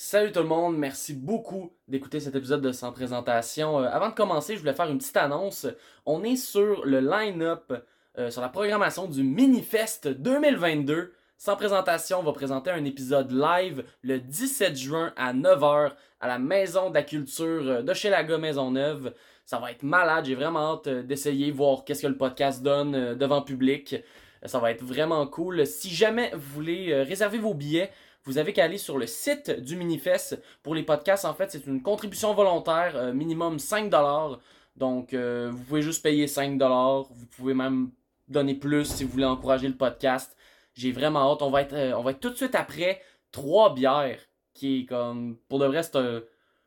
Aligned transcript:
Salut 0.00 0.30
tout 0.30 0.38
le 0.38 0.46
monde, 0.46 0.78
merci 0.78 1.12
beaucoup 1.12 1.72
d'écouter 1.88 2.20
cet 2.20 2.36
épisode 2.36 2.62
de 2.62 2.70
Sans 2.70 2.92
Présentation. 2.92 3.80
Euh, 3.80 3.88
avant 3.90 4.10
de 4.10 4.14
commencer, 4.14 4.54
je 4.54 4.60
voulais 4.60 4.72
faire 4.72 4.88
une 4.88 4.98
petite 4.98 5.16
annonce. 5.16 5.66
On 6.06 6.22
est 6.22 6.36
sur 6.36 6.86
le 6.86 7.00
line-up, 7.00 7.72
euh, 8.16 8.30
sur 8.30 8.40
la 8.40 8.48
programmation 8.48 9.08
du 9.08 9.24
Minifest 9.24 10.06
2022. 10.06 11.12
Sans 11.36 11.56
Présentation 11.56 12.22
va 12.22 12.32
présenter 12.32 12.70
un 12.70 12.84
épisode 12.84 13.32
live 13.32 13.82
le 14.02 14.20
17 14.20 14.76
juin 14.76 15.12
à 15.16 15.34
9h 15.34 15.90
à 16.20 16.28
la 16.28 16.38
Maison 16.38 16.90
de 16.90 16.94
la 16.94 17.02
Culture 17.02 17.68
euh, 17.68 17.82
de 17.82 17.92
Maison 17.92 18.38
Maisonneuve. 18.38 19.14
Ça 19.44 19.58
va 19.58 19.72
être 19.72 19.82
malade, 19.82 20.26
j'ai 20.26 20.36
vraiment 20.36 20.74
hâte 20.74 20.88
d'essayer, 20.88 21.50
voir 21.50 21.84
qu'est-ce 21.84 22.02
que 22.02 22.06
le 22.06 22.16
podcast 22.16 22.62
donne 22.62 23.16
devant 23.16 23.42
public. 23.42 23.96
Ça 24.44 24.60
va 24.60 24.70
être 24.70 24.84
vraiment 24.84 25.26
cool. 25.26 25.66
Si 25.66 25.90
jamais 25.90 26.30
vous 26.34 26.54
voulez 26.54 27.02
réserver 27.02 27.38
vos 27.38 27.54
billets, 27.54 27.90
vous 28.24 28.38
avez 28.38 28.52
qu'à 28.52 28.64
aller 28.64 28.78
sur 28.78 28.98
le 28.98 29.06
site 29.06 29.50
du 29.50 29.76
Minifest. 29.76 30.40
Pour 30.62 30.74
les 30.74 30.82
podcasts, 30.82 31.24
en 31.24 31.34
fait, 31.34 31.50
c'est 31.50 31.66
une 31.66 31.82
contribution 31.82 32.34
volontaire, 32.34 32.94
euh, 32.96 33.12
minimum 33.12 33.56
5$. 33.56 34.38
Donc, 34.76 35.14
euh, 35.14 35.50
vous 35.50 35.64
pouvez 35.64 35.82
juste 35.82 36.02
payer 36.02 36.26
5$. 36.26 37.06
Vous 37.10 37.26
pouvez 37.26 37.54
même 37.54 37.90
donner 38.28 38.54
plus 38.54 38.84
si 38.84 39.04
vous 39.04 39.10
voulez 39.10 39.24
encourager 39.24 39.68
le 39.68 39.76
podcast. 39.76 40.36
J'ai 40.74 40.92
vraiment 40.92 41.32
hâte. 41.32 41.42
On 41.42 41.50
va 41.50 41.62
être, 41.62 41.74
euh, 41.74 42.12
tout 42.20 42.30
de 42.30 42.34
suite 42.34 42.54
après 42.54 43.00
trois 43.32 43.74
bières. 43.74 44.20
Qui 44.54 44.80
est 44.80 44.86
comme. 44.86 45.38
Pour 45.48 45.60
de 45.60 45.66
vrai. 45.66 45.82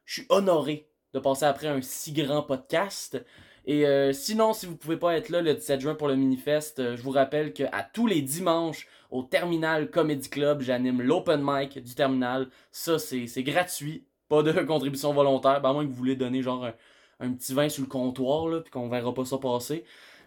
Je 0.06 0.14
suis 0.14 0.26
honoré 0.30 0.88
de 1.14 1.20
passer 1.20 1.46
après 1.46 1.68
un 1.68 1.82
si 1.82 2.14
grand 2.14 2.42
podcast. 2.42 3.24
Et 3.66 3.86
sinon, 4.14 4.54
si 4.54 4.66
vous 4.66 4.78
pouvez 4.78 4.98
pas 4.98 5.16
être 5.16 5.30
là 5.30 5.42
le 5.42 5.54
17 5.54 5.82
juin 5.82 5.96
pour 5.96 6.08
le 6.08 6.16
Minifest, 6.16 6.96
je 6.96 7.02
vous 7.02 7.12
rappelle 7.12 7.54
qu'à 7.54 7.88
tous 7.94 8.08
les 8.08 8.22
dimanches, 8.22 8.88
au 9.12 9.24
Terminal 9.24 9.92
Comedy 9.92 10.30
Club. 10.30 10.62
J'anime 10.62 11.02
l'open 11.02 11.42
mic 11.44 11.78
du 11.78 11.94
Terminal. 11.94 12.48
Ça, 12.72 12.98
c'est 12.98 13.44
gratuit. 13.44 14.06
Pas 14.30 14.42
de 14.42 14.52
contribution 14.66 15.14
volontaire. 15.14 15.62
Ben, 15.62 15.70
à 15.70 15.74
moins 15.74 15.84
que 15.84 15.90
vous 15.90 15.96
voulez 15.96 16.16
donner 16.16 16.42
genre 16.42 16.72
un, 17.20 17.32
petit 17.34 17.54
vin 17.54 17.70
sur 17.70 17.84
le 17.84 17.90
comptoir, 17.90 18.48
là, 18.48 18.62
puis 18.62 18.72
qu'on 18.72 18.90
verra 18.90 19.14
pas 19.14 19.26
ça 19.26 19.38
passer. 19.38 19.84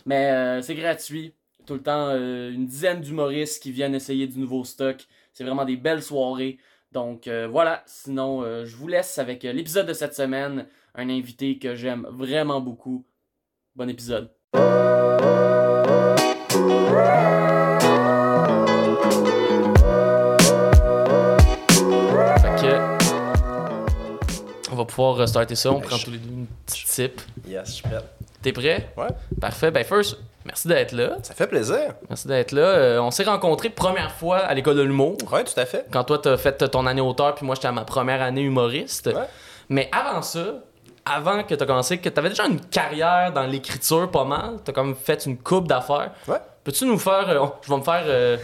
Mais 0.07 0.31
euh, 0.31 0.63
c'est 0.63 0.75
gratuit. 0.75 1.35
Tout 1.67 1.75
le 1.75 1.83
temps, 1.83 2.11
euh, 2.11 2.53
une 2.53 2.67
dizaine 2.67 3.01
d'humoristes 3.01 3.63
qui 3.63 3.73
viennent 3.73 3.95
essayer 3.95 4.27
du 4.27 4.39
nouveau 4.39 4.65
stock. 4.65 5.07
C'est 5.33 5.45
vraiment 5.45 5.65
des 5.65 5.77
belles 5.77 6.03
soirées. 6.03 6.59
Donc 6.93 7.27
euh, 7.27 7.49
voilà, 7.51 7.83
sinon 7.87 8.45
je 8.65 8.77
vous 8.77 8.87
laisse 8.87 9.19
avec 9.19 9.43
l'épisode 9.43 9.87
de 9.87 9.95
cette 9.95 10.15
semaine, 10.15 10.69
un 10.95 11.09
invité 11.09 11.59
que 11.59 11.75
j'aime 11.75 12.07
vraiment 12.11 12.61
beaucoup. 12.61 13.05
Bon 13.75 13.89
épisode. 13.89 14.31
Va 24.85 24.87
pouvoir 24.87 25.17
restarter 25.17 25.55
ça. 25.55 25.71
On 25.71 25.81
prend 25.81 25.99
tous 25.99 26.11
les 26.11 26.19
deux 26.19 26.31
une 26.31 26.47
petite. 26.67 27.27
Yes, 27.47 27.67
je 27.67 27.73
suis 27.73 27.83
prêt. 27.83 27.99
T'es 28.43 28.53
prêt? 28.53 28.91
Ouais. 28.97 29.09
Parfait. 29.41 29.71
Ben, 29.71 29.85
first, 29.85 30.19
merci 30.45 30.69
d'être 30.69 30.93
là. 30.93 31.17
Ça 31.23 31.35
fait 31.35 31.47
plaisir. 31.47 31.95
Merci 32.09 32.29
d'être 32.29 32.53
là. 32.53 32.63
Euh, 32.63 33.01
on 33.01 33.11
s'est 33.11 33.25
rencontrés 33.25 33.71
première 33.71 34.13
fois 34.13 34.39
à 34.39 34.55
l'école 34.55 34.77
de 34.77 34.83
l'humour. 34.83 35.17
Ouais, 35.33 35.45
tout 35.45 35.59
à 35.59 35.65
fait. 35.65 35.87
Quand 35.91 36.05
toi, 36.05 36.19
t'as 36.19 36.37
fait 36.37 36.59
ton 36.71 36.87
année 36.87 37.01
auteur, 37.01 37.35
puis 37.35 37.47
moi, 37.47 37.55
j'étais 37.55 37.69
à 37.69 37.73
ma 37.73 37.85
première 37.85 38.23
année 38.23 38.43
humoriste. 38.43 39.07
Ouais. 39.07 39.29
Mais 39.71 39.89
avant 39.93 40.21
ça, 40.23 40.63
avant 41.07 41.43
que 41.43 41.55
t'as 41.55 41.67
commencé, 41.67 41.99
que 41.99 42.09
t'avais 42.09 42.29
déjà 42.31 42.47
une 42.47 42.61
carrière 42.61 43.33
dans 43.33 43.47
l'écriture 43.47 44.11
pas 44.11 44.25
mal. 44.25 44.57
T'as 44.65 44.73
comme 44.73 44.95
fait 44.95 45.25
une 45.27 45.39
coupe 45.39 45.69
d'affaires. 45.69 46.11
Ouais. 46.29 46.39
Peux-tu 46.63 46.87
nous 46.87 46.99
faire. 46.99 47.29
Euh, 47.29 47.47
je 47.63 47.71
vais 47.71 47.79
me 47.79 47.83
faire. 47.83 48.05
Euh, 48.07 48.37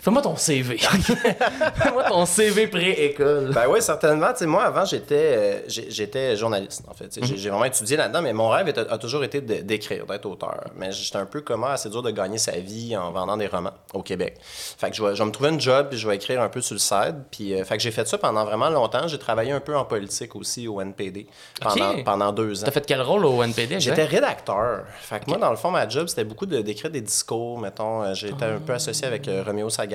Fais-moi 0.00 0.22
ton 0.22 0.36
CV. 0.36 0.78
Fais-moi 0.78 2.04
ton 2.04 2.24
CV 2.24 2.68
pré-école. 2.68 3.50
Ben 3.52 3.64
oui, 3.68 3.82
certainement. 3.82 4.28
moi, 4.42 4.64
avant, 4.64 4.84
j'étais, 4.84 5.14
euh, 5.16 5.60
j'étais 5.66 6.36
journaliste, 6.36 6.84
en 6.88 6.94
fait. 6.94 7.16
Mhm. 7.16 7.36
J'ai 7.36 7.50
vraiment 7.50 7.64
étudié 7.64 7.96
là-dedans, 7.96 8.22
mais 8.22 8.32
mon 8.32 8.48
rêve 8.48 8.72
a, 8.88 8.98
toujours 8.98 9.24
été 9.24 9.40
d'écrire, 9.40 10.06
d'être 10.06 10.26
auteur. 10.26 10.66
Mais 10.76 10.92
j'étais 10.92 11.16
un 11.16 11.26
peu 11.26 11.40
comment 11.40 11.66
assez 11.66 11.90
dur 11.90 12.02
de 12.02 12.12
gagner 12.12 12.38
sa 12.38 12.52
vie 12.52 12.96
en 12.96 13.10
vendant 13.10 13.36
des 13.36 13.48
romans 13.48 13.72
au 13.92 14.02
Québec. 14.02 14.36
Fait 14.40 14.90
que 14.90 14.96
je 14.96 15.02
vais, 15.02 15.16
je 15.16 15.22
me 15.24 15.32
trouver 15.32 15.50
une 15.50 15.60
job, 15.60 15.88
puis 15.90 15.98
je 15.98 16.08
vais 16.08 16.14
écrire 16.14 16.40
un 16.40 16.48
peu 16.48 16.60
sur 16.60 16.74
le 16.74 16.80
site. 16.80 17.16
Puis, 17.32 17.54
euh, 17.54 17.64
fait 17.64 17.76
que 17.76 17.82
j'ai 17.82 17.90
fait 17.90 18.06
ça 18.06 18.18
pendant 18.18 18.44
vraiment 18.44 18.70
longtemps. 18.70 19.08
J'ai 19.08 19.18
travaillé 19.18 19.50
un 19.50 19.60
peu 19.60 19.76
en 19.76 19.84
politique 19.84 20.36
aussi 20.36 20.68
au 20.68 20.80
NPD 20.80 21.26
pendant, 21.60 22.02
pendant 22.04 22.32
deux 22.32 22.62
ans. 22.62 22.66
T'as 22.66 22.72
fait 22.72 22.86
quel 22.86 23.02
rôle 23.02 23.26
au 23.26 23.42
NPD? 23.42 23.80
J'étais 23.80 24.04
rédacteur. 24.04 24.84
Fait 25.00 25.18
que 25.18 25.28
moi, 25.28 25.38
dans 25.38 25.50
le 25.50 25.56
fond, 25.56 25.72
ma 25.72 25.88
job, 25.88 26.06
c'était 26.06 26.24
beaucoup 26.24 26.46
d'écrire 26.46 26.90
des 26.92 27.00
discours, 27.00 27.58
mettons. 27.58 28.04
Euh, 28.04 28.14
j'étais 28.14 28.44
un 28.44 28.58
peu 28.58 28.74
associé 28.74 29.04
avec 29.04 29.28
Roméo 29.44 29.68
Sagan 29.68 29.87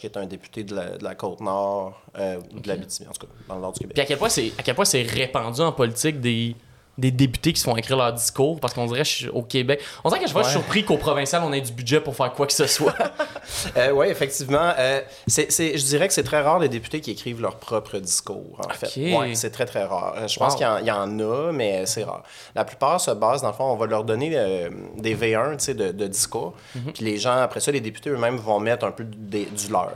qui 0.00 0.06
est 0.06 0.16
un 0.16 0.26
député 0.26 0.64
de 0.64 0.74
la, 1.00 1.14
Côte-Nord, 1.14 2.00
euh, 2.18 2.40
de 2.52 2.68
la 2.68 2.76
BTV, 2.76 3.08
en 3.08 3.12
tout 3.12 3.26
cas, 3.26 3.32
dans 3.48 3.56
le 3.56 3.60
nord 3.60 3.72
du 3.72 3.80
Québec. 3.80 3.94
Puis 3.94 4.02
à 4.02 4.62
quel 4.62 4.74
point 4.74 4.84
c'est 4.84 5.02
répandu 5.02 5.60
en 5.60 5.72
politique 5.72 6.20
des 6.20 6.56
des 6.98 7.10
députés 7.10 7.52
qui 7.52 7.60
se 7.60 7.64
font 7.64 7.76
écrire 7.76 7.96
leur 7.96 8.12
discours 8.12 8.60
parce 8.60 8.74
qu'on 8.74 8.86
dirait 8.86 9.04
je 9.04 9.28
au 9.30 9.42
Québec. 9.42 9.80
On 10.04 10.08
dirait 10.08 10.20
que 10.20 10.28
je, 10.28 10.34
suis 10.34 10.52
surpris 10.52 10.84
qu'au 10.84 10.96
provincial 10.96 11.42
on 11.44 11.52
ait 11.52 11.60
du 11.60 11.72
budget 11.72 12.00
pour 12.00 12.14
faire 12.14 12.32
quoi 12.32 12.46
que 12.46 12.52
ce 12.52 12.66
soit. 12.66 12.94
euh, 13.76 13.90
oui, 13.92 14.06
effectivement. 14.08 14.72
Euh, 14.78 15.00
c'est, 15.26 15.50
je 15.50 15.84
dirais 15.84 16.08
que 16.08 16.14
c'est 16.14 16.22
très 16.22 16.40
rare 16.40 16.58
les 16.58 16.68
députés 16.68 17.00
qui 17.00 17.12
écrivent 17.12 17.40
leur 17.40 17.56
propre 17.56 17.98
discours, 17.98 18.58
en 18.58 18.72
fait. 18.72 19.16
Ouais, 19.16 19.34
c'est 19.34 19.50
très 19.50 19.66
très 19.66 19.84
rare. 19.84 20.14
Euh, 20.16 20.28
je 20.28 20.38
pense 20.38 20.54
qu'il 20.54 20.66
y, 20.66 20.90
en 20.90 21.18
a, 21.20 21.52
mais 21.52 21.86
c'est 21.86 22.04
rare. 22.04 22.22
La 22.54 22.64
plupart 22.64 23.00
se 23.00 23.10
basent, 23.10 23.42
dans 23.42 23.48
le 23.48 23.54
fond, 23.54 23.64
on 23.64 23.76
va 23.76 23.86
leur 23.86 24.04
donner 24.04 24.32
euh, 24.34 24.70
des 24.98 25.14
V1 25.14 25.74
de, 25.74 25.92
de 25.92 26.06
discours. 26.06 26.54
Mhm. 26.74 26.92
Puis 26.92 27.04
les 27.04 27.18
gens, 27.18 27.36
après 27.36 27.60
ça, 27.60 27.70
les 27.70 27.80
députés 27.80 28.10
eux-mêmes 28.10 28.36
vont 28.36 28.60
mettre 28.60 28.84
un 28.84 28.92
peu 28.92 29.04
du 29.04 29.46
leur. 29.70 29.92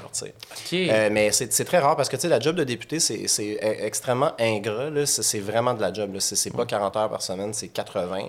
Euh, 0.73 1.09
mais 1.13 1.33
c'est, 1.33 1.65
très 1.65 1.79
rare 1.79 1.97
parce 1.97 2.09
que 2.09 2.27
la 2.27 2.41
job 2.41 2.57
de 2.57 2.65
député, 2.65 3.01
c'est, 3.01 3.27
extrêmement 3.61 4.33
ingrat. 4.39 4.91
C'est, 5.07 5.41
vraiment 5.41 5.75
de 5.75 5.81
la 5.81 5.93
job. 5.93 6.17
C'est, 6.19 6.55
pas 6.55 6.67
40 6.67 6.86
heures 6.95 7.11
par 7.11 7.23
semaine, 7.23 7.53
c'est 7.55 7.69
80. 7.69 8.29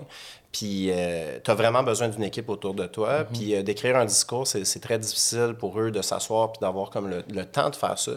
Puis 0.50 0.90
euh, 0.90 1.38
tu 1.44 1.50
as 1.50 1.54
vraiment 1.54 1.82
besoin 1.82 2.08
d'une 2.08 2.22
équipe 2.24 2.48
autour 2.48 2.72
de 2.72 2.86
toi. 2.86 3.20
Mhm. 3.20 3.26
Puis 3.34 3.54
euh, 3.54 3.62
d'écrire 3.62 3.96
un 3.96 4.06
discours, 4.06 4.46
c'est 4.46 4.80
très 4.80 4.98
difficile 4.98 5.54
pour 5.58 5.78
eux 5.78 5.90
de 5.90 6.00
s'asseoir 6.00 6.52
puis 6.52 6.60
d'avoir 6.60 6.88
comme 6.88 7.08
le, 7.08 7.44
temps 7.44 7.68
de 7.68 7.76
faire 7.76 7.98
ça. 7.98 8.12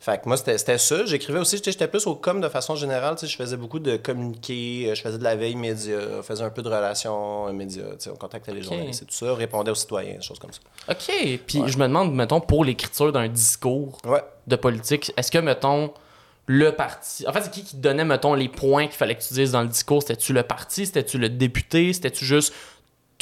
Fait 0.00 0.22
que 0.22 0.28
moi, 0.28 0.36
c'était 0.36 0.78
ça. 0.78 1.04
J'écrivais 1.06 1.40
aussi, 1.40 1.60
j'étais 1.62 1.88
plus 1.88 2.06
au 2.06 2.14
com 2.14 2.40
de 2.40 2.48
façon 2.48 2.76
générale. 2.76 3.16
Je 3.20 3.36
faisais 3.36 3.56
beaucoup 3.56 3.80
de 3.80 3.96
communiquer, 3.96 4.90
euh, 4.90 4.94
je 4.94 5.02
faisais 5.02 5.18
de 5.18 5.24
la 5.24 5.34
veille 5.34 5.56
média, 5.56 5.98
je 6.16 6.22
faisais 6.22 6.44
un 6.44 6.50
peu 6.50 6.62
de 6.62 6.68
relations 6.68 7.52
médias. 7.52 7.82
On 8.10 8.16
contactait 8.16 8.52
les 8.52 8.62
journalistes 8.62 9.02
et 9.02 9.06
tout 9.06 9.14
ça, 9.14 9.34
répondait 9.34 9.72
aux 9.72 9.76
citoyens, 9.76 10.14
des 10.14 10.22
choses 10.22 10.38
comme 10.38 10.52
ça. 10.52 10.60
OK. 10.88 11.40
Puis 11.46 11.62
je 11.66 11.78
me 11.78 11.88
demande, 11.88 12.14
mettons, 12.14 12.40
pour 12.40 12.64
l'écriture 12.64 13.10
d'un 13.12 13.28
discours 13.28 13.98
de 14.46 14.56
politique, 14.56 15.12
est-ce 15.16 15.32
que, 15.32 15.38
mettons, 15.38 15.92
le 16.46 16.72
parti. 16.72 17.26
En 17.26 17.32
fait, 17.32 17.42
c'est 17.42 17.50
qui 17.50 17.62
qui 17.62 17.76
te 17.76 17.80
donnait, 17.80 18.04
mettons, 18.04 18.34
les 18.34 18.48
points 18.48 18.86
qu'il 18.86 18.96
fallait 18.96 19.14
que 19.14 19.22
tu 19.22 19.34
dises 19.34 19.52
dans 19.52 19.62
le 19.62 19.68
discours? 19.68 20.02
C'était-tu 20.02 20.32
le 20.32 20.42
parti? 20.42 20.86
C'était-tu 20.86 21.18
le 21.18 21.28
député? 21.28 21.92
C'était-tu 21.92 22.24
juste 22.24 22.52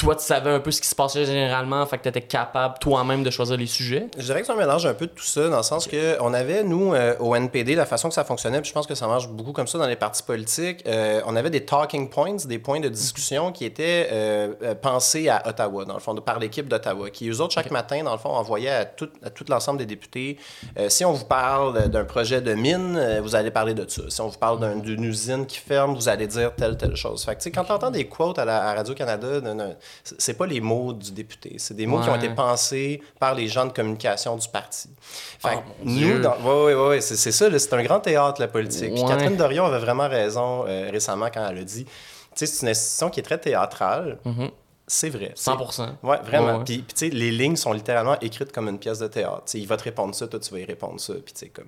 toi, 0.01 0.15
tu 0.15 0.23
savais 0.23 0.49
un 0.49 0.59
peu 0.59 0.71
ce 0.71 0.81
qui 0.81 0.87
se 0.87 0.95
passait 0.95 1.25
généralement, 1.25 1.85
fait 1.85 1.99
que 1.99 2.03
tu 2.03 2.09
étais 2.09 2.23
capable 2.23 2.79
toi-même 2.79 3.21
de 3.21 3.29
choisir 3.29 3.55
les 3.55 3.67
sujets? 3.67 4.07
Je 4.17 4.23
dirais 4.23 4.41
que 4.41 4.47
c'est 4.47 4.51
un 4.51 4.55
mélange 4.55 4.83
un 4.87 4.95
peu 4.95 5.05
de 5.05 5.11
tout 5.11 5.23
ça, 5.23 5.47
dans 5.47 5.57
le 5.57 5.63
sens 5.63 5.87
que 5.87 6.19
on 6.21 6.33
avait, 6.33 6.63
nous, 6.63 6.95
euh, 6.95 7.15
au 7.19 7.35
NPD, 7.35 7.75
la 7.75 7.85
façon 7.85 8.09
que 8.09 8.15
ça 8.15 8.23
fonctionnait, 8.23 8.59
puis 8.61 8.69
je 8.69 8.73
pense 8.73 8.87
que 8.87 8.95
ça 8.95 9.05
marche 9.07 9.27
beaucoup 9.27 9.51
comme 9.51 9.67
ça 9.67 9.77
dans 9.77 9.85
les 9.85 9.95
partis 9.95 10.23
politiques, 10.23 10.83
euh, 10.87 11.21
on 11.27 11.35
avait 11.35 11.51
des 11.51 11.65
talking 11.65 12.09
points, 12.09 12.37
des 12.45 12.57
points 12.57 12.79
de 12.79 12.89
discussion 12.89 13.51
qui 13.51 13.63
étaient 13.63 14.09
euh, 14.11 14.73
pensés 14.73 15.29
à 15.29 15.47
Ottawa, 15.47 15.85
dans 15.85 15.93
le 15.93 15.99
fond, 15.99 16.15
par 16.15 16.39
l'équipe 16.39 16.67
d'Ottawa, 16.67 17.11
qui, 17.11 17.29
eux 17.29 17.39
autres, 17.39 17.53
chaque 17.53 17.69
matin, 17.69 18.03
dans 18.03 18.13
le 18.13 18.17
fond, 18.17 18.29
envoyaient 18.29 18.69
à 18.69 18.85
tout, 18.85 19.09
à 19.23 19.29
tout 19.29 19.45
l'ensemble 19.49 19.77
des 19.77 19.85
députés, 19.85 20.39
si 20.87 21.05
on 21.05 21.11
vous 21.11 21.25
parle 21.25 21.89
d'un 21.89 22.05
projet 22.05 22.41
de 22.41 22.55
mine, 22.55 23.19
vous 23.21 23.35
allez 23.35 23.51
parler 23.51 23.75
de 23.75 23.87
ça. 23.87 24.01
Si 24.09 24.19
on 24.19 24.29
vous 24.29 24.39
parle 24.39 24.81
d'une 24.81 25.03
usine 25.03 25.45
qui 25.45 25.59
ferme, 25.59 25.93
vous 25.93 26.09
allez 26.09 26.25
dire 26.25 26.55
telle, 26.55 26.75
telle 26.75 26.95
chose. 26.95 27.23
Fait 27.23 27.35
que, 27.35 27.49
quand 27.49 27.65
tu 27.65 27.71
entends 27.71 27.91
des 27.91 28.05
quotes 28.05 28.39
à, 28.39 28.45
la, 28.45 28.73
Radio-Canada 28.73 29.41
c'est 30.03 30.33
pas 30.33 30.45
les 30.45 30.61
mots 30.61 30.93
du 30.93 31.11
député, 31.11 31.55
c'est 31.57 31.73
des 31.73 31.85
mots 31.85 32.01
qui 32.01 32.09
ont 32.09 32.15
été 32.15 32.29
pensés 32.29 33.01
par 33.19 33.35
les 33.35 33.47
gens 33.47 33.65
de 33.65 33.73
communication 33.73 34.35
du 34.35 34.47
parti. 34.47 34.89
Fait 35.39 35.57
oh, 35.57 35.61
nous, 35.83 36.21
oui, 36.21 36.27
oui, 36.43 36.73
oui, 36.73 37.01
c'est 37.01 37.31
ça, 37.31 37.59
c'est 37.59 37.73
un 37.73 37.83
grand 37.83 37.99
théâtre, 37.99 38.41
la 38.41 38.47
politique. 38.47 38.93
Catherine 39.07 39.35
Dorion 39.35 39.65
avait 39.65 39.79
vraiment 39.79 40.07
raison 40.07 40.65
euh, 40.67 40.89
récemment 40.91 41.27
quand 41.33 41.47
elle 41.49 41.59
a 41.59 41.63
dit, 41.63 41.85
tu 41.85 41.91
sais, 42.35 42.45
c'est 42.45 42.65
une 42.65 42.69
institution 42.69 43.09
qui 43.09 43.19
est 43.19 43.23
très 43.23 43.37
théâtrale. 43.37 44.19
Mm-hmm. 44.25 44.51
C'est 44.87 45.09
vrai. 45.09 45.33
100%. 45.37 45.89
Ouais, 46.03 46.17
vraiment. 46.21 46.65
Puis, 46.65 46.83
tu 46.83 46.93
sais, 46.95 47.09
les 47.09 47.31
lignes 47.31 47.55
sont 47.55 47.71
littéralement 47.71 48.19
écrites 48.19 48.51
comme 48.51 48.67
une 48.67 48.77
pièce 48.77 48.99
de 48.99 49.07
théâtre. 49.07 49.43
il 49.53 49.65
va 49.65 49.77
te 49.77 49.83
répondre 49.83 50.13
ça, 50.13 50.27
toi, 50.27 50.37
tu 50.37 50.51
vas 50.51 50.59
y 50.59 50.65
répondre 50.65 50.99
ça. 50.99 51.13
Puis, 51.13 51.33
tu 51.33 51.39
sais, 51.39 51.47
comme. 51.47 51.67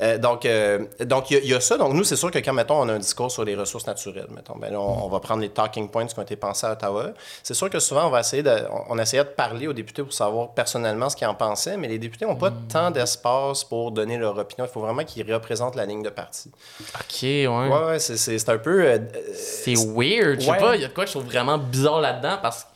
Euh, 0.00 0.18
donc, 0.18 0.44
euh, 0.44 0.86
donc 1.04 1.30
il 1.30 1.44
y, 1.44 1.54
a 1.54 1.60
ça. 1.60 1.76
Donc, 1.76 1.92
nous, 1.92 2.04
c'est 2.04 2.16
sûr 2.16 2.30
que 2.30 2.38
quand, 2.38 2.52
mettons, 2.52 2.80
on 2.80 2.88
a 2.88 2.92
un 2.92 2.98
discours 2.98 3.30
sur 3.30 3.44
les 3.44 3.56
ressources 3.56 3.86
naturelles, 3.86 4.28
mettons, 4.34 4.56
ben 4.56 4.74
on, 4.76 5.08
va 5.08 5.18
prendre 5.20 5.42
les 5.42 5.48
talking 5.48 5.88
points 5.88 6.06
qui 6.06 6.18
ont 6.18 6.22
été 6.22 6.36
pensés 6.36 6.66
à 6.66 6.72
Ottawa. 6.72 7.10
C'est 7.42 7.54
sûr 7.54 7.68
que 7.68 7.80
souvent, 7.80 8.06
on 8.06 8.10
va 8.10 8.20
essayer 8.20 8.42
de, 8.42 8.54
on, 8.88 8.98
essayait 8.98 9.24
de 9.24 9.28
parler 9.28 9.66
aux 9.66 9.72
députés 9.72 10.02
pour 10.02 10.12
savoir 10.12 10.50
personnellement 10.50 11.08
ce 11.08 11.16
qu'ils 11.16 11.26
en 11.26 11.34
pensaient, 11.34 11.76
mais 11.76 11.88
les 11.88 11.98
députés 11.98 12.26
n'ont 12.26 12.36
pas 12.36 12.50
mm. 12.50 12.68
tant 12.68 12.90
d'espace 12.90 13.64
pour 13.64 13.90
donner 13.90 14.18
leur 14.18 14.38
opinion. 14.38 14.66
Il 14.66 14.72
faut 14.72 14.80
vraiment 14.80 15.04
qu'ils 15.04 15.32
représentent 15.32 15.76
la 15.76 15.86
ligne 15.86 16.02
de 16.02 16.10
parti. 16.10 16.50
OK, 16.94 17.22
ouais. 17.22 17.46
Ouais, 17.46 17.84
ouais, 17.86 17.98
c'est 17.98 18.48
un 18.48 18.58
peu. 18.58 18.84
Euh, 18.84 18.98
c'est 19.34 19.74
weird. 19.74 20.40
Je 20.40 20.46
sais 20.46 20.56
pas, 20.58 20.76
il 20.76 20.82
y 20.82 20.84
a 20.84 20.88
de 20.88 20.94
quoi 20.94 21.04
que 21.04 21.10
je 21.10 21.18
trouve 21.18 21.28
vraiment 21.28 21.58
bizarre 21.58 22.00
là-dedans 22.00 22.38
parce 22.40 22.64
que, 22.64 22.68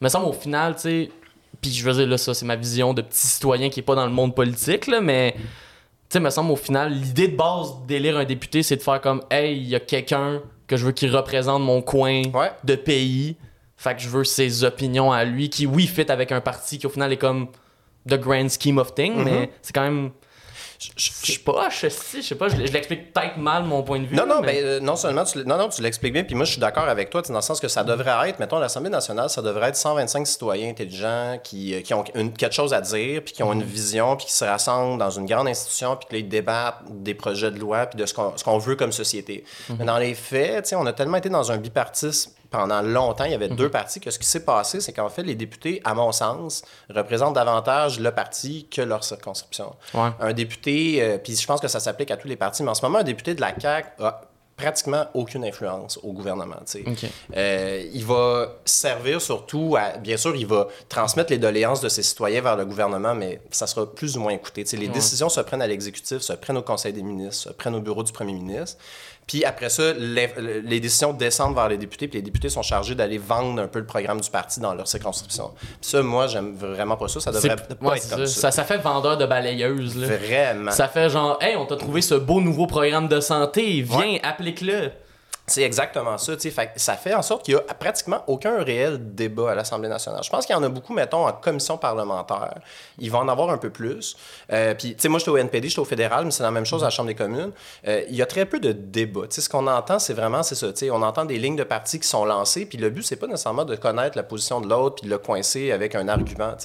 me 0.00 0.08
semble, 0.08 0.26
au 0.26 0.32
final, 0.32 0.74
tu 0.76 0.80
sais, 0.80 1.10
puis 1.60 1.72
je 1.72 1.84
veux 1.84 1.92
dire, 1.92 2.06
là, 2.06 2.18
ça, 2.18 2.34
c'est 2.34 2.46
ma 2.46 2.56
vision 2.56 2.94
de 2.94 3.02
petit 3.02 3.26
citoyen 3.26 3.70
qui 3.70 3.80
est 3.80 3.84
pas 3.84 3.94
dans 3.94 4.06
le 4.06 4.12
monde 4.12 4.34
politique, 4.34 4.86
là, 4.86 5.00
mais 5.00 5.34
sais, 6.14 6.20
me 6.20 6.30
semble 6.30 6.50
au 6.52 6.56
final, 6.56 6.92
l'idée 6.92 7.28
de 7.28 7.36
base 7.36 7.74
d'élire 7.86 8.16
un 8.16 8.24
député, 8.24 8.62
c'est 8.62 8.76
de 8.76 8.82
faire 8.82 9.00
comme, 9.00 9.22
hey, 9.30 9.56
il 9.56 9.68
y 9.68 9.74
a 9.74 9.80
quelqu'un 9.80 10.40
que 10.66 10.76
je 10.76 10.86
veux 10.86 10.92
qui 10.92 11.08
représente 11.08 11.62
mon 11.62 11.82
coin 11.82 12.22
de 12.64 12.74
pays. 12.74 13.36
Fait 13.76 13.94
que 13.94 14.00
je 14.00 14.08
veux 14.08 14.24
ses 14.24 14.64
opinions 14.64 15.12
à 15.12 15.24
lui, 15.24 15.50
qui, 15.50 15.66
oui, 15.66 15.86
fit 15.86 16.10
avec 16.10 16.32
un 16.32 16.40
parti 16.40 16.78
qui, 16.78 16.86
au 16.86 16.90
final, 16.90 17.12
est 17.12 17.16
comme 17.16 17.48
the 18.08 18.14
grand 18.14 18.48
scheme 18.48 18.78
of 18.78 18.94
things, 18.94 19.16
mm-hmm. 19.16 19.24
mais 19.24 19.50
c'est 19.62 19.74
quand 19.74 19.82
même 19.82 20.10
je 20.78 21.10
sais 21.32 21.38
pas, 21.38 21.68
je 21.70 21.88
sais 21.88 22.34
pas, 22.34 22.48
je, 22.48 22.56
l'explique 22.56 23.12
peut-être 23.12 23.36
mal 23.36 23.64
mon 23.64 23.82
point 23.82 24.00
de 24.00 24.06
vue. 24.06 24.16
Non, 24.16 24.26
non, 24.26 24.40
mais... 24.40 24.62
Ben, 24.62 24.84
non 24.84 24.96
seulement 24.96 25.24
tu, 25.24 25.38
non, 25.44 25.56
non, 25.56 25.68
tu 25.68 25.82
l'expliques 25.82 26.12
bien, 26.12 26.24
puis 26.24 26.34
moi 26.34 26.44
je 26.44 26.52
suis 26.52 26.60
d'accord 26.60 26.88
avec 26.88 27.10
toi, 27.10 27.22
dans 27.22 27.34
le 27.34 27.40
sens 27.40 27.60
que 27.60 27.68
ça 27.68 27.84
devrait 27.84 28.30
être, 28.30 28.38
mettons, 28.38 28.58
l'Assemblée 28.58 28.90
nationale, 28.90 29.30
ça 29.30 29.42
devrait 29.42 29.68
être 29.68 29.76
125 29.76 30.26
citoyens 30.26 30.70
intelligents 30.70 31.38
qui, 31.42 31.74
euh, 31.74 31.80
qui 31.80 31.94
ont 31.94 32.02
quelque 32.02 32.54
chose 32.54 32.74
à 32.74 32.80
dire, 32.80 33.22
puis 33.24 33.34
qui 33.34 33.42
ont 33.42 33.52
une 33.52 33.60
mhm. 33.60 33.66
vision, 33.66 34.16
puis 34.16 34.26
qui 34.26 34.32
se 34.32 34.44
rassemblent 34.44 34.98
dans 34.98 35.10
une 35.10 35.26
grande 35.26 35.48
institution, 35.48 35.96
puis 35.96 36.22
qui 36.22 36.24
débattent 36.24 36.82
des 36.90 37.14
projets 37.14 37.50
de 37.50 37.58
loi, 37.58 37.86
puis 37.86 37.98
de 37.98 38.06
ce 38.06 38.14
qu'on 38.14 38.58
veut 38.58 38.76
comme 38.76 38.92
société. 38.92 39.44
Mhm. 39.68 39.76
Mais 39.78 39.84
dans 39.84 39.98
les 39.98 40.14
faits, 40.14 40.74
on 40.76 40.86
a 40.86 40.92
tellement 40.92 41.18
été 41.18 41.28
dans 41.28 41.52
un 41.52 41.56
bipartisme 41.56 42.32
pendant 42.54 42.82
longtemps, 42.82 43.24
il 43.24 43.32
y 43.32 43.34
avait 43.34 43.48
deux 43.48 43.64
mhm. 43.64 43.70
partis, 43.70 43.98
que 43.98 44.12
ce 44.12 44.18
qui 44.18 44.26
s'est 44.26 44.44
passé, 44.44 44.80
c'est 44.80 44.92
qu'en 44.92 45.08
fait, 45.08 45.24
les 45.24 45.34
députés, 45.34 45.80
à 45.82 45.92
mon 45.92 46.12
sens, 46.12 46.62
représentent 46.88 47.34
davantage 47.34 47.98
le 47.98 48.12
parti 48.12 48.68
que 48.70 48.80
leur 48.80 49.02
circonscription. 49.02 49.74
Un 49.94 50.32
député, 50.32 51.02
euh, 51.02 51.18
puis 51.18 51.34
je 51.34 51.46
pense 51.46 51.60
que 51.60 51.66
ça 51.66 51.80
s'applique 51.80 52.12
à 52.12 52.16
tous 52.16 52.28
les 52.28 52.36
partis, 52.36 52.62
mais 52.62 52.70
en 52.70 52.74
ce 52.74 52.84
moment, 52.84 52.98
un 52.98 53.04
député 53.04 53.34
de 53.34 53.40
la 53.40 53.58
CAQ 53.58 53.88
a 54.00 54.20
pratiquement 54.56 55.06
aucune 55.14 55.44
influence 55.44 55.98
au 56.02 56.12
gouvernement. 56.12 56.60
Euh, 57.36 57.90
il 57.92 58.04
va 58.04 58.56
servir 58.64 59.20
surtout 59.20 59.76
à, 59.76 59.98
bien 59.98 60.16
sûr, 60.16 60.36
il 60.36 60.46
va 60.46 60.68
transmettre 60.88 61.32
les 61.32 61.38
doléances 61.38 61.80
de 61.80 61.88
ses 61.88 62.04
citoyens 62.04 62.40
vers 62.40 62.56
le 62.56 62.64
gouvernement, 62.64 63.14
mais 63.14 63.40
ça 63.50 63.66
sera 63.66 63.92
plus 63.92 64.16
ou 64.16 64.20
moins 64.20 64.32
écouté. 64.32 64.64
les 64.74 64.88
décisions 64.88 65.28
se 65.28 65.40
prennent 65.40 65.62
à 65.62 65.66
l'exécutif, 65.66 66.18
se 66.18 66.32
prennent 66.34 66.56
au 66.56 66.62
Conseil 66.62 66.92
des 66.92 67.02
ministres, 67.02 67.48
se 67.48 67.52
prennent 67.52 67.74
au 67.74 67.80
bureau 67.80 68.04
du 68.04 68.12
premier 68.12 68.32
ministre. 68.32 68.78
Puis 69.26 69.44
après 69.44 69.70
ça, 69.70 69.92
les, 69.94 70.80
décisions 70.80 71.12
descendent 71.12 71.54
vers 71.54 71.68
les 71.68 71.78
députés, 71.78 72.08
puis 72.08 72.18
les 72.18 72.22
députés 72.22 72.48
sont 72.48 72.62
chargés 72.62 72.94
d'aller 72.94 73.18
vendre 73.18 73.62
un 73.62 73.68
peu 73.68 73.78
le 73.78 73.86
programme 73.86 74.20
du 74.20 74.30
parti 74.30 74.60
dans 74.60 74.74
leur 74.74 74.86
circonscription. 74.86 75.52
Puis 75.58 75.90
ça, 75.90 76.02
moi, 76.02 76.26
j'aime 76.26 76.54
vraiment 76.54 76.96
pas 76.96 77.08
ça. 77.08 77.20
Ça 77.20 77.32
devrait 77.32 77.56
pas 77.56 77.96
être 77.96 78.10
comme 78.10 78.26
ça. 78.26 78.50
ça. 78.50 78.64
fait 78.64 78.78
vendeur 78.78 79.16
de 79.16 79.26
balayeuse. 79.26 79.96
Là. 79.96 80.08
Vraiment. 80.16 80.70
Ça 80.70 80.88
fait 80.88 81.08
genre, 81.08 81.38
hey, 81.40 81.56
on 81.56 81.64
t'a 81.64 81.76
trouvé 81.76 82.02
ce 82.02 82.14
beau 82.14 82.40
nouveau 82.40 82.66
programme 82.66 83.08
de 83.08 83.20
santé, 83.20 83.82
viens, 83.82 84.18
applique-le. 84.22 84.90
C'est 85.46 85.62
exactement 85.62 86.16
ça. 86.16 86.38
Fait, 86.38 86.72
ça 86.76 86.96
fait 86.96 87.12
en 87.12 87.20
sorte 87.20 87.44
qu'il 87.44 87.54
n'y 87.54 87.60
a 87.60 87.74
pratiquement 87.74 88.24
aucun 88.28 88.62
réel 88.62 89.14
débat 89.14 89.50
à 89.50 89.54
l'Assemblée 89.54 89.90
nationale. 89.90 90.22
Je 90.24 90.30
pense 90.30 90.46
qu'il 90.46 90.56
y 90.56 90.58
en 90.58 90.62
a 90.62 90.70
beaucoup, 90.70 90.94
mettons, 90.94 91.26
en 91.26 91.32
commission 91.32 91.76
parlementaire. 91.76 92.54
Il 92.98 93.10
va 93.10 93.18
en 93.18 93.28
avoir 93.28 93.50
un 93.50 93.58
peu 93.58 93.68
plus. 93.68 94.16
Euh, 94.50 94.74
puis, 94.74 94.94
tu 94.94 95.02
sais, 95.02 95.08
moi, 95.08 95.18
j'étais 95.18 95.30
au 95.30 95.36
NPD, 95.36 95.68
j'étais 95.68 95.80
au 95.80 95.84
fédéral, 95.84 96.24
mais 96.24 96.30
c'est 96.30 96.42
la 96.42 96.50
même 96.50 96.64
chose 96.64 96.82
à 96.82 96.86
la 96.86 96.90
Chambre 96.90 97.08
des 97.08 97.14
communes. 97.14 97.52
Euh, 97.86 98.02
il 98.08 98.16
y 98.16 98.22
a 98.22 98.26
très 98.26 98.46
peu 98.46 98.58
de 98.58 98.72
débats. 98.72 99.26
ce 99.28 99.46
qu'on 99.50 99.66
entend, 99.66 99.98
c'est 99.98 100.14
vraiment, 100.14 100.42
c'est 100.42 100.54
ça. 100.54 100.68
On 100.90 101.02
entend 101.02 101.26
des 101.26 101.38
lignes 101.38 101.56
de 101.56 101.64
partis 101.64 102.00
qui 102.00 102.08
sont 102.08 102.24
lancées, 102.24 102.64
puis 102.64 102.78
le 102.78 102.88
but, 102.88 103.02
c'est 103.02 103.16
pas 103.16 103.26
nécessairement 103.26 103.66
de 103.66 103.76
connaître 103.76 104.16
la 104.16 104.22
position 104.22 104.62
de 104.62 104.68
l'autre, 104.68 104.96
puis 104.96 105.06
de 105.06 105.10
le 105.10 105.18
coincer 105.18 105.72
avec 105.72 105.94
un 105.94 106.08
argument. 106.08 106.56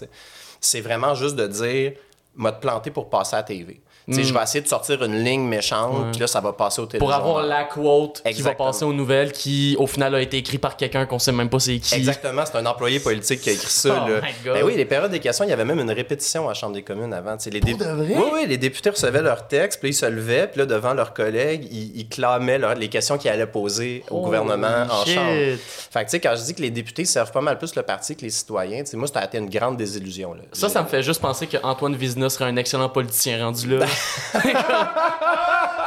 C'est 0.61 0.81
vraiment 0.81 1.15
juste 1.15 1.35
de 1.35 1.47
dire, 1.47 1.93
m'a 2.35 2.53
te 2.53 2.61
planter 2.61 2.91
pour 2.91 3.09
passer 3.09 3.35
à 3.35 3.43
TV. 3.43 3.81
Je 4.09 4.33
vais 4.33 4.39
mm. 4.39 4.43
essayer 4.43 4.61
de 4.61 4.67
sortir 4.67 5.03
une 5.03 5.23
ligne 5.23 5.43
méchante, 5.47 6.11
puis 6.11 6.21
là, 6.21 6.27
ça 6.27 6.41
va 6.41 6.53
passer 6.53 6.81
au 6.81 6.85
téléphone. 6.85 7.07
Pour 7.07 7.15
avoir 7.15 7.43
la 7.43 7.63
quote 7.65 8.23
qui 8.23 8.41
va 8.41 8.53
passer 8.53 8.85
aux 8.85 8.93
nouvelles, 8.93 9.31
qui 9.31 9.75
au 9.79 9.87
final 9.87 10.15
a 10.15 10.21
été 10.21 10.37
écrit 10.37 10.57
par 10.57 10.77
quelqu'un 10.77 11.05
qu'on 11.05 11.19
sait 11.19 11.31
même 11.31 11.49
pas 11.49 11.59
c'est 11.59 11.79
qui. 11.79 11.95
Exactement, 11.95 12.43
c'est 12.45 12.57
un 12.57 12.65
employé 12.65 12.99
politique 12.99 13.41
qui 13.41 13.49
a 13.49 13.53
écrit 13.53 13.67
ça. 13.67 14.05
Oh 14.05 14.09
là. 14.09 14.53
Ben 14.53 14.63
oui, 14.63 14.75
les 14.75 14.85
périodes 14.85 15.11
des 15.11 15.19
questions, 15.19 15.45
il 15.45 15.49
y 15.49 15.53
avait 15.53 15.65
même 15.65 15.79
une 15.79 15.91
répétition 15.91 16.45
à 16.45 16.49
la 16.49 16.53
Chambre 16.53 16.73
des 16.73 16.83
communes 16.83 17.13
avant. 17.13 17.37
les 17.51 17.59
dé... 17.59 17.73
Oui, 17.73 18.23
oui, 18.33 18.45
les 18.47 18.57
députés 18.57 18.89
recevaient 18.89 19.21
leur 19.21 19.47
texte, 19.47 19.79
puis 19.79 19.89
ils 19.89 19.93
se 19.93 20.05
levaient, 20.05 20.47
puis 20.47 20.59
là, 20.59 20.65
devant 20.65 20.93
leurs 20.93 21.13
collègues, 21.13 21.67
ils, 21.71 22.07
clamaient 22.09 22.59
les 22.75 22.87
questions 22.87 23.17
qu'ils 23.17 23.29
allaient 23.29 23.45
poser 23.45 24.03
au 24.09 24.21
gouvernement 24.21 24.87
en 24.89 25.05
Chambre. 25.05 25.57
Fait 25.91 25.99
que, 25.99 26.05
tu 26.05 26.11
sais, 26.11 26.19
quand 26.19 26.35
je 26.35 26.43
dis 26.43 26.53
que 26.53 26.61
les 26.61 26.71
députés 26.71 27.05
servent 27.05 27.31
pas 27.31 27.41
mal 27.41 27.57
plus 27.57 27.75
le 27.75 27.83
parti 27.83 28.15
que 28.15 28.21
les 28.21 28.29
citoyens, 28.29 28.83
moi, 28.93 29.07
ça 29.07 29.19
a 29.19 29.25
été 29.25 29.37
une 29.37 29.49
grande 29.49 29.77
désillusion. 29.77 30.33
Là. 30.33 30.41
Ça, 30.53 30.69
ça 30.69 30.81
me 30.81 30.87
fait 30.87 31.03
juste 31.03 31.21
penser 31.21 31.47
qu'Antoine 31.47 31.95
Vizina 31.95 32.29
serait 32.29 32.45
un 32.45 32.55
excellent 32.55 32.89
politicien 32.89 33.43
rendu 33.43 33.67
là. 33.67 33.85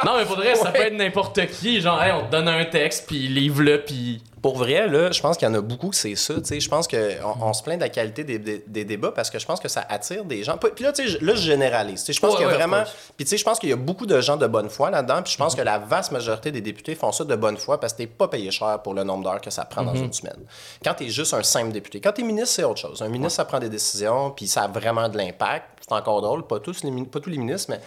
Non, 0.05 0.17
mais 0.17 0.25
faudrait, 0.25 0.55
ça 0.55 0.71
peut 0.71 0.81
être 0.81 0.93
n'importe 0.93 1.45
qui. 1.47 1.81
Genre, 1.81 2.01
hey, 2.01 2.11
on 2.11 2.25
te 2.25 2.31
donne 2.31 2.47
un 2.47 2.65
texte, 2.65 3.07
puis 3.07 3.27
livre-le, 3.27 3.81
puis. 3.81 4.21
Pour 4.43 4.57
vrai, 4.57 4.89
là, 4.89 5.09
je 5.09 5.21
pense 5.21 5.37
qu'il 5.37 5.47
y 5.47 5.51
en 5.51 5.53
a 5.53 5.61
beaucoup 5.61 5.89
que 5.89 5.95
c'est 5.95 6.15
ça. 6.15 6.33
Je 6.35 6.67
pense 6.67 6.85
qu'on 6.85 6.97
on 7.41 7.53
se 7.53 7.63
plaint 7.63 7.77
de 7.77 7.83
la 7.83 7.89
qualité 7.89 8.25
des, 8.25 8.37
des, 8.37 8.83
débats 8.83 9.13
parce 9.13 9.29
que 9.29 9.39
je 9.39 9.45
pense 9.45 9.61
que 9.61 9.69
ça 9.69 9.85
attire 9.87 10.25
des 10.25 10.43
gens. 10.43 10.57
Puis 10.57 10.83
là, 10.83 10.91
là, 11.21 11.33
je 11.33 11.41
généralise. 11.41 12.03
Je 12.05 12.19
pense 12.19 12.35
qu'il 12.35 12.45
y 12.45 12.49
a 12.49 12.53
vraiment. 12.53 12.83
Puis 13.15 13.23
tu 13.23 13.29
sais, 13.29 13.37
je 13.37 13.43
pense 13.45 13.57
qu'il 13.57 13.69
y 13.69 13.71
a 13.73 13.77
beaucoup 13.77 14.05
de 14.05 14.19
gens 14.19 14.35
de 14.35 14.45
bonne 14.45 14.69
foi 14.69 14.91
là-dedans. 14.91 15.23
Puis 15.23 15.31
je 15.31 15.37
pense 15.37 15.55
que 15.55 15.61
la 15.61 15.79
vaste 15.79 16.11
majorité 16.11 16.51
des 16.51 16.59
députés 16.59 16.93
font 16.93 17.13
ça 17.13 17.23
de 17.23 17.35
bonne 17.37 17.55
foi 17.55 17.79
parce 17.79 17.93
que 17.93 17.99
t'es 17.99 18.07
pas 18.07 18.27
payé 18.27 18.51
cher 18.51 18.81
pour 18.83 18.93
le 18.93 19.05
nombre 19.05 19.23
d'heures 19.23 19.39
que 19.39 19.49
ça 19.49 19.63
prend 19.63 19.81
dans 19.81 19.93
mm-hmm. 19.93 20.03
une 20.03 20.13
semaine. 20.13 20.39
Quand 20.83 20.93
tu 20.93 21.05
es 21.05 21.09
juste 21.09 21.33
un 21.33 21.43
simple 21.43 21.71
député. 21.71 22.01
Quand 22.01 22.11
tu 22.11 22.19
es 22.19 22.23
ministre, 22.25 22.49
c'est 22.49 22.63
autre 22.65 22.81
chose. 22.81 23.01
Un 23.01 23.07
ministre, 23.07 23.37
ça 23.37 23.45
prend 23.45 23.59
des 23.59 23.69
décisions, 23.69 24.31
puis 24.31 24.47
ça 24.47 24.63
a 24.63 24.67
vraiment 24.67 25.07
de 25.07 25.17
l'impact. 25.17 25.67
C'est 25.79 25.93
encore 25.93 26.21
drôle, 26.21 26.47
pas 26.47 26.59
tous, 26.59 26.83
les, 26.83 26.91
pas 27.05 27.19
tous 27.19 27.29
les 27.29 27.37
ministres, 27.37 27.69
mais 27.71 27.81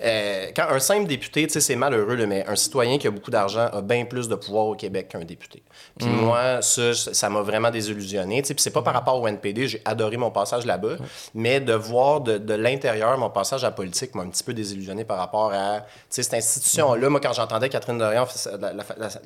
euh, 0.00 0.50
quand 0.56 0.66
un 0.70 0.80
simple 0.80 1.06
député, 1.06 1.46
tu 1.46 1.52
sais, 1.52 1.60
c'est 1.60 1.76
malheureux, 1.76 2.26
mais 2.26 2.44
un 2.46 2.56
citoyen 2.56 2.98
qui 2.98 3.06
a 3.06 3.12
beaucoup 3.12 3.30
d'argent 3.30 3.68
a 3.72 3.80
bien 3.80 4.04
plus 4.04 4.28
de 4.28 4.34
pouvoir 4.34 4.66
au 4.66 4.74
Québec 4.74 5.08
qu'un 5.08 5.24
député. 5.24 5.62
Puis 5.98 6.08
mm. 6.08 6.20
moi, 6.20 6.62
ça, 6.62 6.94
ça 6.94 7.30
m'a 7.30 7.42
vraiment 7.42 7.70
désillusionné. 7.70 8.42
Puis 8.42 8.54
c'est 8.58 8.70
pas 8.70 8.82
par 8.82 8.94
rapport 8.94 9.20
au 9.20 9.26
NPD, 9.28 9.68
j'ai 9.68 9.82
adoré 9.84 10.16
mon 10.16 10.30
passage 10.30 10.66
là-bas, 10.66 10.96
mais 11.34 11.60
de 11.60 11.74
voir 11.74 12.20
de, 12.20 12.38
de 12.38 12.54
l'intérieur 12.54 13.18
mon 13.18 13.30
passage 13.30 13.64
à 13.64 13.68
la 13.68 13.72
politique 13.72 14.14
m'a 14.14 14.22
un 14.22 14.28
petit 14.28 14.44
peu 14.44 14.54
désillusionné 14.54 15.04
par 15.04 15.18
rapport 15.18 15.52
à 15.52 15.84
cette 16.08 16.32
institution-là. 16.32 17.08
Moi, 17.08 17.20
quand 17.20 17.32
j'entendais 17.32 17.68
Catherine 17.68 17.98
Dorian 17.98 18.26
la, 18.60 18.72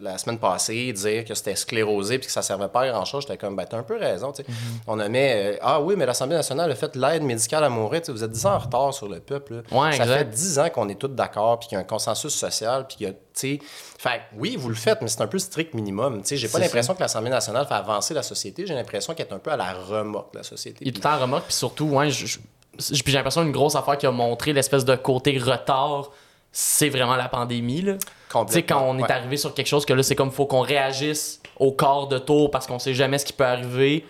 la, 0.01 0.19
semaine 0.19 0.39
passée 0.39 0.93
dire 0.93 1.25
que 1.25 1.35
c'était 1.35 1.55
sclérosé 1.55 2.19
puis 2.19 2.27
que 2.27 2.33
ça 2.33 2.43
servait 2.43 2.69
pas 2.69 2.83
à 2.83 2.89
grand-chose, 2.89 3.23
j'étais 3.23 3.39
comme, 3.39 3.57
ben, 3.57 3.65
t'as 3.69 3.79
un 3.79 3.83
peu 3.83 3.97
raison. 3.97 4.31
Mm-hmm. 4.31 4.45
On 4.87 4.99
a 4.99 5.09
mis, 5.09 5.19
euh, 5.19 5.57
ah 5.61 5.81
oui, 5.81 5.95
mais 5.97 6.07
l'Assemblée 6.07 6.37
nationale 6.37 6.71
a 6.71 6.75
fait 6.75 6.95
l'aide 6.97 7.23
médicale 7.23 7.65
à 7.65 7.69
mourir. 7.69 8.03
vous 8.09 8.25
êtes 8.25 8.31
10 8.31 8.47
ans 8.47 8.55
en 8.55 8.59
retard 8.59 8.95
sur 8.95 9.09
le 9.09 9.21
peuple. 9.21 9.63
ça 9.71 10.07
fait 10.07 10.25
10 10.31 10.59
ans 10.59 10.69
qu'on 10.71 10.89
est 10.89 10.99
tous 10.99 11.09
d'accord 11.09 11.59
puis 11.59 11.69
qu'il 11.69 11.77
y 11.77 11.79
a 11.79 11.81
un 11.81 11.87
consensus 11.87 12.35
social 12.35 12.87
puis 12.87 12.97
qu'il 12.97 13.09
y 13.09 13.11
a, 13.11 13.15
tu 13.35 13.61
fait 13.99 14.23
oui, 14.37 14.57
vous 14.57 14.69
le 14.69 14.75
faites, 14.75 15.01
mais 15.03 15.09
c'est 15.09 15.21
un 15.21 15.27
peu 15.27 15.39
strict 15.39 15.75
minimum. 15.75 16.23
J'ai 16.25 16.49
pas 16.49 16.59
l'impression 16.59 16.95
que 16.95 17.01
l'Assemblée 17.01 17.31
nationale 17.31 17.67
fait 17.67 17.75
avancer 17.75 18.15
la 18.15 18.23
société. 18.23 18.67
J'ai 18.67 18.75
l'impression 18.75 19.15
qu'elle 19.15 19.29
est 19.29 19.33
un 19.33 19.39
peu 19.39 19.51
à 19.51 19.57
la 19.57 19.73
remorque 19.73 20.33
de 20.33 20.39
la 20.39 20.45
société. 20.45 20.79
Il 20.81 20.89
est 20.89 20.93
tout 20.93 21.07
en 21.07 21.19
remorque, 21.19 21.45
puis 21.45 21.55
surtout, 21.55 21.87
ouais, 21.87 22.11
j'ai 22.11 23.13
l'impression 23.13 23.43
qu'une 23.43 23.53
grosse 23.53 23.75
affaire 23.75 23.99
qui 23.99 24.07
a 24.07 24.11
montré 24.11 24.53
l'espèce 24.53 24.85
de 24.85 24.97
côté 24.97 25.39
retard, 25.39 26.11
c'est 26.51 26.91
vraiment 26.91 27.17
la 27.17 27.29
pandémie. 27.29 27.83
Là. 27.83 27.95
Quand 28.29 28.47
on 28.71 28.99
est 28.99 29.11
arrivé 29.11 29.37
sur 29.37 29.55
quelque 29.55 29.67
chose 29.67 29.87
que 29.87 29.93
là, 29.93 30.03
c'est 30.03 30.15
comme 30.15 30.31
faut 30.31 30.47
qu'on 30.47 30.61
réagisse 30.61 31.41
au 31.59 31.73
quart 31.73 32.09
de 32.09 32.19
tour 32.19 32.51
parce 32.51 32.67
qu'on 32.67 32.79
sait 32.79 32.95
jamais 32.95 33.19
ce 33.19 33.25
qui 33.25 33.33
peut 33.33 33.45
arriver. 33.45 34.05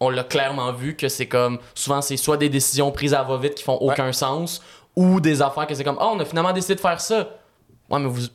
On 0.00 0.10
l'a 0.10 0.22
clairement 0.22 0.72
vu 0.72 0.94
que 0.94 1.08
c'est 1.08 1.26
comme 1.26 1.58
souvent 1.74 2.00
c'est 2.00 2.16
soit 2.16 2.36
des 2.36 2.48
décisions 2.48 2.92
prises 2.92 3.14
à 3.14 3.22
va-vite 3.24 3.56
qui 3.56 3.64
font 3.64 3.78
aucun 3.80 4.12
sens 4.12 4.62
ou 4.94 5.20
des 5.20 5.42
affaires 5.42 5.66
que 5.66 5.74
c'est 5.74 5.84
comme 5.84 5.98
oh, 6.00 6.12
on 6.14 6.20
a 6.20 6.24
finalement 6.24 6.52
décidé 6.52 6.76
de 6.76 6.80
faire 6.80 7.00
ça. 7.00 7.28
Ouais, 7.90 7.98
mais 7.98 8.08
vous 8.08 8.26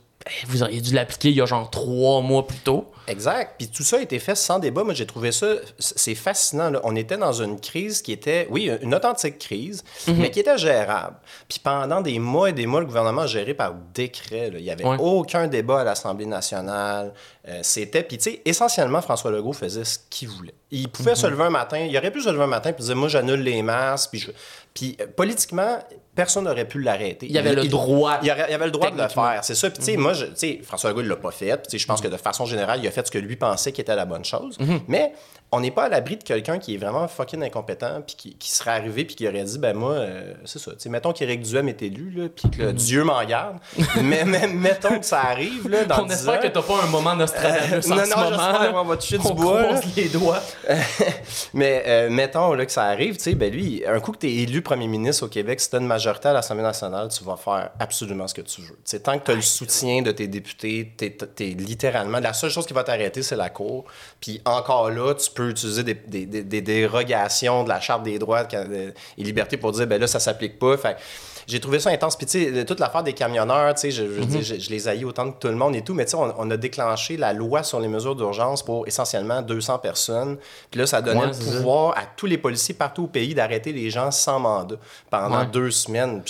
vous 0.46 0.62
auriez 0.62 0.80
dû 0.80 0.94
l'appliquer 0.94 1.28
il 1.28 1.36
y 1.36 1.42
a 1.42 1.46
genre 1.46 1.70
trois 1.70 2.22
mois 2.22 2.46
plus 2.46 2.58
tôt. 2.58 2.90
Exact. 3.06 3.56
Puis 3.58 3.68
tout 3.68 3.82
ça 3.82 3.98
a 3.98 4.00
été 4.00 4.18
fait 4.18 4.34
sans 4.34 4.58
débat. 4.58 4.82
Moi, 4.82 4.94
j'ai 4.94 5.04
trouvé 5.04 5.32
ça, 5.32 5.46
c'est 5.78 6.14
fascinant. 6.14 6.72
On 6.84 6.96
était 6.96 7.18
dans 7.18 7.32
une 7.32 7.60
crise 7.60 8.00
qui 8.00 8.12
était, 8.12 8.46
oui, 8.50 8.70
une 8.80 8.94
authentique 8.94 9.38
crise, 9.38 9.84
mhm. 10.06 10.16
mais 10.16 10.30
qui 10.30 10.40
était 10.40 10.56
gérable. 10.56 11.16
Puis 11.46 11.60
pendant 11.62 12.00
des 12.00 12.18
mois 12.18 12.48
et 12.48 12.52
des 12.54 12.66
mois, 12.66 12.80
le 12.80 12.86
gouvernement 12.86 13.22
a 13.22 13.26
géré 13.26 13.52
par 13.52 13.74
décret. 13.92 14.50
Il 14.54 14.62
n'y 14.62 14.70
avait 14.70 14.84
aucun 14.84 15.46
débat 15.46 15.80
à 15.80 15.84
l'Assemblée 15.84 16.26
nationale. 16.26 17.12
Euh, 17.46 17.60
c'était, 17.62 18.02
puis 18.02 18.16
tu 18.16 18.30
sais, 18.30 18.42
essentiellement, 18.46 19.02
François 19.02 19.30
Legault 19.30 19.52
faisait 19.52 19.84
ce 19.84 19.98
qu'il 20.08 20.28
voulait. 20.28 20.54
Il 20.70 20.88
pouvait 20.88 21.10
mhm. 21.10 21.16
se 21.16 21.26
lever 21.26 21.44
un 21.44 21.50
matin, 21.50 21.78
il 21.78 21.96
aurait 21.98 22.10
pu 22.10 22.22
se 22.22 22.30
lever 22.30 22.44
un 22.44 22.48
matin 22.48 22.70
et 22.70 22.82
dire, 22.82 22.96
moi, 22.96 23.08
j'annule 23.08 23.40
les 23.40 23.62
masques, 23.62 24.10
puis 24.10 24.20
je... 24.20 24.30
Puis 24.74 24.96
euh, 25.00 25.06
politiquement, 25.06 25.78
personne 26.16 26.44
n'aurait 26.44 26.66
pu 26.66 26.80
l'arrêter. 26.80 27.26
Il 27.26 27.32
y 27.32 27.38
avait 27.38 27.54
le 27.54 27.64
droit. 27.66 28.18
Il 28.22 28.26
y, 28.26 28.30
avait, 28.30 28.64
le 28.64 28.72
droit 28.72 28.90
de 28.90 29.00
le 29.00 29.08
faire, 29.08 29.40
c'est 29.42 29.54
ça. 29.54 29.70
Puis, 29.70 29.78
tu 29.78 29.84
sais, 29.84 29.96
mhm. 29.96 30.02
moi, 30.02 30.12
tu 30.14 30.26
sais, 30.34 30.60
François 30.64 30.90
Legault 30.90 31.02
ne 31.02 31.08
l'a 31.08 31.16
pas 31.16 31.30
fait. 31.30 31.62
Je 31.72 31.86
pense 31.86 32.00
que 32.00 32.08
de 32.08 32.16
façon 32.16 32.44
générale, 32.44 32.80
il 32.82 32.88
a 32.88 32.90
fait 32.90 33.06
ce 33.06 33.12
que 33.12 33.18
lui 33.18 33.36
pensait 33.36 33.70
qui 33.70 33.80
était 33.80 33.94
la 33.94 34.04
bonne 34.04 34.24
chose. 34.24 34.58
Mhm. 34.58 34.80
Mais 34.88 35.12
on 35.54 35.60
n'est 35.60 35.70
pas 35.70 35.84
à 35.84 35.88
l'abri 35.88 36.16
de 36.16 36.24
quelqu'un 36.24 36.58
qui 36.58 36.74
est 36.74 36.78
vraiment 36.78 37.06
fucking 37.06 37.42
incompétent, 37.42 38.02
puis 38.04 38.16
qui, 38.16 38.34
qui, 38.34 38.50
serait 38.50 38.72
arrivé, 38.72 39.04
puis 39.04 39.14
qui 39.14 39.28
aurait 39.28 39.44
dit, 39.44 39.58
ben 39.58 39.76
moi, 39.76 39.92
euh, 39.92 40.34
c'est 40.44 40.58
ça. 40.58 40.72
sais, 40.76 40.88
mettons 40.88 41.12
qu'Éric 41.12 41.42
Duhem 41.42 41.68
est 41.68 41.80
élu, 41.80 42.10
là, 42.10 42.28
puis 42.28 42.50
que 42.50 42.62
mhm. 42.64 42.72
Dieu 42.72 43.04
m'en 43.04 43.24
garde. 43.24 43.58
mais, 44.02 44.24
mettons 44.24 44.98
que 44.98 45.06
ça 45.06 45.20
arrive, 45.20 45.68
là, 45.68 45.84
dans 45.84 46.04
On 46.04 46.08
espère 46.08 46.40
que 46.40 46.48
t'as 46.48 46.62
pas 46.62 46.82
un 46.82 46.86
moment 46.88 47.14
Nostradamus 47.14 47.88
euh, 47.88 47.92
en 47.92 47.96
non, 47.96 48.04
ce 48.04 48.10
non, 48.10 48.30
moment. 48.66 48.80
on 48.80 48.84
va 48.84 48.96
toucher 48.96 49.18
du 49.18 49.32
bois. 49.32 49.62
les 49.96 50.08
doigts. 50.08 50.42
mais 51.54 51.84
euh, 51.86 52.10
mettons 52.10 52.52
là, 52.54 52.66
que 52.66 52.72
ça 52.72 52.84
arrive, 52.84 53.16
tu 53.16 53.22
sais, 53.22 53.34
ben 53.36 53.52
lui, 53.52 53.84
un 53.86 54.00
coup 54.00 54.10
que 54.10 54.18
tu 54.18 54.26
es 54.26 54.34
élu 54.42 54.60
premier 54.60 54.88
ministre 54.88 55.26
au 55.26 55.28
Québec, 55.28 55.60
si 55.60 55.70
tu 55.70 55.76
as 55.76 55.78
une 55.78 55.86
majorité 55.86 56.28
à 56.28 56.32
l'Assemblée 56.32 56.64
nationale, 56.64 57.08
tu 57.16 57.22
vas 57.22 57.36
faire 57.36 57.70
absolument 57.78 58.26
ce 58.26 58.34
que 58.34 58.42
tu 58.42 58.60
veux. 58.62 58.78
sais, 58.84 58.98
tant 58.98 59.18
que 59.20 59.26
tu 59.26 59.30
as 59.30 59.34
le 59.36 59.42
soutien 59.42 60.02
de 60.02 60.10
tes 60.10 60.26
députés, 60.26 60.92
tu 60.98 61.04
es, 61.04 61.44
littéralement... 61.50 62.18
La 62.18 62.32
seule 62.32 62.50
chose 62.50 62.66
qui 62.66 62.72
va 62.72 62.82
t'arrêter, 62.82 63.22
c'est 63.22 63.36
la 63.36 63.50
Cour. 63.50 63.84
Puis 64.20 64.40
encore 64.44 64.90
là, 64.90 65.14
tu 65.14 65.30
peux 65.30 65.43
utiliser 65.50 65.82
des, 65.82 65.94
des, 65.94 66.26
des, 66.26 66.60
dérogations 66.60 67.64
de 67.64 67.68
la 67.68 67.80
Charte 67.80 68.02
des 68.02 68.18
droits 68.18 68.46
et 68.52 69.22
libertés 69.22 69.56
pour 69.56 69.72
dire, 69.72 69.86
ben 69.86 70.00
là, 70.00 70.06
ça 70.06 70.20
s'applique 70.20 70.58
pas. 70.58 70.76
Fait 70.76 70.96
j'ai 71.46 71.60
trouvé 71.60 71.78
ça 71.78 71.90
intense. 71.90 72.16
Puis, 72.16 72.26
tu 72.26 72.54
sais, 72.54 72.64
toute 72.64 72.80
l'affaire 72.80 73.02
des 73.02 73.12
camionneurs, 73.12 73.74
tu 73.74 73.82
sais, 73.82 73.90
je, 73.90 74.02
mhm. 74.02 74.42
je, 74.42 74.70
les 74.70 74.88
haïs 74.88 75.04
autant 75.04 75.30
que 75.30 75.38
tout 75.38 75.48
le 75.48 75.56
monde 75.56 75.76
et 75.76 75.82
tout, 75.82 75.94
mais 75.94 76.04
tu 76.04 76.12
sais, 76.12 76.16
on, 76.16 76.50
a 76.50 76.56
déclenché 76.56 77.16
la 77.16 77.32
loi 77.32 77.62
sur 77.62 77.80
les 77.80 77.88
mesures 77.88 78.14
d'urgence 78.14 78.62
pour 78.62 78.86
essentiellement 78.86 79.42
200 79.42 79.78
personnes. 79.78 80.36
Puis 80.70 80.80
là, 80.80 80.86
ça 80.86 81.02
donnait 81.02 81.26
le 81.26 81.32
pouvoir 81.32 81.96
à 81.96 82.02
tous 82.16 82.26
les 82.26 82.38
policiers 82.38 82.74
partout 82.74 83.04
au 83.04 83.06
pays 83.06 83.34
d'arrêter 83.34 83.72
les 83.72 83.90
gens 83.90 84.10
sans 84.10 84.40
mandat 84.40 84.76
pendant 85.10 85.44
deux 85.44 85.70
semaines. 85.70 86.22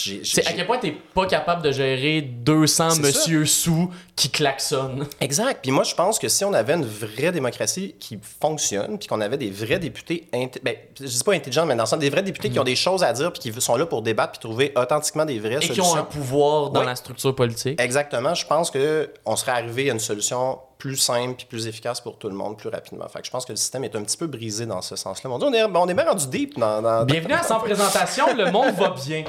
À 0.46 0.52
quel 0.52 0.66
point 0.66 0.78
t'es 0.78 0.96
pas 1.14 1.26
capable 1.26 1.62
de 1.62 1.72
gérer 1.72 2.20
200 2.22 3.00
monsieur 3.00 3.44
sous 3.44 3.90
qui 4.16 4.30
klaxonnent. 4.30 5.06
Exact. 5.20 5.60
Puis 5.62 5.72
moi, 5.72 5.82
je 5.82 5.94
pense 5.94 6.18
que 6.18 6.28
si 6.28 6.44
on 6.44 6.52
avait 6.52 6.74
une 6.74 6.84
vraie 6.84 7.32
démocratie 7.32 7.96
qui 7.98 8.18
fonctionne, 8.40 8.98
puis 8.98 9.08
qu'on 9.08 9.20
avait 9.20 9.36
des 9.36 9.50
vrais 9.50 9.78
députés, 9.78 10.28
ben, 10.32 10.74
je 11.00 11.06
dis 11.06 11.24
pas 11.24 11.32
intelligents, 11.32 11.66
mais 11.66 11.74
dans 11.74 11.82
le 11.82 11.88
sens 11.88 11.98
des 11.98 12.10
vrais 12.10 12.22
députés 12.22 12.50
qui 12.50 12.58
ont 12.58 12.64
des 12.64 12.76
choses 12.76 13.02
à 13.02 13.12
dire, 13.12 13.32
puis 13.32 13.40
qui 13.40 13.60
sont 13.60 13.76
là 13.76 13.86
pour 13.86 14.02
débattre, 14.02 14.38
puis 14.38 14.48
trouver 14.48 14.72
authentiquement 14.76 15.24
des 15.24 15.40
vraies 15.40 15.60
solutions. 15.60 15.72
Et 15.72 15.76
qui 15.76 15.80
ont 15.80 15.96
un 15.96 16.04
pouvoir 16.04 16.70
dans 16.70 16.84
la 16.84 16.94
structure 16.94 17.34
politique. 17.34 17.80
Exactement. 17.80 18.34
Je 18.34 18.46
pense 18.46 18.70
qu'on 18.70 19.36
serait 19.36 19.52
arrivé 19.52 19.90
à 19.90 19.92
une 19.92 20.00
solution 20.00 20.58
plus 20.84 20.98
simple 20.98 21.36
puis 21.36 21.46
plus 21.46 21.66
efficace 21.66 21.98
pour 21.98 22.18
tout 22.18 22.28
le 22.28 22.34
monde 22.34 22.58
plus 22.58 22.68
rapidement. 22.68 23.08
Fait 23.08 23.20
que 23.20 23.24
je 23.24 23.30
pense 23.30 23.46
que 23.46 23.52
le 23.52 23.56
système 23.56 23.84
est 23.84 23.96
un 23.96 24.02
petit 24.02 24.18
peu 24.18 24.26
brisé 24.26 24.66
dans 24.66 24.82
ce 24.82 24.96
sens-là. 24.96 25.30
On, 25.30 25.52
est, 25.54 25.64
on 25.64 25.88
est 25.88 25.94
bien 25.94 26.04
rendu 26.04 26.26
deep 26.26 26.58
dans. 26.58 27.06
Bienvenue 27.06 27.32
à 27.32 27.42
Sans 27.42 27.58
Présentation, 27.58 28.26
le 28.36 28.50
monde 28.50 28.74
va 28.74 28.90
bien. 28.90 29.24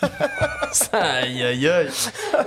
aïe 0.92 1.42
aïe 1.42 1.68
aïe. 1.68 1.88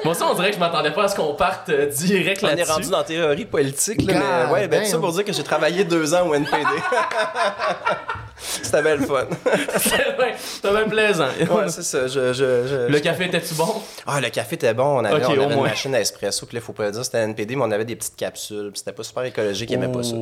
Moi, 0.05 0.13
ça, 0.13 0.27
on 0.31 0.35
dirait 0.35 0.51
que 0.51 0.55
je 0.55 0.61
m'attendais 0.61 0.91
pas 0.91 1.03
à 1.03 1.07
ce 1.09 1.17
qu'on 1.17 1.33
parte 1.33 1.67
euh, 1.67 1.87
direct 1.87 2.43
là-dessus. 2.43 2.63
On 2.63 2.65
est 2.65 2.71
rendu 2.71 2.89
dans 2.91 3.03
théorie 3.03 3.43
politique, 3.43 4.01
là, 4.03 4.45
mais 4.47 4.53
ouais, 4.53 4.67
ben, 4.69 4.85
ça 4.85 4.99
pour 4.99 5.11
dire 5.11 5.25
que 5.25 5.33
j'ai 5.33 5.43
travaillé 5.43 5.83
deux 5.83 6.13
ans 6.13 6.25
au 6.25 6.33
NPD. 6.33 6.63
C'était 8.37 8.81
bien 8.81 8.95
le 8.95 9.05
fun. 9.05 9.25
C'était 9.77 10.71
bien 10.71 10.89
plaisant. 10.89 11.27
Ouais, 11.49 11.69
c'est 11.69 11.83
ça. 11.83 12.07
Je, 12.07 12.33
je, 12.33 12.87
le 12.87 12.99
café 12.99 13.25
était-tu 13.25 13.53
bon? 13.53 13.81
Ah, 14.05 14.19
le 14.19 14.29
café 14.29 14.55
était 14.55 14.73
bon. 14.73 14.99
On 14.99 15.05
avait, 15.05 15.25
on 15.25 15.31
avait 15.31 15.53
une 15.55 15.61
machine 15.61 15.95
à 15.95 16.01
espresso. 16.01 16.45
Puis 16.45 16.55
là, 16.55 16.61
faut 16.61 16.73
pas 16.73 16.91
dire 16.91 17.03
c'était 17.05 17.19
NPD, 17.19 17.55
mais 17.55 17.63
on 17.63 17.71
avait 17.71 17.85
des 17.85 17.95
petites 17.95 18.15
capsules. 18.15 18.71
Puis 18.71 18.79
c'était 18.79 18.91
pas 18.91 19.03
super 19.03 19.23
écologique. 19.23 19.69
Ils 19.69 19.75
aimaient 19.75 19.91
pas 19.91 20.03
ça. 20.03 20.15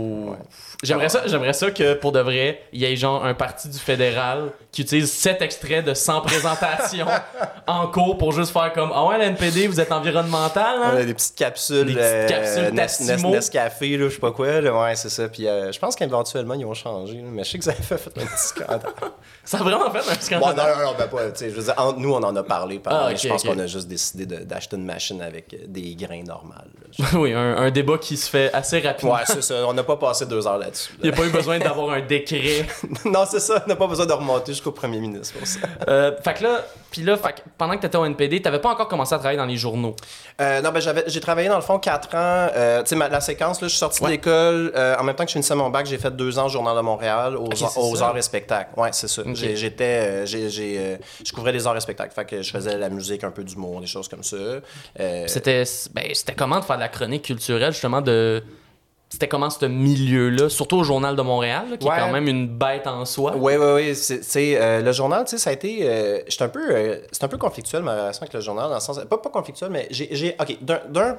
J'aimerais 0.84 1.10
ça. 1.10 1.24
J'aimerais 1.26 1.54
ça 1.54 1.72
que, 1.72 1.94
pour 1.96 2.12
de 2.12 2.20
vrai, 2.20 2.62
il 2.72 2.82
y 2.82 2.86
ait 2.86 2.96
genre 2.96 3.26
un 3.26 3.34
parti 3.34 3.68
du 3.68 3.80
fédéral 3.80 4.52
qui 4.72 4.82
utilise 4.82 5.12
cet 5.12 5.42
extrait 5.42 5.82
de 5.82 5.94
100 5.94 6.22
présentations 6.22 7.08
en 7.68 7.88
cours 7.88 8.18
pour 8.18 8.32
juste 8.32 8.52
faire 8.52 8.74
comme 8.74 8.92
Ah 8.94 9.06
ouais, 9.06 9.18
l'NPD, 9.18 9.68
vous 9.68 9.80
êtes 9.80 9.92
environnemental. 9.92 10.78
Hein? 10.84 10.96
Ouais, 10.96 11.06
des 11.06 11.14
petites 11.14 11.36
capsules. 11.36 11.86
Des 11.86 11.94
petites 11.94 12.30
capsules 12.30 12.64
euh, 12.66 13.30
Nescafé, 13.32 13.98
là, 13.98 14.10
je 14.10 14.14
sais 14.14 14.20
pas 14.20 14.32
quoi. 14.32 14.60
Ouais, 14.60 14.96
c'est 14.96 15.10
ça. 15.10 15.28
Puis 15.28 15.48
euh, 15.48 15.72
je 15.72 15.80
pense 15.80 15.96
qu'éventuellement, 15.96 16.54
ils 16.54 16.66
ont 16.66 16.74
changé. 16.74 17.24
Mais 17.24 17.44
je 17.44 17.52
sais 17.52 17.58
que 17.58 17.64
ça 17.64 17.72
a 17.72 17.98
fait 18.04 18.22
un 18.22 18.26
petit 18.26 18.48
scandale. 18.48 18.82
ça 19.44 19.60
a 19.60 19.64
vraiment 19.64 19.92
fait 19.92 20.00
un 20.00 20.22
scandale. 20.22 20.56
non, 20.56 20.64
non, 20.64 20.92
non, 20.92 20.96
ben 20.98 21.08
pas. 21.08 21.34
Je 21.40 21.46
veux 21.48 21.64
dire, 21.64 21.74
entre 21.78 22.00
nous, 22.00 22.14
on 22.14 22.24
en 22.24 22.36
a 22.36 22.44
parlé. 22.44 22.82
Ah, 22.86 23.14
je 23.16 23.28
pense 23.28 23.44
qu'on 23.44 23.60
a 23.60 23.68
juste 23.68 23.88
décidé 23.88 24.26
d'acheter 24.26 24.76
une 24.76 24.86
machine 24.86 25.22
avec 25.22 25.72
des 25.72 25.96
grains 25.96 26.24
normaux. 26.24 26.54
oui, 27.16 27.34
un, 27.34 27.72
débat 27.72 27.98
qui 27.98 28.18
se 28.18 28.30
fait 28.30 28.54
assez 28.54 28.80
rapidement. 28.80 29.16
Ouais, 29.16 29.22
c'est 29.26 29.42
ça. 29.42 29.66
On 29.68 29.74
n'a 29.74 29.84
pas 29.84 29.98
passé 29.98 30.26
deux 30.26 30.46
heures 30.46 30.58
là-dessus. 30.58 30.94
Il 31.00 31.10
n'y 31.10 31.14
a 31.14 31.18
pas 31.18 31.26
eu 31.26 31.32
besoin 31.32 31.58
d'avoir 31.64 31.92
un 31.92 32.02
décret. 32.02 32.68
non, 33.06 33.26
c'est 33.30 33.40
ça. 33.40 33.64
On 33.66 33.70
n'a 33.70 33.76
pas 33.76 33.88
besoin 33.88 34.06
de 34.06 34.14
remonter 34.14 34.52
jusqu'au 34.52 34.72
premier 34.72 35.00
ministre 35.00 35.38
pour 35.38 35.48
ça. 35.48 35.60
Euh, 35.88 36.12
fait 36.24 36.36
que 36.36 36.44
là, 36.44 36.62
puis 36.92 37.02
là, 37.02 37.18
pendant 37.58 37.76
que 37.76 37.82
tu 37.82 37.88
étais 37.88 37.98
au 37.98 38.06
NPD, 38.06 38.38
tu 38.38 38.44
n'avais 38.44 38.60
pas 38.60 38.70
encore 38.70 38.88
commencé 38.88 39.16
à 39.16 39.18
travailler 39.18 39.38
dans 39.38 39.46
les 39.46 39.58
journaux? 39.58 39.96
Euh, 40.40 40.62
non, 40.62 40.72
ben 40.72 40.82
j'ai 41.08 41.20
travaillé 41.20 41.50
dans 41.50 41.56
le 41.56 41.64
fond 41.64 41.80
quatre 41.80 42.14
ans. 42.16 42.50
Euh, 42.56 42.84
tu 42.84 42.96
sais, 42.96 43.10
la 43.10 43.22
séquence, 43.22 43.62
là, 43.62 43.68
je 43.68 43.72
suis 43.72 43.80
sorti 43.80 44.04
de 44.04 44.10
l'école. 44.10 44.72
En 45.00 45.04
même 45.04 45.16
temps 45.16 45.24
que 45.24 45.30
je 45.30 45.34
finissais 45.34 45.56
mon 45.56 45.70
bac, 45.70 45.86
j'ai 45.88 45.98
fait 45.98 46.16
deux 46.16 46.38
ans 46.38 46.46
au 46.46 46.50
Journal 46.50 46.76
de 46.76 46.82
Montréal, 46.82 47.38
aux, 47.38 47.50
aux 47.78 47.93
arts 48.02 48.18
et 48.18 48.22
spectacles. 48.22 48.80
Ouais, 48.80 48.90
c'est 48.92 49.08
ça. 49.08 49.24
J'étais. 49.34 50.26
je 50.26 51.32
couvrais 51.34 51.52
les 51.52 51.66
arts 51.68 51.78
et 51.78 51.82
spectacles. 51.82 52.14
Fait 52.14 52.26
que 52.26 52.42
je 52.42 52.52
faisais 52.52 52.78
la 52.78 52.90
musique, 52.90 53.24
un 53.24 53.32
peu 53.32 53.44
d'humour, 53.44 53.82
des 53.82 53.88
choses 53.88 54.08
comme 54.08 54.24
ça. 54.24 54.38
C'était 55.28 55.64
ben, 55.94 56.14
comment 56.38 56.60
de 56.60 56.66
faire 56.66 56.78
de 56.78 56.82
la 56.82 56.90
chronique 56.90 57.24
culturelle, 57.24 57.72
justement, 57.72 58.02
de 58.02 58.44
c'était 59.14 59.28
comment 59.28 59.52
ce 59.52 59.64
milieu-là, 59.68 60.50
surtout 60.50 60.78
au 60.78 60.84
Journal 60.84 61.16
de 61.16 61.22
Montréal, 61.22 61.78
qui 61.80 61.86
est 61.86 61.90
quand 61.92 62.12
même 62.12 62.28
une 62.28 62.48
bête 62.48 62.88
en 62.88 63.06
soi? 63.06 63.36
Oui, 63.36 63.54
oui, 63.58 63.74
oui. 63.76 63.96
C'est, 63.96 64.60
euh, 64.60 64.82
le 64.82 64.92
journal, 64.92 65.24
tu 65.26 65.32
sais, 65.32 65.38
ça 65.38 65.52
a 65.52 65.54
été. 65.54 65.82
Euh, 65.84 66.22
un 66.40 66.48
peu. 66.48 66.72
Euh, 66.72 66.98
c'est 67.12 67.24
un 67.24 67.28
peu 67.28 67.38
conflictuel 67.38 67.84
ma 67.84 67.94
relation 67.94 68.24
avec 68.24 68.34
le 68.34 68.42
journal, 68.42 68.70
dans 68.70 68.74
le 68.74 68.80
sens. 68.80 69.00
Pas, 69.08 69.20
pas 69.20 69.30
conflictuel, 69.30 69.70
mais 69.70 69.88
j'ai. 69.92 70.36
OK, 70.40 70.58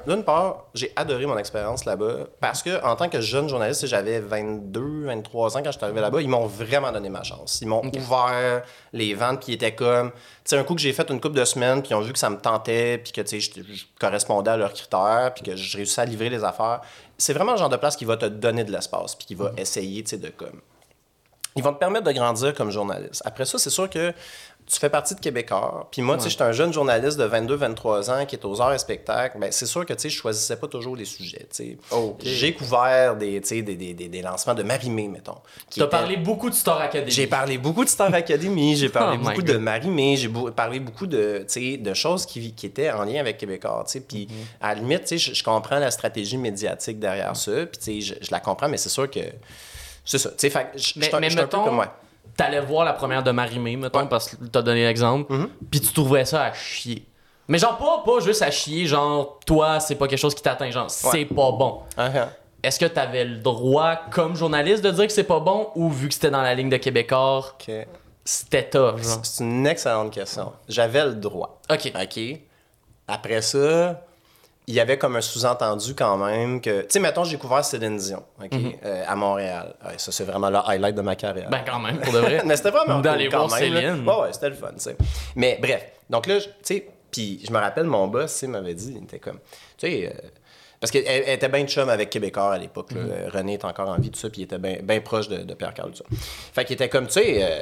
d'une 0.05 0.23
part, 0.25 0.65
j'ai 0.73 0.91
adoré 0.97 1.25
mon 1.25 1.37
expérience 1.37 1.85
là-bas 1.85 2.27
parce 2.41 2.61
que 2.61 2.83
en 2.83 2.97
tant 2.97 3.07
que 3.07 3.21
jeune 3.21 3.47
journaliste, 3.47 3.87
j'avais 3.87 4.19
22, 4.19 5.05
23 5.05 5.55
ans 5.55 5.61
quand 5.63 5.71
je 5.71 5.77
suis 5.77 5.85
arrivé 5.85 6.01
là-bas, 6.01 6.21
ils 6.21 6.27
m'ont 6.27 6.47
vraiment 6.47 6.91
donné 6.91 7.07
ma 7.07 7.23
chance. 7.23 7.59
Ils 7.61 7.67
m'ont 7.69 7.81
ouvert 7.81 8.61
les 8.91 9.13
ventes, 9.13 9.39
puis 9.39 9.53
ils 9.53 9.55
étaient 9.55 9.73
comme. 9.73 10.11
Tu 10.11 10.49
sais, 10.49 10.57
un 10.57 10.65
coup 10.65 10.75
que 10.75 10.81
j'ai 10.81 10.91
fait 10.91 11.09
une 11.09 11.21
couple 11.21 11.37
de 11.37 11.45
semaines, 11.45 11.81
puis 11.81 11.91
ils 11.91 11.95
ont 11.95 12.01
vu 12.01 12.11
que 12.11 12.19
ça 12.19 12.29
me 12.29 12.37
tentait, 12.37 12.97
puis 12.97 13.13
que, 13.13 13.21
tu 13.21 13.39
sais, 13.39 13.61
je, 13.63 13.73
je 13.73 13.85
correspondais 13.99 14.51
à 14.51 14.57
leurs 14.57 14.73
critères, 14.73 15.31
puis 15.33 15.43
que 15.43 15.55
je 15.55 15.77
réussissais 15.77 16.01
à 16.01 16.05
livrer 16.05 16.29
les 16.29 16.43
affaires 16.43 16.81
c'est 17.17 17.33
vraiment 17.33 17.53
le 17.53 17.57
genre 17.57 17.69
de 17.69 17.77
place 17.77 17.95
qui 17.95 18.05
va 18.05 18.17
te 18.17 18.25
donner 18.25 18.63
de 18.63 18.71
l'espace, 18.71 19.15
puis 19.15 19.25
qui 19.25 19.35
va 19.35 19.51
mhm. 19.51 19.59
essayer, 19.59 20.03
tu 20.03 20.11
sais, 20.11 20.17
de 20.17 20.29
comme. 20.29 20.61
Ils 21.55 21.63
vont 21.63 21.73
te 21.73 21.79
permettre 21.79 22.05
de 22.05 22.11
grandir 22.11 22.53
comme 22.53 22.69
journaliste. 22.69 23.21
Après 23.23 23.45
ça, 23.45 23.57
c'est 23.57 23.69
sûr 23.69 23.89
que 23.89 24.13
tu 24.67 24.79
fais 24.79 24.89
partie 24.89 25.13
de 25.13 25.19
Québécois. 25.19 25.87
Puis 25.91 26.01
moi, 26.01 26.17
tu 26.17 26.23
sais, 26.23 26.29
j'étais 26.31 26.43
un 26.43 26.51
jeune 26.51 26.73
journaliste 26.73 27.19
de 27.19 27.27
22-23 27.27 28.09
ans 28.09 28.25
qui 28.25 28.35
est 28.35 28.45
aux 28.45 28.61
arts 28.61 28.73
et 28.73 28.79
spectacles. 28.79 29.37
Ben, 29.37 29.51
c'est 29.51 29.67
sûr 29.67 29.85
que, 29.85 29.93
tu 29.93 30.01
sais, 30.01 30.09
je 30.09 30.17
choisissais 30.17 30.55
pas 30.55 30.67
toujours 30.67 30.95
les 30.95 31.05
sujets, 31.05 31.47
tu 31.53 31.77
sais. 31.77 31.77
J'ai 32.23 32.53
couvert 32.53 33.15
des, 33.15 33.39
des, 33.39 33.61
des, 33.61 33.93
des, 33.93 34.21
lancements 34.23 34.55
de 34.55 34.63
Marimé, 34.63 35.07
mettons. 35.07 35.37
Tu 35.69 35.83
as 35.83 35.87
parlé 35.87 36.17
beaucoup 36.17 36.49
de 36.49 36.55
Star 36.55 36.81
Academy. 36.81 37.11
J'ai 37.11 37.27
parlé 37.27 37.59
beaucoup 37.59 37.83
de 37.83 37.89
Star 37.89 38.11
Academy, 38.13 38.75
j'ai 38.75 38.89
parlé 38.89 39.19
oh 39.21 39.23
beaucoup 39.23 39.43
de 39.43 39.57
Marimé, 39.57 40.17
j'ai 40.17 40.29
parlé 40.55 40.79
beaucoup 40.79 41.05
de, 41.05 41.45
de 41.77 41.93
choses 41.93 42.25
qui, 42.25 42.53
qui 42.53 42.65
étaient 42.65 42.89
en 42.89 43.03
lien 43.03 43.19
avec 43.19 43.37
Québécois, 43.37 43.83
tu 43.85 43.93
sais. 43.93 43.99
Puis 43.99 44.27
mhm. 44.27 44.35
à 44.61 44.73
la 44.73 44.81
limite, 44.81 45.05
tu 45.05 45.19
sais, 45.19 45.33
je, 45.33 45.43
comprends 45.43 45.77
la 45.77 45.91
stratégie 45.91 46.37
médiatique 46.37 46.99
derrière 46.99 47.35
ça, 47.35 47.51
puis 47.67 47.77
tu 47.77 48.01
sais, 48.01 48.17
je, 48.21 48.31
la 48.31 48.39
comprends, 48.39 48.67
mais 48.67 48.77
c'est 48.77 48.89
sûr 48.89 49.09
que... 49.09 49.19
C'est 50.03 50.17
ça, 50.17 50.29
tu 50.29 50.35
sais, 50.37 50.49
fait 50.49 50.67
je, 50.75 50.93
mais, 50.97 51.09
mais 51.19 51.39
un 51.39 51.47
peu 51.47 51.57
comme 51.57 51.75
moi 51.75 51.95
t'allais 52.35 52.59
voir 52.59 52.85
la 52.85 52.93
première 52.93 53.23
de 53.23 53.31
Marimé, 53.31 53.75
mettons, 53.75 54.07
parce 54.07 54.29
que 54.29 54.35
t'as 54.45 54.61
donné 54.61 54.85
l'exemple, 54.85 55.33
mm 55.33 55.49
puis 55.71 55.81
tu 55.81 55.93
trouvais 55.93 56.25
ça 56.25 56.43
à 56.43 56.53
chier. 56.53 57.05
Mais 57.47 57.59
genre, 57.59 57.77
pas, 57.77 58.03
pas 58.05 58.19
juste 58.19 58.41
à 58.41 58.51
chier, 58.51 58.85
genre, 58.85 59.39
toi, 59.45 59.79
c'est 59.79 59.95
pas 59.95 60.07
quelque 60.07 60.19
chose 60.19 60.33
qui 60.33 60.41
t'atteint, 60.41 60.71
genre, 60.71 60.89
c'est 60.89 61.25
pas 61.25 61.51
bon. 61.51 61.81
Uh-huh. 61.97 62.27
Est-ce 62.63 62.79
que 62.79 62.85
t'avais 62.85 63.25
le 63.25 63.37
droit, 63.37 63.95
comme 64.09 64.35
journaliste, 64.35 64.83
de 64.83 64.89
dire 64.89 65.05
que 65.05 65.13
c'est 65.13 65.23
pas 65.23 65.39
bon, 65.39 65.69
ou 65.75 65.89
vu 65.89 66.07
que 66.07 66.13
c'était 66.15 66.31
dans 66.31 66.41
la 66.41 66.55
ligne 66.55 66.69
de 66.69 66.77
Québécois, 66.77 67.55
c'était 68.23 68.63
top, 68.63 68.99
C'est 69.21 69.43
une 69.43 69.67
excellente 69.67 70.11
question. 70.11 70.51
J'avais 70.67 71.05
le 71.05 71.13
droit. 71.13 71.61
OK. 71.69 71.91
OK. 71.95 72.39
Après 73.07 73.41
ça, 73.43 74.01
il 74.67 74.73
y 74.73 74.79
avait 74.79 74.97
comme 74.97 75.15
un 75.15 75.21
sous-entendu 75.21 75.93
quand 75.93 76.17
même 76.17 76.59
que. 76.59 76.81
Tu 76.81 76.87
sais, 76.89 76.99
mettons, 76.99 77.23
j'ai 77.23 77.37
couvert 77.37 77.63
Céline 77.63 77.97
Dion, 77.97 78.23
OK, 78.43 78.51
mhm. 78.51 78.73
euh, 78.83 79.03
à 79.07 79.15
Montréal. 79.15 79.75
ça, 79.97 80.11
c'est 80.11 80.23
vraiment 80.23 80.49
le 80.49 80.57
highlight 80.57 80.95
de 80.95 81.01
ma 81.01 81.15
carrière. 81.15 81.49
Ben, 81.49 81.63
quand 81.65 81.79
même, 81.79 81.99
pour 81.99 82.13
de 82.13 82.19
vrai. 82.19 82.41
Mais 82.45 82.57
c'était 82.57 82.71
vraiment 82.71 82.99
Dans 82.99 83.15
les 83.15 83.29
quand 83.29 83.47
même. 83.47 83.59
Céline. 83.59 84.07
Ouais, 84.07 84.21
ouais, 84.21 84.33
c'était 84.33 84.49
le 84.49 84.55
fun, 84.55 84.71
tu 84.73 84.79
sais. 84.79 84.97
Mais 85.35 85.59
bref, 85.61 85.85
donc 86.09 86.25
là, 86.27 86.39
tu 86.39 86.49
sais, 86.63 86.87
puis 87.11 87.41
je 87.45 87.51
me 87.51 87.59
rappelle, 87.59 87.85
mon 87.85 88.07
boss, 88.07 88.33
tu 88.33 88.39
sais, 88.39 88.47
m'avait 88.47 88.73
dit, 88.73 88.93
il 88.97 89.03
était 89.03 89.19
comme. 89.19 89.39
Tu 89.77 89.87
sais. 89.87 90.07
Euh, 90.07 90.27
parce 90.79 90.91
qu'elle 90.91 91.29
était 91.29 91.49
bien 91.49 91.65
chum 91.65 91.89
avec 91.89 92.09
Québécois 92.09 92.53
à 92.53 92.57
l'époque. 92.57 92.91
Mhm. 92.91 93.29
René 93.33 93.53
est 93.53 93.65
encore 93.65 93.89
en 93.89 93.97
vie, 93.97 94.11
tout 94.11 94.19
ça, 94.19 94.29
puis 94.29 94.41
il 94.41 94.43
était 94.43 94.59
bien 94.59 94.99
proche 95.01 95.29
de, 95.29 95.53
Pierre-Carl, 95.53 95.91
tout 95.91 95.97
ça. 95.97 96.03
Fait 96.53 96.65
qu'il 96.65 96.73
était 96.73 96.89
comme, 96.89 97.07
tu 97.07 97.13
sais. 97.13 97.39
Euh, 97.41 97.59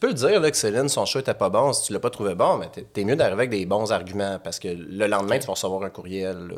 tu 0.00 0.06
peux 0.06 0.12
le 0.12 0.14
dire 0.14 0.40
là, 0.40 0.50
que 0.50 0.56
Céline, 0.56 0.88
son 0.88 1.04
show 1.04 1.18
était 1.18 1.34
pas 1.34 1.50
bon. 1.50 1.74
Si 1.74 1.84
tu 1.84 1.92
l'as 1.92 2.00
pas 2.00 2.08
trouvé 2.08 2.34
bon, 2.34 2.56
mais 2.56 2.68
t'es 2.68 3.04
mieux 3.04 3.16
d'arriver 3.16 3.34
avec 3.34 3.50
des 3.50 3.66
bons 3.66 3.92
arguments 3.92 4.38
parce 4.42 4.58
que 4.58 4.68
le 4.68 5.06
lendemain, 5.06 5.38
tu 5.38 5.46
vas 5.46 5.52
recevoir 5.52 5.82
un 5.82 5.90
courriel. 5.90 6.54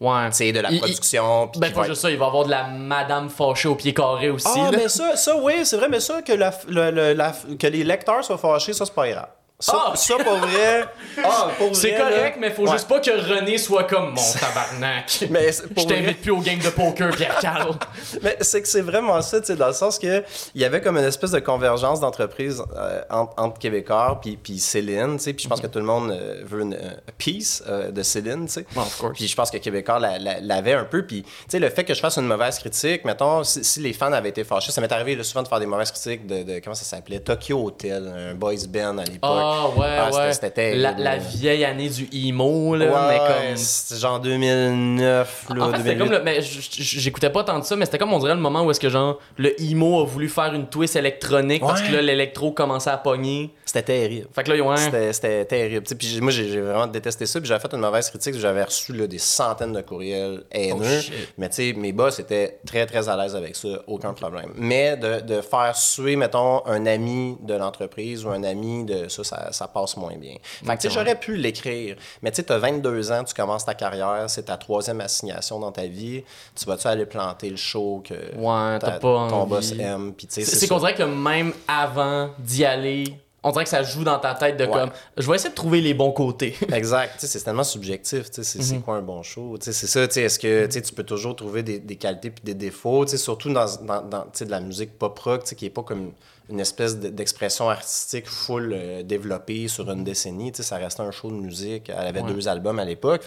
Ouais. 0.00 0.30
Tu 0.30 0.52
de 0.52 0.60
la 0.60 0.70
production. 0.70 1.50
Il, 1.54 1.60
ben, 1.60 1.70
pas 1.70 1.84
juste 1.84 2.00
ça, 2.00 2.10
il 2.10 2.16
va 2.16 2.24
y 2.24 2.28
avoir 2.28 2.46
de 2.46 2.50
la 2.50 2.68
madame 2.68 3.28
fâchée 3.28 3.68
au 3.68 3.74
pied 3.74 3.92
carré 3.92 4.30
aussi. 4.30 4.48
Ah, 4.58 4.70
mais 4.72 4.88
ça, 4.88 5.16
ça 5.16 5.36
oui, 5.36 5.66
c'est 5.66 5.76
vrai, 5.76 5.88
mais 5.90 6.00
ça, 6.00 6.22
que, 6.22 6.32
la, 6.32 6.50
que 6.50 7.66
les 7.66 7.84
lecteurs 7.84 8.24
soient 8.24 8.38
fâchés, 8.38 8.72
ça, 8.72 8.86
c'est 8.86 8.94
pas 8.94 9.10
grave. 9.10 9.28
Ça, 9.62 9.92
ah! 9.92 9.96
ça 9.96 10.16
pour 10.16 10.38
vrai. 10.38 10.84
Ah, 11.24 11.50
c'est 11.74 11.94
correct, 11.94 12.38
mais 12.40 12.50
faut 12.50 12.66
juste 12.66 12.88
pas 12.88 12.98
que 12.98 13.10
René 13.10 13.58
soit 13.58 13.84
comme 13.84 14.14
mon 14.14 14.32
tabarnak. 14.32 15.26
mais 15.30 15.52
je 15.52 15.86
t'invite 15.86 16.22
plus 16.22 16.30
au 16.30 16.38
game 16.38 16.58
de 16.58 16.70
poker, 16.70 17.14
Pierre 17.14 17.38
Carl. 17.38 17.74
mais 18.22 18.38
c'est 18.40 18.62
que 18.62 18.68
c'est 18.68 18.80
vraiment 18.80 19.20
ça, 19.20 19.40
tu 19.40 19.48
sais, 19.48 19.56
dans 19.56 19.66
le 19.66 19.74
sens 19.74 19.98
que 19.98 20.24
il 20.54 20.62
y 20.62 20.64
avait 20.64 20.80
comme 20.80 20.96
une 20.96 21.04
espèce 21.04 21.30
de 21.30 21.38
convergence 21.38 22.00
d'entreprise 22.00 22.62
euh, 22.74 23.02
entre, 23.10 23.58
Québécois 23.58 24.18
puis, 24.22 24.38
puis 24.42 24.58
Céline, 24.58 25.18
tu 25.18 25.24
sais, 25.24 25.32
puis 25.34 25.44
je 25.44 25.48
pense 25.50 25.60
que 25.60 25.66
tout 25.66 25.78
le 25.78 25.84
monde 25.84 26.10
euh, 26.10 26.42
veut 26.44 26.62
une 26.62 26.78
piece 27.18 27.62
euh, 27.68 27.90
de 27.90 28.02
Céline, 28.02 28.46
tu 28.46 28.52
sais. 28.52 28.66
puis 29.14 29.28
je 29.28 29.36
pense 29.36 29.50
que 29.50 29.58
Québécois 29.58 29.98
l'avait 29.98 30.72
un 30.72 30.84
peu, 30.84 31.04
puis 31.04 31.24
tu 31.24 31.30
sais, 31.48 31.58
le 31.58 31.68
fait 31.68 31.84
que 31.84 31.92
je 31.92 32.00
fasse 32.00 32.16
une 32.16 32.26
mauvaise 32.26 32.58
critique, 32.58 33.04
mettons, 33.04 33.44
si, 33.44 33.80
les 33.80 33.92
fans 33.92 34.12
avaient 34.12 34.30
été 34.30 34.44
fâchés, 34.44 34.72
ça 34.72 34.80
m'est 34.80 34.92
arrivé 34.92 35.22
souvent 35.22 35.42
de 35.42 35.48
faire 35.48 35.60
des 35.60 35.66
mauvaises 35.66 35.90
critiques 35.90 36.26
de, 36.26 36.58
comment 36.60 36.74
ça 36.74 36.84
s'appelait, 36.84 37.20
Tokyo 37.20 37.66
Hotel, 37.66 38.30
un 38.30 38.34
boys 38.34 38.66
band 38.66 38.98
à 38.98 39.04
l'époque. 39.04 39.51
Ah, 39.52 39.68
ouais, 39.78 39.86
ah, 39.98 40.10
ouais. 40.10 40.32
C'était 40.32 40.74
la, 40.74 40.92
la, 40.92 41.16
vieille 41.18 41.64
année 41.64 41.88
du 41.88 42.08
emo, 42.12 42.74
là. 42.74 42.86
Ouais, 42.86 43.08
mais 43.08 43.18
comme... 43.18 43.56
c'était 43.56 44.00
genre 44.00 44.20
2009, 44.20 45.46
là. 45.54 45.64
En 45.64 45.70
fait, 45.70 45.76
c'était 45.78 45.96
comme 45.96 46.10
le... 46.10 46.22
Mais 46.22 46.40
j'écoutais 46.42 47.30
pas 47.30 47.44
tant 47.44 47.58
de 47.58 47.64
ça, 47.64 47.76
mais 47.76 47.84
c'était 47.84 47.98
comme 47.98 48.12
on 48.12 48.18
dirait 48.18 48.34
le 48.34 48.40
moment 48.40 48.62
où 48.62 48.70
est-ce 48.70 48.80
que, 48.80 48.88
genre, 48.88 49.18
le 49.36 49.60
emo 49.60 50.02
a 50.02 50.04
voulu 50.04 50.28
faire 50.28 50.54
une 50.54 50.66
twist 50.68 50.96
électronique 50.96 51.60
parce 51.60 51.82
que 51.82 51.92
là, 51.92 52.02
l'électro 52.02 52.52
commençait 52.52 52.90
à 52.90 52.96
pogner. 52.96 53.54
C'était 53.64 53.82
terrible. 53.82 54.28
Fait 54.32 54.42
que 54.42 54.52
là, 54.52 54.62
ouais. 54.62 55.12
C'était 55.12 55.44
terrible. 55.44 55.86
puis 55.98 56.20
moi, 56.20 56.30
j'ai 56.30 56.60
vraiment 56.60 56.86
détesté 56.86 57.26
ça. 57.26 57.40
Puis 57.40 57.48
j'avais 57.48 57.60
fait 57.60 57.72
une 57.72 57.80
mauvaise 57.80 58.10
critique. 58.10 58.34
J'avais 58.34 58.64
reçu 58.64 58.92
là, 58.92 59.06
des 59.06 59.18
centaines 59.18 59.72
de 59.72 59.80
courriels 59.80 60.44
haineux. 60.50 61.00
Oh, 61.02 61.12
mais 61.38 61.48
tu 61.48 61.56
sais, 61.56 61.72
mes 61.72 61.92
boss 61.92 62.18
étaient 62.18 62.60
très, 62.66 62.86
très 62.86 63.08
à 63.08 63.16
l'aise 63.16 63.34
avec 63.34 63.56
ça. 63.56 63.68
Aucun 63.86 64.12
problème. 64.12 64.52
Mais 64.56 64.96
de, 64.96 65.20
de 65.20 65.40
faire 65.40 65.76
suer, 65.76 66.16
mettons, 66.16 66.66
un 66.66 66.86
ami 66.86 67.36
de 67.40 67.54
l'entreprise 67.54 68.24
ou 68.24 68.30
un 68.30 68.44
ami 68.44 68.84
de 68.84 69.08
ça, 69.08 69.24
ça, 69.24 69.41
passe 69.72 69.96
moins 69.96 70.16
bien. 70.16 70.36
Fait 70.64 70.76
que 70.76 70.90
j'aurais 70.90 71.18
pu 71.18 71.36
l'écrire. 71.36 71.96
Mais 72.22 72.30
tu 72.30 72.36
sais, 72.36 72.44
tu 72.44 72.52
as 72.52 72.58
22 72.58 73.12
ans, 73.12 73.24
tu 73.24 73.34
commences 73.34 73.64
ta 73.64 73.74
carrière, 73.74 74.24
c'est 74.28 74.44
ta 74.44 74.56
troisième 74.56 75.00
assignation 75.00 75.58
dans 75.58 75.72
ta 75.72 75.86
vie. 75.86 76.22
Tu 76.54 76.64
vas-tu 76.66 76.86
aller 76.86 77.06
planter 77.06 77.50
le 77.50 77.56
show 77.56 78.02
que 78.06 78.14
ouais, 78.14 78.78
pas 78.78 78.98
ton 78.98 79.46
boss 79.46 79.72
aime? 79.72 80.12
C'est 80.28 80.68
qu'on 80.68 80.78
dirait 80.78 80.94
que 80.94 81.02
même 81.02 81.52
avant 81.68 82.30
d'y 82.38 82.64
aller, 82.64 83.04
on 83.42 83.50
dirait 83.50 83.64
que 83.64 83.70
ça 83.70 83.82
joue 83.82 84.04
dans 84.04 84.18
ta 84.18 84.34
tête 84.34 84.56
de 84.56 84.66
comme 84.66 84.90
je 85.16 85.28
vais 85.28 85.36
essayer 85.36 85.50
de 85.50 85.54
trouver 85.54 85.80
les 85.80 85.94
bons 85.94 86.12
côtés. 86.12 86.56
exact, 86.72 87.14
c'est 87.18 87.42
tellement 87.42 87.64
subjectif, 87.64 88.26
c'est 88.30 88.74
mhm. 88.74 88.82
quoi 88.82 88.96
un 88.96 89.02
bon 89.02 89.22
show, 89.22 89.56
c'est 89.60 89.72
ça, 89.72 90.02
est-ce 90.02 90.38
que 90.38 90.66
tu 90.66 90.94
peux 90.94 91.04
toujours 91.04 91.36
trouver 91.36 91.62
des, 91.62 91.78
des 91.78 91.96
qualités 91.96 92.30
puis 92.30 92.44
des 92.44 92.54
défauts, 92.54 93.06
surtout 93.06 93.52
dans, 93.52 93.66
dans, 93.82 94.02
dans 94.02 94.26
de 94.38 94.50
la 94.50 94.60
musique 94.60 94.98
pop 94.98 95.18
rock 95.18 95.44
qui 95.44 95.66
est 95.66 95.70
pas 95.70 95.82
comme 95.82 96.12
une 96.52 96.60
espèce 96.60 96.96
d'expression 96.96 97.70
artistique 97.70 98.28
full 98.28 98.72
euh, 98.74 99.02
développée 99.02 99.68
sur 99.68 99.90
une 99.90 100.04
décennie. 100.04 100.52
ça 100.54 100.76
restait 100.76 101.02
un 101.02 101.10
show 101.10 101.30
de 101.30 101.36
musique. 101.36 101.88
Elle 101.88 102.06
avait 102.06 102.22
deux 102.22 102.48
albums 102.48 102.78
à 102.78 102.84
l'époque. 102.84 103.22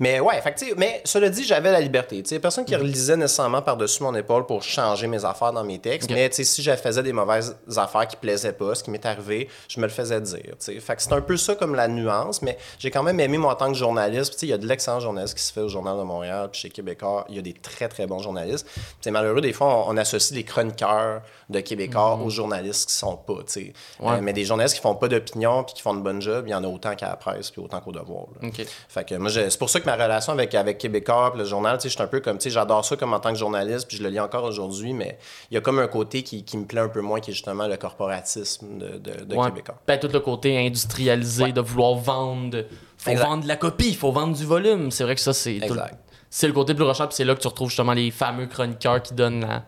mais 0.00 0.20
ouais, 0.20 0.40
fait 0.42 0.74
mais 0.76 1.00
cela 1.04 1.28
dit, 1.30 1.44
j'avais 1.44 1.70
la 1.70 1.80
liberté. 1.80 2.22
Personne 2.40 2.64
qui 2.64 2.74
mm-hmm. 2.74 2.78
relisait 2.78 3.16
nécessairement 3.16 3.62
par-dessus 3.62 4.02
mon 4.02 4.14
épaule 4.14 4.44
pour 4.46 4.62
changer 4.62 5.06
mes 5.06 5.24
affaires 5.24 5.52
dans 5.52 5.64
mes 5.64 5.78
textes. 5.78 6.10
Mais 6.10 6.30
si 6.32 6.62
je 6.62 6.72
faisais 6.72 7.02
des 7.02 7.12
mauvaises 7.12 7.56
affaires 7.76 8.06
qui 8.06 8.16
plaisaient 8.16 8.52
pas, 8.52 8.74
ce 8.74 8.82
qui 8.82 8.90
m'est 8.90 9.06
arrivé, 9.16 9.48
je 9.68 9.80
me 9.80 9.86
le 9.86 9.92
faisais 9.92 10.20
dire. 10.20 10.54
Fait 10.58 10.96
que 10.96 11.02
c'est 11.02 11.12
un 11.12 11.20
peu 11.20 11.36
ça 11.36 11.54
comme 11.54 11.74
la 11.74 11.88
nuance, 11.88 12.42
mais 12.42 12.58
j'ai 12.78 12.90
quand 12.90 13.02
même 13.02 13.20
aimé 13.20 13.38
moi 13.38 13.52
en 13.52 13.56
tant 13.56 13.68
que 13.68 13.78
journaliste. 13.78 14.42
Il 14.42 14.48
y 14.48 14.52
a 14.52 14.58
de 14.58 14.66
l'excellent 14.66 15.00
journaliste 15.00 15.36
qui 15.36 15.42
se 15.42 15.52
fait 15.52 15.60
au 15.60 15.68
Journal 15.68 15.96
de 15.98 16.02
Montréal, 16.02 16.48
puis 16.50 16.60
chez 16.60 16.70
Québécois, 16.70 17.24
il 17.28 17.36
y 17.36 17.38
a 17.38 17.42
des 17.42 17.52
très 17.52 17.88
très 17.88 18.06
bons 18.06 18.18
journalistes. 18.18 18.66
C'est 19.00 19.10
malheureux, 19.10 19.40
des 19.40 19.52
fois, 19.52 19.86
on, 19.88 19.96
associe 19.96 20.36
les 20.36 20.44
chroniqueurs 20.44 21.22
de 21.48 21.60
Québécois 21.60 22.16
aux 22.22 22.28
journalistes 22.28 22.90
qui 22.90 22.94
sont 22.94 23.16
pas, 23.16 23.38
tu 23.38 23.44
sais. 23.46 23.72
Euh, 24.02 24.20
mais 24.20 24.34
des 24.34 24.44
journalistes 24.44 24.76
qui 24.76 24.82
font 24.82 24.94
pas 24.94 25.08
d'opinion 25.08 25.64
puis 25.64 25.74
qui 25.74 25.82
font 25.82 25.94
de 25.94 26.00
bonne 26.00 26.20
job, 26.20 26.44
il 26.46 26.50
y 26.50 26.54
en 26.54 26.62
a 26.62 26.68
autant 26.68 26.94
qu'à 26.94 27.08
la 27.08 27.16
presse 27.16 27.50
puis 27.50 27.62
autant 27.62 27.80
qu'au 27.80 27.92
devoir. 27.92 28.26
Fait 28.88 29.04
que 29.04 29.14
moi, 29.14 29.30
c'est 29.30 29.58
pour 29.58 29.70
ça 29.70 29.80
que 29.80 29.86
ma 29.86 29.94
relation 29.94 30.32
avec, 30.32 30.54
avec 30.54 30.78
Québécois 30.78 31.32
le 31.36 31.44
journal, 31.44 31.78
tu 31.78 31.82
sais, 31.82 31.88
je 31.88 31.94
suis 31.94 32.02
un 32.02 32.06
peu 32.06 32.20
comme, 32.20 32.38
tu 32.38 32.44
sais, 32.44 32.50
j'adore 32.50 32.84
ça 32.84 32.96
comme 32.96 33.14
en 33.14 33.20
tant 33.20 33.30
que 33.30 33.38
journaliste 33.38 33.88
puis 33.88 33.96
je 33.96 34.02
le 34.02 34.10
lis 34.10 34.20
encore 34.20 34.44
aujourd'hui, 34.44 34.92
mais 34.92 35.18
il 35.50 35.54
y 35.54 35.56
a 35.56 35.60
comme 35.60 35.78
un 35.78 35.88
côté 35.88 36.22
qui, 36.22 36.44
qui, 36.44 36.56
me 36.56 36.64
plaît 36.64 36.80
un 36.80 36.88
peu 36.88 37.00
moins 37.00 37.20
qui 37.20 37.30
est 37.30 37.34
justement 37.34 37.66
le 37.66 37.76
corporatisme 37.76 38.78
de, 38.78 39.05
de, 39.06 39.24
de 39.24 39.34
Québécois. 39.34 39.80
Peut-être 39.86 40.06
tout 40.08 40.12
le 40.12 40.20
côté 40.20 40.66
industrialisé 40.66 41.52
de 41.52 41.60
vouloir 41.60 41.94
vendre. 41.94 42.64
Faut 42.98 43.14
vendre 43.14 43.46
la 43.46 43.56
copie, 43.56 43.88
il 43.88 43.96
faut 43.96 44.12
vendre 44.12 44.36
du 44.36 44.44
volume. 44.44 44.90
C'est 44.90 45.04
vrai 45.04 45.14
que 45.14 45.20
ça, 45.20 45.32
c'est. 45.32 45.60
C'est 46.28 46.48
le 46.48 46.52
côté 46.52 46.74
plus 46.74 46.84
recherche, 46.84 47.14
c'est 47.14 47.24
là 47.24 47.34
que 47.34 47.40
tu 47.40 47.46
retrouves 47.46 47.68
justement 47.68 47.92
les 47.92 48.10
fameux 48.10 48.46
chroniqueurs 48.46 49.00
qui 49.00 49.14
donnent 49.14 49.40
la 49.40 49.64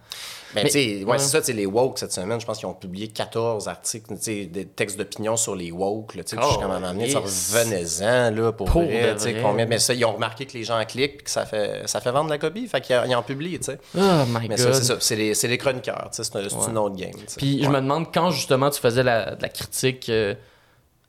ben, 0.55 0.65
mais, 0.65 0.71
tu 0.71 1.05
ouais, 1.05 1.19
c'est 1.19 1.43
ça, 1.43 1.53
les 1.53 1.67
woke 1.67 1.99
cette 1.99 2.13
semaine, 2.13 2.41
je 2.41 2.47
pense 2.47 2.59
qu'ils 2.59 2.67
ont 2.67 2.75
publié 2.75 3.09
14 3.09 3.69
articles, 3.69 4.15
des 4.15 4.67
textes 4.67 4.99
d'opinion 4.99 5.37
sur 5.37 5.55
les 5.55 5.71
woke, 5.71 6.13
tu 6.13 6.23
sais, 6.25 6.37
oh, 6.39 6.43
je 6.43 7.07
suis 7.07 7.13
ça 7.13 7.21
revenez-en, 7.21 8.31
là, 8.31 8.53
pour, 8.53 8.69
vrai, 8.69 9.15
tu 9.17 9.23
sais, 9.23 9.37
combien, 9.43 9.67
mais 9.67 9.79
ça, 9.79 9.95
ils 9.95 10.05
ont 10.05 10.13
remarqué 10.13 10.47
que 10.47 10.55
les 10.55 10.65
gens 10.65 10.83
cliquent, 10.85 11.25
que 11.25 11.31
ça 11.31 11.45
fait, 11.45 11.87
ça 11.87 12.01
fait 12.01 12.11
vendre 12.11 12.31
la 12.31 12.39
copie, 12.39 12.67
fait 12.67 12.81
qu'ils 12.81 13.15
en 13.15 13.23
publient, 13.23 13.59
tu 13.59 13.65
sais. 13.65 13.79
Oh 13.97 14.25
my 14.29 14.49
mais 14.49 14.57
God. 14.57 14.73
c'est 14.73 14.85
ça, 14.85 14.97
c'est 15.01 15.17
les, 15.17 15.33
les, 15.35 15.59
chroniqueurs, 15.59 16.09
tu 16.13 16.23
sais, 16.23 16.31
c'est 16.33 16.69
une 16.71 16.79
autre 16.79 16.97
game, 16.97 17.13
Puis 17.37 17.63
je 17.63 17.69
me 17.69 17.81
demande, 17.81 18.13
quand 18.13 18.31
justement 18.31 18.71
tu 18.71 18.81
faisais 18.81 19.03
la, 19.03 19.37
la 19.41 19.49
critique 19.49 20.09
euh, 20.09 20.35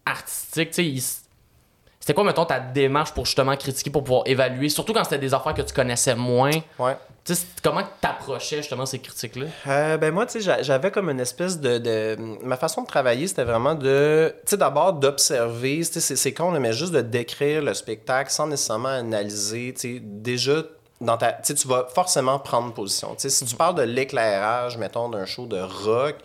artistique, 0.05 0.72
tu 0.72 1.00
sais, 1.00 1.22
c'était 2.10 2.16
quoi, 2.16 2.24
mettons, 2.24 2.46
ta 2.46 2.60
démarche 2.60 3.13
pour 3.13 3.25
justement 3.25 3.56
critiquer, 3.56 3.92
pour 3.92 4.04
pouvoir 4.04 4.24
évaluer, 4.25 4.70
surtout 4.70 4.94
quand 4.94 5.04
c'était 5.04 5.20
des 5.20 5.32
affaires 5.32 5.54
que 5.54 5.62
tu 5.62 5.72
connaissais 5.72 6.16
moins? 6.16 6.50
Ouais. 6.80 6.98
comment 7.62 7.84
t'approchais 8.02 8.58
justement 8.58 8.88
ces 8.88 8.98
critiques-là? 8.98 9.45
Euh, 9.67 9.98
ben 9.98 10.12
moi, 10.12 10.26
tu 10.26 10.41
sais, 10.41 10.63
j'avais 10.63 10.89
comme 10.89 11.12
une 11.12 11.19
espèce 11.19 11.60
de, 11.60 12.17
Ma 12.43 12.58
façon 12.58 12.82
de 12.82 12.88
travailler, 12.88 13.28
c'était 13.28 13.43
vraiment 13.43 13.76
de... 13.76 14.34
Tu 14.43 14.50
sais, 14.50 14.58
d'abord 14.58 14.93
d'observer, 14.93 15.84
c'est 15.84 16.34
con, 16.34 16.60
mais 16.60 16.74
juste 16.74 16.93
de 16.93 17.02
décrire 17.02 17.62
le 17.62 17.76
spectacle 17.76 18.32
sans 18.32 18.48
nécessairement 18.48 18.89
analyser, 18.89 19.76
tu 19.76 19.80
sais, 19.80 20.00
déjà... 20.02 20.63
Dans 21.02 21.15
ta, 21.15 21.32
tu 21.32 21.67
vas 21.67 21.88
forcément 21.93 22.39
prendre 22.39 22.74
position. 22.74 23.13
sais 23.17 23.30
si 23.30 23.45
tu 23.45 23.56
parles 23.56 23.76
de 23.76 23.84
l'éclairage, 23.84 24.78
mettons, 24.80 25.10
d'un 25.10 25.26
show 25.26 25.45
de 25.45 25.60
rock, 25.60 26.15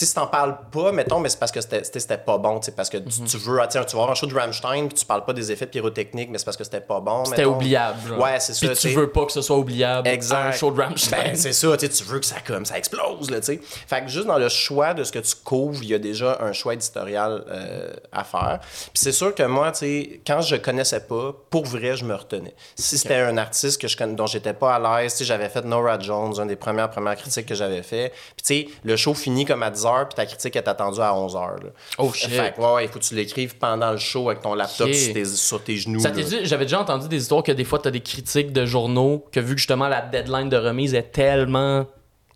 sais, 0.00 0.06
si 0.06 0.14
t'en 0.14 0.26
parles 0.26 0.58
pas, 0.70 0.92
mettons, 0.92 1.20
mais 1.20 1.28
c'est 1.28 1.38
parce 1.38 1.52
que 1.52 1.60
c'était 1.60 2.18
pas 2.18 2.38
bon, 2.38 2.60
parce 2.76 2.90
que 2.90 2.98
tu, 2.98 3.20
mhm. 3.20 3.26
tu 3.26 3.36
veux, 3.38 3.60
tu 3.68 3.96
vas 3.96 4.02
un 4.10 4.14
show 4.14 4.26
de 4.26 4.34
Rammstein, 4.34 4.88
puis 4.88 4.98
tu 4.98 5.04
parles 5.04 5.24
pas 5.24 5.32
des 5.32 5.52
effets 5.52 5.66
pyrotechniques, 5.66 6.30
mais 6.30 6.38
c'est 6.38 6.44
parce 6.44 6.56
que 6.56 6.64
c'était 6.64 6.80
pas 6.80 7.00
bon. 7.00 7.24
C'était 7.24 7.44
oubliable. 7.44 8.12
Ouais, 8.18 8.38
c'est 8.40 8.54
ça. 8.54 8.68
Puis 8.68 8.76
tu 8.76 8.88
veux 8.88 9.10
pas 9.10 9.26
que 9.26 9.32
ce 9.32 9.42
soit 9.42 9.56
oubliable. 9.56 10.08
Exact. 10.08 10.48
Un 10.48 10.52
show 10.52 10.70
de 10.70 10.80
Rammstein. 10.80 11.22
Ben, 11.22 11.36
c'est 11.36 11.52
ça, 11.52 11.76
tu 11.76 12.04
veux 12.04 12.18
que 12.18 12.26
ça, 12.26 12.36
comme, 12.46 12.64
ça 12.64 12.78
explose, 12.78 13.30
là, 13.30 13.40
tu 13.40 13.46
sais. 13.46 13.60
Fait 13.62 14.02
que 14.02 14.08
juste 14.08 14.26
dans 14.26 14.38
le 14.38 14.48
choix 14.48 14.94
de 14.94 15.04
ce 15.04 15.12
que 15.12 15.18
tu 15.18 15.34
couvres, 15.44 15.82
il 15.82 15.88
y 15.88 15.94
a 15.94 15.98
déjà 15.98 16.38
un 16.40 16.52
choix 16.52 16.74
éditorial 16.74 17.44
euh, 17.48 17.92
à 18.12 18.24
faire. 18.24 18.60
Puis 18.60 18.90
c'est 18.94 19.12
sûr 19.12 19.34
que 19.34 19.42
moi, 19.42 19.72
tu 19.72 19.78
sais, 19.78 20.20
quand 20.26 20.40
je 20.40 20.56
connaissais 20.56 21.00
pas, 21.00 21.34
pour 21.50 21.64
vrai, 21.64 21.96
je 21.96 22.04
me 22.04 22.14
retenais. 22.14 22.54
Si 22.74 22.98
c'était 22.98 23.16
un 23.16 23.36
artiste 23.36 23.80
que 23.80 23.88
je 23.88 24.00
dont 24.06 24.26
j'étais 24.26 24.54
pas 24.54 24.74
à 24.76 25.02
l'aise, 25.02 25.22
j'avais 25.22 25.48
fait 25.48 25.64
Nora 25.64 25.98
Jones, 25.98 26.34
une 26.38 26.48
des 26.48 26.56
premières 26.56 26.90
premières 26.90 27.16
critiques 27.16 27.46
que 27.46 27.54
j'avais 27.54 27.82
fait. 27.82 28.12
Puis 28.36 28.64
tu 28.64 28.70
sais, 28.70 28.78
le 28.84 28.96
show 28.96 29.14
finit 29.14 29.44
comme 29.44 29.62
à 29.62 29.70
10 29.70 29.84
puis 30.08 30.16
ta 30.16 30.26
critique 30.26 30.56
est 30.56 30.68
attendue 30.68 31.00
à 31.00 31.14
11 31.14 31.34
h 31.34 31.56
Oh 31.98 32.12
shit. 32.12 32.30
Fait, 32.30 32.58
ouais, 32.58 32.84
il 32.84 32.88
faut 32.88 32.98
que 32.98 33.04
tu 33.04 33.14
l'écrives 33.14 33.56
pendant 33.56 33.92
le 33.92 33.98
show 33.98 34.28
avec 34.30 34.42
ton 34.42 34.54
laptop 34.54 34.92
sur, 34.92 35.62
tes, 35.62 35.76
genoux. 35.76 36.00
J'avais 36.42 36.64
déjà 36.64 36.80
entendu 36.80 37.08
des 37.08 37.22
histoires 37.22 37.42
que 37.42 37.52
des 37.52 37.64
fois, 37.64 37.78
tu 37.78 37.88
as 37.88 37.90
des 37.90 38.00
critiques 38.00 38.52
de 38.52 38.66
journaux 38.66 39.24
que 39.32 39.40
vu 39.40 39.54
que 39.54 39.58
justement 39.58 39.88
la 39.88 40.02
deadline 40.02 40.48
de 40.48 40.56
remise 40.56 40.94
est 40.94 41.12
tellement 41.12 41.86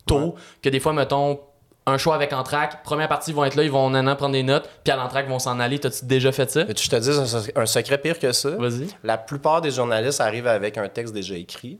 tôt 0.07 0.35
que 0.63 0.69
des 0.69 0.81
fois, 0.81 0.93
mettons, 0.93 1.41
un 1.87 1.99
show 1.99 2.13
avec 2.13 2.33
Entrac, 2.33 2.83
première 2.83 3.09
partie, 3.09 3.31
ils 3.31 3.35
vont 3.35 3.45
être 3.45 3.57
là, 3.57 3.63
ils 3.63 3.71
vont 3.71 3.95
en 3.95 4.17
prendre 4.17 4.33
des 4.33 4.43
notes, 4.43 4.69
puis 4.83 4.93
à 4.93 4.97
l'entraque, 4.97 5.27
ils 5.29 5.31
vont 5.31 5.39
s'en 5.39 5.61
aller. 5.61 5.79
T'as-tu 5.79 6.07
déjà 6.07 6.33
fait 6.33 6.51
ça? 6.51 6.65
tu 6.65 6.89
te 6.89 6.97
dis 6.97 7.51
un, 7.55 7.67
secret 7.67 7.99
pire 7.99 8.19
que 8.19 8.33
ça. 8.33 8.51
Vas-y. 8.51 8.89
La 9.03 9.19
plupart 9.19 9.61
des 9.61 9.71
journalistes 9.71 10.21
arrivent 10.21 10.47
avec 10.47 10.79
un 10.79 10.89
texte 10.89 11.13
déjà 11.13 11.37
écrit. 11.37 11.79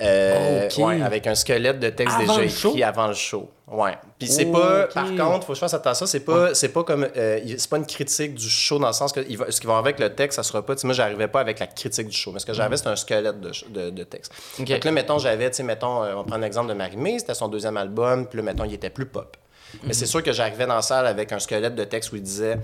Euh, 0.00 0.68
avec 1.04 1.26
un 1.26 1.34
squelette 1.34 1.78
de 1.78 1.90
texte 1.90 2.18
déjà 2.18 2.42
écrit 2.42 2.82
avant 2.82 3.08
le 3.08 3.14
show. 3.14 3.50
Ouais. 3.70 3.92
Puis 4.18 4.26
c'est 4.26 4.46
pas, 4.46 4.86
par 4.86 5.08
contre, 5.14 5.46
faut 5.46 5.52
que 5.52 5.54
je 5.54 5.60
fasse 5.60 5.74
attention, 5.74 6.06
c'est 6.06 6.20
pas, 6.20 6.54
c'est 6.54 6.70
pas 6.70 6.82
comme, 6.82 7.06
euh, 7.14 7.40
c'est 7.58 7.68
pas 7.68 7.76
une 7.76 7.86
critique 7.86 8.34
du 8.34 8.48
show 8.48 8.78
dans 8.78 8.86
le 8.86 8.92
sens 8.94 9.12
que 9.12 9.20
ce 9.22 9.60
qui 9.60 9.66
va 9.66 9.76
avec 9.76 9.98
le 9.98 10.14
texte, 10.14 10.36
ça 10.36 10.42
sera 10.42 10.64
pas, 10.64 10.74
moi 10.84 10.94
j'arrivais 10.94 11.28
pas 11.28 11.40
avec 11.40 11.58
la 11.58 11.66
critique 11.66 12.08
du 12.08 12.16
show, 12.16 12.32
mais 12.32 12.38
ce 12.38 12.46
que 12.46 12.54
j'avais, 12.54 12.76
c'était 12.76 12.88
un 12.88 12.96
squelette 12.96 13.40
de, 13.40 13.90
de, 13.90 14.04
texte. 14.04 14.32
Donc 14.58 14.84
là, 14.84 14.90
mettons, 14.92 15.18
j'avais, 15.18 15.50
tu 15.50 15.58
sais, 15.58 15.62
mettons, 15.62 16.02
euh, 16.02 16.14
on 16.16 16.24
prend 16.24 16.38
l'exemple 16.38 16.68
de 16.68 16.74
Marie-Mé, 16.74 17.18
c'était 17.18 17.34
son 17.34 17.48
deuxième 17.48 17.76
album, 17.76 18.26
puis 18.26 18.38
là, 18.38 18.44
mettons, 18.44 18.64
il 18.64 18.74
était 18.74 18.90
plus 18.90 19.06
pop. 19.06 19.36
Mais 19.84 19.92
c'est 19.92 20.06
sûr 20.06 20.22
que 20.22 20.32
j'arrivais 20.32 20.66
dans 20.66 20.76
la 20.76 20.82
salle 20.82 21.06
avec 21.06 21.32
un 21.32 21.38
squelette 21.38 21.74
de 21.74 21.84
texte 21.84 22.12
où 22.12 22.16
il 22.16 22.22
disait 22.22 22.58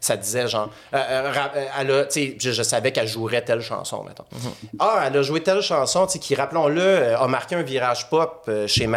ça 0.00 0.16
disait 0.16 0.48
genre, 0.48 0.70
euh, 0.94 0.96
euh, 0.96 1.32
euh 1.56 1.64
elle 1.78 1.90
a, 1.90 2.04
je, 2.10 2.52
je, 2.52 2.62
savais 2.62 2.90
qu'elle 2.90 3.06
jouerait 3.06 3.42
telle 3.42 3.60
chanson, 3.60 4.02
mettons. 4.02 4.24
Mm-hmm. 4.34 4.76
Ah, 4.78 5.04
elle 5.06 5.16
a 5.16 5.22
joué 5.22 5.42
telle 5.42 5.60
chanson, 5.60 6.06
qui, 6.06 6.34
rappelons-le, 6.34 6.80
euh, 6.80 7.18
a 7.18 7.28
marqué 7.28 7.54
un 7.54 7.62
virage 7.62 8.08
pop 8.08 8.50
chez 8.66 8.88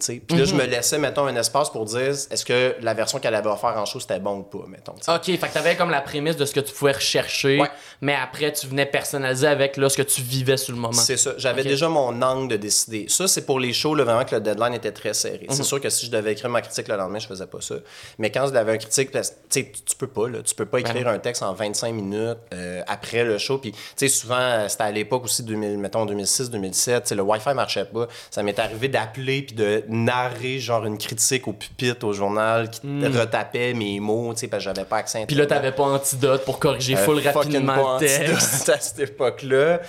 sais. 0.00 0.20
Puis 0.26 0.36
là, 0.36 0.44
je 0.44 0.54
me 0.54 0.62
mm-hmm. 0.62 0.66
laissais, 0.66 0.98
mettons, 0.98 1.26
un 1.26 1.36
espace 1.36 1.70
pour 1.70 1.84
dire, 1.84 2.08
est-ce 2.08 2.44
que 2.44 2.74
la 2.80 2.94
version 2.94 3.20
qu'elle 3.20 3.36
avait 3.36 3.48
offert 3.48 3.76
en 3.76 3.84
show, 3.84 4.00
c'était 4.00 4.18
bon 4.18 4.38
ou 4.38 4.42
pas, 4.42 4.66
mettons. 4.68 4.92
OK, 4.92 5.24
fait 5.24 5.38
que 5.38 5.54
t'avais 5.54 5.76
comme 5.76 5.90
la 5.90 6.00
prémisse 6.00 6.36
de 6.36 6.44
ce 6.44 6.52
que 6.52 6.60
tu 6.60 6.72
pouvais 6.72 6.92
rechercher, 6.92 7.62
mais 8.00 8.14
après, 8.14 8.52
tu 8.52 8.66
venais 8.66 8.86
personnaliser 8.86 9.46
avec 9.46 9.76
là, 9.76 9.88
ce 9.88 9.96
que 9.96 10.02
tu 10.02 10.22
vivais 10.22 10.56
sur 10.56 10.74
le 10.74 10.80
moment. 10.80 10.92
C'est 10.92 11.16
ça. 11.16 11.32
J'avais 11.38 11.62
déjà 11.62 11.88
mon 11.88 12.20
angle 12.20 12.48
de 12.48 12.56
décider. 12.56 13.06
Ça, 13.08 13.28
c'est 13.28 13.46
pour 13.46 13.60
les 13.60 13.72
shows, 13.72 13.94
là, 13.94 14.02
vraiment 14.02 14.24
que 14.24 14.34
le 14.34 14.40
deadline 14.40 14.74
était 14.74 14.92
très 14.92 15.14
serré. 15.14 15.46
C'est 15.48 15.62
mm-hmm. 15.62 15.64
sûr 15.64 15.80
que 15.80 15.88
si 15.88 16.06
je 16.06 16.10
devais 16.10 16.32
écrire 16.32 16.50
ma 16.50 16.62
critique 16.62 16.88
le 16.88 16.96
lendemain, 16.96 17.20
je 17.20 17.28
faisais 17.28 17.46
pas 17.46 17.60
ça. 17.60 17.76
Mais 18.18 18.30
quand 18.30 18.48
je 18.48 18.54
l'avais 18.54 18.72
un 18.72 18.78
critique, 18.78 19.10
tu 19.50 19.96
peux 19.96 20.06
pas, 20.08 20.28
là, 20.28 20.38
tu 20.48 20.54
peux 20.54 20.66
pas 20.66 20.80
ben 20.80 20.90
écrire 20.90 21.08
un 21.08 21.18
texte 21.18 21.42
en 21.42 21.52
25 21.52 21.92
minutes 21.92 22.38
euh, 22.52 22.82
après 22.86 23.24
le 23.24 23.38
show. 23.38 23.58
Puis, 23.58 23.72
tu 23.72 23.78
sais, 23.96 24.08
souvent, 24.08 24.68
c'était 24.68 24.84
à 24.84 24.90
l'époque 24.90 25.24
aussi, 25.24 25.42
2000, 25.42 25.78
mettons 25.78 26.06
2006-2007, 26.06 27.14
le 27.14 27.22
Wi-Fi 27.22 27.54
marchait 27.54 27.84
pas. 27.84 28.08
Ça 28.30 28.42
m'est 28.42 28.58
arrivé 28.58 28.88
d'appeler 28.88 29.42
puis 29.42 29.54
de 29.54 29.84
narrer, 29.88 30.58
genre, 30.58 30.84
une 30.86 30.98
critique 30.98 31.46
au 31.48 31.52
pupitre, 31.52 32.06
au 32.06 32.12
journal, 32.12 32.70
qui 32.70 32.86
hmm. 32.86 33.04
retapait 33.16 33.74
mes 33.74 34.00
mots, 34.00 34.32
tu 34.32 34.40
sais, 34.40 34.48
parce 34.48 34.64
que 34.64 34.70
j'avais 34.70 34.86
pas 34.86 34.98
accès 34.98 35.22
à 35.22 35.26
Puis 35.26 35.36
là, 35.36 35.46
t'avais 35.46 35.72
pas 35.72 35.84
antidote 35.84 36.44
pour 36.44 36.58
corriger 36.58 36.96
euh, 36.96 37.04
full 37.04 37.20
rapidement 37.20 37.94
le 37.94 38.06
texte. 38.06 38.68
à 38.68 38.80
cette 38.80 39.10
époque-là. 39.10 39.80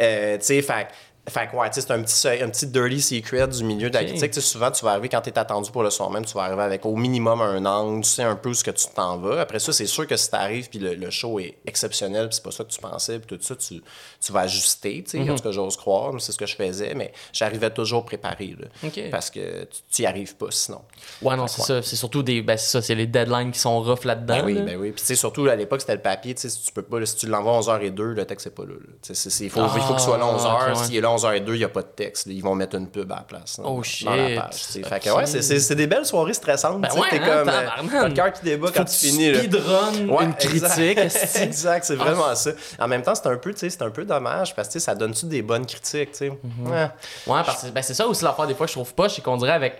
Euh, 0.00 0.38
tu 0.38 0.44
sais, 0.44 0.62
fait 0.62 0.88
Fait 1.26 1.48
que, 1.48 1.56
ouais, 1.56 1.68
c'est 1.72 1.90
un 1.90 2.02
petit, 2.02 2.28
un 2.28 2.50
petit 2.50 2.66
dirty 2.66 3.00
secret 3.00 3.48
du 3.48 3.64
milieu 3.64 3.88
de 3.88 3.94
la 3.94 4.04
critique. 4.04 4.34
souvent, 4.34 4.70
tu 4.70 4.84
vas 4.84 4.90
arriver 4.92 5.08
quand 5.08 5.22
tu 5.22 5.30
es 5.30 5.38
attendu 5.38 5.70
pour 5.70 5.82
le 5.82 5.88
soir 5.88 6.10
même, 6.10 6.26
tu 6.26 6.34
vas 6.34 6.42
arriver 6.42 6.62
avec 6.62 6.84
au 6.84 6.96
minimum 6.96 7.40
un 7.40 7.64
angle, 7.64 8.04
tu 8.04 8.10
sais 8.10 8.22
un 8.22 8.36
peu 8.36 8.52
ce 8.52 8.62
que 8.62 8.70
tu 8.70 8.86
t'en 8.94 9.16
vas. 9.16 9.40
Après 9.40 9.58
ça, 9.58 9.72
c'est 9.72 9.86
sûr 9.86 10.06
que 10.06 10.16
si 10.16 10.28
tu 10.28 10.36
arrives 10.36 10.68
puis 10.68 10.78
le, 10.78 11.10
show 11.10 11.40
est 11.40 11.56
exceptionnel, 11.66 12.28
puis 12.28 12.34
c'est 12.34 12.44
pas 12.44 12.50
ça 12.50 12.64
que 12.64 12.70
tu 12.70 12.78
pensais, 12.78 13.18
puis 13.18 13.38
tout 13.38 13.42
ça, 13.42 13.56
tu, 13.56 13.82
tu 14.24 14.32
vas 14.32 14.40
ajuster, 14.40 15.02
tu 15.04 15.10
sais. 15.10 15.18
En 15.18 15.24
mhm. 15.24 15.36
tout 15.36 15.42
cas, 15.42 15.50
j'ose 15.50 15.76
croire, 15.76 16.12
c'est 16.18 16.32
ce 16.32 16.38
que 16.38 16.46
je 16.46 16.56
faisais, 16.56 16.94
mais 16.94 17.12
j'arrivais 17.32 17.70
toujours 17.70 18.04
préparé, 18.04 18.56
là, 18.58 18.90
Parce 19.10 19.30
que 19.30 19.68
tu 19.90 20.02
n'y 20.02 20.06
arrives 20.06 20.36
pas 20.36 20.46
sinon. 20.50 20.82
Ouais, 21.22 21.36
non, 21.36 21.46
c'est 21.46 21.62
ça. 21.62 21.82
C'est 21.82 21.96
surtout 21.96 22.22
des. 22.22 22.42
Ben, 22.42 22.56
c'est 22.56 22.70
ça, 22.70 22.82
c'est 22.82 22.94
les 22.94 23.06
deadlines 23.06 23.52
qui 23.52 23.58
sont 23.58 23.80
rough 23.80 24.04
là-dedans. 24.04 24.38
Ben 24.38 24.44
oui, 24.44 24.54
ben 24.54 24.76
oui. 24.76 24.92
Puis, 24.92 25.02
tu 25.02 25.06
sais, 25.08 25.14
surtout 25.14 25.46
à 25.46 25.56
l'époque, 25.56 25.80
c'était 25.80 25.94
le 25.94 26.02
papier, 26.02 26.34
tu 26.34 26.42
sais, 26.42 26.48
si 26.48 26.62
tu 26.62 26.72
peux 26.72 26.82
pas, 26.82 27.04
si 27.04 27.16
tu 27.16 27.26
l'envoies 27.26 27.52
à 27.52 27.60
11h02, 27.60 28.02
le 28.02 28.24
texte, 28.24 28.44
c'est 28.44 28.54
pas 28.54 28.64
là. 28.64 28.74
Il 29.08 29.50
faut, 29.50 29.60
il 29.60 29.82
faut 29.82 29.94
qu'il 29.94 30.00
soit 30.00 30.18
là 30.18 30.24
11h. 30.24 30.56
Ah, 30.60 30.74
S'il 30.74 30.96
est 30.96 31.00
là 31.00 31.08
11h02, 31.14 31.44
il 31.48 31.58
n'y 31.58 31.64
a 31.64 31.68
pas 31.68 31.82
de 31.82 31.88
texte. 31.88 32.26
Ils 32.26 32.42
vont 32.42 32.54
mettre 32.54 32.76
une 32.76 32.88
pub 32.88 33.10
à 33.12 33.16
la 33.16 33.22
place. 33.22 33.60
oh 33.62 33.82
shit. 33.82 34.06
Dans 34.06 34.14
la 34.14 34.42
page. 34.42 34.54
Fait 34.54 35.00
que 35.00 35.10
ouais, 35.10 35.26
c'est 35.26 35.74
des 35.74 35.86
belles 35.86 36.06
soirées 36.06 36.34
stressantes. 36.34 36.80
Ben 36.80 36.88
ouais, 36.94 37.08
t'es 37.10 37.18
hein, 37.18 37.44
comme. 37.44 37.48
Euh, 37.94 38.08
le 38.08 38.14
cœur 38.14 38.32
qui 38.32 38.44
débat 38.44 38.70
quand 38.74 38.84
tu 38.84 38.96
finis. 38.96 39.34
Speedrun 39.34 39.92
une 40.22 40.34
critique. 40.34 40.98
exact, 40.98 41.84
c'est 41.84 41.96
vraiment 41.96 42.26
ah. 42.30 42.34
ça. 42.34 42.50
En 42.78 42.88
même 42.88 43.02
temps, 43.02 43.14
c'est 43.14 43.26
un 43.26 43.36
peu, 43.36 43.52
tu 43.52 43.60
sais, 43.60 43.70
c'est 43.70 43.82
un 43.82 43.90
peu 43.90 44.04
dommage 44.14 44.54
parce 44.54 44.68
que 44.68 44.78
ça 44.78 44.94
donne-tu 44.94 45.26
des 45.26 45.42
bonnes 45.42 45.66
critiques, 45.66 46.12
tu 46.12 46.18
sais? 46.18 46.30
Mhm. 46.30 46.70
Ouais. 46.70 46.88
parce 47.26 47.62
que 47.62 47.70
ben, 47.70 47.82
c'est 47.82 47.94
ça 47.94 48.06
aussi 48.06 48.24
l'affaire 48.24 48.46
des 48.46 48.54
fois, 48.54 48.66
je 48.66 48.72
trouve 48.72 48.94
pas, 48.94 49.08
c'est 49.08 49.22
qu'on 49.22 49.36
dirait 49.36 49.52
avec 49.52 49.78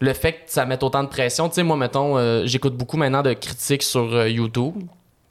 le 0.00 0.12
fait 0.14 0.32
que 0.32 0.40
ça 0.46 0.64
mette 0.64 0.82
autant 0.82 1.02
de 1.02 1.08
pression. 1.08 1.48
Tu 1.48 1.56
sais, 1.56 1.62
moi, 1.62 1.76
mettons, 1.76 2.16
euh, 2.16 2.42
j'écoute 2.46 2.76
beaucoup 2.76 2.96
maintenant 2.96 3.22
de 3.22 3.32
critiques 3.34 3.82
sur 3.82 4.14
euh, 4.14 4.28
YouTube, 4.28 4.74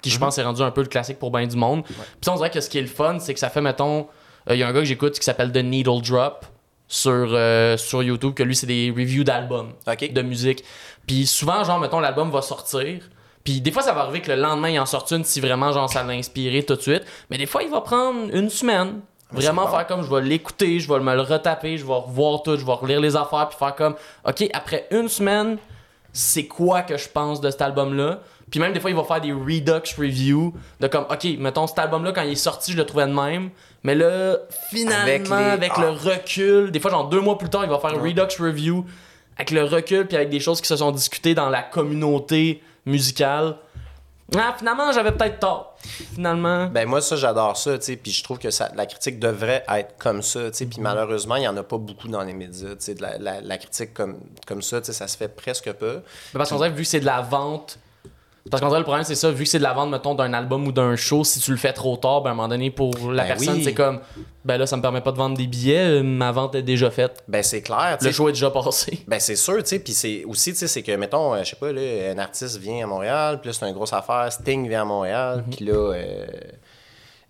qui 0.02 0.10
je 0.10 0.16
mhm. 0.16 0.22
pense 0.22 0.38
est 0.38 0.44
rendu 0.44 0.62
un 0.62 0.72
peu 0.72 0.82
le 0.82 0.88
classique 0.88 1.20
pour 1.20 1.32
bien 1.32 1.48
du 1.48 1.56
monde. 1.56 1.84
Puis 1.86 2.30
on 2.30 2.36
dirait 2.36 2.52
que 2.52 2.62
ce 2.62 2.70
qui 2.70 2.78
est 2.78 2.84
le 2.84 2.88
fun, 2.88 3.18
c'est 3.20 3.34
que 3.34 3.40
ça 3.40 3.50
fait, 3.50 3.62
mettons, 3.62 4.08
il 4.50 4.58
y 4.58 4.64
a 4.64 4.68
un 4.68 4.74
gars 4.74 4.80
que 4.80 4.86
j'écoute 4.86 5.18
qui 5.18 5.24
s'appelle 5.24 5.52
The 5.52 5.58
Needle 5.58 6.02
Drop 6.02 6.46
sur, 6.88 7.12
euh, 7.14 7.78
sur 7.78 8.04
YouTube, 8.04 8.34
que 8.34 8.44
lui, 8.44 8.56
c'est 8.56 8.68
des 8.68 8.92
reviews 8.96 9.24
d'albums, 9.24 9.74
de 9.86 10.22
musique. 10.22 10.64
Puis 11.08 11.26
souvent, 11.28 11.64
genre, 11.64 11.80
mettons, 11.80 12.00
l'album 12.00 12.32
va 12.32 12.42
sortir. 12.42 13.04
Puis 13.50 13.62
des 13.62 13.72
fois, 13.72 13.82
ça 13.82 13.94
va 13.94 14.02
arriver 14.02 14.22
que 14.22 14.32
le 14.32 14.40
lendemain, 14.40 14.70
il 14.70 14.80
en 14.80 14.86
sorte 14.86 15.10
une 15.10 15.24
si 15.24 15.40
vraiment, 15.40 15.72
genre, 15.72 15.90
ça 15.92 16.04
l'a 16.04 16.14
inspiré 16.14 16.62
tout 16.62 16.76
de 16.76 16.82
suite. 16.82 17.02
Mais 17.32 17.38
des 17.40 17.48
fois, 17.48 17.64
il 17.64 17.70
va 17.72 17.82
prendre 17.82 18.32
une 18.32 18.48
semaine. 18.48 19.00
Vraiment 19.32 19.68
faire 19.68 19.88
comme 19.88 20.04
je 20.04 20.14
vais 20.14 20.22
l'écouter, 20.22 20.80
je 20.80 20.88
vais 20.88 21.00
me 21.00 21.16
le 21.16 21.22
retaper, 21.22 21.76
je 21.76 21.84
vais 21.84 21.94
revoir 21.94 22.44
tout, 22.44 22.58
je 22.58 22.64
vais 22.66 22.74
relire 22.74 23.00
les 23.00 23.16
affaires, 23.16 23.50
puis 23.50 23.58
faire 23.58 23.74
comme, 23.74 23.96
OK, 24.24 24.48
après 24.54 24.88
une 24.92 25.10
semaine, 25.10 25.58
c'est 26.14 26.46
quoi 26.46 26.84
que 26.84 26.96
je 26.96 27.10
pense 27.10 27.42
de 27.42 27.50
cet 27.50 27.64
album-là? 27.64 28.20
Puis 28.52 28.60
même 28.60 28.72
des 28.72 28.80
fois, 28.80 28.92
il 28.92 28.96
va 28.96 29.04
faire 29.04 29.22
des 29.22 29.32
redux 29.32 29.96
reviews 29.98 30.54
de 30.80 30.86
comme, 30.86 31.06
OK, 31.10 31.26
mettons, 31.40 31.66
cet 31.66 31.80
album-là, 31.80 32.12
quand 32.12 32.22
il 32.22 32.34
est 32.34 32.36
sorti, 32.36 32.74
je 32.74 32.78
le 32.78 32.86
trouvais 32.86 33.08
de 33.08 33.14
même. 33.14 33.50
Mais 33.82 33.96
là, 33.96 34.38
finalement, 34.70 35.36
avec, 35.36 35.76
le 35.76 35.88
ah. 35.88 36.12
recul, 36.12 36.70
des 36.70 36.80
fois, 36.80 36.92
genre 36.92 37.10
deux 37.10 37.22
mois 37.22 37.40
plus 37.40 37.50
tard, 37.50 37.64
il 37.64 37.70
va 37.72 37.80
faire 37.80 37.98
un 37.98 38.02
Redux 38.02 38.36
Review 38.40 38.86
avec 39.38 39.50
le 39.50 39.64
recul, 39.64 40.06
puis 40.06 40.18
avec 40.18 40.30
des 40.30 40.40
choses 40.40 40.62
qui 40.62 40.68
se 40.68 40.76
sont 40.76 40.92
discutées 40.92 41.34
dans 41.34 41.50
la 41.50 41.64
communauté 41.64 42.62
musicale. 42.90 43.56
Ah, 44.38 44.54
finalement, 44.58 44.92
j'avais 44.92 45.12
peut-être 45.12 45.40
tort. 45.40 45.76
Finalement. 46.14 46.68
Ben, 46.68 46.88
moi, 46.88 47.02
ça, 47.02 47.16
j'adore 47.16 47.58
ça, 47.58 47.78
tu 47.78 47.86
sais. 47.86 47.96
Puis 47.96 48.12
je 48.12 48.24
trouve 48.24 48.38
que 48.38 48.52
ça, 48.52 48.72
la 48.76 48.86
critique 48.86 49.20
devrait 49.20 49.64
être 49.70 49.98
comme 49.98 50.22
ça, 50.22 50.52
tu 50.52 50.58
sais. 50.58 50.66
Puis 50.66 50.80
malheureusement, 50.82 51.36
il 51.38 51.42
n'y 51.42 51.48
en 51.48 51.58
a 51.58 51.64
pas 51.64 51.78
beaucoup 51.78 52.08
dans 52.08 52.22
les 52.24 52.34
médias, 52.34 52.76
tu 52.76 52.76
sais. 52.80 52.96
La, 53.00 53.42
la, 53.42 53.58
critique 53.58 53.94
comme, 53.94 54.20
comme 54.46 54.62
ça, 54.62 54.82
tu 54.82 54.88
sais, 54.88 54.94
ça 54.94 55.08
se 55.08 55.18
fait 55.18 55.30
presque 55.30 55.72
peu. 55.74 56.02
parce 56.34 56.50
qu'on 56.50 56.58
dirait, 56.58 56.70
vu 56.70 56.84
que 56.84 56.88
c'est 56.88 57.00
de 57.00 57.06
la 57.06 57.22
vente 57.22 57.80
parce 58.50 58.62
qu'en 58.62 58.70
vrai, 58.70 58.80
le 58.80 58.84
problème, 58.84 59.04
c'est 59.04 59.16
ça, 59.16 59.32
vu 59.32 59.44
que 59.44 59.50
c'est 59.50 59.58
de 59.58 59.64
la 59.64 59.74
vente, 59.74 59.90
mettons, 59.90 60.16
d'un 60.16 60.34
album 60.34 60.68
ou 60.68 60.72
d'un 60.72 60.96
show, 60.96 61.24
si 61.24 61.40
tu 61.40 61.52
le 61.52 61.58
fais 61.58 61.74
trop 61.74 61.98
tard, 61.98 62.22
ben, 62.22 62.30
à 62.30 62.34
un 62.34 62.36
moment 62.36 62.48
donné, 62.48 62.72
pour 62.72 63.12
la 63.12 63.24
ben 63.24 63.28
personne, 63.30 63.62
c'est 63.62 63.74
comme, 63.74 64.00
ben 64.46 64.58
là, 64.58 64.66
ça 64.66 64.78
me 64.78 64.82
permet 64.82 65.02
pas 65.02 65.12
de 65.12 65.18
vendre 65.18 65.38
des 65.38 65.48
billets, 65.48 66.02
ma 66.02 66.32
vente 66.32 66.56
est 66.56 66.64
déjà 66.64 66.90
faite. 66.90 67.24
Ben, 67.28 67.44
c'est 67.44 67.62
clair. 67.62 67.98
Le 68.02 68.12
show 68.12 68.30
est 68.30 68.34
déjà 68.34 68.50
passé. 68.50 69.04
Ben, 69.08 69.20
c'est 69.20 69.36
sûr, 69.36 69.58
tu 69.58 69.66
sais. 69.66 69.80
Puis 69.80 69.94
c'est 69.94 70.24
aussi, 70.26 70.52
tu 70.52 70.60
sais, 70.60 70.68
c'est 70.68 70.84
que, 70.84 70.92
mettons, 70.92 71.34
euh, 71.34 71.44
je 71.44 71.50
sais 71.50 71.56
pas, 71.56 71.72
là, 71.72 72.12
un 72.12 72.18
artiste 72.18 72.58
vient 72.58 72.84
à 72.84 72.88
Montréal, 72.88 73.40
puis 73.42 73.50
là, 73.50 73.58
c'est 73.58 73.68
une 73.68 73.74
grosse 73.74 73.94
affaire, 73.94 74.32
Sting 74.32 74.68
vient 74.68 74.84
à 74.84 74.86
Montréal, 74.86 75.44
mhm. 75.46 75.56
puis 75.56 75.66
là. 75.66 75.94
Euh, 75.94 76.28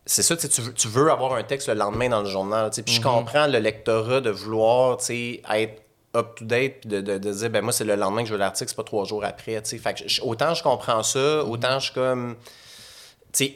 c'est 0.05 0.23
ça, 0.23 0.35
tu, 0.35 0.61
veux, 0.61 0.73
tu 0.73 0.87
veux 0.87 1.11
avoir 1.11 1.35
un 1.35 1.43
texte 1.43 1.67
le 1.67 1.75
lendemain 1.75 2.09
dans 2.09 2.21
le 2.21 2.27
journal. 2.27 2.71
Puis 2.71 2.95
je 2.95 2.99
mhm. 2.99 3.03
comprends 3.03 3.45
le 3.45 3.59
lectorat 3.59 4.21
de 4.21 4.31
vouloir 4.31 4.97
être 5.09 5.81
up-to-date 6.15 6.87
de, 6.87 7.01
de, 7.01 7.17
de, 7.17 7.31
dire 7.31 7.49
ben 7.49 7.61
moi 7.61 7.71
c'est 7.71 7.83
le 7.83 7.95
lendemain 7.95 8.23
que 8.23 8.29
je 8.29 8.33
veux 8.33 8.39
l'article 8.39 8.69
c'est 8.69 8.75
pas 8.75 8.83
trois 8.83 9.05
jours 9.05 9.23
après 9.23 9.61
tu 9.61 9.77
fait 9.77 9.93
que 9.93 10.21
autant 10.23 10.53
je 10.53 10.63
comprends 10.63 11.03
ça 11.03 11.43
autant 11.43 11.79
je 11.79 11.85
suis 11.85 11.93
comme 11.93 12.35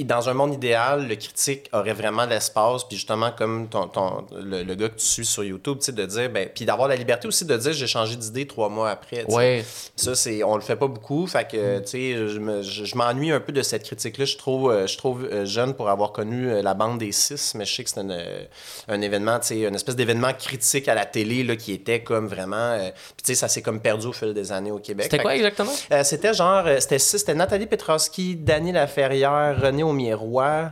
dans 0.01 0.29
un 0.29 0.33
monde 0.33 0.53
idéal, 0.53 1.07
le 1.07 1.15
critique 1.15 1.69
aurait 1.73 1.93
vraiment 1.93 2.25
l'espace, 2.25 2.83
puis 2.83 2.95
justement, 2.95 3.31
comme 3.31 3.67
ton, 3.67 3.87
ton 3.87 4.25
le, 4.35 4.63
gars 4.75 4.89
que 4.89 4.99
tu 4.99 5.05
suis 5.05 5.25
sur 5.25 5.43
YouTube, 5.43 5.79
de 5.87 6.05
dire, 6.05 6.29
ben, 6.29 6.47
puis 6.53 6.65
d'avoir 6.65 6.87
la 6.87 6.95
liberté 6.95 7.27
aussi 7.27 7.45
de 7.45 7.57
dire, 7.57 7.73
j'ai 7.73 7.87
changé 7.87 8.15
d'idée 8.15 8.45
trois 8.45 8.69
mois 8.69 8.91
après. 8.91 9.25
Ouais. 9.29 9.65
Ça, 9.95 10.15
c'est, 10.15 10.43
on 10.43 10.55
le 10.55 10.61
fait 10.61 10.75
pas 10.75 10.87
beaucoup, 10.87 11.25
fait 11.27 11.47
que, 11.49 11.79
tu 11.79 11.87
sais, 11.87 12.27
je, 12.27 12.95
m'ennuie 12.95 13.31
un 13.31 13.39
peu 13.39 13.51
de 13.51 13.61
cette 13.61 13.83
critique-là. 13.83 14.25
Je 14.25 14.37
trouve, 14.37 14.71
euh, 14.71 14.87
je 14.87 14.97
trouve 14.97 15.25
euh, 15.25 15.45
jeune 15.45 15.73
pour 15.73 15.89
avoir 15.89 16.11
connu 16.11 16.49
euh, 16.49 16.61
la 16.61 16.73
bande 16.75 16.99
des 16.99 17.11
six, 17.11 17.55
mais 17.55 17.65
je 17.65 17.73
sais 17.73 17.83
que 17.83 17.89
c'est 17.89 17.99
un, 17.99 19.01
événement, 19.01 19.39
tu 19.39 19.47
sais, 19.47 19.61
une 19.61 19.75
espèce 19.75 19.95
d'événement 19.95 20.33
critique 20.33 20.87
à 20.87 20.93
la 20.93 21.05
télé, 21.05 21.43
là, 21.43 21.55
qui 21.55 21.73
était 21.73 22.01
comme 22.03 22.27
vraiment, 22.27 22.77
puis 22.77 23.23
tu 23.23 23.33
sais, 23.33 23.35
ça 23.35 23.47
s'est 23.47 23.61
comme 23.61 23.79
perdu 23.79 24.07
au 24.07 24.13
fil 24.13 24.33
des 24.33 24.51
années 24.51 24.71
au 24.71 24.79
Québec. 24.79 25.07
C'était 25.09 25.23
quoi 25.23 25.35
exactement? 25.35 25.71
c'était 26.03 26.33
genre, 26.33 26.65
c'était 26.79 26.99
c'était 26.99 27.33
Nathalie 27.33 27.65
Petrovski, 27.65 28.35
Dany 28.35 28.71
Laferrière, 28.71 29.62
René 29.63 29.83
au 29.83 29.93
miroir, 29.93 30.71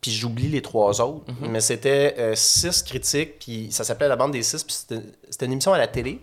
puis 0.00 0.10
j'oublie 0.10 0.48
les 0.48 0.62
trois 0.62 1.00
autres. 1.00 1.24
Mhm. 1.40 1.50
Mais 1.50 1.60
c'était 1.60 2.14
euh, 2.18 2.34
six 2.34 2.82
critiques, 2.82 3.38
puis 3.38 3.68
ça 3.70 3.84
s'appelait 3.84 4.08
La 4.08 4.16
Bande 4.16 4.32
des 4.32 4.42
Six, 4.42 4.64
puis 4.64 4.74
c'était 4.74 5.46
une 5.46 5.52
émission 5.52 5.72
à 5.72 5.78
la 5.78 5.86
télé. 5.86 6.20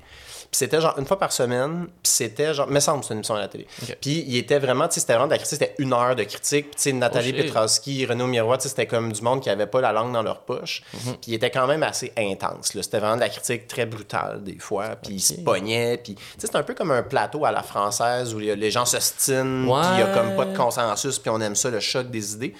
Puis 0.52 0.58
c'était 0.58 0.82
genre 0.82 0.98
une 0.98 1.06
fois 1.06 1.20
par 1.20 1.32
semaine, 1.32 1.86
puis 2.02 2.12
c'était 2.12 2.54
genre, 2.56 2.68
me 2.68 2.80
semble, 2.80 3.04
c'est 3.04 3.14
une 3.14 3.20
émission 3.20 3.36
à 3.36 3.40
la 3.40 3.48
télé. 3.48 3.68
Puis 4.02 4.26
il 4.28 4.36
était 4.38 4.58
vraiment, 4.58 4.88
tu 4.88 4.96
sais, 4.96 5.02
c'était 5.02 5.14
vraiment 5.14 5.28
de 5.28 5.34
la 5.34 5.38
critique, 5.38 5.60
c'était 5.60 5.76
une 5.78 5.94
heure 5.94 6.16
de 6.16 6.24
critique. 6.24 6.72
Puis 6.72 6.76
tu 6.76 6.82
sais, 6.82 6.92
Nathalie 6.94 7.36
oh, 7.38 7.42
Petrowski, 7.44 8.06
Renaud 8.08 8.26
Miroir, 8.26 8.58
tu 8.58 8.64
sais, 8.64 8.70
c'était 8.70 8.88
comme 8.88 9.12
du 9.12 9.22
monde 9.22 9.42
qui 9.42 9.50
avait 9.52 9.68
pas 9.68 9.80
la 9.80 9.92
langue 9.92 10.12
dans 10.12 10.24
leur 10.24 10.42
poche. 10.42 10.82
Mhm. 10.94 11.00
Puis 11.14 11.20
il 11.28 11.34
était 11.36 11.52
quand 11.52 11.68
même 11.68 11.84
assez 11.84 12.12
intense, 12.18 12.74
là. 12.74 12.82
C'était 12.82 13.00
vraiment 13.00 13.16
de 13.16 13.22
la 13.22 13.30
critique 13.30 13.68
très 13.68 13.86
brutale, 13.86 14.44
des 14.44 14.58
fois. 14.58 14.96
Puis 14.96 15.14
il 15.14 15.20
se 15.20 15.34
pognait, 15.36 15.98
puis 15.98 16.16
tu 16.16 16.24
sais, 16.40 16.48
c'est 16.48 16.56
un 16.56 16.64
peu 16.64 16.74
comme 16.74 16.92
un 16.92 17.04
plateau 17.04 17.46
à 17.46 17.52
la 17.52 17.62
française 17.62 18.34
où 18.34 18.40
les 18.40 18.72
gens 18.72 18.86
se 18.86 19.00
stinent, 19.00 19.66
puis 19.66 19.92
il 19.94 20.00
y 20.00 20.04
a 20.04 20.08
comme 20.14 20.36
pas 20.36 20.46
de 20.46 20.58
consensus, 20.58 21.20
puis 21.20 21.30
on 21.30 21.40
aime 21.42 21.56
ça, 21.56 21.70
le 21.70 21.80
choc 21.80 22.10
des 22.10 22.34
idées. 22.34 22.56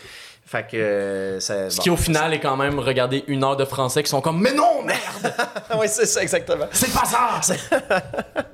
Fait 0.50 0.66
que. 0.66 0.78
Euh, 0.78 1.40
Ce 1.40 1.80
qui, 1.80 1.92
au 1.92 1.96
final, 1.96 2.34
est 2.34 2.40
quand 2.40 2.58
même 2.58 2.80
regarder 2.80 3.24
une 3.28 3.44
heure 3.44 3.56
de 3.56 3.66
français 3.66 4.02
qui 4.02 4.10
sont 4.10 4.20
comme 4.20 4.42
Mais 4.42 4.52
non, 4.52 4.82
merde 4.82 5.36
Oui, 5.80 5.86
c'est 5.88 6.08
ça, 6.08 6.24
exactement. 6.24 6.66
C'est 6.72 6.92
pas 6.92 7.06
ça 7.06 7.40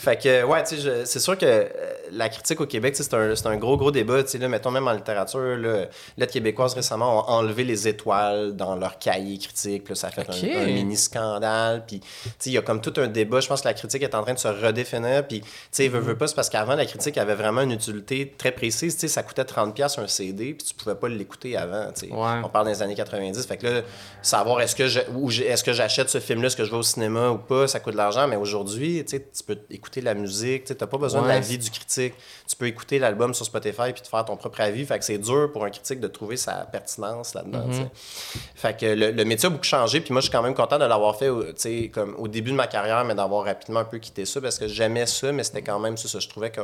Fait 0.00 0.16
que, 0.16 0.44
ouais, 0.44 0.64
tu 0.64 0.80
sais, 0.80 1.04
c'est 1.04 1.20
sûr 1.20 1.36
que 1.36 1.44
euh, 1.44 1.68
la 2.10 2.30
critique 2.30 2.58
au 2.58 2.64
Québec, 2.64 2.96
c'est 2.96 3.12
un, 3.12 3.34
un, 3.44 3.56
gros, 3.58 3.76
gros 3.76 3.90
débat. 3.90 4.22
Tu 4.22 4.30
sais, 4.30 4.38
là, 4.38 4.48
mettons 4.48 4.70
même 4.70 4.88
en 4.88 4.92
littérature, 4.92 5.58
là, 5.58 5.88
Lettres 6.16 6.32
québécoises 6.32 6.72
récemment 6.72 7.18
ont 7.18 7.30
enlevé 7.30 7.64
les 7.64 7.86
étoiles 7.86 8.56
dans 8.56 8.76
leur 8.76 8.98
cahier 8.98 9.36
critique. 9.36 9.84
Puis 9.84 9.94
ça 9.94 10.10
fait 10.10 10.26
un, 10.26 10.64
mini 10.64 10.96
scandale. 10.96 11.84
Puis, 11.86 12.00
tu 12.00 12.06
sais, 12.38 12.48
il 12.48 12.54
y 12.54 12.56
a 12.56 12.62
comme 12.62 12.80
tout 12.80 12.94
un 12.96 13.08
débat. 13.08 13.40
Je 13.40 13.48
pense 13.48 13.60
que 13.60 13.68
la 13.68 13.74
critique 13.74 14.02
est 14.02 14.14
en 14.14 14.22
train 14.22 14.32
de 14.32 14.38
se 14.38 14.48
redéfinir. 14.48 15.26
Puis, 15.26 15.42
tu 15.42 15.48
sais, 15.70 15.88
veut, 15.88 16.00
veut 16.00 16.16
pas, 16.16 16.26
c'est 16.26 16.34
parce 16.34 16.48
qu'avant, 16.48 16.76
la 16.76 16.86
critique 16.86 17.18
avait 17.18 17.34
vraiment 17.34 17.60
une 17.60 17.72
utilité 17.72 18.32
très 18.38 18.52
précise. 18.52 18.94
Tu 18.94 19.00
sais, 19.00 19.08
ça 19.08 19.22
coûtait 19.22 19.42
30$ 19.42 20.00
un 20.00 20.06
CD. 20.06 20.54
Puis, 20.54 20.66
tu 20.66 20.74
pouvais 20.74 20.94
pas 20.94 21.10
l'écouter 21.10 21.58
avant. 21.58 21.92
Tu 21.92 22.06
sais. 22.06 22.08
On 22.10 22.48
parle 22.48 22.68
des 22.68 22.80
années 22.80 22.94
90. 22.94 23.46
Fait 23.46 23.58
que 23.58 23.66
là, 23.66 23.82
savoir 24.22 24.62
est-ce 24.62 24.74
que 24.74 24.84
est-ce 25.42 25.62
que 25.62 25.74
j'achète 25.74 26.08
ce 26.08 26.20
film-là, 26.20 26.46
est-ce 26.46 26.56
que 26.56 26.64
je 26.64 26.70
vais 26.70 26.78
au 26.78 26.82
cinéma 26.82 27.28
ou 27.28 27.38
pas, 27.38 27.68
ça 27.68 27.80
coûte 27.80 27.92
de 27.92 27.98
l'argent. 27.98 28.26
Mais 28.26 28.36
aujourd'hui, 28.36 29.04
tu 29.04 29.18
sais, 29.18 29.26
tu 29.36 29.44
peux 29.44 29.58
écouter 29.68 29.89
la 29.96 30.14
musique. 30.14 30.64
Tu 30.64 30.74
n'as 30.78 30.86
pas 30.86 30.98
besoin 30.98 31.22
de 31.22 31.28
l'avis 31.28 31.58
du 31.58 31.70
critique 31.70 32.14
tu 32.50 32.56
peux 32.56 32.66
écouter 32.66 32.98
l'album 32.98 33.32
sur 33.32 33.46
Spotify 33.46 33.92
puis 33.92 34.02
te 34.02 34.08
faire 34.08 34.24
ton 34.24 34.36
propre 34.36 34.60
avis. 34.60 34.84
Fait 34.84 34.98
que 34.98 35.04
c'est 35.04 35.18
dur 35.18 35.52
pour 35.52 35.64
un 35.64 35.70
critique 35.70 36.00
de 36.00 36.08
trouver 36.08 36.36
sa 36.36 36.64
pertinence 36.64 37.34
là-dedans. 37.34 37.64
Mhm. 37.64 37.88
Fait 38.56 38.76
que 38.76 38.86
le, 38.86 39.24
métier 39.24 39.46
a 39.46 39.50
beaucoup 39.50 39.62
changé. 39.62 40.00
Puis 40.00 40.12
moi, 40.12 40.20
je 40.20 40.26
suis 40.26 40.32
quand 40.32 40.42
même 40.42 40.54
content 40.54 40.76
de 40.76 40.84
l'avoir 40.84 41.14
fait 41.14 41.30
comme 41.92 42.16
au 42.18 42.26
début 42.26 42.50
de 42.50 42.56
ma 42.56 42.66
carrière, 42.66 43.04
mais 43.04 43.14
d'avoir 43.14 43.44
rapidement 43.44 43.80
un 43.80 43.84
peu 43.84 43.98
quitté 43.98 44.24
ça 44.24 44.40
parce 44.40 44.58
que 44.58 44.66
j'aimais 44.66 45.06
ça, 45.06 45.30
mais 45.30 45.44
c'était 45.44 45.62
quand 45.62 45.78
même 45.78 45.96
ça. 45.96 46.18
Je 46.18 46.28
trouvais 46.28 46.50
que 46.50 46.60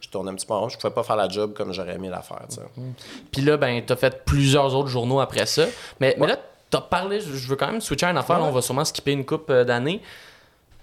je 0.00 0.08
tournais 0.08 0.30
un 0.30 0.34
petit 0.36 0.46
peu 0.46 0.54
en 0.54 0.60
rond. 0.60 0.68
Je 0.68 0.78
pouvais 0.78 0.94
pas 0.94 1.02
faire 1.02 1.16
la 1.16 1.28
job 1.28 1.52
comme 1.52 1.72
j'aurais 1.72 1.96
aimé 1.96 2.10
la 2.10 2.22
faire. 2.22 2.46
Mhm. 2.76 2.92
Puis 3.32 3.42
là, 3.42 3.56
ben, 3.56 3.84
tu 3.84 3.92
as 3.92 3.96
fait 3.96 4.24
plusieurs 4.24 4.72
autres 4.76 4.88
journaux 4.88 5.18
après 5.18 5.46
ça. 5.46 5.66
Mais, 5.98 6.14
mais 6.20 6.28
là, 6.28 6.36
tu 6.70 6.76
as 6.76 6.80
parlé, 6.80 7.20
je 7.20 7.48
veux 7.48 7.56
quand 7.56 7.72
même 7.72 7.80
switcher 7.80 8.06
à 8.06 8.10
une 8.10 8.18
affaire. 8.18 8.40
on 8.40 8.52
va 8.52 8.62
sûrement 8.62 8.84
skipper 8.84 9.12
une 9.12 9.24
coupe 9.24 9.50
euh, 9.50 9.64
d'années. 9.64 10.00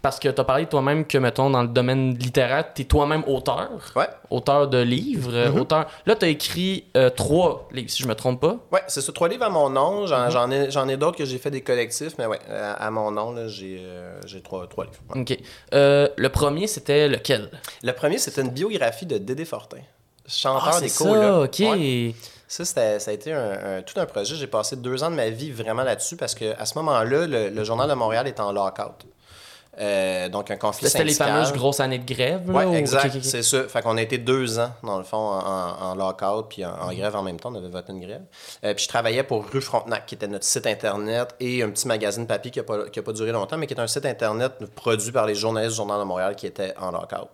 Parce 0.06 0.20
que 0.20 0.30
tu 0.30 0.40
as 0.40 0.44
parlé 0.44 0.68
toi-même 0.68 1.08
que, 1.08 1.18
mettons, 1.18 1.50
dans 1.50 1.64
le 1.64 1.68
domaine 1.68 2.14
littéraire, 2.14 2.72
tu 2.76 2.84
es 2.84 2.86
toi-même 2.86 3.24
auteur. 3.26 3.72
Ouais. 3.96 4.08
Auteur 4.30 4.68
de 4.68 4.78
livres. 4.78 5.34
Mm-hmm. 5.34 5.60
auteur... 5.60 5.88
Là, 6.06 6.16
tu 6.16 6.26
as 6.26 6.28
écrit 6.28 6.86
euh, 6.96 7.10
trois 7.10 7.68
livres, 7.72 7.90
si 7.90 8.04
je 8.04 8.08
me 8.08 8.14
trompe 8.14 8.40
pas. 8.40 8.58
Ouais, 8.72 8.84
c'est 8.88 9.02
ça. 9.02 9.12
Trois 9.12 9.28
livres 9.28 9.46
à 9.46 9.50
mon 9.50 9.68
nom. 9.72 10.06
J'en, 10.06 10.30
mm-hmm. 10.30 10.90
ai, 10.90 10.94
ai 10.94 10.98
d'autres 10.98 11.18
que 11.18 11.26
j'ai 11.26 11.40
fait 11.40 11.50
des 11.50 11.62
collectifs, 11.62 12.20
mais 12.20 12.28
ouais, 12.28 12.38
à, 12.48 12.92
mon 12.92 13.10
nom, 13.10 13.48
j'ai, 13.48 13.80
euh, 13.80 14.22
j'ai 14.28 14.44
trois, 14.44 14.68
trois 14.68 14.86
livres. 14.86 15.00
OK. 15.16 15.40
Euh, 15.74 16.08
le 16.16 16.30
premier, 16.30 16.68
c'était 16.68 17.08
lequel? 17.08 17.50
Le 17.82 17.92
premier, 17.92 18.20
c'était 18.20 18.42
une 18.42 18.52
biographie 18.52 19.08
de 19.08 19.18
Dédé 19.18 19.44
Fortin, 19.44 19.80
chanteur 20.28 20.74
ah, 20.76 20.82
des 20.82 20.90
ça, 20.90 21.40
OK. 21.40 21.64
Ça, 22.48 22.64
ça 22.64 23.10
a 23.10 23.12
été 23.12 23.34
un, 23.34 23.82
tout 23.82 24.00
un 24.00 24.06
projet. 24.06 24.36
J'ai 24.36 24.46
passé 24.46 24.76
deux 24.76 25.04
ans 25.04 25.10
de 25.10 25.16
ma 25.16 25.30
vie 25.30 25.52
vraiment 25.52 25.84
là-dessus 25.84 26.16
parce 26.16 26.36
qu'à 26.36 26.64
ce 26.64 26.78
moment-là, 26.78 27.26
le, 27.26 27.64
Journal 27.64 27.90
de 27.90 27.96
Montréal 27.96 28.28
était 28.28 28.42
en 28.42 28.52
lockout. 28.52 29.04
Euh, 29.80 30.30
donc, 30.30 30.52
un 30.52 30.58
conflit 30.58 30.90
C'était 30.90 31.04
les 31.04 31.14
fameuses 31.14 31.54
grosses 31.54 31.80
années 31.80 32.00
de 32.00 32.06
grève? 32.06 32.42
Oui, 32.48 32.64
exact. 32.76 33.18
C'est 33.22 33.44
ça. 33.44 33.68
Fait 33.68 33.82
qu'on 33.82 33.98
a 33.98 34.02
été 34.02 34.18
deux 34.18 34.60
ans, 34.60 34.72
dans 34.84 34.98
le 34.98 35.04
fond, 35.04 35.18
en, 35.18 35.92
en 35.92 35.96
lockout 35.96 36.48
puis 36.50 36.66
en, 36.66 36.94
grève 36.94 37.16
en 37.16 37.24
même 37.24 37.40
temps. 37.40 37.52
On 37.52 37.58
avait 37.58 37.70
voté 37.70 37.92
une 37.92 38.00
grève. 38.00 38.22
Euh, 38.64 38.74
puis 38.74 38.84
je 38.84 38.90
travaillais 38.90 39.24
pour 39.24 39.46
Rue 39.46 39.62
Frontenac, 39.62 40.06
qui 40.06 40.16
était 40.16 40.28
notre 40.28 40.46
site 40.46 40.68
Internet 40.68 41.36
et 41.40 41.64
un 41.64 41.70
petit 41.70 41.88
magazine 41.88 42.28
papier 42.28 42.52
qui 42.52 42.60
n'a 42.60 42.64
pas, 42.64 42.86
pas, 42.86 43.14
duré 43.14 43.32
longtemps, 43.32 43.58
mais 43.58 43.68
qui 43.68 43.74
est 43.74 43.80
un 43.80 43.88
site 43.88 44.06
Internet 44.06 44.54
produit 44.76 45.12
par 45.12 45.26
les 45.26 45.36
journalistes 45.36 45.74
du 45.74 45.78
Journal 45.78 46.00
de 46.00 46.06
Montréal 46.06 46.36
qui 46.36 46.48
était 46.48 46.74
en 46.78 46.92
lockout. 46.92 47.30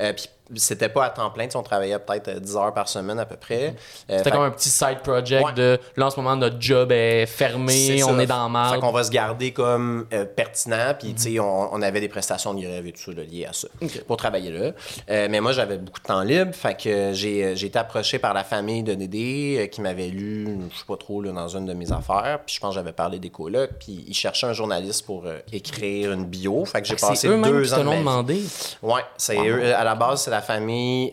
Euh, 0.00 0.12
puis 0.12 0.28
c'était 0.56 0.88
pas 0.88 1.06
à 1.06 1.10
temps 1.10 1.30
plein, 1.30 1.48
on 1.54 1.62
travaillait 1.62 1.98
peut-être 1.98 2.40
10 2.40 2.56
heures 2.56 2.74
par 2.74 2.88
semaine 2.88 3.18
à 3.18 3.26
peu 3.26 3.36
près. 3.36 3.74
c'était 4.08 4.30
comme 4.30 4.42
un 4.42 4.50
petit 4.50 4.70
side 4.70 5.00
project 5.02 5.56
de 5.56 5.78
là 5.96 6.06
en 6.06 6.10
ce 6.10 6.16
moment 6.20 6.36
notre 6.36 6.60
job 6.60 6.92
est 6.92 7.26
fermé, 7.26 8.02
on 8.04 8.18
est 8.18 8.26
dans 8.26 8.44
le 8.44 8.52
mal. 8.52 8.74
Fait 8.74 8.80
qu'on 8.80 8.92
va 8.92 9.04
se 9.04 9.10
garder 9.10 9.52
comme 9.52 10.06
pertinent, 10.36 10.94
puis 10.98 11.14
tu 11.14 11.22
sais, 11.22 11.40
on, 11.40 11.74
on, 11.74 11.82
avait 11.82 12.00
des 12.00 12.08
prestations 12.08 12.54
de 12.54 12.62
grève 12.62 12.86
et 12.86 12.92
tout 12.92 13.00
ça 13.02 13.12
liées 13.12 13.46
à 13.46 13.52
ça 13.52 13.68
pour 14.06 14.16
travailler 14.16 14.50
là. 14.50 14.72
Euh, 15.10 15.28
mais 15.30 15.40
moi, 15.40 15.52
j'avais 15.52 15.78
beaucoup 15.78 16.00
de 16.00 16.04
temps 16.04 16.22
libre, 16.22 16.54
fait 16.54 16.74
que 16.74 17.12
j'ai, 17.12 17.52
été 17.52 17.78
approché 17.78 18.18
par 18.18 18.34
la 18.34 18.44
famille 18.44 18.82
de 18.82 18.94
Dédé 18.94 19.56
euh, 19.58 19.66
qui 19.66 19.80
m'avait 19.80 20.08
lu, 20.08 20.58
je 20.72 20.78
sais 20.78 20.84
pas 20.86 20.96
trop, 20.96 21.22
là, 21.22 21.32
dans 21.32 21.48
une 21.48 21.66
de 21.66 21.74
mes 21.74 21.92
affaires, 21.92 22.40
puis 22.44 22.54
je 22.54 22.60
pense 22.60 22.70
que 22.70 22.74
j'avais 22.76 22.92
parlé 22.92 23.18
des 23.18 23.30
colocs, 23.30 23.70
puis 23.78 24.04
ils 24.06 24.14
cherchaient 24.14 24.46
un 24.46 24.52
journaliste 24.52 25.06
pour 25.06 25.26
euh, 25.26 25.38
écrire 25.52 26.12
une 26.12 26.24
bio, 26.24 26.64
fait 26.64 26.82
que 26.82 26.88
j'ai 26.88 26.96
passé 26.96 27.28
deux 27.28 27.74
ans 27.74 27.84
de 27.84 27.98
demandé? 27.98 28.42
Ouais, 28.82 29.02
c'est 29.16 29.38
eux, 29.38 29.74
à 29.74 29.84
la 29.84 29.94
base, 29.94 30.22
c'est 30.22 30.30
la 30.30 30.39
famille 30.40 31.12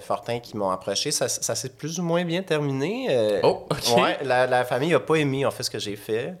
Fortin 0.00 0.40
qui 0.40 0.56
m'ont 0.56 0.70
approché. 0.70 1.10
Ça, 1.10 1.28
ça 1.28 1.54
s'est 1.54 1.70
plus 1.70 1.98
ou 1.98 2.02
moins 2.02 2.24
bien 2.24 2.42
terminé. 2.42 3.40
oh, 3.42 3.66
OK. 3.70 3.96
Ouais, 3.96 4.18
la, 4.24 4.46
la 4.46 4.64
famille 4.64 4.94
a 4.94 5.00
pas 5.00 5.16
aimé 5.16 5.44
en 5.44 5.50
fait 5.50 5.62
ce 5.62 5.70
que 5.70 5.78
j'ai 5.78 5.96
fait. 5.96 6.34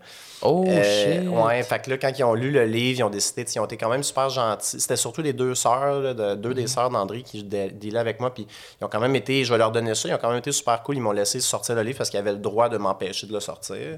Oh, 0.44 0.64
euh, 0.68 0.82
shit. 0.82 1.28
Ouais, 1.28 1.62
fait 1.62 1.80
que 1.80 1.90
là, 1.90 1.98
quand 1.98 2.12
ils 2.18 2.24
ont 2.24 2.34
lu 2.34 2.50
le 2.50 2.64
livre, 2.64 3.00
ils 3.00 3.02
ont 3.02 3.10
décidé, 3.10 3.44
ils 3.54 3.58
ont 3.58 3.64
été 3.64 3.76
quand 3.76 3.88
même 3.88 4.02
super 4.02 4.28
gentils. 4.28 4.80
C'était 4.80 4.96
surtout 4.96 5.22
les 5.22 5.32
deux 5.32 5.54
sœurs, 5.54 6.14
de, 6.14 6.34
deux 6.34 6.54
des 6.54 6.62
mhm. 6.62 6.68
sœurs 6.68 6.90
d'André 6.90 7.22
qui 7.22 7.42
dealaient 7.42 7.98
avec 7.98 8.20
moi, 8.20 8.32
puis 8.32 8.46
ils 8.80 8.84
ont 8.84 8.88
quand 8.88 9.00
même 9.00 9.16
été, 9.16 9.44
je 9.44 9.52
vais 9.52 9.58
leur 9.58 9.72
donner 9.72 9.94
ça, 9.94 10.08
ils 10.08 10.14
ont 10.14 10.18
quand 10.20 10.28
même 10.28 10.38
été 10.38 10.52
super 10.52 10.82
cool. 10.82 10.96
Ils 10.96 11.00
m'ont 11.00 11.12
laissé 11.12 11.40
sortir 11.40 11.74
le 11.74 11.82
livre 11.82 11.98
parce 11.98 12.10
qu'ils 12.10 12.20
avaient 12.20 12.32
le 12.32 12.38
droit 12.38 12.68
de 12.68 12.76
m'empêcher 12.76 13.26
de 13.26 13.32
le 13.32 13.40
sortir. 13.40 13.96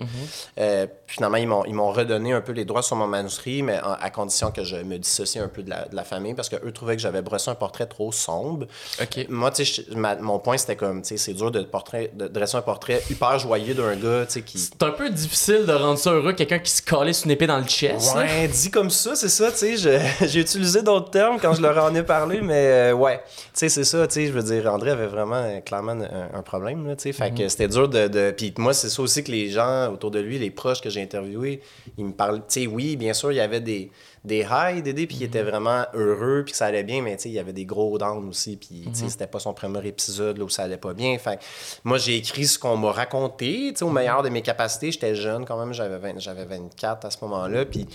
Euh, 0.58 0.86
finalement, 1.06 1.36
ils 1.36 1.74
m'ont 1.74 1.92
redonné 1.92 2.32
un 2.32 2.40
peu 2.40 2.52
les 2.52 2.64
droits 2.64 2.82
sur 2.82 2.96
mon 2.96 3.06
manuscrit, 3.06 3.62
mais 3.62 3.78
à 3.82 4.10
condition 4.10 4.50
que 4.50 4.64
je 4.64 4.76
me 4.76 4.98
dissocie 4.98 5.42
un 5.42 5.48
peu 5.48 5.62
de 5.62 5.70
la, 5.70 5.86
de 5.86 5.96
la 5.96 6.04
famille 6.04 6.34
parce 6.34 6.48
qu'eux 6.48 6.72
trouvaient 6.72 6.96
que 6.96 7.02
j'avais 7.02 7.22
brossé 7.22 7.50
un 7.50 7.54
portrait 7.54 7.86
trop 7.86 8.12
sombre. 8.12 8.66
OK. 9.00 9.26
Moi, 9.28 9.50
tu 9.50 9.64
sais, 9.64 9.84
mon 10.20 10.38
point, 10.38 10.56
c'était 10.58 10.76
comme, 10.76 11.02
tu 11.02 11.08
sais, 11.08 11.16
c'est 11.16 11.34
dur 11.34 11.50
de, 11.50 11.62
portrait, 11.62 12.10
de 12.14 12.28
dresser 12.28 12.56
un 12.56 12.62
portrait 12.62 13.02
hyper 13.10 13.38
joyeux 13.38 13.74
d'un 13.74 13.96
gars, 13.96 14.26
tu 14.26 14.32
sais, 14.32 14.42
qui. 14.42 14.58
C'est 14.58 14.82
un 14.82 14.90
peu 14.90 15.10
difficile 15.10 15.66
de 15.66 15.72
rendre 15.72 15.98
ça 15.98 16.12
heureux, 16.12 16.32
quelqu'un 16.36 16.58
qui 16.58 16.70
se 16.70 16.82
calait 16.82 17.12
une 17.12 17.30
épée 17.30 17.46
dans 17.46 17.58
le 17.58 17.64
chest. 17.64 18.14
Ouais, 18.16 18.48
dit 18.48 18.70
comme 18.70 18.90
ça, 18.90 19.16
c'est 19.16 19.28
ça, 19.28 19.50
tu 19.50 19.76
sais. 19.76 20.00
J'ai 20.26 20.40
utilisé 20.40 20.82
d'autres 20.82 21.10
termes 21.10 21.38
quand 21.40 21.54
je 21.54 21.62
leur 21.62 21.82
en 21.82 21.94
ai 21.94 22.02
parlé, 22.02 22.40
mais 22.40 22.66
euh, 22.66 22.92
ouais. 22.92 23.20
Tu 23.26 23.50
sais, 23.54 23.68
c'est 23.68 23.84
ça, 23.84 24.06
tu 24.06 24.14
sais. 24.14 24.26
Je 24.26 24.32
veux 24.32 24.42
dire, 24.42 24.72
André 24.72 24.90
avait 24.90 25.06
vraiment 25.06 25.42
euh, 25.42 25.60
clairement 25.60 25.92
un, 25.92 26.42
problème, 26.42 26.94
tu 26.96 27.02
sais. 27.02 27.12
Fait 27.12 27.30
que 27.34 27.42
mhm. 27.42 27.48
c'était 27.48 27.68
dur 27.68 27.88
de. 27.88 28.08
de... 28.08 28.30
Puis 28.36 28.54
moi, 28.58 28.74
c'est 28.74 28.88
ça 28.88 29.02
aussi 29.02 29.24
que 29.24 29.32
les 29.32 29.48
gens 29.48 29.92
autour 29.92 30.10
de 30.10 30.20
lui, 30.20 30.38
les 30.38 30.50
proches 30.50 30.80
que 30.80 30.90
j'ai 30.90 31.02
interviewés, 31.02 31.60
ils 31.98 32.04
me 32.04 32.12
parlent. 32.12 32.42
Tu 32.48 32.60
sais, 32.60 32.66
oui, 32.66 32.96
bien 32.96 33.12
sûr, 33.12 33.32
il 33.32 33.36
y 33.36 33.40
avait 33.40 33.60
des 33.60 33.90
des 34.26 34.42
highs 34.42 34.82
d'aider 34.82 35.06
puis 35.06 35.18
il 35.20 35.22
était 35.22 35.42
vraiment 35.42 35.84
heureux, 35.94 36.42
puis 36.44 36.52
que 36.52 36.58
ça 36.58 36.66
allait 36.66 36.82
bien, 36.82 37.00
mais 37.00 37.16
il 37.24 37.30
y 37.30 37.38
avait 37.38 37.52
des 37.52 37.64
gros 37.64 37.96
downs 37.96 38.28
aussi, 38.28 38.56
puis 38.56 38.84
mhm. 38.86 39.08
c'était 39.08 39.26
pas 39.26 39.38
son 39.38 39.54
premier 39.54 39.86
épisode 39.86 40.38
là, 40.38 40.44
où 40.44 40.48
ça 40.48 40.64
allait 40.64 40.76
pas 40.76 40.92
bien. 40.94 41.16
Fait 41.18 41.38
moi, 41.84 41.96
j'ai 41.98 42.16
écrit 42.16 42.46
ce 42.46 42.58
qu'on 42.58 42.76
m'a 42.76 42.90
raconté, 42.90 43.72
au 43.80 43.90
meilleur 43.90 44.22
de 44.22 44.28
mes 44.28 44.42
capacités. 44.42 44.90
J'étais 44.90 45.14
jeune 45.14 45.44
quand 45.44 45.58
même, 45.58 45.72
j'avais 45.72 45.96
j'avais 46.18 46.44
24 46.44 47.04
à 47.04 47.10
ce 47.10 47.18
moment-là, 47.22 47.64
puis 47.64 47.86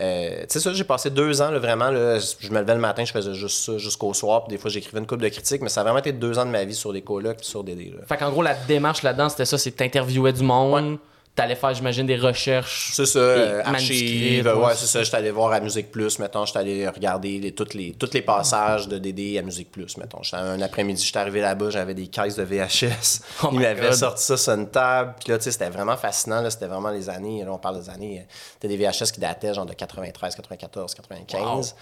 euh, 0.00 0.44
ça, 0.48 0.72
j'ai 0.72 0.84
passé 0.84 1.10
deux 1.10 1.42
ans, 1.42 1.50
là, 1.50 1.58
vraiment, 1.58 1.90
là, 1.90 2.18
je 2.18 2.50
me 2.50 2.60
levais 2.60 2.74
le 2.74 2.80
matin, 2.80 3.04
je 3.04 3.12
faisais 3.12 3.34
juste 3.34 3.64
ça 3.64 3.78
jusqu'au 3.78 4.14
soir, 4.14 4.44
puis 4.44 4.56
des 4.56 4.60
fois, 4.60 4.70
j'écrivais 4.70 5.00
une 5.00 5.06
coupe 5.06 5.22
de 5.22 5.28
critiques, 5.28 5.62
mais 5.62 5.68
ça 5.68 5.80
a 5.80 5.84
vraiment 5.84 5.98
été 5.98 6.12
deux 6.12 6.38
ans 6.38 6.46
de 6.46 6.50
ma 6.50 6.64
vie 6.64 6.74
sur 6.74 6.92
des 6.92 7.02
colocs 7.02 7.38
puis 7.38 7.46
sur 7.46 7.64
des... 7.64 7.92
Fait 8.06 8.16
qu'en 8.16 8.30
gros, 8.30 8.42
la 8.42 8.54
démarche 8.54 9.02
là-dedans, 9.02 9.28
c'était 9.28 9.44
ça, 9.44 9.58
c'est 9.58 9.72
t'interviewais 9.72 10.32
du 10.32 10.44
monde 10.44 10.98
t'allais 11.34 11.56
faire, 11.56 11.74
j'imagine, 11.74 12.06
des 12.06 12.16
recherches. 12.16 12.92
C'est 12.94 13.06
ça, 13.06 13.18
euh, 13.18 13.62
archives. 13.64 14.46
Ouais, 14.46 14.74
c'est 14.76 14.86
ça. 14.86 15.02
J'étais 15.02 15.16
allé 15.16 15.30
voir 15.30 15.52
à 15.52 15.60
Musique 15.60 15.90
Plus, 15.90 16.18
mettons. 16.18 16.44
J'étais 16.44 16.58
allé 16.60 16.88
regarder 16.88 17.38
les, 17.38 17.52
tous 17.52 17.74
les, 17.74 17.92
toutes 17.92 18.14
les 18.14 18.22
passages 18.22 18.88
de 18.88 18.98
Dédé 18.98 19.38
à 19.38 19.42
Musique 19.42 19.70
Plus, 19.70 19.96
mettons. 19.96 20.20
Un 20.32 20.60
après-midi, 20.60 21.02
j'étais 21.04 21.18
arrivé 21.18 21.40
là-bas, 21.40 21.70
j'avais 21.70 21.94
des 21.94 22.06
caisses 22.06 22.36
de 22.36 22.42
VHS. 22.44 23.20
Oh 23.42 23.48
Il 23.52 23.60
m'avait 23.60 23.92
sorti 23.92 24.22
ça 24.22 24.36
sur 24.36 24.52
une 24.54 24.70
table. 24.70 25.14
Puis 25.20 25.30
là, 25.30 25.38
tu 25.38 25.44
sais, 25.44 25.50
c'était 25.50 25.68
vraiment 25.68 25.96
fascinant. 25.96 26.48
C'était 26.48 26.66
vraiment 26.66 26.90
les 26.90 27.10
années. 27.10 27.44
Là, 27.44 27.52
on 27.52 27.58
parle 27.58 27.80
des 27.80 27.90
années. 27.90 28.20
Euh, 28.20 28.32
c'était 28.54 28.68
des 28.68 28.76
VHS 28.76 29.12
qui 29.12 29.20
dataient 29.20 29.52
genre 29.52 29.66
de 29.66 29.74
93, 29.74 30.34
94, 30.36 30.94
95. 30.94 31.74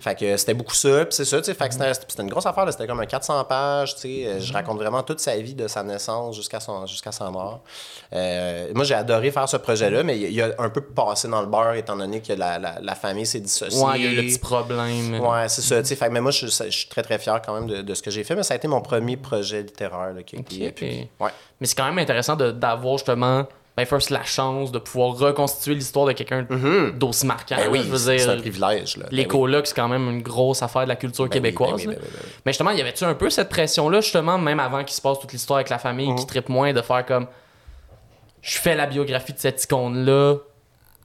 Fait 0.00 0.14
que 0.14 0.36
c'était 0.36 0.54
beaucoup 0.54 0.74
ça, 0.74 1.06
puis 1.06 1.14
c'est 1.14 1.24
ça, 1.24 1.38
tu 1.38 1.44
sais, 1.44 1.54
fait 1.54 1.68
que 1.68 1.74
c'était 1.74 2.22
une 2.22 2.28
grosse 2.28 2.44
affaire, 2.44 2.70
c'était 2.70 2.86
comme 2.86 3.00
un 3.00 3.06
400 3.06 3.42
pages, 3.44 3.94
tu 3.94 4.02
sais, 4.02 4.26
euh, 4.26 4.40
je 4.40 4.52
raconte 4.52 4.76
vraiment 4.76 5.02
toute 5.02 5.18
sa 5.18 5.36
vie 5.36 5.54
de 5.54 5.66
sa 5.66 5.82
naissance 5.82 6.36
jusqu'à 6.36 6.60
son, 6.60 6.86
jusqu'à 6.86 7.10
sa 7.10 7.30
mort. 7.30 7.62
Euh, 8.12 8.70
moi, 8.74 8.84
j'ai 8.84 8.94
adoré 8.94 9.30
faire 9.30 9.48
ce 9.48 9.56
projet-là, 9.56 10.02
mais 10.02 10.18
il 10.18 10.42
a 10.42 10.50
un 10.58 10.68
peu 10.68 10.82
passé 10.82 11.26
dans 11.26 11.40
le 11.40 11.46
beurre, 11.46 11.72
étant 11.72 11.96
donné 11.96 12.20
que 12.20 12.34
la, 12.34 12.58
la, 12.58 12.94
famille 12.94 13.26
s'est 13.26 13.40
dissociée. 13.40 13.82
Ouais, 13.82 13.98
il 13.98 14.04
y 14.04 14.08
a 14.08 14.10
eu 14.12 14.16
le 14.16 14.22
petit 14.22 14.38
problème. 14.38 15.20
Ouais, 15.20 15.48
c'est 15.48 15.62
ça, 15.62 15.80
tu 15.80 15.88
sais, 15.88 15.96
fait 15.96 16.08
que, 16.08 16.12
mais 16.12 16.20
moi, 16.20 16.32
je, 16.32 16.46
suis 16.46 16.88
très, 16.88 17.02
très 17.02 17.18
fier 17.18 17.40
quand 17.40 17.54
même 17.54 17.66
de, 17.66 17.80
de, 17.80 17.94
ce 17.94 18.02
que 18.02 18.10
j'ai 18.10 18.24
fait, 18.24 18.36
mais 18.36 18.42
ça 18.42 18.54
a 18.54 18.56
été 18.58 18.68
mon 18.68 18.82
premier 18.82 19.16
projet 19.16 19.62
littéraire, 19.62 20.12
là, 20.12 20.22
qui, 20.22 20.36
okay. 20.36 21.08
ouais. 21.18 21.30
Mais 21.60 21.66
c'est 21.66 21.74
quand 21.74 21.86
même 21.86 21.98
intéressant 21.98 22.36
d'avoir 22.36 22.98
justement 22.98 23.46
ben 23.78 23.86
first 23.86 24.10
la 24.10 24.24
chance 24.24 24.72
de 24.72 24.80
pouvoir 24.80 25.16
reconstituer 25.16 25.76
l'histoire 25.76 26.06
de 26.06 26.12
quelqu'un 26.12 26.44
mhm. 26.50 26.98
d'aussi 26.98 27.24
marquant. 27.26 27.54
Ben 27.56 27.68
oui, 27.70 27.88
c'est 27.96 28.28
un 28.28 28.36
privilège. 28.36 28.96
Là. 28.96 29.06
Les 29.12 29.22
ben 29.22 29.28
colocs, 29.28 29.68
c'est 29.68 29.76
quand 29.76 29.86
même 29.86 30.10
une 30.10 30.20
grosse 30.20 30.62
affaire 30.62 30.82
de 30.82 30.88
la 30.88 30.96
culture 30.96 31.26
ben 31.26 31.30
québécoise. 31.30 31.86
Mais 31.86 32.52
justement, 32.52 32.72
y 32.72 32.80
avait-tu 32.80 33.04
un 33.04 33.14
peu 33.14 33.30
cette 33.30 33.48
pression-là, 33.48 34.00
justement, 34.00 34.36
même 34.36 34.58
avant 34.58 34.82
qu'il 34.82 34.96
se 34.96 35.00
passe 35.00 35.20
toute 35.20 35.32
l'histoire 35.32 35.58
avec 35.58 35.68
la 35.68 35.78
famille, 35.78 36.12
qui 36.16 36.22
mhm. 36.22 36.26
tripe 36.26 36.48
moins, 36.48 36.72
de 36.72 36.82
faire 36.82 37.06
comme 37.06 37.28
je 38.42 38.58
fais 38.58 38.74
la 38.74 38.86
biographie 38.86 39.32
de 39.32 39.38
cette 39.38 39.62
icône-là, 39.62 40.38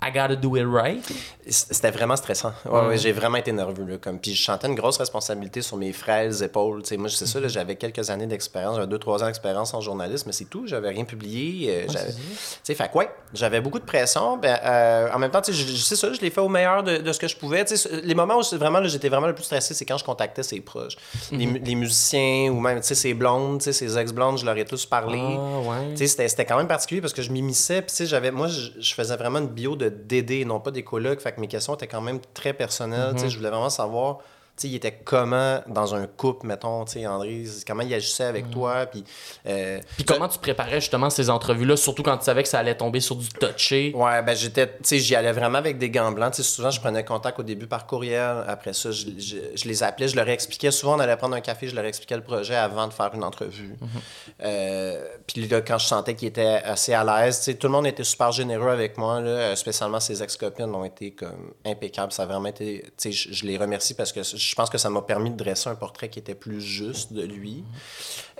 I 0.03 0.11
gotta 0.11 0.35
do 0.35 0.57
it 0.57 0.65
right. 0.65 1.01
C'était 1.47 1.91
vraiment 1.91 2.15
stressant. 2.15 2.53
Ouais, 2.65 2.97
j'ai 2.97 3.13
vraiment 3.13 3.37
été 3.37 3.51
nerveux. 3.51 3.85
Là, 3.85 3.97
comme... 3.97 4.19
Puis 4.19 4.33
je 4.33 4.43
sentais 4.43 4.67
une 4.67 4.75
grosse 4.75 4.97
responsabilité 4.97 5.61
sur 5.61 5.77
mes 5.77 5.93
frêles 5.93 6.43
épaules. 6.43 6.83
T'sais, 6.83 6.97
moi, 6.97 7.09
c'est 7.09 7.25
ça, 7.25 7.39
j'avais 7.47 7.75
quelques 7.75 8.09
années 8.09 8.27
d'expérience, 8.27 8.75
j'avais 8.75 8.87
deux, 8.87 8.99
trois 8.99 9.23
ans 9.23 9.27
d'expérience 9.27 9.73
en 9.73 9.81
journalisme, 9.81 10.23
mais 10.27 10.33
c'est 10.33 10.45
tout. 10.45 10.67
J'avais 10.67 10.89
rien 10.89 11.05
publié. 11.05 11.85
Euh, 11.85 11.87
ouais, 11.87 12.75
fait 12.75 12.91
quoi, 12.91 13.05
j'avais 13.33 13.61
beaucoup 13.61 13.79
de 13.79 13.85
pression. 13.85 14.37
Ben, 14.37 14.59
euh, 14.63 15.09
en 15.13 15.19
même 15.19 15.31
temps, 15.31 15.41
c'est 15.43 15.95
ça, 15.95 16.13
je 16.13 16.19
l'ai 16.19 16.29
fait 16.29 16.41
au 16.41 16.49
meilleur 16.49 16.83
de, 16.83 16.97
de 16.97 17.11
ce 17.11 17.19
que 17.19 17.27
je 17.27 17.37
pouvais. 17.37 17.63
les 18.03 18.15
moments 18.15 18.39
où 18.39 18.57
vraiment, 18.57 18.83
j'étais 18.83 19.09
vraiment 19.09 19.27
le 19.27 19.35
plus 19.35 19.45
stressé, 19.45 19.73
c'est 19.73 19.85
quand 19.85 19.97
je 19.97 20.03
contactais 20.05 20.43
ses 20.43 20.59
proches. 20.59 20.97
les, 21.31 21.45
mm-hmm. 21.45 21.65
les, 21.65 21.75
musiciens 21.75 22.51
ou 22.51 22.59
même 22.59 22.81
ses 22.81 23.13
blondes, 23.13 23.61
ses 23.61 23.97
ex-blondes, 23.97 24.37
je 24.37 24.45
leur 24.45 24.57
ai 24.57 24.65
tous 24.65 24.85
parlé. 24.85 25.21
Ah, 25.21 25.81
c'était 25.95 26.45
quand 26.45 26.57
même 26.57 26.67
particulier 26.67 27.01
parce 27.01 27.13
que 27.13 27.21
je 27.21 27.31
m'immisçais. 27.31 27.85
Moi, 28.33 28.47
je 28.47 28.93
faisais 28.93 29.15
vraiment 29.15 29.39
une 29.39 29.47
bio 29.47 29.75
de 29.75 29.92
d'aider, 29.93 30.45
non 30.45 30.59
pas 30.59 30.71
des 30.71 30.83
colocs. 30.83 31.19
Fait 31.19 31.31
que 31.33 31.39
mes 31.39 31.47
questions 31.47 31.75
étaient 31.75 31.87
quand 31.87 32.01
même 32.01 32.19
très 32.33 32.53
personnelles. 32.53 33.15
Mm-hmm. 33.15 33.29
Je 33.29 33.37
voulais 33.37 33.49
vraiment 33.49 33.69
savoir 33.69 34.19
sais, 34.57 34.67
il 34.67 34.75
était 34.75 34.91
comment 34.91 35.61
dans 35.67 35.95
un 35.95 36.05
couple, 36.05 36.45
mettons, 36.45 36.85
tu 36.85 36.93
sais, 36.93 37.07
André, 37.07 37.45
comment 37.65 37.81
il 37.81 37.93
agissait 37.93 38.25
avec 38.25 38.47
mm. 38.47 38.51
toi, 38.51 38.85
puis... 38.85 39.03
Euh, 39.47 39.79
puis 39.95 40.05
comment 40.05 40.27
tu 40.27 40.37
préparais 40.37 40.79
justement 40.79 41.09
ces 41.09 41.29
entrevues-là, 41.29 41.75
surtout 41.75 42.03
quand 42.03 42.17
tu 42.17 42.25
savais 42.25 42.43
que 42.43 42.49
ça 42.49 42.59
allait 42.59 42.75
tomber 42.75 42.99
sur 42.99 43.15
du 43.15 43.27
touché? 43.29 43.91
Ouais, 43.95 44.21
ben 44.21 44.35
j'étais, 44.35 44.67
tu 44.67 44.73
sais, 44.83 44.99
j'y 44.99 45.15
allais 45.15 45.31
vraiment 45.31 45.57
avec 45.57 45.77
des 45.77 45.89
gants 45.89 46.11
blancs, 46.11 46.33
tu 46.33 46.43
sais, 46.43 46.49
souvent 46.49 46.69
je 46.69 46.79
prenais 46.79 47.03
contact 47.03 47.39
au 47.39 47.43
début 47.43 47.65
par 47.65 47.87
courriel, 47.87 48.43
après 48.47 48.73
ça, 48.73 48.91
je, 48.91 49.07
je, 49.17 49.67
les 49.67 49.83
appelais, 49.83 50.07
je 50.07 50.15
leur 50.15 50.29
expliquais, 50.29 50.71
souvent 50.71 50.97
on 50.97 50.99
allait 50.99 51.17
prendre 51.17 51.35
un 51.35 51.41
café, 51.41 51.67
je 51.67 51.75
leur 51.75 51.85
expliquais 51.85 52.15
le 52.15 52.23
projet 52.23 52.55
avant 52.55 52.87
de 52.87 52.93
faire 52.93 53.11
une 53.13 53.23
entrevue. 53.23 53.73
Mm-hmm. 53.73 54.43
Euh, 54.43 55.03
puis 55.25 55.47
là, 55.47 55.61
quand 55.61 55.79
je 55.79 55.87
sentais 55.87 56.15
qu'ils 56.15 56.27
étaient 56.27 56.61
assez 56.63 56.93
à 56.93 57.03
l'aise, 57.03 57.39
tu 57.39 57.45
sais, 57.45 57.53
tout 57.55 57.67
le 57.67 57.73
monde 57.73 57.87
était 57.87 58.03
super 58.03 58.31
généreux 58.31 58.69
avec 58.69 58.99
moi, 58.99 59.19
là, 59.19 59.55
spécialement 59.55 59.99
ses 59.99 60.21
ex-copines 60.21 60.73
ont 60.75 60.85
été 60.85 61.11
comme 61.11 61.53
impeccables, 61.65 62.11
ça 62.11 62.23
a 62.23 62.25
vraiment 62.27 62.49
été, 62.49 62.83
tu 62.83 62.91
sais, 62.97 63.11
je, 63.11 63.33
je 63.33 63.45
les 63.45 63.57
remercie 63.57 63.95
parce 63.95 64.11
que 64.11 64.21
je 64.49 64.55
pense 64.55 64.69
que 64.69 64.77
ça 64.77 64.89
m'a 64.89 65.01
permis 65.01 65.31
de 65.31 65.37
dresser 65.37 65.69
un 65.69 65.75
portrait 65.75 66.09
qui 66.09 66.19
était 66.19 66.35
plus 66.35 66.61
juste 66.61 67.13
de 67.13 67.23
lui. 67.23 67.63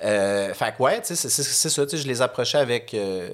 Euh, 0.04 0.54
fait 0.54 0.76
que 0.76 0.84
ouais, 0.84 1.00
c'est 1.04 1.16
ça, 1.16 1.86
je 1.92 2.08
les 2.08 2.22
approchais 2.22 2.58
avec, 2.58 2.94
euh, 2.94 3.30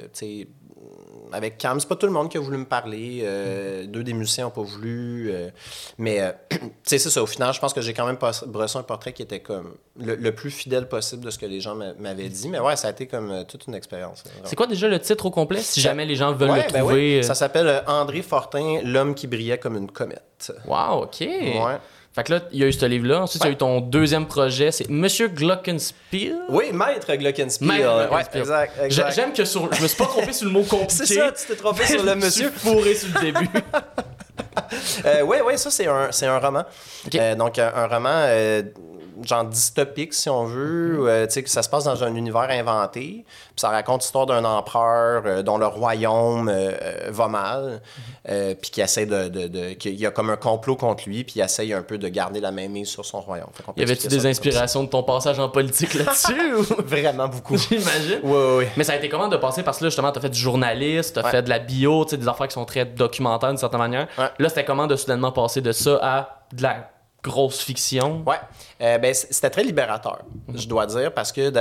avec 1.32 1.58
calme. 1.58 1.80
C'est 1.80 1.88
pas 1.88 1.96
tout 1.96 2.06
le 2.06 2.12
monde 2.12 2.30
qui 2.30 2.38
a 2.38 2.40
voulu 2.40 2.58
me 2.58 2.66
parler. 2.66 3.22
Euh, 3.24 3.86
deux 3.86 4.04
des 4.04 4.14
musiciens 4.14 4.46
n'ont 4.46 4.52
pas 4.52 4.62
voulu. 4.62 5.32
Euh, 5.32 5.50
mais, 5.98 6.22
c'est 6.84 7.00
ça. 7.00 7.22
Au 7.22 7.26
final, 7.26 7.54
je 7.54 7.60
pense 7.60 7.74
que 7.74 7.82
j'ai 7.82 7.94
quand 7.94 8.06
même 8.06 8.18
brossé 8.48 8.78
un 8.78 8.84
portrait 8.84 9.14
qui 9.14 9.22
était 9.22 9.40
comme 9.40 9.76
le, 9.98 10.32
plus 10.32 10.52
fidèle 10.52 10.88
possible 10.88 11.26
de 11.26 11.30
ce 11.30 11.38
que 11.38 11.46
les 11.46 11.62
gens 11.62 11.76
m'avaient 11.76 12.30
dit. 12.30 12.50
Mais 12.50 12.60
ouais, 12.60 12.76
ça 12.76 12.88
a 12.88 12.92
été 12.92 13.08
comme 13.08 13.46
toute 13.48 13.68
une 13.68 13.76
expérience. 13.76 14.24
C'est 14.44 14.56
quoi 14.56 14.68
déjà 14.68 14.88
le 14.88 15.00
titre 15.00 15.26
au 15.26 15.32
complet, 15.32 15.62
si 15.62 15.82
jamais 15.82 16.06
les 16.06 16.16
gens 16.16 16.34
veulent 16.34 16.50
le 16.50 16.72
ben 16.72 16.80
trouver? 16.80 17.24
Ça 17.24 17.36
s'appelle 17.36 17.84
André 17.88 18.22
Fortin, 18.22 18.82
l'homme 18.84 19.16
qui 19.16 19.28
brillait 19.28 19.58
comme 19.58 19.78
une 19.78 19.92
comète. 19.92 20.54
Wow, 20.66 21.04
OK. 21.04 21.22
Ouais. 21.22 21.78
Fait 22.14 22.24
que 22.24 22.34
là, 22.34 22.42
il 22.52 22.60
y 22.60 22.64
a 22.64 22.68
eu 22.68 22.74
ce 22.74 22.86
livre-là. 22.86 23.22
Ensuite, 23.22 23.44
il 23.44 23.48
y 23.48 23.50
a 23.50 23.54
eu 23.54 23.58
ton 23.58 23.82
deuxième 23.82 24.26
projet, 24.26 24.72
c'est 24.72 24.90
Monsieur 24.90 25.28
Glockenspiel. 25.28 26.36
Oui, 26.50 26.66
Maître 26.74 27.14
Glockenspiel. 27.14 27.70
Maître 27.70 28.12
Ouais, 28.12 28.22
exact, 28.34 28.74
exact. 28.84 29.14
J'aime 29.14 29.34
que 29.34 29.46
sur... 29.46 29.72
je 29.74 29.82
me 29.82 29.88
suis 29.88 29.98
pas 29.98 30.06
trompé 30.06 30.34
sur 30.34 30.48
le 30.48 30.52
mot 30.52 30.64
compliqué. 30.70 31.06
C'est 31.06 31.16
ça, 31.16 31.32
tu 31.32 31.46
t'es 31.48 31.56
trompé 31.56 31.86
sur 31.86 32.04
le 32.04 32.16
monsieur. 32.16 32.52
Je 32.54 32.60
suis 32.60 32.70
fourré 32.70 32.96
sur 32.96 33.10
le 33.14 33.22
début. 33.22 33.50
euh, 35.06 35.22
oui, 35.22 35.38
oui, 35.46 35.58
ça, 35.58 35.70
c'est 35.70 35.88
un, 35.88 36.10
un 36.10 36.40
roman. 36.40 36.64
Euh, 37.14 37.36
donc, 37.36 37.60
un, 37.60 37.88
roman 37.88 38.24
euh, 38.26 38.64
genre 39.24 39.46
dystopique, 39.46 40.14
si 40.14 40.30
on 40.30 40.46
veut, 40.46 41.00
mhm. 41.00 41.08
euh, 41.08 41.28
tu 41.28 41.34
sais, 41.34 41.44
que 41.44 41.50
ça 41.50 41.64
se 41.64 41.70
passe 41.70 41.86
dans 41.86 42.04
un 42.04 42.16
univers 42.16 42.50
inventé. 42.50 43.26
Puis 43.26 43.56
ça 43.58 43.70
raconte 43.70 44.02
l'histoire 44.02 44.26
d'un 44.26 44.44
empereur 44.46 45.24
euh, 45.26 45.42
dont 45.42 45.58
le 45.58 45.68
royaume 45.68 46.50
euh, 46.50 46.72
va 47.10 47.28
mal, 47.28 47.82
mhm. 48.28 48.56
puis 48.56 48.72
qui 48.72 48.82
essaie 48.82 49.06
de. 49.06 49.28
de, 49.28 49.48
de 49.48 49.74
qu'il 49.74 49.96
y 49.96 50.06
a 50.06 50.12
comme 50.12 50.30
un 50.30 50.38
complot 50.38 50.76
contre 50.76 51.08
lui, 51.08 51.24
puis 51.24 51.36
il 51.38 51.42
essaye 51.42 51.74
un 51.74 51.82
peu 51.82 51.98
de 51.98 52.08
garder 52.08 52.40
la 52.40 52.52
même 52.52 52.72
mise 52.72 52.90
sur 52.90 53.06
son 53.06 53.22
royaume. 53.22 53.50
y 53.78 53.84
avait-tu 53.84 54.08
des 54.08 54.26
inspirations 54.26 54.84
de 54.84 54.90
ton 54.90 55.04
passage 55.04 55.40
en 55.40 55.50
politique 55.50 55.94
là-dessus 55.94 56.52
Vraiment 56.84 57.28
beaucoup. 57.28 57.58
J'imagine. 57.70 58.20
Oui, 58.24 58.40
oui. 58.58 58.66
Mais 58.78 58.84
ça 58.84 58.94
a 58.94 58.96
été 58.96 59.10
comment 59.10 59.28
de 59.28 59.38
passer 59.38 59.64
parce 59.64 59.80
que 59.80 59.86
là, 59.86 59.90
justement, 59.90 60.12
t'as 60.12 60.22
fait 60.22 60.30
du 60.30 60.40
journaliste, 60.40 61.16
t'as 61.16 61.30
fait 61.30 61.42
de 61.42 61.50
la 61.50 61.60
bio, 61.60 62.06
tu 62.06 62.12
sais, 62.12 62.18
des 62.18 62.28
affaires 62.28 62.48
qui 62.48 62.54
sont 62.54 62.66
très 62.66 62.86
documentaires 62.86 63.50
d'une 63.50 63.58
certaine 63.58 63.80
manière. 63.80 64.08
Là, 64.18 64.50
c'était 64.50 64.66
comment 64.66 64.88
de 64.88 64.96
soudainement 64.96 65.32
passer 65.32 65.62
de 65.62 65.72
ça 65.72 66.00
à 66.02 66.40
de 66.54 66.64
la 66.64 66.90
grosse 67.24 67.62
fiction? 67.62 68.24
Ouais. 68.26 68.40
Euh, 68.82 68.98
ben, 68.98 69.14
c'était 69.14 69.50
très 69.50 69.64
libérateur, 69.64 70.20
je 70.54 70.66
dois 70.66 70.86
dire, 70.86 71.14
parce 71.14 71.34
que 71.34 71.52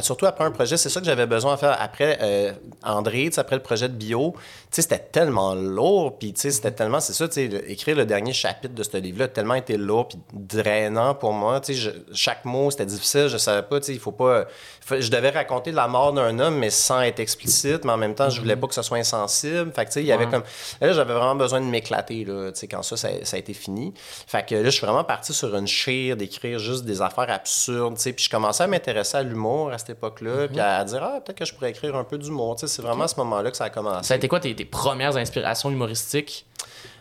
surtout 0.00 0.26
après 0.26 0.44
un 0.44 0.52
projet, 0.52 0.76
c'est 0.76 0.88
ça 0.88 1.00
que 1.00 1.06
j'avais 1.06 1.26
besoin 1.26 1.54
de 1.54 1.58
faire 1.58 1.76
après 1.80 2.18
euh, 2.22 2.52
André, 2.84 3.30
après 3.36 3.56
le 3.56 3.62
projet 3.62 3.88
de 3.88 3.94
bio. 3.94 4.34
C'était 4.70 5.00
tellement 5.00 5.54
lourd, 5.54 6.18
puis 6.18 6.32
c'était 6.36 6.70
tellement, 6.70 7.00
c'est 7.00 7.14
ça, 7.14 7.26
écrire 7.66 7.96
le 7.96 8.06
dernier 8.06 8.32
chapitre 8.32 8.74
de 8.74 8.82
ce 8.84 8.96
livre-là 8.96 9.24
a 9.24 9.28
tellement 9.28 9.54
été 9.54 9.76
lourd 9.76 10.06
puis 10.06 10.18
drainant 10.32 11.16
pour 11.16 11.32
moi. 11.32 11.60
Je, 11.68 11.90
chaque 12.12 12.44
mot, 12.44 12.70
c'était 12.70 12.86
difficile, 12.86 13.26
je 13.26 13.38
savais 13.38 13.62
pas, 13.62 13.78
il 13.88 13.98
faut 13.98 14.12
pas. 14.12 14.44
je 14.88 15.10
devais 15.10 15.30
raconter 15.30 15.72
la 15.72 15.88
mort 15.88 16.12
d'un 16.12 16.38
homme, 16.38 16.58
mais 16.58 16.70
sans 16.70 17.00
être 17.00 17.18
explicite, 17.18 17.84
mais 17.84 17.92
en 17.92 17.96
même 17.96 18.14
temps, 18.14 18.30
je 18.30 18.40
voulais 18.40 18.56
pas 18.56 18.68
que 18.68 18.74
ce 18.74 18.82
soit 18.82 18.98
insensible. 18.98 19.72
Fait 19.74 19.84
que, 19.84 19.98
il 19.98 20.06
y 20.06 20.12
avait 20.12 20.26
comme. 20.26 20.44
Là, 20.80 20.92
j'avais 20.92 21.14
vraiment 21.14 21.34
besoin 21.34 21.60
de 21.60 21.66
m'éclater, 21.66 22.24
là, 22.24 22.50
quand 22.70 22.82
ça, 22.84 22.96
ça, 22.96 23.08
ça, 23.24 23.36
a 23.36 23.40
été 23.40 23.52
fini. 23.52 23.92
Fait 23.96 24.46
que 24.46 24.54
là, 24.54 24.64
je 24.64 24.70
suis 24.70 24.86
vraiment 24.86 25.04
parti 25.04 25.32
sur 25.32 25.56
une 25.56 25.66
chire 25.66 26.16
d'écrire 26.16 26.58
juste 26.68 26.84
des 26.84 27.02
affaires 27.02 27.30
absurdes, 27.30 27.96
tu 27.96 28.02
sais. 28.02 28.12
Puis 28.12 28.24
je 28.24 28.30
commençais 28.30 28.62
à 28.62 28.66
m'intéresser 28.66 29.16
à 29.16 29.22
l'humour 29.22 29.70
à 29.70 29.78
cette 29.78 29.90
époque-là, 29.90 30.42
mhm. 30.42 30.48
puis 30.48 30.60
à, 30.60 30.84
dire, 30.84 31.02
ah, 31.02 31.20
peut-être 31.20 31.38
que 31.38 31.44
je 31.44 31.54
pourrais 31.54 31.70
écrire 31.70 31.96
un 31.96 32.04
peu 32.04 32.18
d'humour, 32.18 32.56
tu 32.56 32.66
sais. 32.66 32.74
C'est 32.74 32.82
vraiment 32.82 33.04
à 33.04 33.08
ce 33.08 33.16
moment-là 33.16 33.50
que 33.50 33.56
ça 33.56 33.64
a 33.64 33.70
commencé. 33.70 34.08
Ça 34.08 34.14
a 34.14 34.16
été 34.16 34.28
quoi 34.28 34.40
tes, 34.40 34.54
premières 34.64 35.16
inspirations 35.16 35.70
humoristiques? 35.70 36.46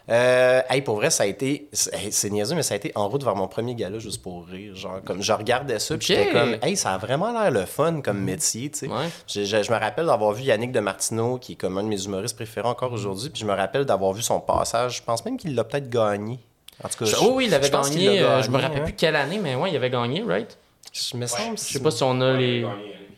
Euh, 0.09 0.61
hey, 0.69 0.81
pour 0.81 0.95
vrai, 0.95 1.09
ça 1.09 1.23
a 1.23 1.25
été. 1.25 1.67
C'est 1.73 2.29
niaiseux, 2.29 2.55
mais 2.55 2.63
ça 2.63 2.75
a 2.75 2.77
été 2.77 2.93
en 2.95 3.09
route 3.09 3.23
vers 3.23 3.35
mon 3.35 3.49
premier 3.49 3.75
gala 3.75 3.99
juste 3.99 4.21
pour 4.21 4.47
rire. 4.47 4.73
Genre, 4.73 5.01
comme 5.03 5.21
je 5.21 5.33
regardais 5.33 5.79
ça, 5.79 5.97
puis 5.97 6.07
j'étais 6.07 6.31
comme, 6.31 6.55
hey, 6.61 6.77
ça 6.77 6.93
a 6.93 6.97
vraiment 6.97 7.37
l'air 7.37 7.51
le 7.51 7.65
fun 7.65 8.01
comme 8.01 8.19
mhm. 8.19 8.23
métier, 8.23 8.71
tu 8.71 8.87
sais. 8.87 9.45
Je, 9.45 9.71
me 9.71 9.77
rappelle 9.77 10.05
d'avoir 10.05 10.31
vu 10.31 10.43
Yannick 10.43 10.71
de 10.71 10.79
Martineau, 10.79 11.37
qui 11.37 11.53
est 11.53 11.55
comme 11.55 11.77
un 11.77 11.83
de 11.83 11.89
mes 11.89 12.05
humoristes 12.05 12.37
préférés 12.37 12.69
encore 12.69 12.93
aujourd'hui, 12.93 13.29
puis 13.29 13.41
je 13.41 13.45
me 13.45 13.53
rappelle 13.53 13.83
d'avoir 13.83 14.13
vu 14.13 14.21
son 14.21 14.39
passage. 14.39 14.97
Je 14.97 15.03
pense 15.03 15.25
même 15.25 15.37
qu'il 15.37 15.55
l'a 15.55 15.65
peut-être 15.65 15.89
gagné. 15.89 16.39
En 16.83 16.89
tout 16.89 16.97
cas, 16.99 17.05
je, 17.05 17.15
oui, 17.25 17.45
il 17.47 17.53
avait 17.53 17.69
gagné. 17.69 18.21
Euh, 18.21 18.41
je 18.43 18.51
me 18.51 18.57
rappelle 18.57 18.83
plus 18.83 18.93
quelle 18.93 19.15
année, 19.15 19.39
mais 19.41 19.55
ouais, 19.55 19.71
il 19.71 19.75
avait 19.75 19.89
gagné, 19.89 20.23
right? 20.23 20.57
Je 20.93 21.17
me 21.17 21.25
semble. 21.25 21.57
Je 21.57 21.63
sais 21.63 21.81
pas 21.81 21.91
si 21.91 22.03
on 22.03 22.21
a 22.21 22.33
les. 22.33 22.65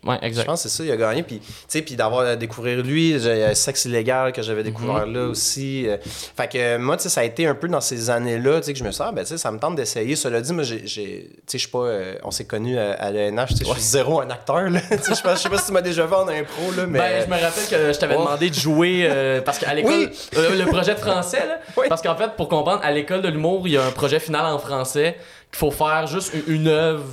Ouais, 0.06 0.18
exact. 0.22 0.44
Je 0.44 0.48
pense 0.48 0.64
que 0.64 0.70
c'est 0.70 0.78
ça, 0.78 0.84
il 0.84 0.92
a 0.92 0.98
gagné. 0.98 1.24
Puis, 1.24 1.42
puis 1.68 1.96
d'avoir 1.96 2.26
à 2.26 2.36
découvrir 2.36 2.82
lui, 2.82 3.14
a 3.16 3.54
Sexe 3.54 3.86
illégal 3.86 4.32
que 4.32 4.42
j'avais 4.42 4.64
découvert 4.64 5.06
mhm. 5.06 5.14
là 5.14 5.26
aussi. 5.26 5.88
Euh. 5.88 5.98
fait 6.02 6.48
que 6.48 6.78
moi, 6.78 6.96
tu 6.96 7.04
sais, 7.04 7.10
ça 7.10 7.22
a 7.22 7.24
été 7.26 7.46
un 7.46 7.56
peu 7.56 7.68
dans 7.68 7.82
ces 7.82 8.10
années-là, 8.10 8.60
tu 8.60 8.68
sais, 8.68 8.74
que 8.74 8.80
je 8.80 8.84
me 8.84 8.92
sens, 8.92 9.08
ah, 9.10 9.12
ben, 9.12 9.24
tu 9.24 9.30
sais, 9.30 9.38
ça 9.38 9.52
me 9.52 9.60
tente 9.60 9.76
d'essayer. 9.76 10.16
Cela 10.16 10.40
dit, 10.42 10.54
moi, 10.54 10.64
j'ai, 10.64 10.84
tu 10.84 10.90
sais, 10.90 11.58
je 11.58 11.58
sais 11.58 11.70
pas, 11.70 11.80
euh, 11.80 12.16
on 12.24 12.32
s'est 12.32 12.46
connus 12.46 12.78
à, 12.78 13.12
l'ENH, 13.12 13.48
tu 13.50 13.58
sais, 13.58 13.66
je 13.66 13.72
suis 13.72 13.82
zéro 13.82 14.22
un 14.22 14.30
acteur, 14.30 14.70
là. 14.70 14.80
je 14.92 15.14
sais 15.14 15.22
pas, 15.22 15.36
sais 15.36 15.50
pas 15.50 15.58
si 15.58 15.66
tu 15.66 15.72
m'as 15.74 15.82
déjà 15.82 16.06
vu 16.06 16.14
en 16.14 16.28
impro, 16.28 16.72
là, 16.78 16.86
mais. 16.88 17.00
Ben, 17.00 17.26
je 17.26 17.30
me 17.30 17.42
rappelle 17.42 17.68
que 17.68 17.94
je 17.94 18.00
t'avais 18.00 18.16
demandé 18.16 18.50
de 18.50 18.56
jouer, 18.56 19.08
euh, 19.10 19.42
parce 19.42 19.60
qu'à 19.60 19.74
l'école, 19.74 20.12
le 20.34 20.66
projet 20.66 20.94
de 20.94 21.00
français, 21.00 21.46
là. 21.46 21.60
Parce 21.90 22.02
qu'en 22.02 22.16
fait, 22.16 22.36
pour 22.38 22.48
comprendre, 22.48 22.82
à 22.84 22.92
l'école 22.92 23.22
de 23.22 23.30
l'humour, 23.30 23.64
il 23.66 23.74
y 23.74 23.78
a 23.78 23.86
un 23.86 23.92
projet 23.92 24.20
final 24.20 24.46
en 24.46 24.60
français 24.60 25.18
qu'il 25.52 25.58
faut 25.58 25.72
faire 25.72 26.08
juste 26.08 26.34
une 26.48 26.68
œuvre 26.68 27.04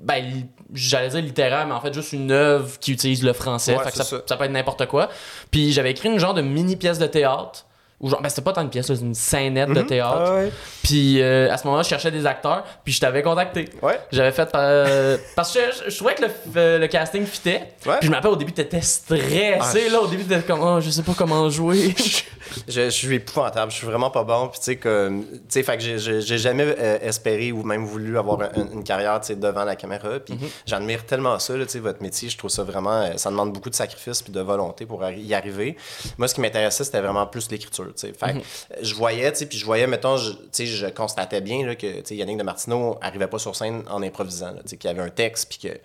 ben, 0.00 0.48
j'allais 0.72 1.08
dire 1.08 1.20
littéraire, 1.20 1.66
mais 1.66 1.74
en 1.74 1.80
fait 1.80 1.92
juste 1.92 2.12
une 2.12 2.30
œuvre 2.30 2.78
qui 2.78 2.92
utilise 2.92 3.22
le 3.22 3.32
français. 3.32 3.76
ça, 3.90 4.04
ça. 4.04 4.36
peut 4.36 4.44
être 4.44 4.50
n'importe 4.50 4.86
quoi. 4.86 5.08
Puis 5.50 5.72
j'avais 5.72 5.90
écrit 5.90 6.08
une 6.08 6.18
genre 6.18 6.34
de 6.34 6.42
mini 6.42 6.76
pièce 6.76 6.98
de 6.98 7.06
théâtre 7.06 7.66
ou 8.02 8.10
genre, 8.10 8.20
ben 8.20 8.28
c'était 8.28 8.42
pas 8.42 8.52
tant 8.52 8.62
une 8.62 8.68
pièce, 8.68 8.88
c'était 8.88 9.00
une 9.00 9.14
scénette 9.14 9.68
de 9.68 9.80
mhm. 9.80 9.86
théâtre. 9.86 10.22
Ah 10.26 10.40
puis 10.82 11.22
euh, 11.22 11.52
à 11.52 11.56
ce 11.56 11.64
moment-là, 11.64 11.84
je 11.84 11.88
cherchais 11.88 12.10
des 12.10 12.26
acteurs, 12.26 12.64
puis 12.82 12.92
je 12.92 13.00
t'avais 13.00 13.22
contacté. 13.22 13.66
Ouais. 13.80 13.98
J'avais 14.10 14.32
fait 14.32 14.48
euh, 14.56 15.16
parce 15.36 15.54
que 15.54 15.60
je, 15.88 15.96
trouvais 15.96 16.16
que 16.16 16.22
le, 16.22 16.28
euh, 16.56 16.78
le 16.80 16.88
casting 16.88 17.24
fitait. 17.24 17.74
Puis 17.80 17.92
je 18.02 18.10
m'appelle 18.10 18.32
au 18.32 18.36
début, 18.36 18.52
t'étais 18.52 18.80
stressé 18.80 19.60
ah, 19.60 19.92
là, 19.92 20.00
au 20.00 20.08
début 20.08 20.24
t'étais 20.24 20.42
comme 20.42 20.60
oh, 20.60 20.80
je 20.80 20.90
sais 20.90 21.02
pas 21.02 21.12
comment 21.16 21.48
jouer. 21.48 21.94
je, 22.68 22.90
suis 22.90 23.14
épouvantable, 23.14 23.70
je 23.70 23.76
suis 23.76 23.86
vraiment 23.86 24.10
pas 24.10 24.24
bon, 24.24 24.48
puis 24.48 24.58
tu 24.58 24.64
sais 24.64 24.76
que 24.76 25.08
tu 25.08 25.40
sais 25.48 25.62
fait 25.62 25.78
que 25.78 25.98
j'ai 25.98 26.38
jamais 26.38 26.74
espéré 27.02 27.52
ou 27.52 27.62
même 27.62 27.84
voulu 27.84 28.18
avoir 28.18 28.40
une 28.56 28.82
carrière, 28.82 29.20
tu 29.20 29.28
sais 29.28 29.36
devant 29.36 29.64
la 29.64 29.76
caméra, 29.76 30.18
puis 30.18 30.34
mhm. 30.34 30.48
j'admire 30.66 31.06
tellement 31.06 31.38
ça 31.38 31.54
tu 31.54 31.68
sais 31.68 31.78
votre 31.78 32.02
métier, 32.02 32.28
je 32.28 32.36
trouve 32.36 32.50
ça 32.50 32.64
vraiment 32.64 33.16
ça 33.16 33.30
demande 33.30 33.52
beaucoup 33.52 33.70
de 33.70 33.74
sacrifices 33.74 34.22
puis 34.22 34.32
de 34.32 34.40
volonté 34.40 34.86
pour 34.86 35.04
y 35.08 35.34
arriver. 35.34 35.76
Moi 36.18 36.26
ce 36.26 36.34
qui 36.34 36.40
m'intéressait, 36.40 36.82
c'était 36.82 37.00
vraiment 37.00 37.26
plus 37.26 37.48
l'écriture 37.50 37.91
fait 37.96 38.34
mhm. 38.34 38.42
je 38.80 38.94
voyais, 38.94 39.32
puis 39.32 39.58
je 39.58 39.64
voyais, 39.64 39.86
mettons, 39.86 40.16
je, 40.16 40.32
je 40.52 40.86
constatais 40.86 41.40
bien 41.40 41.66
là, 41.66 41.74
que 41.74 42.12
Yannick 42.12 42.38
de 42.38 42.42
Martineau 42.42 42.98
arrivait 43.00 43.26
pas 43.26 43.38
sur 43.38 43.56
scène 43.56 43.82
en 43.88 44.02
improvisant, 44.02 44.54
qu'il 44.66 44.84
y 44.84 44.88
avait 44.88 45.02
un 45.02 45.10
texte, 45.10 45.48
puis 45.48 45.70
que. 45.70 45.78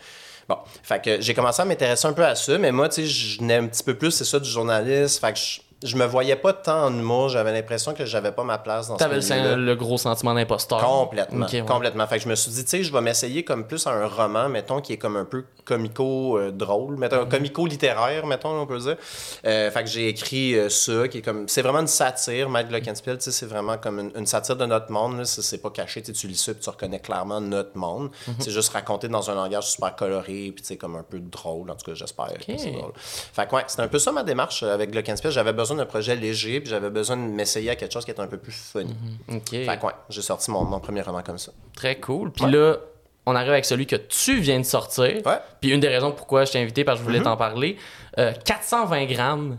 Bon, 0.47 0.57
fait 0.81 1.03
que 1.03 1.19
j'ai 1.19 1.33
commencé 1.33 1.61
à 1.61 1.65
m'intéresser 1.65 2.07
un 2.07 2.13
peu 2.13 2.23
à 2.23 2.33
ça, 2.33 2.57
mais 2.57 2.71
moi, 2.71 2.87
tu 2.87 3.01
sais, 3.01 3.05
je 3.05 3.39
venais 3.39 3.55
un 3.55 3.67
petit 3.67 3.83
peu 3.83 3.95
plus, 3.95 4.11
c'est 4.11 4.23
ça, 4.23 4.39
du 4.39 4.49
journaliste. 4.49 5.19
Fait 5.19 5.33
que 5.33 5.39
je, 5.39 5.59
je 5.83 5.95
me 5.95 6.05
voyais 6.05 6.35
pas 6.35 6.53
tant 6.53 6.85
en 6.85 6.93
humour. 6.93 7.29
J'avais 7.29 7.53
l'impression 7.53 7.93
que 7.93 8.03
j'avais 8.05 8.31
pas 8.31 8.43
ma 8.43 8.57
place 8.57 8.87
dans 8.87 8.95
T'avais 8.95 9.21
ce 9.21 9.29
T'avais 9.29 9.55
le, 9.55 9.75
gros 9.75 9.97
sentiment 9.97 10.33
d'imposteur. 10.33 10.79
Complètement. 10.79 11.45
Complètement. 11.67 12.07
Fait 12.07 12.17
que 12.17 12.23
je 12.23 12.29
me 12.29 12.35
suis 12.35 12.51
dit, 12.51 12.63
tu 12.63 12.69
sais, 12.69 12.83
je 12.83 12.91
vais 12.91 13.01
m'essayer 13.01 13.43
comme 13.43 13.67
plus 13.67 13.85
à 13.85 13.91
un 13.91 14.07
roman, 14.07 14.49
mettons, 14.49 14.81
qui 14.81 14.93
est 14.93 14.97
comme 14.97 15.17
un 15.17 15.25
peu 15.25 15.45
comico-drôle, 15.65 16.93
euh, 16.95 16.97
mettons, 16.97 17.23
mm-hmm. 17.23 17.29
comico-littéraire, 17.29 18.25
mettons, 18.25 18.59
on 18.59 18.65
peut 18.65 18.79
dire. 18.79 18.97
Euh, 19.45 19.69
fait 19.69 19.83
que 19.83 19.89
j'ai 19.89 20.07
écrit 20.07 20.55
euh, 20.55 20.69
ça, 20.69 21.07
qui 21.07 21.19
est 21.19 21.21
comme. 21.21 21.47
C'est 21.47 21.61
vraiment 21.61 21.79
une 21.79 21.87
satire, 21.87 22.49
Mike 22.49 22.69
Glockenspiel, 22.69 23.17
tu 23.17 23.25
sais, 23.25 23.31
c'est 23.31 23.45
vraiment 23.45 23.77
comme 23.77 24.11
une, 24.15 24.25
satire 24.25 24.55
de 24.55 24.65
notre 24.65 24.91
monde. 24.91 25.25
C'est 25.25 25.61
pas 25.61 25.69
caché, 25.69 26.01
tu 26.01 26.27
lis 26.27 26.37
ça, 26.37 26.53
puis 26.53 26.63
tu 26.63 26.69
reconnais 26.69 26.99
clairement 26.99 27.39
notre 27.39 27.77
monde. 27.77 28.09
Mm-hmm. 28.09 28.33
C'est 28.39 28.51
juste 28.51 28.73
raconté 28.73 29.09
dans 29.09 29.29
un 29.29 29.35
langage 29.35 29.69
super 29.69 29.95
coloré, 29.95 30.51
puis 30.55 30.61
tu 30.61 30.65
sais, 30.65 30.77
comme 30.77 30.95
un 30.95 31.03
peu 31.03 31.19
drôle, 31.19 31.69
en 31.69 31.75
tout 31.75 31.85
cas, 31.85 31.93
j'espère. 31.93 32.27
drôle. 32.27 32.93
Fait 32.95 33.47
que, 33.47 33.55
ouais, 33.55 33.63
c'était 33.67 33.83
un 33.83 33.87
peu 33.87 33.99
ça 33.99 34.11
ma 34.11 34.23
démarche 34.23 34.63
avec 34.63 34.89
Glockenspiel. 34.89 35.31
J'avais 35.31 35.53
besoin 35.53 35.66
d'un 35.75 35.85
projet 35.85 36.15
léger, 36.15 36.59
puis 36.59 36.69
j'avais 36.69 36.89
besoin 36.89 37.17
de 37.17 37.21
m'essayer 37.21 37.69
à 37.69 37.75
quelque 37.75 37.93
chose 37.93 38.05
qui 38.05 38.11
était 38.11 38.21
un 38.21 38.27
peu 38.27 38.37
plus 38.37 38.51
funny. 38.51 38.95
Fait 39.27 39.77
que, 39.77 39.85
ouais, 39.85 39.93
j'ai 40.09 40.21
sorti 40.21 40.51
mon, 40.51 40.63
mon, 40.63 40.79
premier 40.79 41.01
roman 41.01 41.21
comme 41.21 41.37
ça. 41.37 41.51
Très 41.75 41.99
cool. 41.99 42.31
Puis 42.31 42.49
là, 42.49 42.77
on 43.25 43.35
arrive 43.35 43.51
avec 43.51 43.65
celui 43.65 43.85
que 43.85 43.97
tu 43.97 44.39
viens 44.39 44.59
de 44.59 44.65
sortir. 44.65 45.21
Puis 45.59 45.71
une 45.71 45.81
des 45.81 45.89
raisons 45.89 46.11
pourquoi 46.11 46.45
je 46.45 46.53
t'ai 46.53 46.61
invité, 46.61 46.83
parce 46.83 46.99
que 46.99 47.03
je 47.03 47.07
voulais 47.07 47.19
mhm. 47.19 47.25
t'en 47.25 47.37
parler. 47.37 47.77
420 48.15 49.01
euh, 49.01 49.05
grammes, 49.05 49.57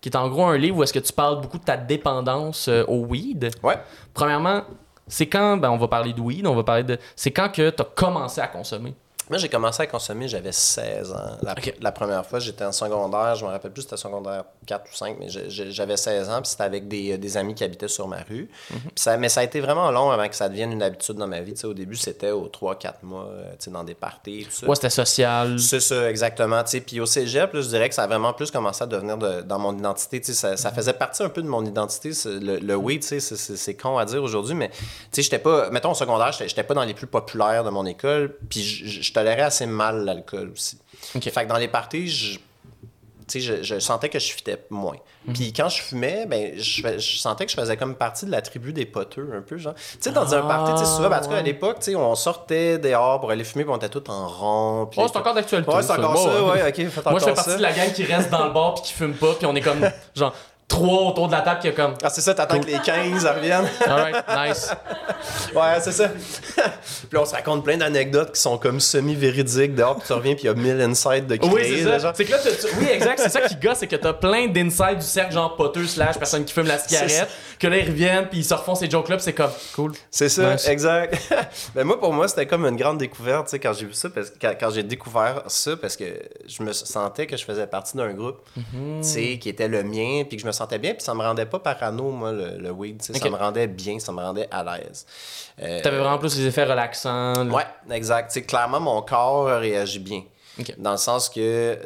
qui 0.00 0.08
est 0.08 0.16
en 0.16 0.28
gros 0.28 0.44
un 0.44 0.56
livre 0.56 0.78
où 0.78 0.82
est-ce 0.82 0.92
que 0.92 0.98
tu 0.98 1.12
parles 1.12 1.40
beaucoup 1.40 1.58
de 1.58 1.64
ta 1.64 1.76
dépendance 1.76 2.68
euh, 2.68 2.84
au 2.88 3.04
weed. 3.04 3.50
Ouais. 3.62 3.78
Premièrement, 4.14 4.62
c'est 5.06 5.26
quand, 5.26 5.58
ben 5.58 5.70
on 5.70 5.76
va 5.76 5.88
parler 5.88 6.12
de 6.12 6.20
weed, 6.20 6.46
on 6.46 6.54
va 6.54 6.64
parler 6.64 6.84
de... 6.84 6.98
C'est 7.14 7.30
quand 7.30 7.50
que 7.50 7.68
tu 7.70 7.82
as 7.82 7.84
commencé 7.84 8.40
à 8.40 8.46
consommer? 8.46 8.94
Moi, 9.30 9.38
j'ai 9.38 9.48
commencé 9.48 9.80
à 9.80 9.86
consommer, 9.86 10.26
j'avais 10.26 10.50
16 10.50 11.12
ans. 11.12 11.38
La, 11.80 11.92
première 11.92 12.26
fois, 12.26 12.40
j'étais 12.40 12.64
en 12.64 12.72
secondaire, 12.72 13.36
je 13.36 13.44
me 13.44 13.50
rappelle 13.50 13.70
plus, 13.70 13.82
c'était 13.82 13.96
secondaire 13.96 14.42
4 14.66 14.90
ou 14.90 14.94
5, 14.96 15.16
mais 15.20 15.28
j'avais 15.28 15.96
16 15.96 16.28
ans, 16.28 16.42
puis 16.42 16.50
c'était 16.50 16.64
avec 16.64 16.88
des, 16.88 17.16
des, 17.16 17.36
amis 17.36 17.54
qui 17.54 17.62
habitaient 17.62 17.86
sur 17.86 18.08
ma 18.08 18.24
rue. 18.28 18.50
Mhm. 18.72 18.78
ça, 18.96 19.16
mais 19.18 19.28
ça 19.28 19.42
a 19.42 19.44
été 19.44 19.60
vraiment 19.60 19.92
long 19.92 20.10
avant 20.10 20.28
que 20.28 20.34
ça 20.34 20.48
devienne 20.48 20.72
une 20.72 20.82
habitude 20.82 21.14
dans 21.14 21.28
ma 21.28 21.42
vie. 21.42 21.54
au 21.62 21.74
début, 21.74 21.94
c'était 21.94 22.32
aux 22.32 22.48
3-4 22.48 22.94
mois, 23.04 23.28
euh, 23.28 23.44
dans 23.68 23.84
des 23.84 23.94
parties. 23.94 24.46
Tout 24.46 24.50
ça. 24.50 24.66
Ouais, 24.66 24.74
c'était 24.74 24.90
social. 24.90 25.60
C'est 25.60 25.78
ça, 25.78 26.10
exactement. 26.10 26.64
Puis 26.84 26.98
au 26.98 27.06
cégep, 27.06 27.50
je 27.54 27.68
dirais 27.68 27.88
que 27.88 27.94
ça 27.94 28.02
a 28.02 28.06
vraiment 28.08 28.32
plus 28.32 28.50
commencé 28.50 28.82
à 28.82 28.86
devenir 28.88 29.16
dans 29.16 29.58
mon 29.60 29.78
identité. 29.78 30.20
Ça, 30.24 30.56
ça, 30.56 30.72
faisait 30.72 30.92
partie 30.92 31.22
un 31.22 31.28
peu 31.28 31.42
de 31.42 31.46
mon 31.46 31.64
identité. 31.64 32.10
Le, 32.24 32.58
le 32.58 32.74
weed, 32.74 33.04
c'est 33.04 33.74
con 33.74 33.96
à 33.96 34.04
dire 34.04 34.24
aujourd'hui, 34.24 34.56
mais 34.56 34.72
j'étais 35.14 35.38
pas, 35.38 35.70
mettons 35.70 35.92
au 35.92 35.94
secondaire, 35.94 36.32
j'étais 36.32 36.64
pas 36.64 36.74
dans 36.74 36.82
les 36.82 36.94
plus 36.94 37.06
populaires 37.06 37.62
de 37.62 37.70
mon 37.70 37.86
école, 37.86 38.36
puis 38.48 38.62
je 38.64 39.12
tolérais 39.20 39.42
assez 39.42 39.66
mal 39.66 40.04
l'alcool 40.04 40.50
aussi. 40.52 40.78
Fait 41.00 41.20
que 41.20 41.48
dans 41.48 41.56
les 41.56 41.68
parties, 41.68 42.08
je, 42.08 42.38
je, 43.38 43.62
je, 43.62 43.78
sentais 43.78 44.08
que 44.08 44.18
je 44.18 44.32
fitais 44.32 44.58
moins. 44.70 44.96
Mhm. 45.26 45.34
Puis 45.34 45.52
quand 45.52 45.68
je 45.68 45.82
fumais, 45.82 46.26
ben, 46.26 46.58
je, 46.58 46.98
je, 46.98 47.18
sentais 47.18 47.44
que 47.46 47.52
je 47.52 47.56
faisais 47.56 47.76
comme 47.76 47.94
partie 47.94 48.26
de 48.26 48.30
la 48.30 48.42
tribu 48.42 48.72
des 48.72 48.86
poteux, 48.86 49.30
un 49.34 49.42
peu, 49.42 49.58
genre. 49.58 49.74
Tu 49.74 49.82
sais, 50.00 50.12
dans 50.12 50.34
un 50.34 50.42
party, 50.42 50.72
tu 50.72 50.78
sais, 50.78 50.96
souvent, 50.96 51.10
parce 51.10 51.28
qu'à 51.28 51.42
l'époque, 51.42 51.78
on 51.94 52.14
sortait 52.14 52.78
dehors 52.78 53.20
pour 53.20 53.30
aller 53.30 53.44
fumer, 53.44 53.64
puis 53.64 53.72
on 53.72 53.76
était 53.76 53.88
tous 53.88 54.10
en 54.10 54.28
rond. 54.28 54.90
oh, 54.96 55.06
c'est 55.06 55.18
encore 55.18 55.34
d'actualité. 55.34 55.70
Ouais, 55.70 55.82
c'est 55.82 55.92
encore 55.92 56.18
ça, 56.18 56.44
ouais, 56.44 56.68
ok, 56.68 57.04
Moi, 57.10 57.18
je 57.20 57.24
fais 57.24 57.34
partie 57.34 57.56
de 57.56 57.62
la 57.62 57.72
gang 57.72 57.92
qui 57.92 58.04
reste 58.04 58.30
dans 58.30 58.46
le 58.46 58.52
bar 58.52 58.74
puis 58.74 58.84
qui 58.84 58.92
fume 58.94 59.14
pas, 59.14 59.34
puis 59.34 59.46
on 59.46 59.54
est 59.54 59.60
comme, 59.60 59.88
genre, 60.16 60.34
trois 60.70 61.10
autour 61.10 61.26
de 61.26 61.32
la 61.32 61.42
table 61.42 61.60
qui 61.60 61.68
a 61.68 61.72
comme. 61.72 61.94
Ah, 62.02 62.08
c'est 62.08 62.22
ça, 62.22 62.32
t'attends 62.32 62.60
que 62.60 62.66
les 62.66 62.78
15 62.78 63.26
reviennent. 63.26 63.68
Alright, 63.84 64.24
nice. 64.28 64.70
ouais, 65.54 65.80
c'est 65.82 65.92
ça. 65.92 66.08
puis 67.10 67.18
on 67.18 67.26
se 67.26 67.34
raconte 67.34 67.64
plein 67.64 67.76
d'anecdotes 67.76 68.32
qui 68.32 68.40
sont 68.40 68.56
comme 68.56 68.80
semi-véridiques 68.80 69.74
dehors, 69.74 69.96
puis 69.96 70.06
tu 70.06 70.12
reviens, 70.12 70.34
puis 70.34 70.44
il 70.44 70.46
y 70.46 70.50
a 70.50 70.54
1000 70.54 70.80
insights 70.80 71.26
de 71.26 71.36
créer. 71.36 71.50
Oui, 71.52 71.62
c'est 71.84 71.98
ça. 71.98 72.12
C'est 72.14 72.24
que 72.24 72.30
là, 72.30 72.38
oui, 72.78 72.86
exact, 72.90 73.20
c'est 73.20 73.28
ça 73.28 73.40
qui 73.42 73.56
gosse, 73.56 73.78
c'est 73.78 73.88
que 73.88 73.96
t'as 73.96 74.12
plein 74.12 74.46
d'insights 74.46 74.98
du 74.98 75.06
cercle, 75.06 75.34
genre 75.34 75.56
poteux 75.56 75.86
slash 75.86 76.16
personne 76.16 76.44
qui 76.44 76.54
fume 76.54 76.66
la 76.66 76.78
cigarette, 76.78 77.28
que 77.58 77.66
là, 77.66 77.76
ils 77.78 77.88
reviennent, 77.88 78.28
puis 78.28 78.38
ils 78.38 78.44
se 78.44 78.54
refont 78.54 78.74
ces 78.74 78.88
jokes-là, 78.88 79.18
c'est 79.18 79.32
comme 79.32 79.50
cool. 79.74 79.92
C'est 80.10 80.28
ça, 80.28 80.54
exact. 80.68 81.18
Mais 81.74 81.84
moi, 81.90 81.98
pour 81.98 82.12
moi, 82.12 82.28
c'était 82.28 82.46
comme 82.46 82.64
une 82.64 82.76
grande 82.76 82.98
découverte, 82.98 83.46
tu 83.46 83.50
sais, 83.50 83.58
quand 83.58 83.72
j'ai 83.72 83.86
vu 83.86 83.94
ça, 83.94 84.08
parce 84.08 84.30
que 84.30 84.36
quand, 84.38 84.70
j'ai 84.70 84.84
découvert 84.84 85.42
ça, 85.48 85.76
parce 85.76 85.96
que 85.96 86.04
je 86.46 86.62
me 86.62 86.72
sentais 86.72 87.26
que 87.26 87.36
je 87.36 87.44
faisais 87.44 87.66
partie 87.66 87.96
d'un 87.96 88.12
groupe, 88.12 88.38
mhm. 88.56 89.00
tu 89.02 89.08
sais, 89.08 89.38
qui 89.38 89.48
était 89.48 89.68
le 89.68 89.82
mien, 89.82 90.22
puis 90.28 90.36
que 90.36 90.42
je 90.42 90.46
me 90.46 90.52
sentais 90.60 90.78
bien, 90.78 90.92
puis 90.92 91.02
ça 91.02 91.14
me 91.14 91.22
rendait 91.22 91.46
pas 91.46 91.58
parano, 91.58 92.10
moi, 92.10 92.32
le, 92.32 92.70
weed. 92.70 93.02
Ça 93.02 93.28
me 93.28 93.36
rendait 93.36 93.66
bien, 93.66 93.98
ça 93.98 94.12
me 94.12 94.20
rendait 94.20 94.48
à 94.50 94.62
l'aise. 94.62 95.06
Euh, 95.62 95.80
T'avais 95.82 95.98
vraiment 95.98 96.18
plus 96.18 96.36
les 96.36 96.46
effets 96.46 96.64
relaxants. 96.64 97.48
Ouais, 97.48 97.66
exact. 97.90 98.30
sais 98.30 98.42
clairement, 98.42 98.80
mon 98.80 99.02
corps 99.02 99.46
réagit 99.58 99.98
bien. 99.98 100.22
Dans 100.78 100.92
le 100.92 100.96
sens 100.96 101.28
que 101.28 101.78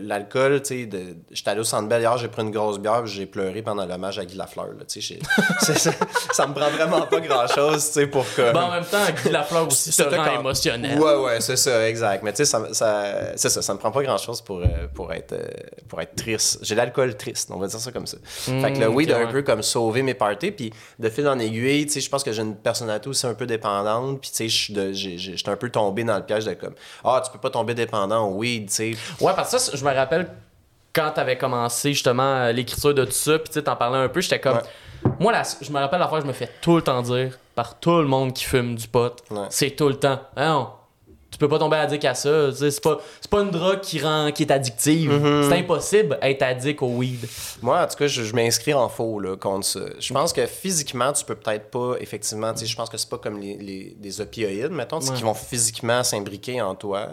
l'alcool, 0.00 0.52
le, 0.52 0.62
tu 0.62 0.88
sais, 0.88 1.16
j'étais 1.30 1.50
allé 1.50 1.60
au 1.60 1.64
Centre 1.64 1.88
Bell 1.88 2.00
hier, 2.00 2.16
j'ai 2.16 2.28
pris 2.28 2.42
une 2.42 2.50
grosse 2.50 2.78
bière, 2.78 3.04
j'ai 3.06 3.26
pleuré 3.26 3.62
pendant 3.62 3.84
l'hommage 3.84 4.18
à 4.18 4.24
Guy 4.24 4.36
Lafleur. 4.36 4.68
Là, 4.68 4.84
ça, 5.58 5.74
ça 6.32 6.46
me 6.46 6.54
prend 6.54 6.70
vraiment 6.70 7.02
pas 7.02 7.20
grand-chose, 7.20 7.86
tu 7.86 7.92
sais, 7.92 8.06
pour 8.06 8.24
que... 8.34 8.52
Bon, 8.52 8.60
en 8.60 8.70
même 8.70 8.84
temps, 8.84 9.04
Guy 9.22 9.30
Lafleur 9.30 9.66
aussi 9.66 9.92
se 9.92 10.02
rend 10.02 10.40
émotionnel. 10.40 10.98
Ouais, 10.98 11.16
ouais, 11.16 11.40
c'est 11.40 11.56
ça, 11.56 11.88
exact. 11.88 12.22
Mais 12.22 12.32
tu 12.32 12.38
sais, 12.38 12.44
ça, 12.44 12.62
ça 12.72 13.36
c'est 13.36 13.48
ça, 13.48 13.60
ça 13.60 13.74
me 13.74 13.78
prend 13.78 13.90
pas 13.90 14.02
grand-chose 14.02 14.40
pour, 14.40 14.60
euh, 14.60 14.66
pour, 14.94 15.12
être, 15.12 15.32
euh, 15.32 15.46
pour 15.88 16.00
être 16.00 16.14
triste. 16.14 16.60
J'ai 16.62 16.74
l'alcool 16.74 17.16
triste, 17.16 17.50
on 17.52 17.58
va 17.58 17.66
dire 17.66 17.80
ça 17.80 17.92
comme 17.92 18.06
ça. 18.06 18.16
fait 18.24 18.72
que 18.72 18.78
le 18.78 18.88
hmm, 18.88 18.94
weed 18.94 19.10
a 19.10 19.18
un 19.18 19.26
peu 19.26 19.42
comme 19.42 19.62
sauvé 19.62 20.02
mes 20.02 20.14
parties, 20.14 20.52
puis 20.52 20.72
de 20.98 21.08
fil 21.08 21.28
en 21.28 21.38
aiguille, 21.38 21.86
tu 21.86 21.94
sais, 21.94 22.00
je 22.00 22.08
pense 22.08 22.24
que 22.24 22.32
j'ai 22.32 22.42
une 22.42 22.56
personnalité 22.56 23.08
aussi 23.08 23.26
un 23.26 23.34
peu 23.34 23.46
dépendante, 23.46 24.20
puis 24.20 24.30
tu 24.30 24.48
sais, 24.48 24.92
j'étais 24.94 25.50
un 25.50 25.56
peu 25.56 25.70
tombé 25.70 26.04
dans 26.04 26.16
le 26.16 26.24
piège 26.24 26.44
de 26.44 26.54
comme, 26.54 26.74
ah, 27.04 27.20
tu 27.24 27.30
peux 27.30 27.38
pas 27.38 27.50
tomber 27.50 27.74
dépendant 27.74 27.95
oui, 28.30 28.64
tu 28.66 28.74
sais. 28.74 28.96
Ouais, 29.20 29.32
parce 29.34 29.52
que 29.52 29.58
ça, 29.58 29.76
je 29.76 29.84
me 29.84 29.94
rappelle 29.94 30.28
quand 30.92 31.10
t'avais 31.10 31.36
commencé 31.36 31.92
justement 31.92 32.22
euh, 32.22 32.52
l'écriture 32.52 32.94
de 32.94 33.04
tout 33.04 33.12
ça, 33.12 33.38
puis 33.38 33.52
tu 33.52 33.62
t'en 33.62 33.76
parlais 33.76 33.98
un 33.98 34.08
peu, 34.08 34.20
j'étais 34.20 34.40
comme. 34.40 34.60
Moi, 35.20 35.30
là, 35.30 35.42
je 35.60 35.70
me 35.70 35.78
rappelle 35.78 36.00
la 36.00 36.08
fois, 36.08 36.20
je 36.20 36.26
me 36.26 36.32
fais 36.32 36.50
tout 36.60 36.76
le 36.76 36.82
temps 36.82 37.02
dire 37.02 37.38
par 37.54 37.78
tout 37.78 37.98
le 37.98 38.06
monde 38.06 38.32
qui 38.32 38.44
fume 38.44 38.74
du 38.74 38.88
pot. 38.88 39.22
C'est 39.50 39.70
tout 39.70 39.88
le 39.88 39.96
temps. 39.96 40.20
Hein, 40.36 40.68
tu 41.30 41.38
peux 41.38 41.48
pas 41.48 41.58
tomber 41.58 41.76
addict 41.76 42.04
à 42.04 42.14
ça. 42.14 42.50
C'est 42.52 42.82
pas, 42.82 42.98
pas 43.30 43.40
une 43.40 43.50
drogue 43.50 43.80
qui, 43.80 44.00
rend, 44.00 44.30
qui 44.32 44.44
est 44.44 44.50
addictive. 44.50 45.12
Mm-hmm. 45.12 45.48
C'est 45.48 45.58
impossible 45.58 46.18
d'être 46.22 46.42
addict 46.42 46.82
au 46.82 46.86
weed. 46.86 47.28
Moi, 47.62 47.82
en 47.82 47.86
tout 47.86 47.96
cas, 47.96 48.06
je, 48.06 48.34
m'inscris 48.34 48.72
en 48.72 48.88
faux 48.88 49.20
là, 49.20 49.36
contre 49.36 49.66
ça. 49.66 49.80
Je 49.98 50.12
pense 50.12 50.32
que 50.32 50.46
physiquement, 50.46 51.12
tu 51.12 51.24
peux 51.24 51.34
peut-être 51.34 51.70
pas, 51.70 51.96
effectivement, 52.00 52.52
je 52.56 52.74
pense 52.74 52.88
que 52.88 52.96
c'est 52.96 53.08
pas 53.08 53.18
comme 53.18 53.38
les, 53.38 53.94
les, 54.00 54.20
opioïdes, 54.20 54.70
mettons, 54.70 54.98
qui 55.00 55.22
vont 55.22 55.34
physiquement 55.34 56.02
s'imbriquer 56.02 56.62
en 56.62 56.74
toi. 56.74 57.08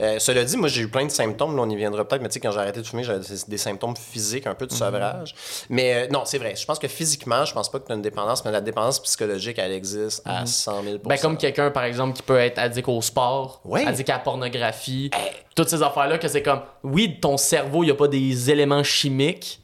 Euh, 0.00 0.18
cela 0.18 0.44
dit, 0.44 0.56
moi, 0.56 0.68
j'ai 0.68 0.82
eu 0.82 0.88
plein 0.88 1.06
de 1.06 1.10
symptômes, 1.10 1.56
là, 1.56 1.62
on 1.62 1.70
y 1.70 1.76
viendra 1.76 2.06
peut-être, 2.06 2.22
mais 2.22 2.28
tu 2.28 2.34
sais, 2.34 2.40
quand 2.40 2.52
j'ai 2.52 2.60
arrêté 2.60 2.80
de 2.80 2.86
fumer, 2.86 3.02
j'avais 3.02 3.20
des, 3.48 3.58
symptômes 3.58 3.96
physiques, 3.96 4.46
un 4.46 4.54
peu 4.54 4.66
de 4.66 4.72
mm-hmm. 4.72 4.78
sevrage. 4.78 5.34
Mais 5.68 5.94
euh, 5.94 6.08
non, 6.12 6.22
c'est 6.26 6.38
vrai. 6.38 6.54
Je 6.54 6.64
pense 6.64 6.78
que 6.78 6.88
physiquement, 6.88 7.44
je 7.44 7.54
pense 7.54 7.70
pas 7.70 7.80
que 7.80 7.86
tu 7.86 7.92
as 7.92 7.96
une 7.96 8.02
dépendance, 8.02 8.44
mais 8.44 8.52
la 8.52 8.60
dépendance 8.60 9.00
psychologique, 9.00 9.58
elle 9.58 9.72
existe 9.72 10.22
à 10.24 10.46
100 10.46 10.72
mm-hmm. 10.72 10.84
000 10.84 10.98
ben, 11.04 11.18
Comme 11.18 11.36
quelqu'un, 11.36 11.70
par 11.70 11.84
exemple, 11.84 12.14
qui 12.14 12.22
peut 12.22 12.38
être 12.38 12.58
addict 12.58 12.88
au 12.88 13.00
sport 13.00 13.53
ouais. 13.64 13.84
addict 13.86 14.10
à 14.10 14.14
la 14.14 14.18
pornographie, 14.20 15.10
toutes 15.54 15.68
ces 15.68 15.82
affaires-là, 15.82 16.18
que 16.18 16.28
c'est 16.28 16.42
comme, 16.42 16.60
oui, 16.82 17.18
ton 17.20 17.36
cerveau, 17.36 17.82
il 17.82 17.86
n'y 17.86 17.92
a 17.92 17.96
pas 17.96 18.08
des 18.08 18.50
éléments 18.50 18.82
chimiques, 18.82 19.60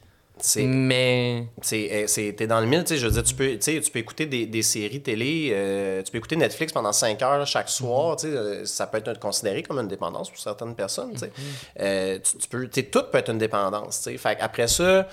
mais. 0.57 1.47
Eh, 1.71 2.33
t'es 2.35 2.47
dans 2.47 2.59
le 2.59 2.67
mille, 2.67 2.83
tu 2.83 2.89
sais. 2.89 2.97
Je 2.97 3.05
veux 3.05 3.11
dire, 3.11 3.23
tu 3.23 3.35
peux, 3.35 3.57
tu 3.57 3.91
peux 3.91 3.99
écouter 3.99 4.25
des, 4.25 4.45
des 4.45 4.61
séries 4.61 5.01
télé, 5.01 5.51
euh, 5.53 6.01
tu 6.03 6.11
peux 6.11 6.17
écouter 6.17 6.35
Netflix 6.35 6.73
pendant 6.73 6.91
5 6.91 7.21
heures 7.21 7.45
chaque 7.45 7.69
soir, 7.69 8.15
tu 8.15 8.27
sais. 8.27 8.35
Euh, 8.35 8.65
ça 8.65 8.87
peut 8.87 8.97
être 8.97 9.19
considéré 9.19 9.63
comme 9.63 9.79
une 9.79 9.87
dépendance 9.87 10.29
pour 10.29 10.39
certaines 10.39 10.75
personnes, 10.75 11.13
tu 11.13 11.19
sais. 11.19 11.27
Mm-hmm. 11.27 11.81
Euh, 11.81 12.19
tu, 12.39 12.47
peux, 12.47 12.67
tout 12.67 13.03
peut 13.11 13.17
être 13.17 13.29
une 13.29 13.37
dépendance, 13.37 14.01
tu 14.01 14.11
sais. 14.11 14.17
Fait 14.17 14.37
après 14.39 14.67
ça 14.67 15.07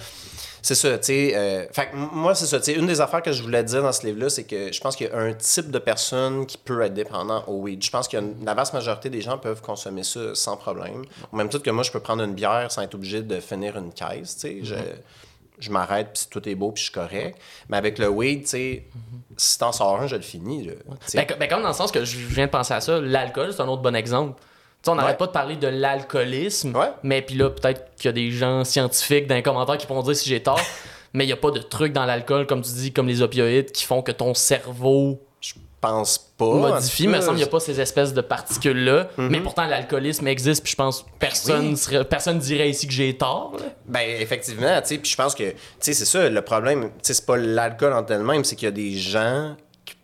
c'est 0.68 0.74
ça, 0.74 0.98
tu 0.98 1.04
sais. 1.04 1.32
Euh, 1.34 1.66
fait 1.72 1.88
moi, 1.94 2.34
c'est 2.34 2.44
ça. 2.44 2.58
Tu 2.58 2.66
sais, 2.66 2.74
une 2.74 2.86
des 2.86 3.00
affaires 3.00 3.22
que 3.22 3.32
je 3.32 3.42
voulais 3.42 3.64
dire 3.64 3.82
dans 3.82 3.92
ce 3.92 4.06
livre-là, 4.06 4.28
c'est 4.28 4.44
que 4.44 4.70
je 4.70 4.80
pense 4.82 4.96
qu'il 4.96 5.06
y 5.06 5.10
a 5.10 5.16
un 5.16 5.32
type 5.32 5.70
de 5.70 5.78
personne 5.78 6.44
qui 6.44 6.58
peut 6.58 6.82
être 6.82 6.92
dépendant 6.92 7.42
au 7.46 7.62
weed. 7.62 7.82
Je 7.82 7.90
pense 7.90 8.06
que 8.06 8.18
la 8.44 8.52
vaste 8.52 8.74
majorité 8.74 9.08
des 9.08 9.22
gens 9.22 9.38
peuvent 9.38 9.62
consommer 9.62 10.02
ça 10.02 10.34
sans 10.34 10.58
problème. 10.58 11.04
Au 11.32 11.36
même 11.36 11.48
titre 11.48 11.62
que 11.62 11.70
moi, 11.70 11.84
je 11.84 11.90
peux 11.90 12.00
prendre 12.00 12.22
une 12.22 12.34
bière 12.34 12.70
sans 12.70 12.82
être 12.82 12.94
obligé 12.94 13.22
de 13.22 13.40
finir 13.40 13.78
une 13.78 13.94
caisse, 13.94 14.36
tu 14.36 14.40
sais. 14.40 14.58
Je, 14.62 14.74
mm-hmm. 14.74 15.60
je 15.60 15.70
m'arrête, 15.70 16.10
puis 16.12 16.26
tout 16.30 16.46
est 16.46 16.54
beau, 16.54 16.70
puis 16.70 16.80
je 16.80 16.90
suis 16.90 16.94
correct. 16.94 17.38
Mais 17.70 17.78
avec 17.78 17.98
le 17.98 18.08
weed, 18.08 18.42
tu 18.42 18.48
sais, 18.48 18.84
mm-hmm. 18.84 19.38
si 19.38 19.58
t'en 19.58 19.72
sors 19.72 20.02
un, 20.02 20.06
je 20.06 20.16
le 20.16 20.22
finis. 20.22 20.64
Là, 20.64 20.74
ben, 21.14 21.26
ben, 21.40 21.48
comme 21.48 21.62
dans 21.62 21.68
le 21.68 21.74
sens 21.74 21.90
que 21.90 22.04
je 22.04 22.18
viens 22.18 22.44
de 22.44 22.50
penser 22.50 22.74
à 22.74 22.82
ça, 22.82 23.00
l'alcool, 23.00 23.54
c'est 23.54 23.62
un 23.62 23.68
autre 23.68 23.80
bon 23.80 23.96
exemple 23.96 24.38
on 24.86 24.94
n'arrête 24.94 25.18
pas 25.18 25.26
de 25.26 25.32
parler 25.32 25.56
de 25.56 25.66
l'alcoolisme, 25.66 26.72
mais 27.02 27.22
puis 27.22 27.34
là, 27.34 27.50
peut-être 27.50 27.94
qu'il 27.96 28.06
y 28.06 28.08
a 28.08 28.12
des 28.12 28.30
gens 28.30 28.64
scientifiques 28.64 29.26
dans 29.26 29.34
les 29.34 29.42
commentaires 29.42 29.78
qui 29.78 29.86
vont 29.86 30.02
dire 30.02 30.16
si 30.16 30.28
j'ai 30.28 30.42
tort, 30.42 30.60
mais 31.12 31.24
il 31.24 31.26
n'y 31.26 31.32
a 31.32 31.36
pas 31.36 31.50
de 31.50 31.60
trucs 31.60 31.92
dans 31.92 32.04
l'alcool, 32.04 32.46
comme 32.46 32.62
tu 32.62 32.72
dis, 32.72 32.92
comme 32.92 33.08
les 33.08 33.22
opioïdes, 33.22 33.72
qui 33.72 33.84
font 33.84 34.02
que 34.02 34.12
ton 34.12 34.34
cerveau. 34.34 35.20
Je 35.40 35.54
pense 35.80 36.18
pas. 36.36 36.44
Modifie, 36.44 37.06
mais 37.06 37.14
il 37.14 37.16
me 37.18 37.20
semble 37.20 37.36
qu'il 37.36 37.44
n'y 37.44 37.48
a 37.48 37.52
pas 37.52 37.60
ces 37.60 37.80
espèces 37.80 38.12
de 38.12 38.20
particules-là. 38.20 39.08
Mhm. 39.16 39.28
Mais 39.28 39.40
pourtant, 39.40 39.64
l'alcoolisme 39.66 40.26
existe, 40.26 40.64
puis 40.64 40.72
je 40.72 40.76
pense 40.76 41.02
que 41.02 41.08
personne, 41.20 41.76
personne 42.10 42.38
dirait 42.40 42.68
ici 42.68 42.88
que 42.88 42.92
j'ai 42.92 43.16
tort. 43.16 43.56
Ben, 43.86 44.02
effectivement, 44.20 44.80
tu 44.80 44.88
sais, 44.88 44.98
puis 44.98 45.10
je 45.10 45.16
pense 45.16 45.36
que, 45.36 45.50
tu 45.50 45.56
sais, 45.78 45.92
c'est 45.92 46.04
ça, 46.04 46.28
le 46.28 46.42
problème, 46.42 46.84
tu 46.84 46.90
sais, 47.02 47.14
c'est 47.14 47.26
pas 47.26 47.36
l'alcool 47.36 47.92
en 47.92 48.04
elle-même, 48.06 48.42
c'est 48.42 48.56
qu'il 48.56 48.66
y 48.66 48.68
a 48.68 48.72
des 48.72 48.96
gens 48.96 49.54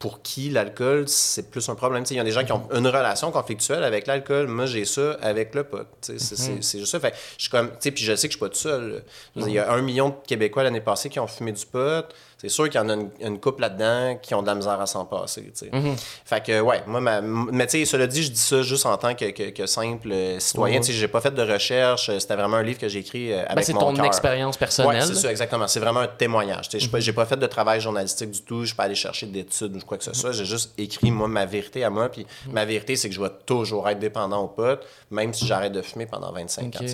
pour 0.04 0.20
qui 0.20 0.50
l'alcool, 0.50 1.08
c'est 1.08 1.50
plus 1.50 1.66
un 1.70 1.74
problème. 1.74 2.04
Il 2.10 2.16
y 2.18 2.20
a 2.20 2.24
des 2.24 2.30
gens 2.30 2.44
qui 2.44 2.52
ont 2.52 2.68
une 2.74 2.86
relation 2.86 3.30
conflictuelle 3.30 3.82
avec 3.82 4.06
l'alcool. 4.06 4.48
Moi, 4.48 4.66
j'ai 4.66 4.84
ça 4.84 5.16
avec 5.22 5.54
le 5.54 5.64
pot. 5.64 5.86
C'est 6.02 6.12
mhm. 6.12 6.62
juste 6.62 6.84
ça. 6.84 7.00
Fait, 7.00 7.14
je 7.38 7.44
suis 7.44 7.50
comme, 7.50 7.70
puis 7.70 7.92
je 7.96 8.14
sais 8.14 8.28
que 8.28 8.34
je 8.34 8.36
suis 8.36 8.38
pas 8.38 8.50
tout 8.50 8.54
seul. 8.54 9.02
Il 9.34 9.48
y 9.48 9.58
a 9.58 9.72
un 9.72 9.80
million 9.80 10.10
de 10.10 10.14
Québécois 10.26 10.62
l'année 10.62 10.82
passée 10.82 11.08
qui 11.08 11.18
ont 11.20 11.26
fumé 11.26 11.52
du 11.52 11.64
pot 11.64 12.04
c'est 12.38 12.48
sûr 12.48 12.68
qu'il 12.68 12.80
y 12.80 12.84
en 12.84 12.88
a 12.90 12.96
une, 13.20 13.38
couple 13.38 13.62
là-dedans 13.62 14.18
qui 14.20 14.34
ont 14.34 14.42
de 14.42 14.46
la 14.46 14.54
misère 14.54 14.80
à 14.80 14.86
s'en 14.86 15.04
passer. 15.04 15.42
Mm-hmm. 15.42 15.96
Fait 16.24 16.44
que, 16.44 16.60
ouais, 16.60 16.82
moi, 16.86 17.00
mais 17.00 17.66
tu 17.66 17.78
sais, 17.78 17.84
cela 17.84 18.06
dit, 18.06 18.22
je 18.22 18.30
dis 18.30 18.40
ça 18.40 18.62
juste 18.62 18.86
en 18.86 18.96
tant 18.96 19.14
que, 19.14 19.50
que, 19.50 19.66
simple 19.66 20.10
euh, 20.12 20.38
citoyen. 20.38 20.80
Tu 20.80 20.86
sais, 20.86 20.92
j'ai 20.92 21.08
pas 21.08 21.20
fait 21.20 21.30
de 21.30 21.42
recherche. 21.42 22.08
Euh, 22.08 22.18
c'était 22.18 22.36
vraiment 22.36 22.56
un 22.56 22.62
livre 22.62 22.78
que 22.78 22.88
j'ai 22.88 23.00
écrit 23.00 23.32
euh, 23.32 23.44
avec 23.44 23.56
ben, 23.56 23.62
C'est 23.62 23.72
ton 23.72 23.94
expérience 24.04 24.56
personnelle. 24.56 25.00
Ouais, 25.00 25.06
c'est 25.06 25.14
ça, 25.14 25.30
exactement. 25.30 25.66
C'est 25.68 25.80
vraiment 25.80 26.00
un 26.00 26.08
témoignage. 26.08 26.68
Tu 26.68 26.80
sais, 26.80 26.86
mm-hmm. 26.86 27.00
j'ai 27.00 27.12
pas 27.12 27.26
fait 27.26 27.36
de 27.36 27.46
travail 27.46 27.80
journalistique 27.80 28.30
du 28.30 28.42
tout. 28.42 28.60
Je 28.60 28.66
suis 28.66 28.76
pas 28.76 28.84
allé 28.84 28.94
chercher 28.94 29.26
d'études 29.26 29.76
ou 29.76 29.80
quoi 29.80 29.98
que 29.98 30.04
ce 30.04 30.12
soit. 30.12 30.32
J'ai 30.32 30.44
juste 30.44 30.72
écrit, 30.78 31.10
moi, 31.10 31.28
ma 31.28 31.46
vérité 31.46 31.84
à 31.84 31.90
moi. 31.90 32.08
Puis 32.08 32.26
ma 32.50 32.64
vérité, 32.64 32.96
c'est 32.96 33.08
que 33.08 33.14
je 33.14 33.20
vais 33.20 33.30
toujours 33.46 33.88
être 33.88 33.98
dépendant 33.98 34.42
au 34.42 34.48
pot, 34.48 34.80
même 35.10 35.32
si 35.32 35.46
j'arrête 35.46 35.72
de 35.72 35.82
fumer 35.82 36.06
pendant 36.06 36.32
25 36.32 36.76
ans 36.76 36.84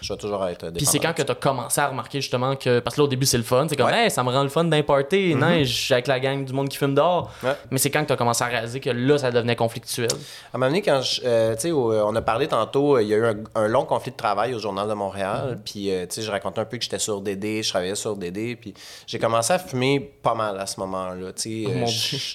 je 0.00 0.12
vais 0.12 0.18
toujours 0.18 0.46
être 0.46 0.70
Puis 0.70 0.86
c'est 0.86 0.98
quand 0.98 1.12
que 1.12 1.22
tu 1.22 1.32
as 1.32 1.34
commencé 1.34 1.80
à 1.80 1.88
remarquer 1.88 2.20
justement 2.20 2.56
que. 2.56 2.80
Parce 2.80 2.96
que 2.96 3.00
là, 3.00 3.04
au 3.04 3.08
début, 3.08 3.26
c'est 3.26 3.38
le 3.38 3.42
fun. 3.42 3.66
C'est 3.68 3.76
comme, 3.76 3.90
hey, 3.90 4.10
ça 4.10 4.22
me 4.22 4.30
rend 4.30 4.42
le 4.42 4.48
fun 4.48 4.64
d'importer. 4.64 5.34
Mm 5.34 5.42
-hmm. 5.42 5.92
avec 5.92 6.06
la 6.06 6.20
gang 6.20 6.44
du 6.44 6.52
monde 6.52 6.68
qui 6.68 6.76
fume 6.76 6.94
dehors. 6.94 7.30
Mais 7.70 7.78
c'est 7.78 7.90
quand 7.90 8.02
que 8.02 8.08
tu 8.08 8.12
as 8.12 8.16
commencé 8.16 8.44
à 8.44 8.46
réaliser 8.46 8.80
que 8.80 8.90
là, 8.90 9.18
ça 9.18 9.30
devenait 9.30 9.56
conflictuel. 9.56 10.10
À 10.10 10.56
un 10.56 10.58
moment 10.58 10.66
donné, 10.70 10.82
quand 10.82 11.00
euh, 11.24 11.54
tu 11.54 11.60
sais, 11.60 11.72
on 11.72 12.14
a 12.14 12.22
parlé 12.22 12.48
tantôt, 12.48 12.96
euh, 12.96 13.02
il 13.02 13.08
y 13.08 13.14
a 13.14 13.16
eu 13.16 13.26
un, 13.54 13.68
long 13.68 13.84
conflit 13.84 14.12
de 14.12 14.16
travail 14.16 14.54
au 14.54 14.58
Journal 14.58 14.88
de 14.88 14.94
Montréal. 14.94 15.52
Mhm. 15.52 15.62
Puis, 15.64 15.90
euh, 15.90 16.06
tu 16.06 16.16
sais, 16.16 16.22
je 16.22 16.30
racontais 16.30 16.60
un 16.60 16.64
peu 16.64 16.78
que 16.78 16.84
j'étais 16.84 16.98
sur 16.98 17.20
DD, 17.20 17.62
je 17.62 17.68
travaillais 17.68 17.94
sur 17.94 18.16
DD. 18.16 18.56
Puis 18.56 18.74
j'ai 19.06 19.18
commencé 19.18 19.52
à 19.52 19.58
fumer 19.58 20.00
pas 20.22 20.34
mal 20.34 20.58
à 20.58 20.66
ce 20.66 20.80
moment-là. 20.80 21.32
Tu 21.32 21.66
sais, 21.66 22.28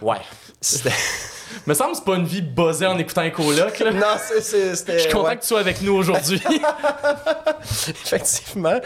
oh 0.00 0.06
ouais. 0.06 0.20
C'était. 0.60 0.90
me 1.66 1.74
semble 1.74 1.92
que 1.92 1.98
c'est 1.98 2.04
pas 2.04 2.16
une 2.16 2.26
vie 2.26 2.42
buzzée 2.42 2.86
en 2.86 2.98
écoutant 2.98 3.22
un 3.22 3.30
coloc. 3.30 3.78
Là. 3.78 3.92
Non, 3.92 4.16
c'était. 4.40 4.74
Je 4.94 4.98
suis 5.02 5.12
content 5.12 5.34
que 5.36 5.40
tu 5.40 5.46
sois 5.46 5.60
avec 5.60 5.80
nous 5.82 5.94
aujourd'hui. 5.94 6.40
Effectivement. 7.88 8.80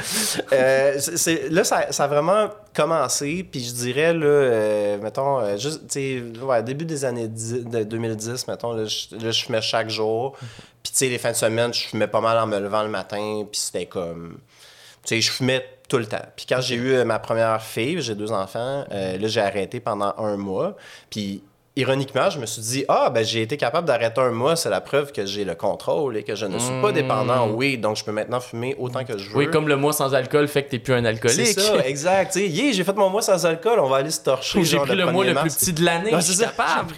Euh, 0.53 1.01
là, 1.51 1.64
ça, 1.64 1.93
ça, 1.93 2.05
a 2.05 2.07
vraiment 2.07 2.49
commencé, 2.75 3.47
puis 3.51 3.64
je 3.64 3.73
dirais, 3.73 4.12
là, 4.14 4.27
euh, 4.27 4.99
mettons, 4.99 5.41
euh, 5.41 5.57
juste, 5.57 5.83
ouais, 5.95 6.62
début 6.62 6.85
des 6.85 7.05
années 7.05 7.29
2010, 7.29 8.49
mettons, 8.49 8.73
là, 8.73 8.85
je, 8.85 9.31
fumais 9.45 9.62
chaque 9.62 9.91
jour. 9.91 10.37
Puis, 10.83 10.93
tu 10.93 10.99
sais, 10.99 11.09
les 11.09 11.18
fins 11.18 11.33
de 11.33 11.37
semaine, 11.37 11.73
je 11.73 11.89
fumais 11.89 12.09
pas 12.09 12.21
mal 12.21 12.39
en 12.39 12.47
me 12.47 12.59
levant 12.59 12.83
le 12.83 12.89
matin, 12.89 13.45
puis 13.51 13.61
c'était 13.61 13.87
comme. 13.87 14.39
Tu 15.05 15.16
sais, 15.16 15.21
je 15.21 15.31
fumais 15.31 15.64
tout 15.89 15.99
le 15.99 16.07
temps. 16.07 16.25
Puis 16.37 16.47
quand 16.49 16.61
j'ai 16.61 16.77
eu 16.77 17.05
ma 17.05 17.18
première 17.18 17.62
fille, 17.62 18.01
j'ai 18.01 18.14
deux 18.14 18.33
enfants, 18.33 18.85
là, 18.91 19.29
j'ai 19.29 19.41
arrêté 19.41 19.81
pendant 19.81 20.14
un 20.18 20.37
mois. 20.37 20.77
Puis 21.11 21.43
ironiquement, 21.77 22.31
je 22.31 22.39
me 22.39 22.47
suis 22.47 22.62
dit, 22.62 22.85
ah, 22.89 23.11
ben 23.11 23.25
j'ai 23.25 23.43
été 23.43 23.57
capable 23.57 23.87
d'arrêter 23.87 24.21
un 24.21 24.33
mois, 24.33 24.57
c'est 24.57 24.71
la 24.71 24.81
preuve 24.81 25.12
que 25.12 25.25
j'ai 25.25 25.45
le 25.45 25.55
contrôle 25.55 26.16
et 26.16 26.25
que 26.25 26.35
je 26.35 26.47
ne 26.47 26.59
suis 26.59 26.81
pas 26.83 26.91
dépendant. 26.91 27.47
Hmm. 27.47 27.55
Oui, 27.55 27.79
donc 27.79 27.97
je 27.97 28.05
peux 28.05 28.11
maintenant 28.11 28.41
fumer 28.41 28.75
autant 28.79 29.05
que 29.05 29.16
je 29.16 29.31
veux. 29.31 29.37
Oui, 29.37 29.51
comme 29.51 29.68
le 29.68 29.77
mois 29.77 29.93
sans 29.93 30.12
alcool 30.12 30.49
fait 30.49 30.64
que 30.64 30.71
t'es 30.71 30.79
plus 30.81 30.95
un 30.95 31.05
alcoolique. 31.05 31.47
C'est 31.47 31.61
ça, 31.61 31.87
exact. 31.87 32.33
Tu 32.33 32.51
sais, 32.51 32.73
j'ai 32.73 32.85
fait 32.85 32.97
mon 32.97 33.09
mois 33.09 33.23
sans 33.23 33.47
alcool, 33.47 33.79
on 33.79 33.89
va 33.89 33.99
aller 33.99 34.11
se 34.11 34.21
torcher. 34.21 34.64
J'ai 34.64 34.79
pris 34.79 34.97
le 34.97 35.07
mois 35.07 35.25
le 35.25 35.35
plus 35.35 35.55
petit 35.55 35.73
de 35.73 35.85
l'année. 35.85 36.11
je 36.12 36.21
suis 36.21 36.39
capable. 36.39 36.93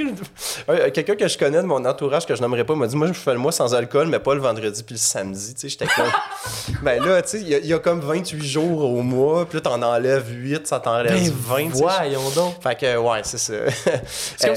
Quelqu'un 0.93 1.17
que 1.17 1.29
je 1.29 1.37
connais 1.37 1.61
de 1.61 1.67
mon 1.67 1.85
entourage 1.85 2.27
que 2.27 2.35
je 2.35 2.41
n'aimerais 2.41 2.65
pas 2.65 2.75
m'a 2.75 2.87
dit, 2.87 2.97
moi, 2.97 3.09
je 3.09 3.13
fais 3.13 3.33
le 3.33 3.39
mois 3.39 3.53
sans 3.53 3.75
alcool, 3.75 4.09
mais 4.09 4.19
pas 4.19 4.35
le 4.35 4.41
vendredi 4.41 4.83
puis 4.83 4.95
le 4.95 5.01
samedi. 5.01 5.55
Tu 5.55 5.61
sais, 5.61 5.69
j'étais 5.69 5.87
comme. 5.87 6.11
ben 6.83 7.03
là, 7.05 7.21
tu 7.21 7.29
sais, 7.29 7.41
il 7.41 7.67
y, 7.67 7.75
a 7.75 7.79
comme 7.79 8.01
28 8.01 8.43
jours 8.43 8.85
au 8.85 9.03
mois, 9.03 9.45
puis 9.45 9.59
là, 9.59 9.61
t'en 9.61 9.83
enlèves 9.83 10.31
8, 10.31 10.67
ça 10.67 10.81
t'enlève 10.81 11.13
ben 11.13 11.69
20. 11.69 11.69
Voyons 11.73 12.31
donc. 12.35 12.55
Fait 12.63 12.79
que, 12.79 12.97
ouais, 12.97 13.21
c'est 13.23 13.39
ça. 13.39 13.55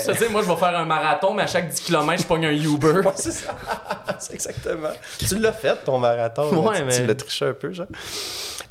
Comme 0.05 0.15
ça, 0.15 0.29
moi, 0.29 0.41
je 0.41 0.47
vais 0.47 0.55
faire 0.55 0.77
un 0.77 0.85
marathon, 0.85 1.33
mais 1.33 1.43
à 1.43 1.47
chaque 1.47 1.69
10 1.69 1.81
km, 1.81 2.21
je 2.21 2.27
pogne 2.27 2.45
un 2.45 2.51
Uber. 2.51 3.01
c'est 3.15 3.31
ça. 3.31 3.55
c'est 4.19 4.33
exactement. 4.33 4.89
Tu 5.19 5.37
l'as 5.37 5.53
fait, 5.53 5.75
ton 5.83 5.97
marathon. 5.97 6.67
Ouais, 6.67 6.83
mais... 6.83 6.95
Tu 6.95 7.05
l'as 7.05 7.15
triché 7.15 7.45
un 7.45 7.53
peu, 7.53 7.73
genre. 7.73 7.87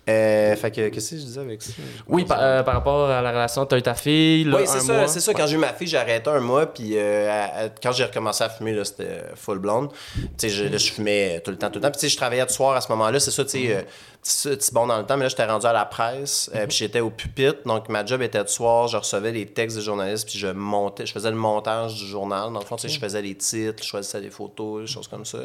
Euh, 0.09 0.55
fait 0.57 0.71
que, 0.71 0.89
qu'est-ce 0.89 1.13
que 1.13 1.17
je 1.17 1.23
disais 1.23 1.41
avec 1.41 1.63
ça? 1.63 1.73
Oui, 2.07 2.27
euh, 2.31 2.63
par, 2.63 2.75
rapport 2.75 3.09
à 3.09 3.23
la 3.23 3.31
relation, 3.31 3.65
t'as 3.65 3.79
eu 3.79 3.83
ta 3.83 3.95
fille, 3.95 4.45
là, 4.45 4.59
Oui, 4.59 4.65
c'est 4.67 4.81
ça, 4.81 5.07
c'est 5.07 5.21
ça. 5.21 5.33
Quand 5.33 5.47
j'ai 5.47 5.55
eu 5.55 5.59
ma 5.59 5.73
fille, 5.73 5.87
j'ai 5.87 5.97
arrêté 5.97 6.29
un 6.29 6.41
mois, 6.41 6.67
puis 6.67 6.93
euh, 6.95 7.69
quand 7.83 7.93
j'ai 7.93 8.05
recommencé 8.05 8.45
à 8.45 8.51
fumer, 8.51 8.73
là, 8.73 8.85
c'était 8.85 9.23
full 9.35 9.59
blonde. 9.59 9.91
Tu 10.15 10.23
sais, 10.37 10.49
je, 10.51 10.77
je 10.77 10.93
fumais 10.93 11.41
tout 11.41 11.51
le 11.51 11.57
temps, 11.57 11.71
tout 11.71 11.77
le 11.77 11.81
temps. 11.81 11.91
Puis, 11.91 12.01
tu 12.01 12.07
sais, 12.07 12.13
je 12.13 12.17
travaillais 12.17 12.45
de 12.45 12.51
soir 12.51 12.77
à 12.77 12.83
ce 12.83 12.89
moment-là, 12.93 13.19
c'est 13.19 13.31
ça, 13.31 13.45
tu 13.45 13.51
sais, 13.51 13.87
petit 14.25 14.73
bon 14.73 14.87
dans 14.87 14.99
le 14.99 15.05
temps, 15.05 15.17
mais 15.17 15.25
là, 15.25 15.29
j'étais 15.29 15.45
rendu 15.45 15.67
à 15.67 15.73
la 15.73 15.85
presse, 15.85 16.51
euh, 16.55 16.67
puis 16.67 16.77
j'étais 16.77 17.01
au 17.01 17.11
pupitre, 17.11 17.63
donc 17.67 17.89
ma 17.89 18.05
job 18.05 18.23
était 18.23 18.43
de 18.43 18.49
soir, 18.49 18.89
je 18.89 18.97
recevais 18.97 19.33
les 19.33 19.47
textes 19.47 19.77
des 19.77 19.83
journalistes, 19.83 20.29
puis 20.29 20.39
je 20.39 20.49
montais, 20.49 21.07
je 21.07 21.13
faisais 21.13 21.31
le 21.31 21.37
montage 21.37 21.95
du 21.95 22.07
journal. 22.07 22.53
Dans 22.53 22.61
le 22.61 22.65
fond, 22.65 22.77
tu 22.77 22.89
sais, 22.89 22.95
je 22.95 22.99
faisais 22.99 23.23
les 23.23 23.35
titres, 23.35 23.83
je 23.83 23.89
choisissais 23.89 24.21
des 24.21 24.31
photos, 24.31 24.83
des 24.83 24.87
choses 24.87 25.09
comme 25.09 25.25
ça. 25.25 25.39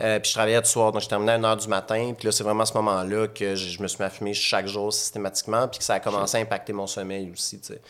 Euh, 0.00 0.18
puis 0.20 0.30
je 0.30 0.34
travaillais 0.34 0.60
de 0.60 0.66
soir, 0.66 0.92
donc 0.92 1.02
je 1.02 1.08
terminais 1.08 1.32
à 1.32 1.38
1h 1.38 1.62
du 1.62 1.68
matin, 1.68 2.12
puis 2.16 2.26
là, 2.26 2.32
c'est 2.32 2.44
vraiment 2.44 2.62
à 2.62 2.66
ce 2.66 2.74
moment-là 2.74 3.28
que 3.28 3.54
je, 3.54 3.82
me 3.82 3.88
suis 3.88 3.98
mis 3.98 4.06
à 4.06 4.10
fumer 4.10 4.34
chaque 4.34 4.66
jour 4.66 4.92
systématiquement, 4.92 5.68
puis 5.68 5.78
que 5.78 5.84
ça 5.84 5.94
a 5.94 6.00
commencé 6.00 6.36
à 6.36 6.40
impacter 6.40 6.72
mon 6.72 6.86
sommeil 6.86 7.30
aussi, 7.32 7.60
tu 7.60 7.74
sais. 7.74 7.80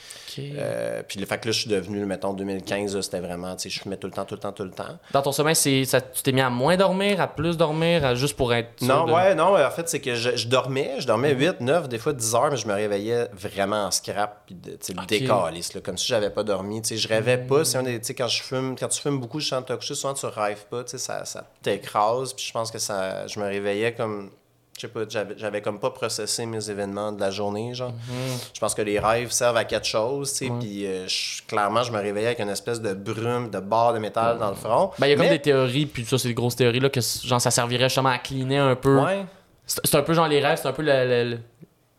Euh, 0.59 1.03
puis 1.07 1.19
le 1.19 1.27
fait 1.27 1.39
que 1.39 1.47
là, 1.47 1.53
je 1.53 1.61
suis 1.61 1.71
devenu, 1.71 2.05
mettons, 2.07 2.33
2015, 2.33 3.01
c'était 3.01 3.21
vraiment, 3.21 3.55
tu 3.57 3.65
sais, 3.65 3.71
je 3.71 3.81
fumais 3.81 3.97
tout 3.97 4.07
le 4.07 4.13
temps, 4.13 4.25
tout 4.25 4.35
le 4.35 4.41
temps, 4.41 4.53
tout 4.53 4.65
le 4.65 4.71
temps. 4.71 4.99
Dans 5.13 5.23
ton 5.23 5.33
sommeil, 5.33 5.57
c'est, 5.57 5.85
ça, 5.85 6.01
tu 6.01 6.23
t'es 6.23 6.33
mis 6.33 6.41
à 6.41 6.51
moins 6.51 6.77
dormir, 6.77 7.21
à 7.21 7.29
plus 7.29 7.57
dormir, 7.57 8.05
à, 8.05 8.15
juste 8.15 8.37
pour 8.37 8.55
être. 8.55 8.81
Non, 8.83 9.13
ouais, 9.13 9.35
non, 9.35 9.57
en 9.57 9.71
fait, 9.71 9.89
c'est 9.89 10.01
que 10.01 10.15
je, 10.15 10.47
dormais, 10.49 10.97
je 10.99 11.07
dormais 11.07 11.35
8, 11.35 11.61
9, 11.61 11.89
des 11.89 11.99
fois 11.99 12.13
10 12.13 12.35
heures, 12.35 12.51
mais 12.51 12.57
je 12.57 12.67
me 12.67 12.75
réveillais 12.75 13.29
vraiment 13.33 13.85
en 13.85 13.91
scrap, 13.91 14.43
puis 14.47 14.55
de, 14.55 14.79
okay. 15.03 15.27
là, 15.27 15.51
comme 15.85 15.99
si 15.99 16.07
j'avais 16.07 16.31
pas 16.31 16.43
dormi, 16.43 16.83
tu 16.83 16.89
sais, 16.89 16.97
je 16.97 17.09
rêvais 17.09 17.39
pas. 17.39 17.65
C'est 17.65 17.79
un 17.79 17.83
des, 17.83 17.99
tu 17.99 18.07
sais, 18.07 18.15
quand 18.15 18.29
je 18.29 18.43
fume, 18.43 18.77
quand 18.79 18.89
tu 18.89 19.01
fumes 19.01 19.21
beaucoup, 19.21 19.41
je 19.41 19.49
sens 19.49 19.65
te 19.65 19.73
coucher, 19.73 19.95
souvent 19.95 20.15
tu 20.15 20.27
rêves 20.27 20.65
pas, 20.71 20.85
tu 20.85 20.93
sais, 20.93 20.99
ça, 20.99 21.25
ça 21.25 21.45
t'écrase, 21.63 21.98
puis 22.35 22.47
je 22.47 22.53
pense 22.53 22.71
que 22.71 22.79
ça, 22.79 23.27
je 23.27 23.39
me 23.41 23.45
réveillais 23.45 23.95
comme 23.95 24.31
je 24.79 24.87
sais 24.87 24.93
pas, 24.93 25.01
j'avais 25.37 25.61
comme 25.61 25.81
pas 25.81 25.91
processé 25.91 26.47
mes 26.47 26.71
événements 26.71 27.11
de 27.11 27.21
la 27.21 27.31
journée, 27.31 27.75
genre. 27.75 27.91
Mhm. 27.91 28.39
Je 28.55 28.61
pense 28.61 28.75
que 28.75 28.83
les 28.83 28.99
rêves 28.99 29.31
servent 29.33 29.57
à 29.57 29.65
quelque 29.65 29.87
chose, 29.87 30.33
tu 30.33 30.47
sais, 30.47 30.53
puis 30.59 30.87
euh, 30.87 31.07
clairement, 31.49 31.83
je 31.83 31.91
me 31.91 31.99
réveillais 31.99 32.29
avec 32.29 32.41
une 32.41 32.49
espèce 32.49 32.81
de 32.81 32.95
brume, 32.95 33.51
de 33.51 33.59
barre 33.59 33.93
de 33.93 33.99
métal 33.99 34.39
dans 34.39 34.51
le 34.51 34.55
front. 34.55 34.93
Ben, 34.99 35.09
il 35.09 35.11
y 35.11 35.13
a 35.15 35.17
comme 35.17 35.29
des 35.29 35.41
théories, 35.41 35.87
puis 35.87 36.05
ça, 36.05 36.17
c'est 36.17 36.29
des 36.29 36.35
grosses 36.35 36.57
théories, 36.57 36.81
là, 36.81 36.91
que 36.91 37.01
genre, 37.01 37.41
ça 37.41 37.51
servirait 37.51 37.89
justement 37.89 38.11
à 38.11 38.19
cleaner 38.19 38.59
un 38.59 38.77
peu. 38.77 39.01
Ouais. 39.01 39.25
C'est 39.67 39.97
un 39.97 40.03
peu 40.03 40.15
genre 40.15 40.29
les 40.29 40.41
rêves, 40.41 40.59
c'est 40.63 40.69
un 40.69 40.73
peu 40.73 40.83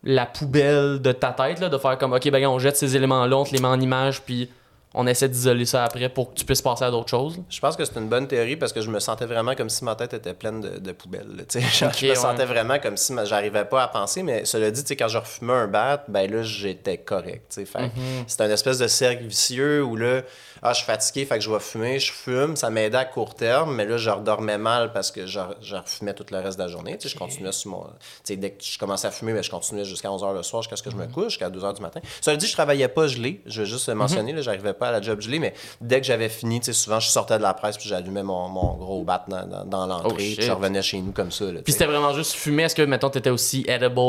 la, 0.03 0.25
poubelle 0.25 1.01
de 1.01 1.11
ta 1.11 1.33
tête, 1.33 1.59
là, 1.59 1.69
de 1.69 1.77
faire 1.77 1.97
comme, 1.97 2.13
ok, 2.13 2.31
ben, 2.31 2.47
on 2.47 2.59
jette 2.59 2.77
ces 2.77 2.95
éléments-là, 2.95 3.37
on 3.37 3.43
te 3.43 3.53
les 3.53 3.59
met 3.59 3.67
en 3.67 3.79
image, 3.79 4.21
puis 4.21 4.49
on 4.95 5.05
essaie 5.05 5.29
d'isoler 5.29 5.65
ça 5.65 5.83
après 5.83 6.09
pour 6.09 6.31
que 6.31 6.39
tu 6.39 6.45
puisses 6.45 6.63
passer 6.63 6.83
à 6.83 6.89
d'autres 6.89 7.09
choses. 7.09 7.39
Je 7.49 7.59
pense 7.59 7.75
que 7.75 7.85
c'est 7.85 7.97
une 7.97 8.09
bonne 8.09 8.27
théorie 8.27 8.55
parce 8.55 8.73
que 8.73 8.81
je 8.81 8.89
me 8.89 8.99
sentais 8.99 9.27
vraiment 9.27 9.53
comme 9.53 9.69
si 9.69 9.83
ma 9.83 9.95
tête 9.95 10.15
était 10.15 10.33
pleine 10.33 10.61
de, 10.61 10.91
poubelles. 10.91 11.45
je 11.53 12.07
me 12.07 12.15
sentais 12.15 12.45
vraiment 12.45 12.79
comme 12.79 12.97
si 12.97 13.13
j'arrivais 13.25 13.65
pas 13.65 13.83
à 13.83 13.87
penser, 13.87 14.23
mais 14.23 14.45
cela 14.45 14.71
dit, 14.71 14.83
quand 14.95 15.07
je 15.07 15.19
refumais 15.19 15.53
un 15.53 15.67
bat, 15.67 16.03
ben 16.07 16.29
là, 16.31 16.41
j'étais 16.41 16.97
correct. 16.97 17.55
Mm-hmm. 17.55 17.89
C'est 18.25 18.41
un 18.41 18.49
espèce 18.49 18.79
de 18.79 18.87
cercle 18.87 19.25
vicieux 19.25 19.83
où 19.83 19.95
là, 19.95 20.21
ah, 20.61 20.73
je 20.73 20.77
suis 20.77 20.85
fatigué, 20.85 21.25
fait 21.25 21.37
que 21.37 21.43
je 21.43 21.49
vais 21.49 21.59
fumer, 21.59 21.99
je 21.99 22.11
fume, 22.11 22.55
ça 22.55 22.69
m'aidait 22.69 22.97
à 22.97 23.05
court 23.05 23.35
terme, 23.35 23.75
mais 23.75 23.85
là, 23.85 23.97
je 23.97 24.09
redormais 24.09 24.57
mal 24.57 24.91
parce 24.91 25.11
que 25.11 25.25
je, 25.25 25.39
je 25.61 25.75
refumais 25.75 26.13
tout 26.13 26.25
le 26.31 26.37
reste 26.37 26.57
de 26.57 26.63
la 26.63 26.69
journée. 26.69 26.97
Je 27.03 27.17
continuais 27.17 27.51
sur 27.51 27.71
mon. 27.71 27.85
dès 28.27 28.51
que 28.51 28.63
je 28.63 28.77
commençais 28.77 29.07
à 29.07 29.11
fumer, 29.11 29.33
mais 29.33 29.43
je 29.43 29.49
continuais 29.49 29.85
jusqu'à 29.85 30.09
11h 30.09 30.33
le 30.33 30.43
soir, 30.43 30.61
jusqu'à 30.61 30.75
ce 30.75 30.83
que 30.83 30.91
je 30.91 30.95
me 30.95 31.07
couche, 31.07 31.33
jusqu'à 31.33 31.49
2h 31.49 31.75
du 31.75 31.81
matin. 31.81 32.01
Ça 32.21 32.31
veut 32.31 32.37
dire, 32.37 32.47
je 32.47 32.53
travaillais 32.53 32.87
pas 32.87 33.07
gelé, 33.07 33.41
je 33.45 33.61
vais 33.61 33.67
juste 33.67 33.87
le 33.87 33.95
mentionner, 33.95 34.33
mm-hmm. 34.33 34.41
j'arrivais 34.41 34.73
pas 34.73 34.89
à 34.89 34.91
la 34.91 35.01
job 35.01 35.21
gelée, 35.21 35.39
mais 35.39 35.53
dès 35.81 36.01
que 36.01 36.07
j'avais 36.07 36.29
fini, 36.29 36.61
souvent, 36.73 36.99
je 36.99 37.09
sortais 37.09 37.37
de 37.37 37.43
la 37.43 37.53
presse, 37.53 37.77
puis 37.77 37.89
j'allumais 37.89 38.23
mon, 38.23 38.49
mon, 38.49 38.73
gros 38.75 39.03
bat 39.03 39.25
dans, 39.27 39.65
dans, 39.65 39.87
l'entrée, 39.87 40.09
oh, 40.11 40.13
puis 40.13 40.37
je 40.39 40.51
revenais 40.51 40.81
chez 40.81 40.99
nous 41.01 41.11
comme 41.11 41.31
ça. 41.31 41.45
puis 41.63 41.73
c'était 41.73 41.85
vraiment 41.85 42.13
juste 42.13 42.33
fumer. 42.33 42.63
Est-ce 42.63 42.75
que, 42.75 42.81
mettons, 42.81 43.09
t'étais 43.09 43.29
aussi 43.29 43.65
edibles, 43.67 43.99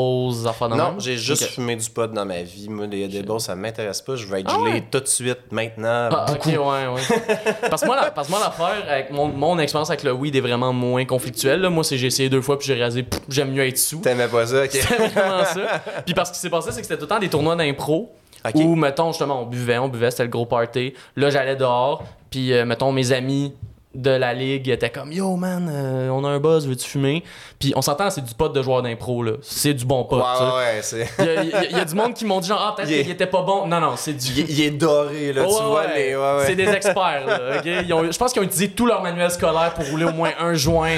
enfin 0.45 0.69
Non, 0.69 0.99
j'ai 0.99 1.17
juste 1.17 1.45
fumé 1.45 1.75
du 1.75 1.89
pot 1.89 2.11
dans 2.11 2.25
ma 2.25 2.43
vie. 2.43 2.69
Moi, 2.69 2.87
les 2.87 3.03
edibles, 3.03 3.39
ça 3.39 3.55
m'intéresse 3.55 4.01
pas. 4.01 4.15
Je 4.15 4.25
vais 4.27 4.41
être 4.41 4.51
ah 4.53 4.59
gelé 4.65 4.83
tout 4.89 4.99
de 4.99 5.07
suite, 5.07 5.51
maintenant. 5.51 6.09
Ah, 6.11 6.25
ouais, 6.45 6.55
ouais. 6.57 7.01
parce 7.69 7.81
que 7.81 7.87
moi, 7.87 8.39
l'affaire 8.39 8.83
avec 8.89 9.11
mon, 9.11 9.27
mon 9.27 9.59
expérience 9.59 9.89
avec 9.89 10.03
le 10.03 10.11
weed 10.11 10.35
est 10.35 10.41
vraiment 10.41 10.73
moins 10.73 11.05
conflictuelle. 11.05 11.67
Moi, 11.69 11.83
c'est 11.83 11.97
j'ai 11.97 12.07
essayé 12.07 12.29
deux 12.29 12.41
fois 12.41 12.57
puis 12.57 12.67
j'ai 12.67 12.75
réalisé 12.75 13.05
j'aime 13.29 13.51
mieux 13.51 13.65
être 13.65 13.77
sous. 13.77 13.99
T'aimais 13.99 14.27
pas 14.27 14.45
ça, 14.47 14.63
ok. 14.63 14.71
vraiment 15.13 15.45
ça. 15.45 15.81
Puis 16.05 16.13
parce 16.13 16.29
que 16.29 16.35
ce 16.35 16.41
qui 16.41 16.47
s'est 16.47 16.49
passé, 16.49 16.71
c'est 16.71 16.81
que 16.81 16.87
c'était 16.87 16.97
tout 16.97 17.03
le 17.03 17.09
temps 17.09 17.19
des 17.19 17.29
tournois 17.29 17.55
d'impro. 17.55 18.11
Où, 18.55 18.75
mettons, 18.75 19.09
justement, 19.09 19.43
on 19.43 19.45
buvait, 19.45 19.77
on 19.77 19.87
buvait, 19.87 20.09
c'était 20.09 20.23
le 20.23 20.29
gros 20.29 20.47
party. 20.47 20.93
Là, 21.15 21.29
j'allais 21.29 21.55
dehors, 21.55 22.03
puis, 22.31 22.53
euh, 22.53 22.65
mettons, 22.65 22.91
mes 22.91 23.11
amis 23.11 23.53
de 23.93 24.11
la 24.11 24.33
ligue 24.33 24.69
était 24.69 24.89
comme 24.89 25.11
Yo 25.11 25.35
man, 25.35 25.69
euh, 25.69 26.09
on 26.09 26.23
a 26.23 26.29
un 26.29 26.39
buzz, 26.39 26.67
veux-tu 26.67 26.87
fumer? 26.87 27.23
Puis 27.59 27.73
on 27.75 27.81
s'entend, 27.81 28.09
c'est 28.09 28.23
du 28.23 28.33
pot 28.33 28.47
de 28.47 28.61
joueur 28.61 28.81
d'impro, 28.81 29.21
là. 29.21 29.33
C'est 29.41 29.73
du 29.73 29.85
bon 29.85 30.05
pot. 30.05 30.17
Ouais, 30.17 30.21
ouais, 30.21 31.07
Il 31.71 31.77
y, 31.77 31.79
a 31.79 31.85
du 31.85 31.95
monde 31.95 32.13
qui 32.13 32.23
m'ont 32.23 32.39
dit 32.39 32.47
genre, 32.47 32.61
ah, 32.61 32.75
peut-être 32.75 32.89
qu'il 32.89 33.09
était 33.09 33.27
pas 33.27 33.41
bon. 33.41 33.67
Non, 33.67 33.81
non, 33.81 33.93
c'est 33.97 34.13
du. 34.13 34.41
Il, 34.41 34.61
est 34.61 34.71
doré, 34.71 35.33
là, 35.33 35.43
tu 35.43 35.49
vois. 35.49 35.85
Ouais, 35.85 36.15
ouais, 36.15 36.43
c'est 36.45 36.55
des 36.55 36.69
experts, 36.69 37.25
là. 37.27 37.61
je 37.63 38.17
pense 38.17 38.31
qu'ils 38.31 38.41
ont 38.41 38.45
utilisé 38.45 38.69
tout 38.71 38.85
leur 38.85 39.01
manuel 39.01 39.29
scolaire 39.29 39.73
pour 39.73 39.85
rouler 39.89 40.05
au 40.05 40.13
moins 40.13 40.31
un 40.39 40.53
joint. 40.53 40.97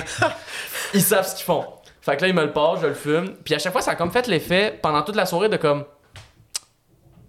Ils 0.94 1.02
savent 1.02 1.28
ce 1.28 1.36
qu'ils 1.36 1.46
font. 1.46 1.66
Fait 2.02 2.18
que 2.18 2.22
là, 2.22 2.28
ils 2.28 2.34
me 2.34 2.44
le 2.44 2.52
passent, 2.52 2.82
je 2.82 2.88
le 2.88 2.94
fume. 2.94 3.36
Puis 3.44 3.56
à 3.56 3.60
chaque 3.60 3.72
fois, 3.72 3.82
ça 3.82 3.92
a 3.92 3.96
comme 3.96 4.12
fait 4.12 4.28
l'effet 4.28 4.78
pendant 4.82 5.02
toute 5.02 5.16
la 5.16 5.26
soirée 5.26 5.50
de 5.50 5.58
comme. 5.58 5.86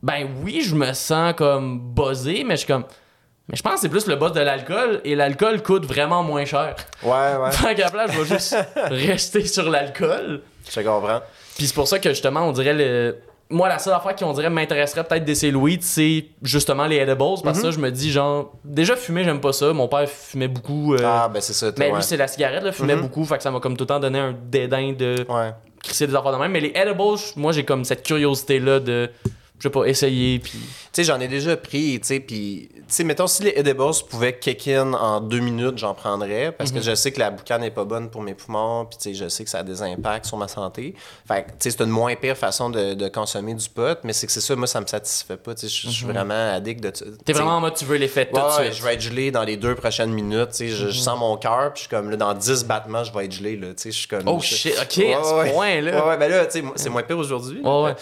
Ben 0.02 0.28
oui, 0.42 0.60
je 0.60 0.74
me 0.74 0.92
sens 0.92 1.32
comme 1.34 1.80
buzzé, 1.80 2.44
mais 2.44 2.56
je 2.56 2.58
suis 2.58 2.66
comme 2.66 2.84
mais 3.48 3.56
je 3.56 3.62
pense 3.62 3.74
que 3.74 3.80
c'est 3.80 3.88
plus 3.90 4.06
le 4.06 4.16
boss 4.16 4.32
de 4.32 4.40
l'alcool 4.40 5.00
et 5.04 5.14
l'alcool 5.14 5.62
coûte 5.62 5.84
vraiment 5.84 6.22
moins 6.22 6.46
cher. 6.46 6.76
Ouais, 7.02 7.10
ouais. 7.10 7.50
Fait 7.52 7.74
qu'à 7.74 7.90
place, 7.90 8.10
je 8.12 8.20
vais 8.20 8.26
juste 8.26 8.56
rester 8.90 9.44
sur 9.44 9.68
l'alcool. 9.68 10.40
Je 10.70 10.80
comprends. 10.80 11.20
Puis 11.56 11.66
c'est 11.66 11.74
pour 11.74 11.86
ça 11.86 11.98
que 11.98 12.08
justement, 12.08 12.48
on 12.48 12.52
dirait 12.52 12.72
le. 12.72 13.16
Moi, 13.50 13.68
la 13.68 13.78
seule 13.78 13.92
affaire 13.92 14.14
qui, 14.16 14.24
on 14.24 14.32
dirait, 14.32 14.48
m'intéresserait 14.48 15.04
peut-être 15.04 15.24
d'essayer 15.26 15.52
le 15.52 15.58
weed, 15.58 15.82
c'est 15.82 16.24
justement 16.42 16.86
les 16.86 16.96
edibles. 16.96 17.42
Parce 17.44 17.58
que 17.58 17.62
ça, 17.62 17.66
mhm. 17.68 17.74
je 17.74 17.78
me 17.78 17.90
dis, 17.90 18.10
genre, 18.10 18.54
déjà 18.64 18.96
fumer, 18.96 19.22
j'aime 19.22 19.40
pas 19.40 19.52
ça. 19.52 19.74
Mon 19.74 19.86
père 19.86 20.08
fumait 20.08 20.48
beaucoup. 20.48 20.94
Euh, 20.94 21.02
ah, 21.04 21.28
ben 21.32 21.42
c'est 21.42 21.52
ça. 21.52 21.70
Mais 21.78 21.90
lui, 21.90 22.02
c'est 22.02 22.16
la 22.16 22.26
cigarette, 22.26 22.62
là, 22.62 22.72
fumait 22.72 22.96
mhm. 22.96 23.02
beaucoup. 23.02 23.24
Fait 23.26 23.36
que 23.36 23.42
ça 23.42 23.50
m'a 23.50 23.60
comme 23.60 23.76
tout 23.76 23.84
le 23.84 23.88
temps 23.88 24.00
donné 24.00 24.18
un 24.18 24.32
dédain 24.32 24.92
de. 24.92 25.26
Ouais. 25.28 25.52
Crisser 25.82 26.06
des 26.06 26.14
affaires 26.14 26.32
de 26.32 26.38
même. 26.38 26.50
Mais 26.50 26.60
les 26.60 26.72
edibles, 26.74 27.18
moi, 27.36 27.52
j'ai 27.52 27.66
comme 27.66 27.84
cette 27.84 28.02
curiosité-là 28.02 28.80
de 28.80 29.10
je 29.64 29.68
sais 29.70 29.72
pas, 29.72 29.86
essayer. 29.86 30.38
Puis... 30.40 30.52
Tu 30.52 30.58
sais, 30.92 31.04
j'en 31.04 31.18
ai 31.20 31.26
déjà 31.26 31.56
pris, 31.56 31.98
tu 31.98 32.06
sais, 32.06 32.20
puis, 32.20 32.68
tu 32.70 32.82
sais, 32.86 33.02
mettons, 33.02 33.26
si 33.26 33.44
les 33.44 33.54
edibles 33.56 33.82
pouvaient 34.10 34.38
kick 34.38 34.68
in 34.68 34.92
en 34.92 35.20
deux 35.20 35.40
minutes, 35.40 35.78
j'en 35.78 35.94
prendrais, 35.94 36.52
parce 36.52 36.70
que 36.70 36.76
mhm. 36.76 36.82
je 36.82 36.94
sais 36.94 37.12
que 37.12 37.18
la 37.18 37.30
boucane 37.30 37.62
n'est 37.62 37.70
pas 37.70 37.86
bonne 37.86 38.10
pour 38.10 38.20
mes 38.20 38.34
poumons, 38.34 38.84
puis, 38.84 38.98
tu 38.98 39.04
sais, 39.04 39.14
je 39.14 39.28
sais 39.30 39.42
que 39.42 39.48
ça 39.48 39.60
a 39.60 39.62
des 39.62 39.80
impacts 39.82 40.26
sur 40.26 40.36
ma 40.36 40.48
santé. 40.48 40.94
Fait 41.26 41.44
tu 41.44 41.52
sais, 41.60 41.70
c'est 41.70 41.82
une 41.82 41.90
moins 41.90 42.14
pire 42.14 42.36
façon 42.36 42.68
de, 42.68 42.92
de 42.92 43.08
consommer 43.08 43.54
du 43.54 43.66
pot, 43.70 43.98
mais 44.04 44.12
c'est 44.12 44.26
que 44.26 44.32
c'est 44.34 44.42
ça, 44.42 44.54
moi, 44.54 44.66
ça 44.66 44.82
me 44.82 44.86
satisfait 44.86 45.38
pas, 45.38 45.54
tu 45.54 45.62
sais, 45.62 45.68
je 45.68 45.88
suis 45.88 46.04
mhm. 46.04 46.12
vraiment 46.12 46.52
addict 46.52 46.82
de. 46.82 46.90
T'es 47.24 47.32
vraiment 47.32 47.56
en 47.56 47.60
mode, 47.60 47.74
tu 47.74 47.86
veux 47.86 47.96
l'effet 47.96 48.26
tout 48.26 48.38
de 48.38 48.50
suite. 48.50 48.74
je 48.74 48.82
vais 48.82 48.94
être 48.94 49.00
gelé 49.00 49.30
dans 49.30 49.44
les 49.44 49.56
deux 49.56 49.74
prochaines 49.74 50.12
minutes, 50.12 50.50
tu 50.50 50.56
sais, 50.56 50.68
je, 50.68 50.86
mhm. 50.86 50.92
sens 50.92 51.18
mon 51.18 51.38
cœur, 51.38 51.72
puis 51.72 51.84
je 51.84 51.88
suis 51.88 51.88
comme, 51.88 52.10
là, 52.10 52.18
dans 52.18 52.34
10 52.34 52.64
battements, 52.64 53.02
je 53.02 53.14
vais 53.14 53.24
être 53.24 53.32
gelé, 53.32 53.56
là, 53.56 53.68
tu 53.68 53.74
sais, 53.78 53.90
je 53.92 53.98
suis 53.98 54.08
comme... 54.08 54.28
Oh 54.28 54.40
shit, 54.40 54.74
ok, 54.74 54.82
à 54.82 55.24
ce 55.24 55.52
point, 55.52 55.80
là. 55.80 56.06
Ouais, 56.06 56.18
ben 56.18 56.30
là, 56.30 56.44
tu 56.44 56.60
sais, 56.60 56.64
c'est 56.76 56.90
moins 56.90 57.02
pire 57.02 57.16
aujourd'hui. 57.16 57.62
Ouais, 57.62 57.94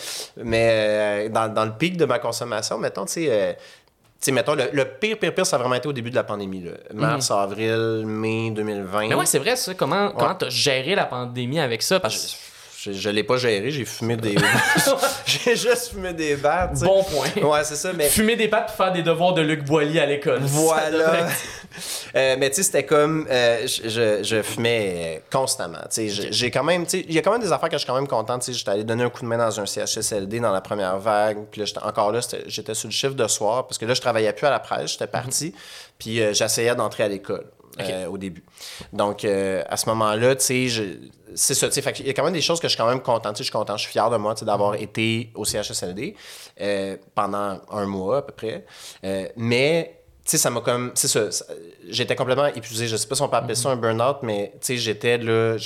Mais 0.42 0.68
euh, 0.72 1.28
dans, 1.28 1.51
dans 1.52 1.64
le 1.64 1.72
pic 1.72 1.96
de 1.96 2.04
ma 2.04 2.18
consommation, 2.18 2.78
mettons, 2.78 3.04
tu 3.04 3.12
sais, 3.12 3.28
euh, 3.30 4.32
mettons, 4.32 4.54
le, 4.54 4.84
pire, 4.84 5.18
pire, 5.18 5.34
pire, 5.34 5.46
ça 5.46 5.56
a 5.56 5.58
vraiment 5.58 5.74
été 5.74 5.88
au 5.88 5.92
début 5.92 6.10
de 6.10 6.14
la 6.14 6.24
pandémie. 6.24 6.62
Là. 6.62 6.72
Mars, 6.94 7.30
mhm. 7.30 7.36
avril, 7.36 8.04
mai 8.06 8.50
2020. 8.50 9.08
Mais 9.08 9.14
ouais, 9.14 9.26
c'est 9.26 9.38
vrai, 9.38 9.56
ça. 9.56 9.74
Comment 9.74 10.10
tu 10.10 10.16
comment 10.16 10.34
t'as 10.34 10.48
géré 10.48 10.94
la 10.94 11.06
pandémie 11.06 11.60
avec 11.60 11.82
ça? 11.82 12.00
Parce 12.00 12.16
que 12.16 12.51
je, 12.82 12.90
je 12.90 13.10
l'ai 13.10 13.22
pas 13.22 13.36
géré, 13.36 13.70
j'ai 13.70 13.84
fumé 13.84 14.16
des. 14.16 14.34
j'ai 15.26 15.54
juste 15.54 15.92
fumé 15.92 16.12
des 16.12 16.34
battes. 16.34 16.80
Bon 16.80 17.04
point. 17.04 17.28
Ouais, 17.40 17.62
c'est 17.62 17.76
ça. 17.76 17.92
Mais... 17.92 18.08
Fumer 18.08 18.34
des 18.34 18.48
pattes 18.48 18.66
pour 18.66 18.76
faire 18.76 18.92
des 18.92 19.02
devoirs 19.02 19.34
de 19.34 19.42
Luc 19.42 19.64
Boilly 19.64 20.00
à 20.00 20.06
l'école. 20.06 20.40
Voilà. 20.40 21.28
euh, 22.16 22.36
mais 22.38 22.50
tu 22.50 22.56
sais, 22.56 22.62
c'était 22.64 22.84
comme. 22.84 23.28
Euh, 23.30 23.68
je, 23.68 24.22
je, 24.24 24.42
fumais 24.42 25.22
constamment. 25.30 25.78
Tu 25.94 26.10
sais, 26.10 26.28
j'ai 26.32 26.50
quand 26.50 26.64
même. 26.64 26.84
Tu 26.84 26.98
sais, 26.98 27.04
il 27.08 27.14
y 27.14 27.18
a 27.18 27.22
quand 27.22 27.30
même 27.30 27.40
des 27.40 27.52
affaires 27.52 27.68
que 27.68 27.76
je 27.76 27.82
suis 27.82 27.86
quand 27.86 27.94
même 27.94 28.08
content. 28.08 28.36
Tu 28.40 28.46
sais, 28.46 28.52
j'étais 28.52 28.72
allé 28.72 28.82
donner 28.82 29.04
un 29.04 29.10
coup 29.10 29.22
de 29.22 29.28
main 29.28 29.38
dans 29.38 29.60
un 29.60 29.66
CHSLD 29.66 30.40
dans 30.40 30.52
la 30.52 30.60
première 30.60 30.98
vague. 30.98 31.38
Puis 31.52 31.60
là, 31.60 31.66
encore 31.84 32.10
là, 32.10 32.18
j'étais 32.46 32.74
sur 32.74 32.88
le 32.88 32.92
chiffre 32.92 33.14
de 33.14 33.28
soir 33.28 33.68
parce 33.68 33.78
que 33.78 33.86
là, 33.86 33.94
je 33.94 34.00
travaillais 34.00 34.32
plus 34.32 34.46
à 34.46 34.50
la 34.50 34.60
presse, 34.60 34.92
j'étais 34.92 35.06
parti. 35.06 35.46
Mhm. 35.46 35.52
Puis 36.00 36.20
euh, 36.20 36.32
j'essayais 36.32 36.74
d'entrer 36.74 37.04
à 37.04 37.08
l'école. 37.08 37.46
Euh, 37.80 38.06
au 38.06 38.18
début. 38.18 38.44
Donc, 38.92 39.24
euh, 39.24 39.62
à 39.68 39.76
ce 39.76 39.88
moment-là, 39.90 40.36
tu 40.36 40.68
sais, 40.68 40.98
c'est 41.34 41.54
ça. 41.54 41.68
Il 41.98 42.06
y 42.06 42.10
a 42.10 42.12
quand 42.12 42.24
même 42.24 42.34
des 42.34 42.42
choses 42.42 42.60
que 42.60 42.68
je 42.68 42.72
suis 42.72 42.78
quand 42.78 42.88
même 42.88 43.00
content. 43.00 43.32
Je 43.36 43.42
suis 43.42 43.52
content, 43.52 43.76
je 43.76 43.82
suis 43.82 43.92
fier 43.92 44.10
de 44.10 44.16
moi 44.16 44.34
d'avoir 44.34 44.74
été 44.74 45.30
au 45.34 45.44
CHSLD 45.44 46.14
pendant 47.14 47.60
un 47.70 47.86
mois 47.86 48.18
à 48.18 48.22
peu 48.22 48.32
près. 48.32 48.64
mais 49.36 49.96
tu 49.96 50.01
sais, 50.24 50.38
ça 50.38 50.50
m'a 50.50 50.60
comme. 50.60 50.92
C'est 50.94 51.08
ça. 51.08 51.20
J'étais 51.88 52.14
complètement 52.14 52.46
épuisé. 52.46 52.86
Je 52.86 52.96
sais 52.96 53.06
pas 53.06 53.14
si 53.14 53.22
on 53.22 53.28
peut 53.28 53.36
appeler 53.36 53.56
ça 53.56 53.70
un 53.70 53.76
burn-out, 53.76 54.18
mais 54.22 54.52
tu 54.54 54.58
sais, 54.60 54.76
j'étais 54.76 55.18
là. 55.18 55.56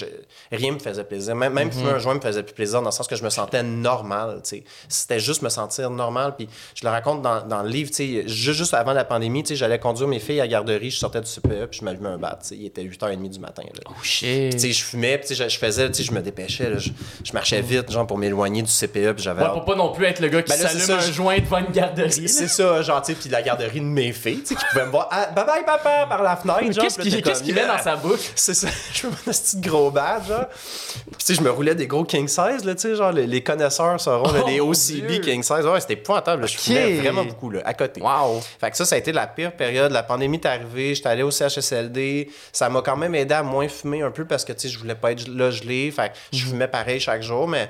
rien 0.51 0.73
me 0.73 0.79
faisait 0.79 1.05
plaisir. 1.05 1.37
Même, 1.37 1.53
même 1.53 1.71
fumer 1.71 1.91
un 1.91 1.99
joint 1.99 2.15
me 2.15 2.21
faisait 2.21 2.43
plus 2.43 2.55
plaisir 2.55 2.81
dans 2.81 2.89
le 2.89 2.93
sens 2.93 3.07
que 3.07 3.17
je 3.17 3.23
me 3.23 3.29
sentais 3.29 3.63
normal. 3.63 4.41
Tu 4.43 4.57
sais. 4.57 4.65
C'était 4.89 5.21
juste 5.21 5.43
me 5.43 5.51
sentir 5.51 5.91
normal. 5.91 6.35
Puis 6.37 6.49
je 6.75 6.85
le 6.85 6.91
raconte 6.91 7.23
dans, 7.23 7.43
dans 7.43 7.63
le 7.63 7.69
livre. 7.69 7.91
Tu 7.91 7.97
sais, 7.97 8.29
juste, 8.29 8.59
juste 8.59 8.75
avant 8.75 8.93
la 8.93 9.05
pandémie, 9.05 9.43
tu 9.43 9.51
sais, 9.51 9.57
j'allais 9.57 9.79
conduire 9.79 10.09
mes 10.09 10.21
filles 10.21 10.41
à 10.41 10.45
la 10.45 10.49
garderie. 10.49 10.91
Je 10.91 10.99
sortais 10.99 11.21
du 11.21 11.31
CPE, 11.31 11.67
puis 11.71 11.81
je 11.81 11.85
m'allumais 11.85 12.09
un 12.09 12.19
bat. 12.19 12.39
Tu 12.41 12.49
sais, 12.49 12.57
il 12.57 12.67
était 12.67 12.83
8h30 12.83 13.29
du 13.29 13.39
matin. 13.39 13.63
Là. 13.63 13.91
Oh 13.91 14.03
shit. 14.03 14.53
tu 14.53 14.59
sais, 14.59 14.73
je 14.73 14.85
fumais, 14.85 15.19
puis 15.19 15.35
je, 15.35 15.49
je 15.49 15.59
faisais. 15.59 15.89
Tu 15.91 15.97
sais, 15.97 16.03
je 16.05 16.13
me 16.13 16.21
dépêchais. 16.21 16.71
Là, 16.71 16.79
je, 16.79 16.91
je, 17.23 17.33
marchais 17.33 17.61
vite, 17.61 17.91
genre, 17.93 18.07
pour 18.07 18.17
m'éloigner 18.17 18.63
du 18.63 18.71
CPE. 18.71 19.13
Puis 19.13 19.23
j'avais. 19.23 19.43
Ouais, 19.43 19.53
pour 19.53 19.65
pas 19.67 19.75
non 19.75 19.93
plus 19.93 20.07
être 20.07 20.21
le 20.21 20.29
gars 20.29 20.43
qui 20.43 20.51
ben 20.51 20.59
s'allume 20.59 20.99
un 20.99 21.13
joint 21.13 21.39
devant 21.39 21.59
une 21.59 21.73
garderie. 21.73 22.29
C'est 22.29 22.49
ça, 22.49 22.81
genre, 22.81 23.03
tu 23.03 23.13
sais, 23.13 23.19
puis 23.19 23.29
la 23.29 23.43
garderie 23.43 23.81
de 23.81 23.85
mes 23.85 24.13
filles, 24.13 24.43
tu 24.43 24.46
sais, 24.49 24.55
qui 24.55 24.65
pouvaient 24.71 24.87
me 24.87 24.91
voir. 24.91 25.09
Ah, 25.11 25.27
bye 25.27 25.45
bye 25.45 25.65
papa 25.65 26.07
par 26.09 26.23
la 26.23 26.37
fenêtre. 26.37 26.81
Qu'est-ce 26.81 27.43
qu'il 27.43 27.55
met 27.55 27.67
dans 27.67 27.79
sa 27.79 27.97
bouche? 27.97 28.33
C'est 28.35 28.55
ça. 28.55 28.69
Je 28.93 29.07
me 29.07 29.13
un 29.13 29.17
petit 29.33 29.61
gros 29.61 29.91
badge, 29.91 30.29
genre. 30.29 30.47
Puis 30.49 31.17
tu 31.19 31.27
sais, 31.27 31.35
je 31.35 31.41
me 31.41 31.51
roulais 31.51 31.75
des 31.75 31.87
gros 31.87 32.05
king 32.05 32.29
size, 32.29 32.65
là, 32.65 32.75
tu 32.75 32.83
sais, 32.83 32.95
genre 32.95 33.13
les, 33.13 33.43
connaisseurs 33.43 34.01
sauront, 34.01 34.31
oh, 34.43 34.49
les 34.49 34.61
OCB 34.61 35.21
king 35.21 35.43
size. 35.43 35.65
Ouais, 35.65 35.81
c'était 35.81 35.95
épouvantable. 35.95 36.47
Je 36.49 36.59
fumais 36.59 36.97
vraiment 36.97 37.25
beaucoup, 37.25 37.51
là, 37.51 37.61
à 37.65 37.75
côté. 37.75 38.01
Wow. 38.01 38.41
Fait 38.61 38.71
que 38.71 38.77
ça, 38.77 38.85
ça 38.85 38.95
a 38.95 38.99
été 38.99 39.13
la 39.13 39.27
pire 39.27 39.53
période. 39.53 39.93
La 39.93 40.03
pandémie 40.03 40.37
est 40.37 40.47
arrivée, 40.47 40.95
j'étais 40.95 41.09
allé 41.09 41.23
au 41.23 41.31
CHSLD. 41.31 42.31
Ça 42.53 42.69
m'a 42.69 42.83
quand 42.83 42.97
même 42.97 43.15
aidé 43.15 43.35
à 43.35 43.43
moins 43.43 43.69
fumer 43.69 44.03
un 44.03 44.11
peu 44.11 44.25
parce 44.25 44.45
que, 44.45 44.53
tu 44.53 44.61
sais, 44.61 44.69
je 44.69 44.79
voulais 44.79 44.95
pas 44.95 45.13
être 45.13 45.29
là 45.29 45.51
gelé. 45.51 45.91
Fait 45.91 46.11
que 46.11 46.15
je 46.33 46.45
mhm. 46.45 46.51
fumais 46.51 46.69
pareil 46.69 47.01
chaque 47.01 47.23
jour, 47.23 47.49
mais 47.49 47.69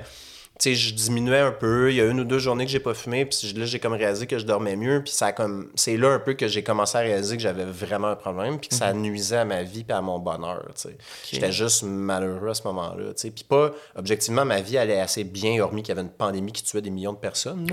tu 0.59 0.69
sais, 0.69 0.75
je 0.75 0.93
diminuais 0.95 1.39
un 1.39 1.51
peu. 1.51 1.91
Il 1.91 1.97
y 1.97 2.01
a 2.01 2.05
une 2.05 2.19
ou 2.19 2.23
deux 2.23 2.39
journées 2.39 2.65
que 2.65 2.71
j'ai 2.71 2.79
pas 2.79 2.95
fumé, 2.95 3.25
puis 3.25 3.53
là, 3.55 3.65
j'ai 3.65 3.79
comme 3.79 3.93
réalisé 3.93 4.25
que 4.25 4.39
je 4.39 4.45
dormais 4.45 4.75
mieux. 4.75 5.03
Puis 5.03 5.13
ça 5.13 5.31
comme... 5.31 5.69
c'est 5.75 5.97
là 5.97 6.09
un 6.09 6.19
peu 6.19 6.33
que 6.33 6.47
j'ai 6.47 6.63
commencé 6.63 6.97
à 6.97 7.01
réaliser 7.01 7.37
que 7.37 7.43
j'avais 7.43 7.65
vraiment 7.65 8.07
un 8.07 8.15
problème, 8.15 8.59
puis 8.59 8.69
que 8.69 8.75
ça 8.75 8.91
mhm. 8.91 9.01
nuisait 9.01 9.37
à 9.37 9.45
ma 9.45 9.61
vie 9.61 9.85
et 9.87 9.91
à 9.91 10.01
mon 10.01 10.17
bonheur, 10.17 10.63
tu 10.75 10.89
sais. 10.89 10.97
J'étais 11.31 11.51
juste 11.51 11.83
malheureux 11.83 12.49
à 12.49 12.53
ce 12.55 12.63
moment-là, 12.63 13.09
tu 13.09 13.21
sais. 13.21 13.29
Puis 13.29 13.43
pas, 13.43 13.71
objectivement, 13.95 14.45
ma 14.45 14.61
vie 14.61 14.79
allait 14.79 14.99
assez 14.99 15.23
bien, 15.23 15.61
hormis 15.61 15.83
qu'il 15.83 15.89
y 15.89 15.97
avait 15.97 16.07
une 16.07 16.13
pandémie 16.13 16.51
qui 16.51 16.63
tuait 16.63 16.81
des 16.81 16.89
millions 16.89 17.13
de 17.13 17.19
personnes. 17.19 17.67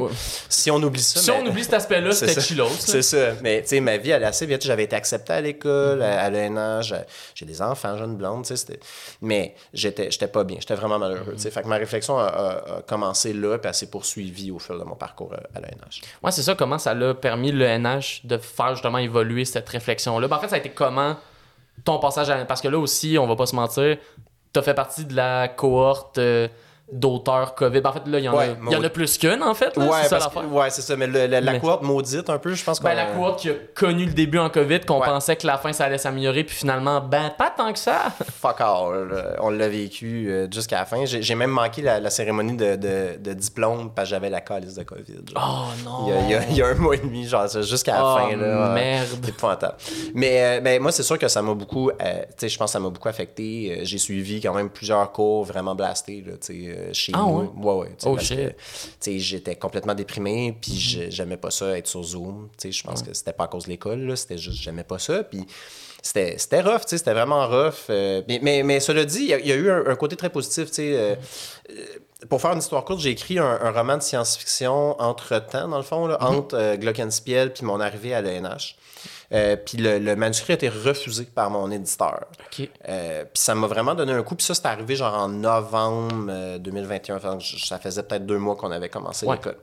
Si 0.51 0.71
on 0.71 0.83
oublie 0.83 1.03
ça... 1.03 1.21
Si 1.21 1.31
on 1.31 1.47
oublie 1.47 1.65
cet 1.65 1.75
aspect-là, 1.75 2.13
c'était 2.13 2.41
chillos. 2.41 2.69
C'est 2.79 3.03
ça. 3.03 3.33
Mais, 3.43 3.63
tu 3.63 3.69
sais, 3.69 3.81
ma 3.81 3.97
vie 3.97 4.13
allait 4.13 4.27
assez 4.27 4.47
bien. 4.47 4.59
J'avais 4.61 4.85
été 4.85 4.97
accepté 4.97 5.33
à 5.33 5.41
l'école, 5.41 6.03
à, 6.03 6.29
l'ENH, 6.29 6.93
j'ai 7.35 7.47
des 7.47 7.63
enfants, 7.63 7.97
tu 8.43 8.57
sais. 8.57 8.79
Mais 9.23 9.55
j'étais 9.73 10.29
pas 10.29 10.45
bien. 10.45 10.59
J'étais 10.61 10.75
vraiment 10.75 10.99
malheureux, 10.99 11.35
tu 11.35 11.41
sais. 11.43 11.51
Fait 11.51 11.63
que 11.63 11.69
ma 11.69 11.77
réflexion 11.77 12.19
a 12.19 12.74
commencé 12.83 13.33
là, 13.33 13.59
puis 13.59 13.69
elle 13.69 13.75
s'est 13.75 13.91
poursuivie 13.91 14.51
au 14.51 14.59
fil 14.59 14.77
de 14.77 14.85
mon 14.85 14.97
parcours 14.97 15.33
euh, 15.33 15.39
à 15.55 15.61
l'ENH. 15.61 16.03
Ouais, 16.23 16.31
c'est 16.31 16.43
ça, 16.43 16.55
comment 16.55 16.79
ça 16.79 16.95
l'a 16.95 17.15
permis 17.15 17.53
l'ENH 17.53 18.23
de 18.25 18.39
faire 18.39 18.75
justement 18.75 18.99
évoluer 18.99 19.45
cette 19.45 19.69
réflexion-là? 19.69 20.29
Ben, 20.29 20.37
en 20.37 20.41
fait, 20.41 20.49
ça 20.49 20.57
a 20.57 20.59
été 20.59 20.71
comment 20.71 21.17
ton 21.85 21.99
passage 21.99 22.31
à... 22.31 22.45
Parce 22.45 22.61
que 22.61 22.69
là 22.69 22.79
aussi, 22.79 23.17
on 23.19 23.27
va 23.27 23.37
pas 23.37 23.47
se 23.47 23.57
mentir, 23.57 23.97
tu 24.53 24.61
as 24.61 24.63
fait 24.63 24.75
partie 24.75 25.05
de 25.05 25.15
la 25.15 25.49
cohorte... 25.49 26.19
Euh, 26.19 26.49
d'auteurs 26.93 27.55
COVID. 27.55 27.81
En 27.85 27.93
fait, 27.93 28.07
là, 28.07 28.19
il 28.19 28.25
y 28.25 28.29
en, 28.29 28.37
a, 28.37 28.47
y 28.47 28.77
en 28.77 28.85
a 28.85 28.89
plus 28.91 29.17
qu'une, 29.17 29.43
en 29.43 29.55
fait. 29.55 29.77
ouais, 29.77 29.87
c'est 30.03 30.21
ça 30.21 30.31
Ouais, 30.51 30.71
c'est 30.71 30.83
ça. 30.83 30.97
Mais 30.97 31.07
la 31.07 31.59
cohorte 31.59 31.83
maudite, 31.83 32.29
un 32.29 32.39
peu, 32.39 32.55
je 32.55 32.63
pense 32.63 32.79
que. 32.79 32.85
Ben, 32.85 32.95
la 32.95 33.07
cohorte 33.07 33.41
qui 33.41 33.51
a 33.51 33.55
connu 33.75 34.05
le 34.05 34.13
début 34.13 34.39
en 34.39 34.51
COVID, 34.51 34.81
qu'on 34.81 35.01
pensait 35.01 35.37
que 35.37 35.47
la 35.47 35.59
fin, 35.59 35.73
ça 35.73 35.85
allait 35.85 35.99
s'améliorer, 35.99 36.45
puis 36.45 36.55
finalement, 36.55 37.01
ben, 37.01 37.31
pas 37.37 37.51
tant 37.51 37.73
que 37.73 37.79
ça. 37.79 38.13
Fuck 38.41 38.61
all. 38.61 39.37
On 39.41 39.51
l'a 39.51 39.69
vécu 39.69 40.29
euh, 40.29 40.47
jusqu'à 40.51 40.81
la 40.81 40.85
fin. 40.85 41.05
J'ai 41.05 41.35
même 41.35 41.51
manqué 41.51 41.83
la, 41.83 42.11
cérémonie 42.11 42.57
de, 42.57 42.77
de, 43.17 43.33
diplôme 43.33 43.91
parce 43.93 44.09
que 44.09 44.11
j'avais 44.11 44.31
la 44.31 44.41
calice 44.41 44.75
de 44.75 44.83
COVID. 44.83 45.25
Oh 45.37 45.41
non. 45.85 46.07
Il 46.07 46.31
y, 46.31 46.35
a, 46.35 46.45
il 46.49 46.57
y, 46.57 46.63
a, 46.63 46.69
un 46.69 46.75
mois 46.75 46.95
et 46.95 46.99
demi, 46.99 47.27
genre, 47.27 47.49
jusqu'à 47.63 47.95
la 47.95 48.05
oh, 48.05 48.19
fin. 48.19 48.37
Là, 48.37 48.73
merde. 48.75 49.07
C'est 49.11 49.29
épouvantable. 49.29 49.77
Mais, 50.15 50.61
ben, 50.61 50.81
moi, 50.81 50.93
c'est 50.93 51.03
sûr 51.03 51.19
que 51.19 51.29
ça 51.29 51.43
m'a 51.43 51.55
beaucoup. 51.55 51.91
Euh, 51.91 51.95
tu 51.95 52.35
sais, 52.37 52.49
je 52.49 52.59
pense 52.59 52.71
que 52.71 52.73
ça 52.73 52.81
m'a 52.81 52.91
beaucoup 52.91 53.09
affecté. 53.09 53.81
J'ai 53.83 53.99
suivi 53.99 54.41
quand 54.41 54.55
même 54.55 54.69
plusieurs 54.69 55.11
cours 55.13 55.45
vraiment 55.45 55.75
blastés, 55.75 56.23
là, 56.27 56.35
tu 56.35 56.65
sais, 56.65 56.74
chez 56.93 57.13
ah, 57.15 57.25
nous. 57.27 57.53
Ouais, 57.57 57.75
ouais. 57.75 57.97
Oh. 58.07 58.19
J'étais 59.07 59.57
complètement 59.57 59.95
déprimé, 59.95 60.57
puis 60.61 61.09
j'aimais 61.11 61.37
pas 61.37 61.51
ça 61.51 61.77
être 61.77 61.87
sur 61.87 62.03
Zoom. 62.03 62.49
Je 62.63 62.83
pense 62.83 63.03
que 63.03 63.13
c'était 63.15 63.33
pas 63.33 63.45
à 63.45 63.49
cause 63.49 63.65
de 63.65 63.71
l'école, 63.71 64.17
c'était 64.17 64.39
juste 64.39 64.63
j'aimais 64.63 64.85
pas 64.85 64.99
ça. 64.99 65.25
Puis 65.25 65.47
c'était 66.05 66.61
rough, 66.61 66.83
c'était 66.87 67.15
vraiment 67.15 67.49
rough. 67.49 67.87
Euh, 67.89 68.23
mais, 68.29 68.63
mais, 68.63 68.79
cela 68.81 69.05
dit, 69.05 69.21
il 69.21 69.47
y, 69.47 69.53
a 69.53 69.57
eu 69.57 69.71
un, 69.71 69.97
côté 69.97 70.17
très 70.17 70.29
positif. 70.29 70.69
Euh, 70.79 71.17
euh, 71.71 71.75
pour 72.29 72.43
faire 72.43 72.53
une 72.53 72.59
histoire 72.59 72.85
courte, 72.85 73.01
j'ai 73.01 73.11
écrit 73.11 73.39
un, 73.39 73.71
roman 73.71 73.97
de 73.97 74.03
science-fiction 74.03 75.01
entre-temps, 75.01 75.69
dans 75.69 75.79
le 75.79 75.83
fond, 75.83 76.07
là, 76.07 76.19
mm-hmm. 76.19 76.37
entre 76.37 76.77
Glockenspiel 76.77 77.53
puis 77.55 77.65
mon 77.65 77.81
arrivée 77.81 78.13
à 78.13 78.21
l'ENH. 78.21 78.77
Euh, 79.35 79.57
puis 79.57 79.79
le, 79.79 80.15
manuscrit 80.15 80.53
a 80.53 80.55
été 80.55 80.69
refusé 80.69 81.25
par 81.25 81.51
mon 81.51 81.71
éditeur. 81.71 82.27
Euh, 82.89 83.25
puis 83.25 83.43
ça 83.43 83.55
m'a 83.55 83.67
vraiment 83.67 83.95
donné 83.95 84.13
un 84.13 84.23
coup. 84.23 84.37
Puis 84.37 84.47
ça, 84.47 84.55
c'est 84.55 84.67
arrivé 84.67 84.95
genre 84.95 85.15
en 85.15 85.29
novembre 85.29 86.59
2021. 86.59 87.17
Euh, 87.17 87.39
ça 87.41 87.79
faisait 87.79 88.05
peut-être 88.05 88.27
deux 88.27 88.39
mois 88.39 88.55
qu'on 88.55 88.71
avait 88.71 88.89
commencé 88.89 89.27
l'école. 89.27 89.59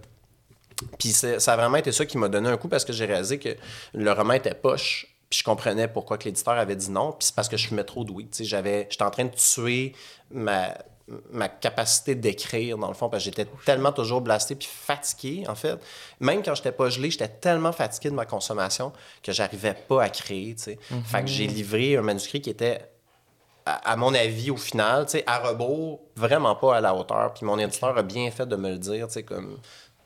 Puis 0.99 1.11
ça 1.11 1.53
a 1.53 1.55
vraiment 1.55 1.77
été 1.77 1.91
ça 1.91 2.05
qui 2.05 2.17
m'a 2.17 2.27
donné 2.27 2.49
un 2.49 2.57
coup 2.57 2.67
parce 2.67 2.83
que 2.83 2.91
j'ai 2.91 3.05
réalisé 3.05 3.39
que 3.39 3.49
le 3.93 4.11
roman 4.11 4.33
était 4.33 4.55
poche. 4.55 5.07
Puis 5.29 5.39
je 5.39 5.43
comprenais 5.45 5.87
pourquoi 5.87 6.17
que 6.17 6.25
l'éditeur 6.25 6.55
avait 6.55 6.75
dit 6.75 6.91
non. 6.91 7.13
Puis 7.13 7.27
c'est 7.27 7.35
parce 7.35 7.47
que 7.47 7.55
je 7.55 7.67
fumais 7.67 7.85
trop 7.85 8.03
de 8.03 8.11
weed. 8.11 8.35
J'étais 8.37 9.03
en 9.03 9.11
train 9.11 9.25
de 9.25 9.35
tuer 9.35 9.93
ma, 10.31 10.73
ma 11.31 11.49
capacité 11.49 12.15
d'écrire, 12.15 12.77
dans 12.77 12.87
le 12.87 12.93
fond, 12.93 13.09
parce 13.09 13.23
que 13.23 13.29
j'étais 13.29 13.47
tellement 13.65 13.91
toujours 13.91 14.21
blasté 14.21 14.55
puis 14.55 14.69
fatigué, 14.71 15.45
en 15.47 15.55
fait. 15.55 15.79
Même 16.19 16.43
quand 16.43 16.55
j'étais 16.55 16.71
pas 16.71 16.89
gelé, 16.89 17.11
j'étais 17.11 17.27
tellement 17.27 17.71
fatigué 17.71 18.09
de 18.09 18.15
ma 18.15 18.25
consommation 18.25 18.91
que 19.23 19.31
j'arrivais 19.31 19.73
pas 19.73 20.03
à 20.03 20.09
créer, 20.09 20.55
tu 20.55 20.63
sais. 20.63 20.79
Fait 21.05 21.21
que 21.21 21.27
j'ai 21.27 21.47
mhm. 21.47 21.53
livré 21.53 21.97
un 21.97 22.01
manuscrit 22.01 22.41
qui 22.41 22.49
était, 22.49 22.81
à, 23.65 23.95
mon 23.95 24.13
avis, 24.13 24.51
au 24.51 24.57
final, 24.57 25.05
tu 25.05 25.11
sais, 25.11 25.23
à 25.27 25.39
rebours, 25.39 26.01
vraiment 26.15 26.55
pas 26.55 26.77
à 26.77 26.81
la 26.81 26.95
hauteur. 26.95 27.33
Puis 27.33 27.45
mon 27.45 27.57
éditeur 27.59 27.97
a 27.97 28.03
bien 28.03 28.29
fait 28.31 28.45
de 28.45 28.55
me 28.55 28.71
le 28.71 28.77
dire, 28.77 29.07
tu 29.07 29.13
sais, 29.13 29.23
comme 29.23 29.57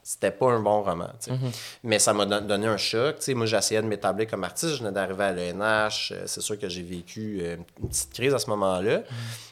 c'était 0.08 0.30
pas 0.30 0.52
un 0.52 0.60
bon 0.60 0.84
roman. 0.84 1.10
Mhm. 1.28 1.52
Mais 1.84 1.98
ça 1.98 2.14
m'a 2.14 2.28
donné 2.28 2.68
un 2.68 2.78
choc. 2.78 3.16
sais 3.18 3.34
moi, 3.34 3.48
j'essayais 3.48 3.82
de 3.82 3.88
m'établir 3.88 4.30
comme 4.30 4.44
artiste. 4.44 4.76
Je 4.76 4.84
venais 4.84 4.92
d'arriver 4.92 5.24
à 5.24 5.32
l'ENH. 5.32 6.12
Euh, 6.12 6.24
c'est 6.28 6.42
sûr 6.42 6.60
que 6.60 6.70
j'ai 6.70 6.84
vécu 6.84 7.40
euh, 7.42 7.56
une 7.82 7.90
petite 7.90 8.14
crise 8.14 8.32
à 8.32 8.38
ce 8.38 8.48
moment-là. 8.52 8.98
Mhm. 8.98 9.04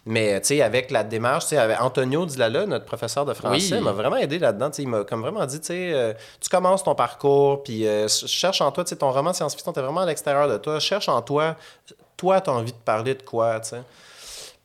Mais 0.06 0.62
avec 0.62 0.92
la 0.92 1.04
démarche, 1.04 1.52
avec 1.54 1.82
Antonio 1.82 2.28
Dilala, 2.28 2.68
notre 2.68 2.86
professeur 2.86 3.26
de 3.26 3.34
français, 3.34 3.82
m'a 3.82 3.94
vraiment 3.94 4.18
aidé 4.18 4.38
là-dedans. 4.38 4.70
Il 4.78 4.90
m'a 4.90 5.04
comme 5.04 5.22
vraiment 5.22 5.44
dit 5.48 5.60
euh, 5.72 6.14
tu 6.40 6.50
commences 6.50 6.84
ton 6.84 6.94
parcours, 6.94 7.64
puis 7.64 7.88
cherche 8.08 8.62
en 8.62 8.72
toi, 8.72 8.84
ton 8.84 9.12
roman 9.12 9.34
science-fiction, 9.34 9.74
t'es 9.74 9.82
vraiment 9.82 10.02
à 10.02 10.06
l'extérieur 10.06 10.48
de 10.48 10.58
toi. 10.58 10.80
Cherche 10.80 11.10
en 11.10 11.24
toi, 11.24 11.56
toi, 12.16 12.42
tu 12.42 12.52
as 12.52 12.54
envie 12.54 12.74
de 12.74 12.78
parler 12.78 13.16
de 13.16 13.24
quoi. 13.24 13.64
sais 13.64 13.82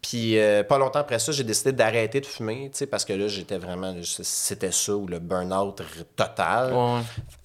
puis 0.02 0.38
euh, 0.38 0.62
pas 0.62 0.78
longtemps 0.78 1.00
après 1.00 1.18
ça, 1.18 1.32
j'ai 1.32 1.44
décidé 1.44 1.72
d'arrêter 1.72 2.20
de 2.20 2.26
fumer, 2.26 2.70
tu 2.72 2.78
sais, 2.78 2.86
parce 2.86 3.04
que 3.04 3.12
là, 3.12 3.28
j'étais 3.28 3.58
vraiment, 3.58 3.94
c'était 4.02 4.70
ça 4.72 4.94
ou 4.94 5.06
le 5.06 5.18
burn-out 5.18 5.82
total. 6.14 6.72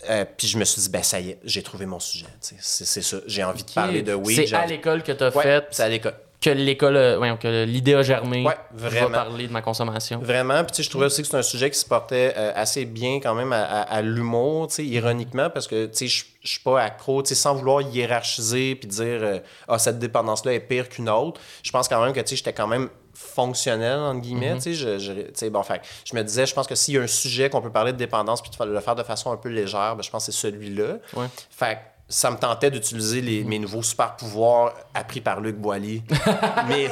Euh, 0.10 0.26
puis 0.38 0.48
je 0.48 0.58
me 0.58 0.64
suis 0.64 0.82
dit, 0.82 0.90
ben 0.90 1.04
ça 1.04 1.20
y 1.20 1.32
est, 1.32 1.40
j'ai 1.44 1.64
trouvé 1.64 1.86
mon 1.86 2.00
sujet, 2.00 2.28
tu 2.42 2.56
sais, 2.60 2.86
c'est 2.86 3.02
ça. 3.02 3.18
J'ai 3.26 3.44
envie 3.44 3.64
de 3.64 3.72
parler 3.72 4.04
de 4.04 4.14
weed. 4.14 4.48
C'est 4.48 4.56
à 4.56 4.66
l'école 4.66 5.04
que 5.04 5.12
tu 5.12 5.24
as 5.24 5.32
fait? 5.32 5.66
C'est 5.72 5.84
à 5.84 5.90
l'école 5.90 6.16
que 6.44 6.50
l'école, 6.50 6.98
euh, 6.98 7.36
que 7.38 7.64
l'idée 7.64 7.96
a 7.96 8.04
germé. 8.04 8.46
vraiment. 8.74 9.10
Va 9.10 9.24
parler 9.24 9.48
de 9.48 9.54
ma 9.54 9.62
consommation. 9.62 10.20
Vraiment. 10.20 10.64
Puis, 10.64 10.72
tu 10.72 10.76
sais, 10.78 10.84
je 10.84 10.90
trouvais 10.90 11.06
aussi 11.06 11.22
que 11.22 11.28
c'est 11.28 11.38
un 11.38 11.42
sujet 11.42 11.70
qui 11.70 11.80
se 11.80 11.86
portait 11.86 12.34
euh, 12.36 12.52
assez 12.56 12.86
bien 12.86 13.20
quand 13.22 13.34
même 13.34 13.54
à, 13.54 14.02
l'humour, 14.02 14.68
tu 14.68 14.76
sais, 14.76 14.86
ironiquement, 14.86 15.50
parce 15.50 15.68
que, 15.68 15.86
tu 15.86 16.08
sais, 16.10 16.26
je 16.42 16.50
suis 16.50 16.60
pas 16.60 16.82
accro, 16.82 17.24
tu 17.24 17.30
sais, 17.30 17.36
sans 17.36 17.56
vouloir 17.56 17.82
hiérarchiser 17.82 18.76
puis 18.76 18.90
dire, 18.90 19.20
euh, 19.22 19.40
ah, 19.70 19.80
cette 19.80 20.00
dépendance-là 20.00 20.54
est 20.54 20.60
pire 20.60 20.90
qu'une 20.90 21.10
autre. 21.10 21.40
Je 21.64 21.72
pense 21.72 21.88
quand 21.88 22.04
même 22.04 22.14
que, 22.14 22.20
tu 22.20 22.28
sais, 22.28 22.36
j'étais 22.36 22.54
quand 22.54 22.68
même 22.68 22.90
fonctionnel, 23.14 24.00
entre 24.00 24.22
guillemets, 24.22 24.56
mm-hmm. 24.56 24.64
tu 24.64 24.76
sais, 24.76 25.00
je, 25.00 25.24
je 25.38 25.48
bon, 25.48 25.64
fait, 25.64 25.82
je 26.04 26.16
me 26.16 26.24
disais, 26.24 26.46
je 26.46 26.54
pense 26.54 26.68
que 26.68 26.76
s'il 26.76 26.96
y 26.96 26.98
a 26.98 27.02
un 27.02 27.08
sujet 27.08 27.50
qu'on 27.50 27.62
peut 27.62 27.72
parler 27.72 27.94
de 27.94 27.98
dépendance 27.98 28.42
puis 28.42 28.52
le 28.66 28.80
faire 28.80 28.96
de 28.96 29.04
façon 29.04 29.32
un 29.32 29.38
peu 29.38 29.50
légère, 29.50 29.96
ben, 29.96 30.02
je 30.02 30.10
pense 30.10 30.26
que 30.26 30.32
c'est 30.32 30.40
celui-là. 30.40 30.98
Ouais. 31.16 31.28
Fait 31.52 31.78
ça 32.14 32.30
me 32.30 32.38
tentait 32.38 32.70
d'utiliser 32.70 33.44
mes 33.44 33.58
nouveaux 33.58 33.82
super 33.82 34.16
pouvoirs 34.16 34.74
appris 34.94 35.20
par 35.20 35.42
Luc 35.42 35.56
Boilly. 35.56 36.04
mais 36.68 36.88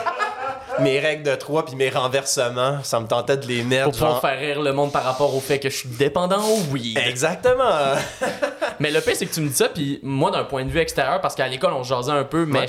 mes 0.80 1.00
règles 1.00 1.22
de 1.22 1.36
3 1.36 1.66
puis 1.66 1.76
mes 1.76 1.90
renversements, 1.90 2.84
ça 2.84 3.00
me 3.00 3.06
tentait 3.06 3.38
de 3.38 3.46
les 3.46 3.62
mettre. 3.62 3.92
Pour 3.92 3.94
pouvoir 3.94 4.22
faire 4.22 4.40
rire 4.40 4.62
le 4.62 4.74
monde 4.74 4.92
par 4.92 5.04
rapport 5.04 5.36
au 5.36 5.40
fait 5.40 5.60
que 5.60 5.70
je 5.70 5.78
suis 5.78 5.90
dépendant 5.90 6.44
au 6.44 6.74
weed. 6.74 6.98
Exactement. 6.98 7.94
mais 8.80 8.90
le 8.90 9.00
pire, 9.00 9.16
c'est 9.16 9.28
que 9.28 9.34
tu 9.34 9.42
me 9.42 9.50
dis 9.50 9.56
ça, 9.56 9.70
puis 9.70 10.00
moi, 10.02 10.32
d'un 10.32 10.44
point 10.44 10.66
de 10.66 10.72
vue 10.72 10.80
extérieur, 10.80 11.22
parce 11.22 11.36
qu'à 11.36 11.48
l'école, 11.48 11.74
on 11.74 11.84
jasait 11.84 12.12
un 12.12 12.24
peu, 12.24 12.46
mais. 12.46 12.66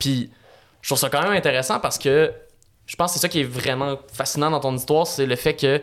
Puis 0.00 0.30
je 0.82 0.88
trouve 0.88 0.98
ça 0.98 1.08
quand 1.08 1.22
même 1.22 1.32
intéressant 1.32 1.78
parce 1.78 1.98
que 1.98 2.32
je 2.84 2.96
pense 2.96 3.12
que 3.12 3.18
c'est 3.18 3.22
ça 3.22 3.28
qui 3.28 3.40
est 3.40 3.44
vraiment 3.44 3.96
fascinant 4.12 4.50
dans 4.50 4.60
ton 4.60 4.74
histoire, 4.74 5.06
c'est 5.06 5.26
le 5.26 5.36
fait 5.36 5.54
que 5.54 5.80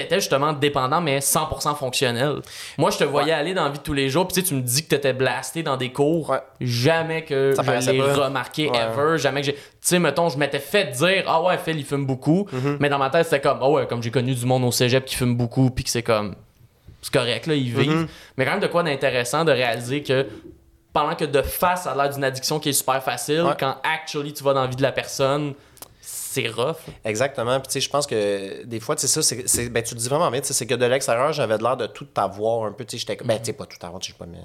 t'étais 0.00 0.16
justement 0.16 0.52
dépendant, 0.52 1.00
mais 1.00 1.18
100% 1.18 1.76
fonctionnel. 1.76 2.40
Moi, 2.76 2.90
je 2.90 2.98
te 2.98 3.04
voyais 3.04 3.32
aller 3.32 3.54
dans 3.54 3.64
la 3.64 3.70
vie 3.70 3.78
de 3.78 3.82
tous 3.82 3.92
les 3.92 4.08
jours, 4.08 4.28
puis 4.28 4.42
tu 4.42 4.54
me 4.54 4.60
dis 4.60 4.84
que 4.84 4.88
t'étais 4.88 5.12
blasté 5.12 5.62
dans 5.62 5.76
des 5.76 5.92
cours. 5.92 6.36
Jamais 6.60 7.24
que 7.24 7.54
je 7.56 7.90
l'ai 7.90 8.00
remarqué, 8.00 8.70
ever. 8.72 9.18
Jamais 9.18 9.40
que 9.40 9.46
j'ai. 9.46 9.54
Tu 9.54 9.94
sais, 9.94 9.98
mettons, 9.98 10.28
je 10.28 10.38
m'étais 10.38 10.58
fait 10.58 10.86
dire, 10.92 11.24
ah 11.26 11.42
ouais, 11.42 11.58
Phil, 11.58 11.78
il 11.78 11.84
fume 11.84 12.06
beaucoup. 12.06 12.46
Mm-hmm. 12.52 12.76
Mais 12.80 12.88
dans 12.88 12.98
ma 12.98 13.10
tête, 13.10 13.24
c'était 13.24 13.40
comme, 13.40 13.58
ah 13.60 13.68
ouais, 13.68 13.86
comme 13.86 14.02
j'ai 14.02 14.10
connu 14.10 14.34
du 14.34 14.44
monde 14.44 14.64
au 14.64 14.72
cégep 14.72 15.04
qui 15.04 15.16
fume 15.16 15.36
beaucoup, 15.36 15.70
puis 15.70 15.84
que 15.84 15.90
c'est 15.90 16.02
comme. 16.02 16.34
C'est 17.00 17.12
correct, 17.12 17.46
là, 17.46 17.54
ils 17.54 17.72
vivent. 17.72 18.04
Mm-hmm. 18.04 18.08
Mais 18.36 18.44
quand 18.44 18.50
même, 18.52 18.60
de 18.60 18.66
quoi 18.66 18.82
d'intéressant 18.82 19.44
de 19.44 19.52
réaliser 19.52 20.02
que 20.02 20.26
pendant 20.92 21.14
que 21.14 21.24
de 21.24 21.42
face, 21.42 21.84
ça 21.84 21.92
a 21.92 21.96
l'air 21.96 22.12
d'une 22.12 22.24
addiction 22.24 22.58
qui 22.58 22.70
est 22.70 22.72
super 22.72 23.02
facile, 23.02 23.44
quand 23.58 23.76
actually 23.84 24.32
tu 24.32 24.42
vas 24.42 24.52
dans 24.54 24.62
la 24.62 24.66
vie 24.66 24.76
de 24.76 24.82
la 24.82 24.92
personne, 24.92 25.54
c'est 26.38 26.48
rough. 26.48 26.76
Exactement. 27.04 27.58
Puis, 27.60 27.68
tu 27.68 27.72
sais, 27.74 27.80
je 27.80 27.90
pense 27.90 28.06
que 28.06 28.64
des 28.64 28.80
fois, 28.80 28.96
tu 28.96 29.06
sais, 29.06 29.22
ça, 29.22 29.22
c'est, 29.22 29.68
ben, 29.68 29.82
tu 29.82 29.94
le 29.94 30.00
dis 30.00 30.08
vraiment 30.08 30.30
bien, 30.30 30.40
c'est 30.42 30.66
que 30.66 30.74
de 30.74 30.84
l'extérieur, 30.84 31.32
j'avais 31.32 31.58
l'air 31.58 31.76
de 31.76 31.86
tout 31.86 32.06
avoir 32.16 32.64
un 32.64 32.72
peu. 32.72 32.84
Tu 32.84 32.98
sais, 32.98 33.06
j'étais. 33.06 33.22
Ben, 33.24 33.38
tu 33.38 33.46
sais, 33.46 33.52
pas 33.52 33.66
tout 33.66 33.84
avoir, 33.84 34.00
je 34.00 34.08
sais 34.08 34.14
pas. 34.18 34.26
Mais, 34.26 34.38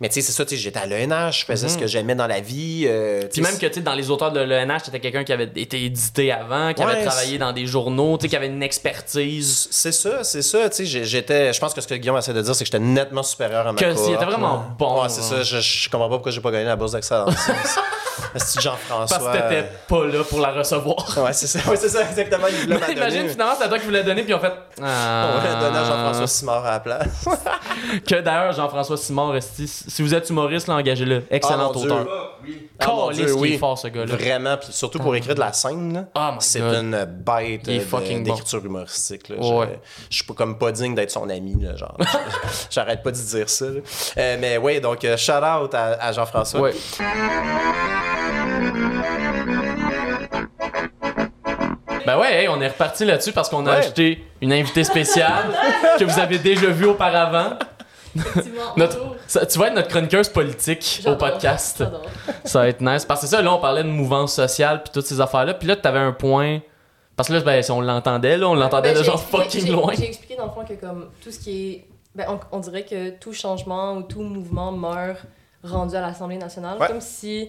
mais 0.00 0.08
tu 0.08 0.14
sais, 0.14 0.20
c'est 0.22 0.32
ça, 0.32 0.44
tu 0.44 0.56
sais, 0.56 0.60
j'étais 0.60 0.78
à 0.78 0.86
l'ENH, 0.86 1.40
je 1.40 1.44
faisais 1.44 1.68
ce 1.68 1.74
mhm. 1.74 1.80
que 1.80 1.86
j'aimais 1.86 2.14
dans 2.14 2.26
la 2.26 2.40
vie. 2.40 2.84
Euh, 2.86 3.22
Puis 3.32 3.42
même 3.42 3.58
que, 3.58 3.66
tu 3.66 3.74
sais, 3.74 3.80
dans 3.80 3.94
les 3.94 4.10
auteurs 4.10 4.32
de 4.32 4.40
l'ENH, 4.40 4.88
étais 4.88 5.00
quelqu'un 5.00 5.24
qui 5.24 5.32
avait 5.32 5.50
été 5.56 5.84
édité 5.84 6.32
avant, 6.32 6.72
qui 6.72 6.82
avait 6.82 7.04
travaillé 7.04 7.38
dans 7.38 7.52
des 7.52 7.66
journaux, 7.66 8.16
tu 8.18 8.22
sais, 8.22 8.28
qui 8.28 8.36
avait 8.36 8.48
une 8.48 8.62
expertise. 8.62 9.68
C'est 9.70 9.92
ça, 9.92 10.24
c'est 10.24 10.42
ça. 10.42 10.68
Tu 10.70 10.86
sais, 10.86 11.04
j'étais. 11.04 11.52
Je 11.52 11.60
pense 11.60 11.74
que 11.74 11.80
ce 11.80 11.88
que 11.88 11.94
Guillaume 11.94 12.18
essaie 12.18 12.32
de 12.32 12.42
dire, 12.42 12.54
c'est 12.54 12.64
que 12.64 12.66
j'étais 12.66 12.78
nettement 12.78 13.22
supérieur 13.22 13.66
à 13.66 13.72
ma 13.72 13.78
Que 13.78 13.94
s'il 13.94 14.14
était 14.14 14.24
vraiment 14.24 14.64
bon. 14.78 15.02
Ouais, 15.02 15.08
c'est 15.08 15.22
ça. 15.22 15.42
Je, 15.42 15.60
je 15.60 15.90
comprends 15.90 16.08
pas 16.08 16.16
pourquoi 16.16 16.32
j'ai 16.32 16.40
pas 16.40 16.50
gagné 16.50 16.64
la 16.64 16.76
bourse 16.76 16.92
d'excellence. 16.92 17.34
C'est 18.36 18.60
Jean-François. 18.60 19.18
Parce 19.18 19.36
que 19.36 19.42
t'étais 19.42 19.68
pas 19.88 20.06
là 20.06 20.24
pour 20.24 20.40
la 20.40 20.52
recevoir. 20.52 21.18
Ouais, 21.18 21.32
c'est 21.32 21.46
ça. 21.46 21.60
Ouais, 21.70 21.76
c'est 21.76 21.88
ça, 21.88 22.02
exactement. 22.02 22.46
Il 22.48 22.74
voulait 22.74 22.92
Imagine, 22.96 23.28
finalement, 23.28 23.54
c'est 23.56 23.64
à 23.64 23.68
toi 23.68 23.78
qui 23.78 23.84
voulait 23.84 24.02
donner, 24.02 24.22
puis 24.22 24.34
en 24.34 24.40
fait. 24.40 24.52
Ah. 24.82 25.30
On 25.34 25.38
voulait 25.38 25.60
donner 25.60 25.78
à 25.78 25.84
Jean-François 25.84 26.26
Simard 26.26 26.66
à 26.66 26.70
la 26.72 26.80
place. 26.80 27.28
que 28.06 28.20
d'ailleurs, 28.20 28.52
Jean-François 28.52 28.96
Simard, 28.96 29.34
si 29.40 30.02
vous 30.02 30.14
êtes 30.14 30.28
humoriste, 30.30 30.68
là, 30.68 30.74
engagez-le. 30.74 31.24
Excellent 31.30 31.72
ah, 31.72 31.76
auteur. 31.76 32.06
oui. 32.44 32.70
Oh, 32.88 33.10
Dieu, 33.12 33.34
oui. 33.34 33.58
fort, 33.58 33.78
ce 33.78 33.88
gars-là. 33.88 34.16
Vraiment, 34.16 34.56
puis 34.56 34.72
surtout 34.72 34.98
pour 34.98 35.14
écrire 35.14 35.34
de 35.34 35.40
la 35.40 35.52
scène, 35.52 36.06
oh 36.14 36.30
c'est 36.38 36.60
une 36.60 37.04
bête 37.04 37.64
d'écriture 37.64 38.64
humoristique. 38.64 39.28
Là. 39.28 39.36
Ouais. 39.36 39.78
Je, 40.08 40.16
suis 40.16 40.24
comme 40.24 40.58
pas 40.58 40.72
digne 40.72 40.94
d'être 40.94 41.10
son 41.10 41.28
ami, 41.28 41.62
là, 41.62 41.76
genre. 41.76 41.96
J'arrête 42.70 43.02
pas 43.02 43.10
de 43.10 43.16
dire 43.16 43.48
ça. 43.48 43.66
Euh, 43.66 44.36
mais 44.40 44.56
oui, 44.56 44.80
donc 44.80 45.04
euh, 45.04 45.16
shout 45.16 45.32
out 45.32 45.74
à, 45.74 45.98
à 46.00 46.12
Jean-François. 46.12 46.60
Ouais. 46.60 46.74
Ben 52.06 52.18
ouais, 52.18 52.48
on 52.48 52.60
est 52.60 52.68
reparti 52.68 53.04
là-dessus 53.04 53.32
parce 53.32 53.48
qu'on 53.48 53.66
a 53.66 53.72
acheté 53.72 54.24
une 54.40 54.52
invitée 54.52 54.84
spéciale 54.84 55.54
que 55.98 56.04
vous 56.04 56.18
avez 56.18 56.38
déjà 56.38 56.66
vue 56.66 56.86
auparavant. 56.86 57.58
tu 58.14 59.58
vas 59.58 59.66
être 59.68 59.74
notre 59.74 59.88
chroniqueuse 59.88 60.28
politique 60.28 61.02
au 61.06 61.14
podcast. 61.14 61.84
Ça 62.44 62.60
va 62.60 62.68
être 62.68 62.80
nice. 62.80 63.04
Parce 63.04 63.20
que 63.20 63.26
ça, 63.26 63.40
là, 63.40 63.52
on 63.52 63.60
parlait 63.60 63.84
de 63.84 63.88
mouvance 63.88 64.34
sociale 64.34 64.82
puis 64.82 64.92
toutes 64.92 65.06
ces 65.06 65.20
affaires-là. 65.20 65.54
Puis 65.54 65.68
là, 65.68 65.76
tu 65.76 65.86
avais 65.86 66.00
un 66.00 66.12
point. 66.12 66.60
Parce 67.14 67.28
que 67.28 67.34
là, 67.34 67.40
ben, 67.40 67.62
si 67.62 67.70
on 67.70 67.80
l'entendait, 67.80 68.36
là, 68.36 68.48
on 68.48 68.54
l'entendait 68.54 68.92
ben, 68.94 68.98
de 68.98 69.04
genre 69.04 69.22
fucking 69.22 69.70
loin. 69.70 69.92
J'ai 69.96 70.06
expliqué 70.06 70.36
dans 70.36 70.46
le 70.46 70.50
fond 70.50 70.64
que 70.64 70.74
comme 70.74 71.10
tout 71.22 71.30
ce 71.30 71.38
qui 71.38 71.70
est. 71.70 71.86
Ben, 72.14 72.26
on, 72.50 72.58
dirait 72.58 72.84
que 72.84 73.10
tout 73.10 73.32
changement 73.32 73.94
ou 73.94 74.02
tout 74.02 74.22
mouvement 74.22 74.72
meurt 74.72 75.18
rendu 75.62 75.94
à 75.94 76.00
l'Assemblée 76.00 76.38
nationale. 76.38 76.78
Comme 76.78 77.00
si 77.00 77.48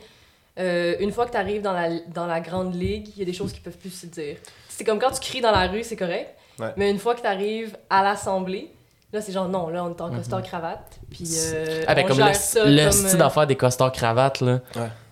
euh, 0.61 0.95
une 0.99 1.11
fois 1.11 1.25
que 1.25 1.31
tu 1.31 1.37
arrives 1.37 1.61
dans 1.61 1.73
la, 1.73 1.89
dans 2.13 2.27
la 2.27 2.39
grande 2.39 2.75
ligue, 2.75 3.09
il 3.15 3.19
y 3.19 3.21
a 3.21 3.25
des 3.25 3.33
choses 3.33 3.51
qui 3.51 3.59
peuvent 3.59 3.77
plus 3.77 3.89
se 3.89 4.05
dire. 4.05 4.37
C'est 4.69 4.83
comme 4.83 4.99
quand 4.99 5.11
tu 5.11 5.19
cries 5.19 5.41
dans 5.41 5.51
la 5.51 5.67
rue, 5.67 5.83
c'est 5.83 5.95
correct. 5.95 6.35
Mais 6.77 6.91
une 6.91 6.99
fois 6.99 7.15
que 7.15 7.21
tu 7.21 7.27
arrives 7.27 7.75
à 7.89 8.03
l'Assemblée, 8.03 8.71
là, 9.11 9.19
c'est 9.21 9.31
genre 9.31 9.49
non, 9.49 9.69
là, 9.69 9.83
on 9.83 9.89
est 9.89 10.01
en 10.01 10.11
costard-cravate. 10.11 10.99
Puis 11.09 11.27
euh, 11.53 11.83
ah, 11.87 11.95
ben, 11.95 12.05
comme 12.05 12.19
le, 12.19 12.33
style 12.33 12.61
euh, 12.79 13.17
d'affaires 13.17 13.47
des 13.47 13.55
costards-cravates, 13.55 14.41
là. 14.41 14.59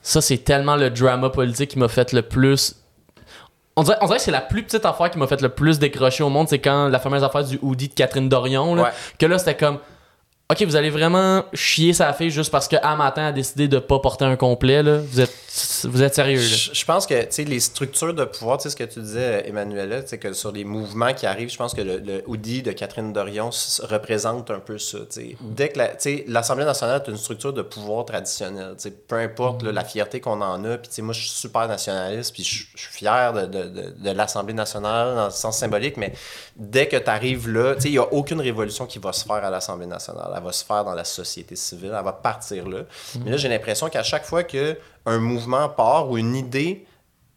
Ça, 0.02 0.22
c'est 0.22 0.38
tellement 0.38 0.76
le 0.76 0.90
drama 0.90 1.30
politique 1.30 1.72
qui 1.72 1.80
m'a 1.80 1.88
fait 1.88 2.14
le 2.14 2.22
plus. 2.22 2.76
On 3.76 3.84
dirait, 3.84 3.98
on 4.02 4.06
dirait 4.06 4.18
que 4.18 4.24
c'est 4.24 4.32
la 4.32 4.42
plus 4.42 4.64
petite 4.64 4.86
affaire 4.86 5.10
qui 5.10 5.18
m'a 5.18 5.28
fait 5.28 5.42
le 5.42 5.50
plus 5.50 5.80
décrocher 5.80 6.24
au 6.24 6.30
monde. 6.30 6.48
C'est 6.50 6.60
quand 6.60 6.88
la 6.88 7.00
fameuse 7.00 7.24
affaire 7.24 7.44
du 7.44 7.58
hoodie 7.62 7.90
de 7.90 7.94
Catherine 7.94 8.30
Dorion, 8.30 8.76
là, 8.76 8.92
que 9.18 9.26
là, 9.26 9.40
c'était 9.40 9.58
comme 9.58 9.80
Ok, 10.52 10.64
vous 10.64 10.76
allez 10.76 10.90
vraiment 10.90 11.44
chier 11.54 11.94
sa 11.94 12.12
fille 12.12 12.32
juste 12.32 12.50
parce 12.50 12.68
que 12.68 12.76
à 12.82 12.96
matin 12.96 13.26
a 13.26 13.32
décidé 13.32 13.68
de 13.68 13.78
pas 13.78 14.00
porter 14.00 14.26
un 14.26 14.36
complet 14.36 14.82
là. 14.82 14.98
Vous 14.98 15.22
êtes 15.22 15.36
vous 15.84 16.02
êtes 16.02 16.16
sérieux 16.16 16.40
là. 16.40 16.48
Je, 16.74 16.86
pense 16.86 17.06
que 17.06 17.22
tu 17.22 17.28
sais 17.30 17.44
les 17.44 17.60
structures 17.60 18.16
de 18.16 18.24
pouvoir, 18.26 18.58
tu 18.58 18.64
sais 18.64 18.70
ce 18.72 18.76
que 18.76 18.84
tu 18.84 19.00
disais 19.00 19.48
Emmanuel, 19.48 20.04
tu 20.10 20.18
que 20.18 20.34
sur 20.34 20.52
les 20.52 20.64
mouvements 20.64 21.14
qui 21.14 21.28
arrivent, 21.28 21.52
je 21.52 21.58
pense 21.58 21.76
que 21.76 21.82
le, 21.82 21.98
le 22.00 22.24
hoodie 22.26 22.64
de 22.64 22.72
Catherine 22.72 23.14
Dorion 23.14 23.52
représente 23.84 24.50
un 24.50 24.60
peu 24.60 24.80
ça. 24.80 24.98
Mm. 24.98 25.34
Dès 25.42 25.70
que 25.70 25.78
la, 25.78 25.92
l'Assemblée 26.28 26.66
nationale 26.66 27.04
est 27.06 27.12
une 27.12 27.18
structure 27.18 27.54
de 27.54 27.62
pouvoir 27.62 28.06
traditionnelle, 28.06 28.74
tu 28.78 28.84
sais, 28.84 28.92
peu 28.92 29.18
importe 29.18 29.62
la 29.62 29.84
fierté 29.84 30.20
qu'on 30.20 30.42
en 30.42 30.64
a, 30.66 30.78
puis 30.80 31.02
moi 31.04 31.14
je 31.14 31.22
suis 31.22 31.30
super 31.30 31.68
nationaliste, 31.68 32.34
puis 32.34 32.44
je 32.44 32.66
suis 32.76 32.94
fier 32.94 33.34
de, 33.34 33.46
de, 33.46 33.64
de, 33.70 33.94
de 33.98 34.10
l'Assemblée 34.10 34.56
nationale 34.56 35.16
dans 35.16 35.26
le 35.26 35.32
sens 35.32 35.60
symbolique, 35.60 35.98
mais 35.98 36.14
dès 36.56 36.88
que 36.88 36.98
tu 36.98 37.10
arrives 37.10 37.48
là, 37.50 37.76
tu 37.76 37.82
sais 37.82 37.90
il 37.90 37.96
y 37.96 38.00
a 38.00 38.14
aucune 38.14 38.42
révolution 38.42 38.88
qui 38.88 38.98
va 38.98 39.14
se 39.14 39.26
faire 39.26 39.44
à 39.46 39.50
l'Assemblée 39.52 39.86
nationale 39.86 40.39
elle 40.40 40.46
va 40.46 40.52
se 40.52 40.66
faire 40.66 40.84
dans 40.84 40.96
la 40.96 41.04
société 41.04 41.56
civile, 41.56 41.94
elle 41.98 42.04
va 42.04 42.14
partir 42.14 42.68
là. 42.68 42.80
Mhm. 42.80 43.22
Mais 43.24 43.32
là, 43.32 43.38
j'ai 43.38 43.50
l'impression 43.50 43.90
qu'à 43.90 44.04
chaque 44.04 44.26
fois 44.26 44.44
qu'un 44.44 44.76
mouvement 45.06 45.70
part 45.70 46.10
ou 46.10 46.18
une 46.18 46.36
idée 46.36 46.86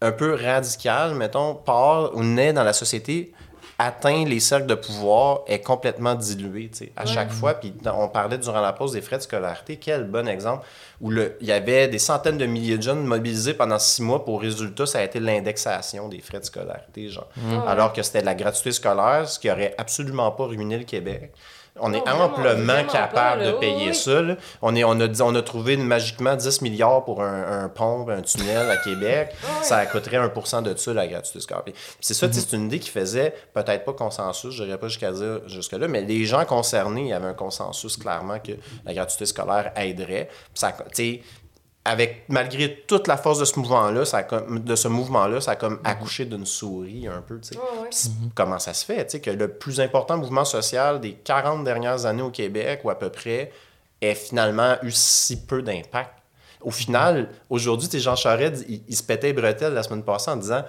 un 0.00 0.12
peu 0.12 0.34
radicale, 0.34 1.14
mettons, 1.14 1.55
part 1.55 2.14
ou 2.16 2.24
naît 2.24 2.53
dans 2.53 2.64
la 2.64 2.72
société, 2.72 3.32
atteint 3.78 4.24
les 4.24 4.40
cercles 4.40 4.66
de 4.66 4.74
pouvoir, 4.74 5.40
est 5.46 5.61
complètement 5.61 6.14
dilué 6.14 6.70
à 6.96 7.07
chaque 7.07 7.30
fois. 7.30 7.55
Puis 7.55 7.72
on 7.84 8.09
parlait 8.09 8.38
durant 8.38 8.61
la 8.61 8.72
pause 8.72 8.92
des 8.92 9.00
frais 9.00 9.18
de 9.18 9.22
scolarité. 9.22 9.76
Quel 9.76 10.05
bon 10.05 10.28
exemple 10.28 10.64
où 11.00 11.11
le, 11.11 11.36
il 11.40 11.48
y 11.48 11.53
avait 11.53 11.88
des 11.88 11.98
centaines 11.98 12.38
de 12.38 12.46
milliers 12.46 12.78
de 12.78 12.82
jeunes 12.82 13.05
mobilisés 13.05 13.55
pendant 13.55 13.78
six 13.78 14.03
mois. 14.03 14.24
Pour 14.24 14.40
résultat, 14.40 14.86
ça 14.86 14.98
a 14.98 15.03
été 15.03 15.18
l'indexation 15.18 16.09
des 16.09 16.20
frais 16.20 16.38
de 16.40 16.44
scolarité. 16.44 17.09
Genre. 17.09 17.28
Alors 17.66 17.92
que 17.92 18.03
c'était 18.03 18.20
de 18.20 18.26
la 18.26 18.34
gratuité 18.34 18.72
scolaire, 18.72 19.28
ce 19.28 19.38
qui 19.38 19.50
aurait 19.50 19.74
absolument 19.78 20.30
pas 20.30 20.44
ruiné 20.44 20.78
le 20.78 20.84
Québec. 20.84 21.32
On 21.80 21.92
est 21.94 22.06
amplement 22.06 22.84
capable 22.84 23.44
de 23.44 23.52
payer 23.52 23.94
ça. 23.94 24.20
On, 24.60 24.76
est, 24.76 24.84
on, 24.84 25.00
a, 25.00 25.22
on 25.22 25.34
a 25.34 25.42
trouvé 25.42 25.78
magiquement 25.78 26.36
10 26.36 26.60
milliards 26.60 27.02
pour 27.04 27.22
un, 27.22 27.68
pont, 27.70 28.06
un 28.08 28.20
tunnel 28.20 28.70
à 28.70 28.76
Québec. 28.76 29.34
Ça 29.62 29.86
coûterait 29.86 30.18
1% 30.18 30.62
de 30.62 30.76
ça, 30.76 30.92
la 30.92 31.06
gratuité 31.06 31.40
scolaire. 31.40 31.64
C'est 32.00 32.14
ça, 32.14 32.28
c'est 32.30 32.56
une 32.56 32.66
idée 32.66 32.78
qui 32.78 32.90
faisait 32.90 33.34
peut-être 33.54 33.84
pas 33.84 33.92
consensus, 33.92 34.54
je 34.54 34.64
n'irais 34.64 34.78
pas 34.78 34.88
jusqu'à 34.88 35.12
dire 35.12 35.40
jusque-là, 35.46 35.88
mais 35.88 36.02
les 36.02 36.24
gens 36.24 36.44
concernés, 36.44 37.02
il 37.02 37.08
y 37.08 37.12
avait 37.12 37.28
un 37.28 37.34
consensus 37.34 37.96
clairement 37.96 38.38
que 38.38 38.52
la 38.84 38.92
gratuité 38.92 39.26
scolaire 39.26 39.72
aiderait. 39.76 40.28
Ça, 40.54 40.72
avec 41.85 42.24
malgré 42.28 42.85
toute 42.87 43.09
la 43.09 43.16
force 43.16 43.41
de 43.41 43.45
ce 43.45 43.59
mouvement-là, 43.59 44.05
ça 44.05 44.22
de 44.22 44.76
ce 44.76 44.89
mouvement-là, 44.89 45.41
ça 45.41 45.53
a 45.53 45.57
comme 45.57 45.74
mhm. 45.74 45.80
accouché 45.85 46.24
d'une 46.24 46.47
souris 46.47 47.09
un 47.09 47.22
peu, 47.22 47.41
tu 47.41 47.55
sais. 47.55 48.09
Mhm. 48.09 48.30
Comment 48.35 48.59
ça 48.59 48.72
se 48.72 48.85
fait, 48.85 49.05
tu 49.07 49.12
sais, 49.12 49.20
que 49.20 49.30
le 49.30 49.49
plus 49.49 49.80
important 49.80 50.16
mouvement 50.16 50.45
social 50.45 51.01
des 51.01 51.14
40 51.14 51.64
dernières 51.64 52.07
années 52.07 52.22
au 52.22 52.30
Québec, 52.30 52.83
ou 52.85 52.91
à 52.91 52.99
peu 52.99 53.11
près, 53.11 53.53
ait 54.01 54.14
finalement 54.14 54.76
eu 54.83 54.93
si 54.93 55.45
peu 55.45 55.62
d'impact. 55.62 56.11
Au 56.61 56.70
final, 56.70 57.28
aujourd'hui, 57.51 57.89
Jean 57.99 58.14
Charest, 58.14 58.64
il, 58.68 58.83
il, 58.87 58.97
se 58.97 59.03
pétait 59.03 59.28
les 59.28 59.33
bretelles 59.33 59.74
la 59.74 59.83
semaine 59.83 60.05
passée 60.05 60.30
en 60.30 60.37
disant 60.37 60.62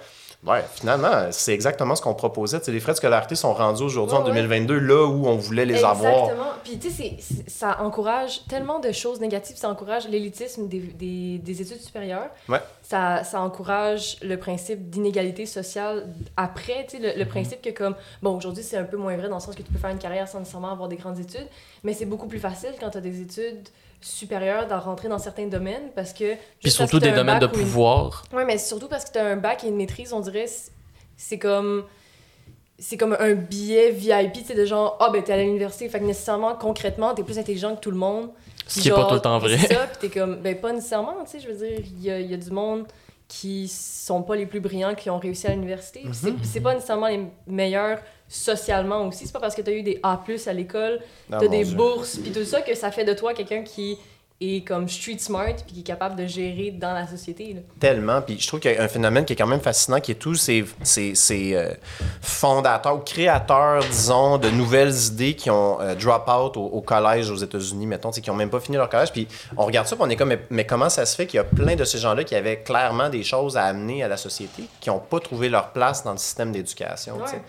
Ouais, 0.46 0.62
finalement, 0.74 1.28
c'est 1.30 1.54
exactement 1.54 1.94
ce 1.94 2.02
qu'on 2.02 2.14
proposait. 2.14 2.60
les 2.68 2.80
frais 2.80 2.92
de 2.92 2.98
scolarité 2.98 3.34
sont 3.34 3.54
rendus 3.54 3.82
aujourd'hui 3.82 4.16
en 4.16 4.24
2022 4.24 4.78
là 4.78 5.06
où 5.06 5.26
on 5.26 5.36
voulait 5.36 5.64
les 5.64 5.82
avoir. 5.84 6.24
Exactement. 6.24 6.50
Puis 6.62 6.78
tu 6.78 6.90
sais, 6.90 7.16
ça 7.46 7.80
encourage 7.80 8.44
tellement 8.46 8.78
de 8.78 8.92
choses 8.92 9.20
négatives. 9.20 9.56
Ça 9.56 9.70
encourage 9.70 10.06
l'élitisme 10.08 10.68
des, 10.68 10.80
des, 10.80 11.38
des, 11.38 11.62
études 11.62 11.80
supérieures. 11.80 12.28
Ouais. 12.48 12.60
Ça, 12.82 13.24
ça 13.24 13.40
encourage 13.40 14.18
le 14.22 14.36
principe 14.36 14.90
d'inégalité 14.90 15.46
sociale 15.46 16.08
après. 16.36 16.86
Tu 16.90 16.98
sais, 16.98 17.16
le, 17.16 17.24
principe 17.24 17.62
que 17.62 17.70
comme... 17.70 17.94
Bon, 18.22 18.36
aujourd'hui, 18.36 18.62
c'est 18.62 18.76
un 18.76 18.84
peu 18.84 18.98
moins 18.98 19.16
vrai 19.16 19.28
dans 19.28 19.36
le 19.36 19.40
sens 19.40 19.54
que 19.54 19.62
tu 19.62 19.72
peux 19.72 19.78
faire 19.78 19.90
une 19.90 19.98
carrière 19.98 20.28
sans 20.28 20.40
nécessairement 20.40 20.72
avoir 20.72 20.88
des 20.88 20.96
grandes 20.96 21.18
études. 21.18 21.48
Mais 21.84 21.94
c'est 21.94 22.06
beaucoup 22.06 22.26
plus 22.26 22.38
facile 22.38 22.72
quand 22.78 22.90
tu 22.90 22.98
as 22.98 23.02
des 23.02 23.22
études 23.22 23.68
supérieur 24.04 24.66
d'en 24.66 24.80
rentrer 24.80 25.08
dans 25.08 25.18
certains 25.18 25.46
domaines 25.46 25.90
parce 25.94 26.12
que. 26.12 26.34
Puis 26.60 26.70
surtout 26.70 26.98
des 26.98 27.12
domaines 27.12 27.38
de 27.38 27.46
pouvoir. 27.46 28.24
Oui, 28.32 28.42
mais 28.46 28.58
surtout 28.58 28.88
parce 28.88 29.04
que 29.06 29.12
tu 29.12 29.18
as 29.18 29.26
un 29.26 29.36
bac 29.36 29.64
et 29.64 29.68
une 29.68 29.76
maîtrise, 29.76 30.12
on 30.12 30.20
dirait, 30.20 30.46
c'est 31.16 31.38
comme. 31.38 31.84
C'est 32.76 32.96
comme 32.96 33.16
un 33.18 33.34
billet 33.34 33.92
VIP, 33.92 34.44
tu 34.46 34.52
de 34.52 34.64
genre, 34.64 34.96
ah, 34.98 35.06
oh, 35.08 35.12
ben 35.12 35.22
t'es 35.22 35.32
à 35.32 35.36
l'université, 35.36 35.88
fait 35.88 36.00
que 36.00 36.04
nécessairement, 36.04 36.56
concrètement, 36.56 37.14
t'es 37.14 37.22
plus 37.22 37.38
intelligent 37.38 37.76
que 37.76 37.80
tout 37.80 37.92
le 37.92 37.96
monde. 37.96 38.30
Ce 38.66 38.80
qui 38.80 38.88
est 38.88 38.92
pas 38.92 39.04
tout 39.04 39.14
le 39.14 39.20
temps 39.20 39.38
vrai. 39.38 39.56
C'est 39.58 39.74
ça, 39.74 39.86
puis 39.86 39.96
t'es 40.00 40.18
comme, 40.18 40.36
ben 40.36 40.60
pas 40.60 40.72
nécessairement, 40.72 41.14
tu 41.24 41.30
sais, 41.30 41.40
je 41.40 41.48
veux 41.48 41.66
dire, 41.66 41.78
il 41.78 42.02
y 42.02 42.10
a, 42.10 42.18
y 42.18 42.34
a, 42.34 42.36
du 42.36 42.50
monde 42.50 42.86
qui 43.28 43.68
sont 43.68 44.22
pas 44.22 44.36
les 44.36 44.46
plus 44.46 44.60
brillants 44.60 44.94
qui 44.94 45.10
ont 45.10 45.18
réussi 45.18 45.46
à 45.46 45.50
l'université. 45.50 46.04
Mm 46.04 46.36
C'est 46.42 46.60
pas 46.60 46.74
nécessairement 46.74 47.08
les 47.08 47.26
meilleurs 47.46 47.98
socialement 48.28 49.06
aussi. 49.06 49.26
C'est 49.26 49.32
pas 49.32 49.40
parce 49.40 49.54
que 49.54 49.62
tu 49.62 49.70
as 49.70 49.74
eu 49.74 49.82
des 49.82 50.00
A+ 50.02 50.22
à 50.46 50.52
l'école, 50.52 51.00
tu 51.28 51.34
as 51.34 51.48
des 51.48 51.64
bourses 51.64 52.16
puis 52.18 52.32
tout 52.32 52.44
ça 52.44 52.62
que 52.62 52.74
ça 52.74 52.90
fait 52.90 53.04
de 53.04 53.12
toi 53.12 53.34
quelqu'un 53.34 53.62
qui 53.62 53.98
et 54.40 54.64
comme 54.64 54.88
street 54.88 55.18
smart 55.18 55.54
puis 55.64 55.74
qui 55.74 55.80
est 55.80 55.84
capable 55.84 56.16
de 56.16 56.26
gérer 56.26 56.72
dans 56.72 56.92
la 56.92 57.06
société. 57.06 57.56
Tellement. 57.78 58.20
Puis 58.20 58.38
je 58.40 58.48
trouve 58.48 58.58
qu'il 58.58 58.72
y 58.72 58.76
a 58.76 58.82
un 58.82 58.88
phénomène 58.88 59.24
qui 59.24 59.32
est 59.32 59.36
quand 59.36 59.46
même 59.46 59.60
fascinant 59.60 60.00
qui 60.00 60.10
est 60.10 60.16
tous 60.16 60.34
ces, 60.34 60.64
ces, 60.82 61.14
ces 61.14 61.54
euh, 61.54 61.72
fondateurs 62.20 62.96
ou 62.96 62.98
créateurs, 62.98 63.84
disons, 63.84 64.38
de 64.38 64.50
nouvelles 64.50 64.94
idées 65.06 65.34
qui 65.34 65.50
ont 65.50 65.80
euh, 65.80 65.94
drop 65.94 66.28
out 66.28 66.56
au, 66.56 66.80
collège 66.80 67.30
aux 67.30 67.36
États-Unis, 67.36 67.86
mettons, 67.86 68.10
qui 68.10 68.28
n'ont 68.28 68.36
même 68.36 68.50
pas 68.50 68.60
fini 68.60 68.76
leur 68.76 68.88
collège. 68.88 69.12
Puis 69.12 69.28
on 69.56 69.64
regarde 69.64 69.86
ça, 69.86 69.94
puis 69.94 70.04
on 70.04 70.10
est 70.10 70.16
comme, 70.16 70.34
mais, 70.50 70.66
comment 70.66 70.90
ça 70.90 71.06
se 71.06 71.14
fait 71.14 71.26
qu'il 71.26 71.36
y 71.36 71.40
a 71.40 71.44
plein 71.44 71.76
de 71.76 71.84
ces 71.84 71.98
gens-là 71.98 72.24
qui 72.24 72.34
avaient 72.34 72.62
clairement 72.62 73.08
des 73.08 73.22
choses 73.22 73.56
à 73.56 73.64
amener 73.64 74.02
à 74.02 74.08
la 74.08 74.16
société, 74.16 74.64
qui 74.80 74.90
n'ont 74.90 74.98
pas 74.98 75.20
trouvé 75.20 75.48
leur 75.48 75.70
place 75.70 76.02
dans 76.02 76.12
le 76.12 76.18
système 76.18 76.50
d'éducation? 76.50 77.18
Ouais. 77.18 77.40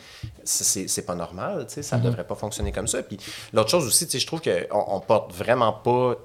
C'est 0.43 1.05
pas 1.05 1.15
normal, 1.15 1.65
ça 1.67 1.81
ne 1.81 1.83
mm-hmm. 1.83 2.05
devrait 2.05 2.23
pas 2.23 2.35
fonctionner 2.35 2.71
comme 2.71 2.87
ça. 2.87 3.01
Puis 3.01 3.17
l'autre 3.53 3.69
chose 3.69 3.87
aussi, 3.87 4.07
je 4.07 4.27
trouve 4.27 4.41
qu'on 4.41 4.85
on 4.87 4.99
porte 4.99 5.33
vraiment 5.33 5.73
pas 5.73 6.15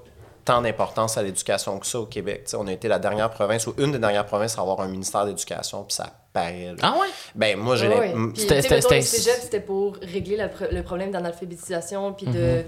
tant 0.45 0.61
d'importance 0.61 1.17
à 1.17 1.23
l'éducation 1.23 1.77
que 1.79 1.85
ça 1.85 1.99
au 1.99 2.05
Québec. 2.05 2.47
on 2.57 2.67
a 2.67 2.73
été 2.73 2.87
la 2.87 2.99
dernière 2.99 3.29
province 3.29 3.67
ou 3.67 3.73
une 3.77 3.91
des 3.91 3.99
dernières 3.99 4.25
provinces 4.25 4.57
à 4.57 4.61
avoir 4.61 4.81
un 4.81 4.87
ministère 4.87 5.25
d'éducation, 5.25 5.83
puis 5.83 5.95
ça 5.95 6.13
paraît. 6.33 6.73
Ah 6.81 6.95
ouais? 6.99 7.07
Ben, 7.35 7.57
moi, 7.57 7.75
j'ai. 7.75 7.87
Ouais, 7.87 8.13
C'était 8.35 8.61
c'était 8.61 9.59
pour 9.59 9.95
régler 10.01 10.37
le, 10.71 10.83
problème 10.83 11.11
d'analphabétisation, 11.11 12.13
puis 12.13 12.27
de. 12.27 12.31
Mm-hmm. 12.31 12.65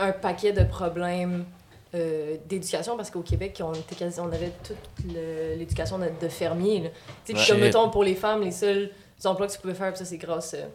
un 0.00 0.12
paquet 0.12 0.52
de 0.52 0.64
problèmes. 0.64 1.44
Euh, 1.92 2.36
d'éducation 2.46 2.96
parce 2.96 3.10
qu'au 3.10 3.22
Québec 3.22 3.60
on 3.66 3.72
était 3.72 3.96
quasi, 3.96 4.20
on 4.20 4.30
avait 4.30 4.52
toute 4.62 5.12
l'éducation 5.58 5.98
de, 5.98 6.06
de 6.22 6.28
fermier 6.28 6.92
sais 7.24 7.34
comme 7.34 7.58
mettons 7.58 7.90
pour 7.90 8.04
les 8.04 8.14
femmes 8.14 8.42
les 8.42 8.52
seuls 8.52 8.92
emplois 9.24 9.48
que 9.48 9.54
tu 9.54 9.58
pouvais 9.58 9.74
faire 9.74 9.96
ça 9.96 10.04
c'est 10.04 10.16
grâce 10.16 10.54
euh, 10.54 10.66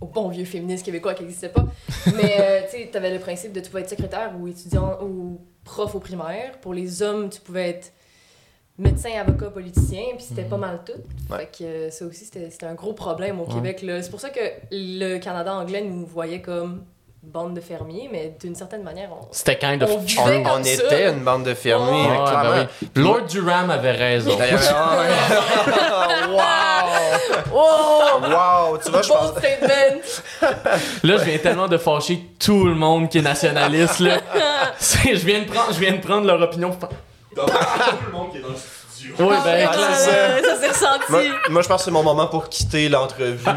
au 0.00 0.06
bon 0.06 0.28
vieux 0.28 0.44
féministe 0.44 0.84
québécois 0.84 1.14
qui 1.14 1.22
n'existait 1.22 1.50
pas. 1.50 1.64
Mais 2.14 2.36
euh, 2.40 2.60
tu 2.70 2.78
sais, 2.78 2.96
avais 2.96 3.12
le 3.12 3.20
principe 3.20 3.52
de 3.52 3.60
tu 3.60 3.70
pouvais 3.70 3.82
être 3.82 3.90
secrétaire 3.90 4.32
ou 4.38 4.48
étudiant 4.48 4.98
ou 5.02 5.40
prof 5.64 5.94
au 5.94 6.00
primaire. 6.00 6.58
Pour 6.60 6.74
les 6.74 7.02
hommes, 7.02 7.28
tu 7.28 7.40
pouvais 7.40 7.70
être 7.70 7.92
médecin, 8.78 9.10
avocat, 9.20 9.50
politicien, 9.50 10.02
puis 10.16 10.24
c'était 10.26 10.44
pas 10.44 10.56
mhm. 10.56 10.60
mal 10.62 10.80
tout. 10.84 11.34
Fait 11.34 11.50
que 11.58 11.64
euh, 11.64 11.90
ça 11.90 12.06
aussi, 12.06 12.24
c'était 12.24 12.66
un 12.66 12.74
gros 12.74 12.94
problème 12.94 13.40
au 13.40 13.44
Québec. 13.44 13.78
C'est 13.80 14.10
pour 14.10 14.20
ça 14.20 14.30
que 14.30 14.40
le 14.70 15.18
Canada 15.18 15.54
anglais 15.54 15.82
nous 15.82 16.06
voyait 16.06 16.40
comme 16.40 16.84
bande 17.22 17.54
de 17.54 17.60
fermiers, 17.60 18.08
mais 18.10 18.34
d'une 18.40 18.54
certaine 18.54 18.82
manière, 18.82 19.10
on. 19.12 19.28
C'était 19.30 19.58
kind 19.58 19.82
of. 19.82 19.90
On, 19.90 20.02
on 20.26 20.62
était 20.62 21.10
une 21.10 21.22
bande 21.22 21.44
de 21.44 21.52
fermiers, 21.52 22.08
ben 22.08 22.66
Lord 22.96 23.26
Durham 23.28 23.70
avait 23.70 23.90
raison. 23.90 24.30
wow! 26.30 26.59
Wow! 27.52 28.78
Tu 28.82 28.90
vois, 28.90 29.02
je 29.02 29.08
pense. 29.08 29.32
là, 31.02 31.16
je 31.16 31.24
viens 31.24 31.38
tellement 31.38 31.68
de 31.68 31.78
fâcher 31.78 32.24
tout 32.38 32.64
le 32.64 32.74
monde 32.74 33.08
qui 33.08 33.18
est 33.18 33.22
nationaliste, 33.22 34.00
là. 34.00 34.18
je, 34.80 35.14
viens 35.24 35.40
de 35.40 35.50
prendre, 35.50 35.72
je 35.72 35.80
viens 35.80 35.92
de 35.92 36.00
prendre 36.00 36.26
leur 36.26 36.40
opinion. 36.40 36.70
tout 36.70 36.86
le 37.36 38.12
monde 38.12 38.30
qui 38.32 38.38
est 38.38 38.42
dans 38.42 38.48
le 38.48 38.54
studio. 38.56 39.14
Oui, 39.18 39.34
ben, 39.44 39.68
ah, 39.70 39.94
ça, 39.94 40.42
ça 40.42 40.56
s'est 40.60 40.68
ressenti. 40.68 41.30
Moi, 41.48 41.62
je 41.62 41.68
pense 41.68 41.78
que 41.78 41.84
c'est 41.84 41.90
mon 41.90 42.02
moment 42.02 42.26
pour 42.26 42.48
quitter 42.48 42.88
l'entrevue. 42.88 43.44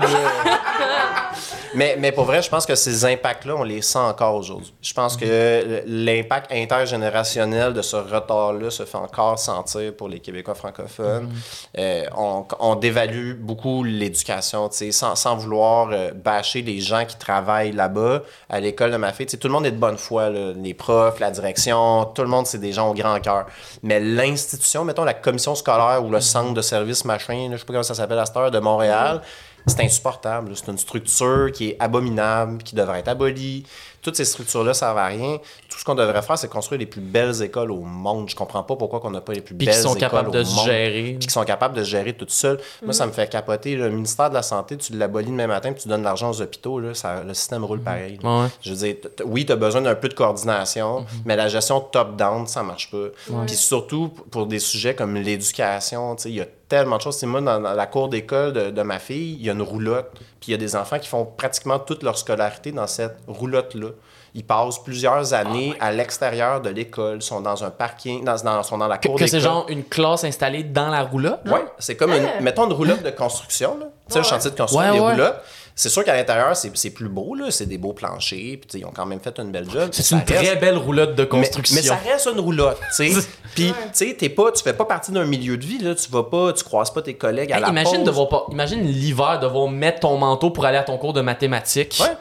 Mais, 1.75 1.95
mais 1.99 2.11
pour 2.11 2.25
vrai, 2.25 2.41
je 2.41 2.49
pense 2.49 2.65
que 2.65 2.75
ces 2.75 3.05
impacts-là, 3.05 3.55
on 3.57 3.63
les 3.63 3.81
sent 3.81 3.99
encore 3.99 4.35
aujourd'hui. 4.35 4.73
Je 4.81 4.93
pense 4.93 5.17
que 5.17 5.83
l'impact 5.85 6.51
intergénérationnel 6.51 7.73
de 7.73 7.81
ce 7.81 7.95
retard-là 7.95 8.69
se 8.69 8.83
fait 8.83 8.97
encore 8.97 9.39
sentir 9.39 9.95
pour 9.95 10.09
les 10.09 10.19
Québécois 10.19 10.55
francophones. 10.55 11.27
Mm-hmm. 11.27 11.79
Euh, 11.79 12.05
on, 12.15 12.45
on, 12.59 12.75
dévalue 12.75 13.33
beaucoup 13.33 13.83
l'éducation, 13.83 14.69
sans, 14.71 15.15
sans 15.15 15.35
vouloir 15.35 15.89
euh, 15.91 16.11
bâcher 16.11 16.61
les 16.61 16.79
gens 16.79 17.05
qui 17.05 17.17
travaillent 17.17 17.71
là-bas. 17.71 18.23
À 18.49 18.59
l'école 18.59 18.91
de 18.91 18.97
ma 18.97 19.11
fille, 19.13 19.25
tout 19.25 19.47
le 19.47 19.53
monde 19.53 19.65
est 19.65 19.71
de 19.71 19.77
bonne 19.77 19.97
foi. 19.97 20.29
Les 20.29 20.73
profs, 20.73 21.19
la 21.19 21.31
direction, 21.31 22.05
tout 22.05 22.21
le 22.21 22.27
monde, 22.27 22.45
c'est 22.47 22.59
des 22.59 22.73
gens 22.73 22.89
au 22.89 22.93
grand 22.93 23.19
cœur. 23.19 23.45
Mais 23.81 23.99
l'institution, 23.99 24.83
mettons 24.85 25.03
la 25.03 25.13
commission 25.13 25.55
scolaire 25.55 26.03
ou 26.03 26.09
le 26.09 26.19
mm-hmm. 26.19 26.21
centre 26.21 26.53
de 26.53 26.61
service 26.61 27.05
machin, 27.05 27.49
je 27.51 27.57
sais 27.57 27.65
pas 27.65 27.73
comment 27.73 27.83
ça 27.83 27.95
s'appelle 27.95 28.19
à 28.19 28.25
cette 28.25 28.37
heure, 28.37 28.51
de 28.51 28.59
Montréal, 28.59 29.17
mm-hmm 29.17 29.52
c'est 29.65 29.81
insupportable. 29.81 30.51
C'est 30.55 30.69
une 30.69 30.77
structure 30.77 31.51
qui 31.51 31.69
est 31.69 31.77
abominable, 31.79 32.63
qui 32.63 32.75
devrait 32.75 32.99
être 32.99 33.07
abolie. 33.07 33.65
Toutes 34.01 34.17
ces 34.17 34.25
structures-là 34.25 34.73
servent 34.73 34.97
à 34.97 35.05
rien. 35.05 35.37
Tout 35.69 35.79
ce 35.79 35.85
qu'on 35.85 35.95
devrait 35.95 36.21
faire, 36.21 36.37
c'est 36.37 36.49
construire 36.49 36.79
les 36.79 36.85
plus 36.85 36.99
belles 36.99 37.41
écoles 37.41 37.71
au 37.71 37.79
monde. 37.79 38.29
Je 38.29 38.35
comprends 38.35 38.61
pas 38.61 38.75
pourquoi 38.75 38.99
on 39.05 39.11
n'a 39.11 39.21
pas 39.21 39.31
les 39.31 39.39
plus 39.39 39.55
belles 39.55 39.69
écoles 39.69 39.85
au 39.85 39.87
monde. 39.87 39.95
qui 39.95 40.01
sont 40.01 40.09
capables 40.09 40.31
de 40.31 40.43
se 40.43 40.65
gérer. 40.65 41.15
Puis 41.17 41.27
qui 41.27 41.33
sont 41.33 41.45
capables 41.45 41.75
de 41.75 41.83
se 41.83 41.89
gérer 41.89 42.13
toutes 42.13 42.31
seules. 42.31 42.59
Moi, 42.83 42.91
ça 42.91 43.07
me 43.07 43.13
fait 43.13 43.29
capoter. 43.29 43.75
Le 43.75 43.89
ministère 43.89 44.29
de 44.29 44.33
la 44.33 44.43
Santé, 44.43 44.75
tu 44.75 44.93
l'abolis 44.93 45.29
le 45.29 45.35
même 45.35 45.49
matin, 45.49 45.71
puis 45.71 45.83
tu 45.83 45.87
donnes 45.87 46.03
l'argent 46.03 46.29
aux 46.31 46.41
hôpitaux. 46.41 46.81
Là, 46.81 46.93
ça, 46.93 47.23
le 47.23 47.33
système 47.33 47.63
roule 47.63 47.79
mhm. 47.79 47.83
pareil. 47.85 48.19
Je 48.61 48.71
veux 48.71 48.75
dire, 48.75 48.95
oui, 49.25 49.45
tu 49.45 49.53
as 49.53 49.55
besoin 49.55 49.81
d'un 49.81 49.95
peu 49.95 50.09
de 50.09 50.13
coordination, 50.13 51.01
mhm. 51.01 51.07
mais 51.23 51.37
la 51.37 51.47
gestion 51.47 51.79
top-down, 51.79 52.45
ça 52.47 52.61
marche 52.61 52.91
pas. 52.91 53.07
Puis 53.47 53.55
surtout, 53.55 54.09
pour 54.31 54.47
des 54.47 54.59
sujets 54.59 54.95
comme 54.95 55.15
l'éducation, 55.15 56.17
il 56.25 56.31
y 56.31 56.41
a 56.41 56.45
tellement 56.77 56.97
de 56.97 57.01
choses. 57.01 57.17
C'est 57.17 57.27
moi, 57.27 57.41
dans, 57.41 57.59
la 57.59 57.85
cour 57.85 58.09
d'école 58.09 58.51
de, 58.51 58.71
de, 58.71 58.81
ma 58.81 58.97
fille, 58.99 59.37
il 59.39 59.45
y 59.45 59.49
a 59.49 59.53
une 59.53 59.61
roulotte, 59.61 60.11
puis 60.13 60.49
il 60.49 60.51
y 60.51 60.53
a 60.53 60.57
des 60.57 60.75
enfants 60.75 60.97
qui 60.97 61.07
font 61.07 61.25
pratiquement 61.25 61.77
toute 61.77 62.01
leur 62.01 62.17
scolarité 62.17 62.71
dans 62.71 62.87
cette 62.87 63.17
roulotte-là. 63.27 63.89
Ils 64.35 64.43
passent 64.43 64.81
plusieurs 64.83 65.35
années 65.35 65.75
ah 65.79 65.87
à 65.87 65.91
l'extérieur 65.91 66.61
de 66.61 66.69
l'école, 66.71 67.21
sont 67.21 67.41
dans 67.41 67.63
un 67.63 67.69
parking, 67.69 68.25
dans, 68.25 68.35
dans, 68.43 68.63
sont 68.63 68.79
dans 68.79 68.87
la 68.87 68.97
cour 68.97 69.13
d'école. 69.13 69.19
Que 69.19 69.27
c'est 69.27 69.39
genre 69.39 69.67
une 69.69 69.83
classe 69.83 70.23
installée 70.23 70.63
dans 70.63 70.89
la 70.89 71.03
roulotte? 71.03 71.41
Oui, 71.45 71.59
c'est 71.77 71.95
comme, 71.95 72.11
une, 72.11 72.25
ah. 72.25 72.41
mettons, 72.41 72.65
une 72.65 72.73
roulotte 72.73 73.03
de 73.03 73.11
construction. 73.11 73.77
Tu 74.07 74.13
sais, 74.13 74.19
un 74.19 74.23
chantier 74.23 74.49
de 74.49 74.55
construction, 74.55 74.93
des 74.93 74.99
roulottes. 74.99 75.41
C'est 75.75 75.89
sûr 75.89 76.03
qu'à 76.03 76.15
l'intérieur, 76.15 76.55
c'est 76.55 76.89
plus 76.91 77.09
beau, 77.09 77.33
là. 77.33 77.49
C'est 77.49 77.65
des 77.65 77.79
beaux 77.79 77.93
planchers, 77.93 78.57
puis 78.59 78.79
ils 78.79 78.85
ont 78.85 78.91
quand 78.91 79.07
même 79.07 79.19
fait 79.19 79.37
une 79.39 79.51
belle 79.51 79.69
job. 79.69 79.89
C'est 79.91 80.13
une 80.13 80.23
très 80.23 80.55
belle 80.57 80.77
roulotte 80.77 81.15
de 81.15 81.23
construction. 81.23 81.75
Mais, 81.75 81.81
ça 81.81 81.95
reste 81.95 82.27
une 82.27 82.39
roulotte, 82.39 82.79
tu 82.95 83.11
sais. 83.11 83.27
Puis, 83.55 83.71
tu 83.95 84.15
sais, 84.19 84.29
pas, 84.29 84.51
tu 84.51 84.63
fais 84.63 84.73
pas 84.73 84.85
partie 84.85 85.11
d'un 85.11 85.25
milieu 85.25 85.57
de 85.57 85.65
vie, 85.65 85.77
là. 85.77 85.93
Tu 85.93 86.09
vas 86.09 86.23
pas, 86.23 86.53
tu 86.53 86.63
croises 86.63 86.91
pas 86.91 87.03
tes 87.03 87.15
collègues 87.15 87.51
à 87.51 87.59
la 87.59 87.69
imagine 87.69 88.03
pause. 88.03 88.29
pas, 88.29 88.45
imagine 88.51 88.81
l'hiver 88.81 89.39
devoir 89.39 89.67
mettre 89.67 90.01
ton 90.01 90.17
manteau 90.17 90.49
pour 90.49 90.65
aller 90.65 90.77
à 90.77 90.83
ton 90.83 90.97
cours 90.97 91.13
de 91.13 91.21
mathématiques. 91.21 91.99
Ouais. 91.99 92.15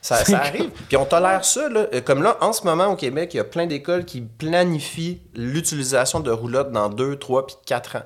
Ça, 0.00 0.24
ça, 0.24 0.38
arrive. 0.42 0.70
Puis 0.88 0.96
on 0.96 1.04
tolère 1.04 1.44
ça. 1.44 1.68
Là. 1.68 1.86
Comme 2.04 2.22
là, 2.22 2.36
en 2.40 2.52
ce 2.52 2.64
moment, 2.64 2.86
au 2.86 2.96
Québec, 2.96 3.34
il 3.34 3.38
y 3.38 3.40
a 3.40 3.44
plein 3.44 3.66
d'écoles 3.66 4.04
qui 4.04 4.20
planifient 4.20 5.20
l'utilisation 5.34 6.20
de 6.20 6.30
roulottes 6.30 6.72
dans 6.72 6.88
2, 6.88 7.16
3 7.16 7.46
puis 7.46 7.56
4 7.66 7.96
ans. 7.96 8.02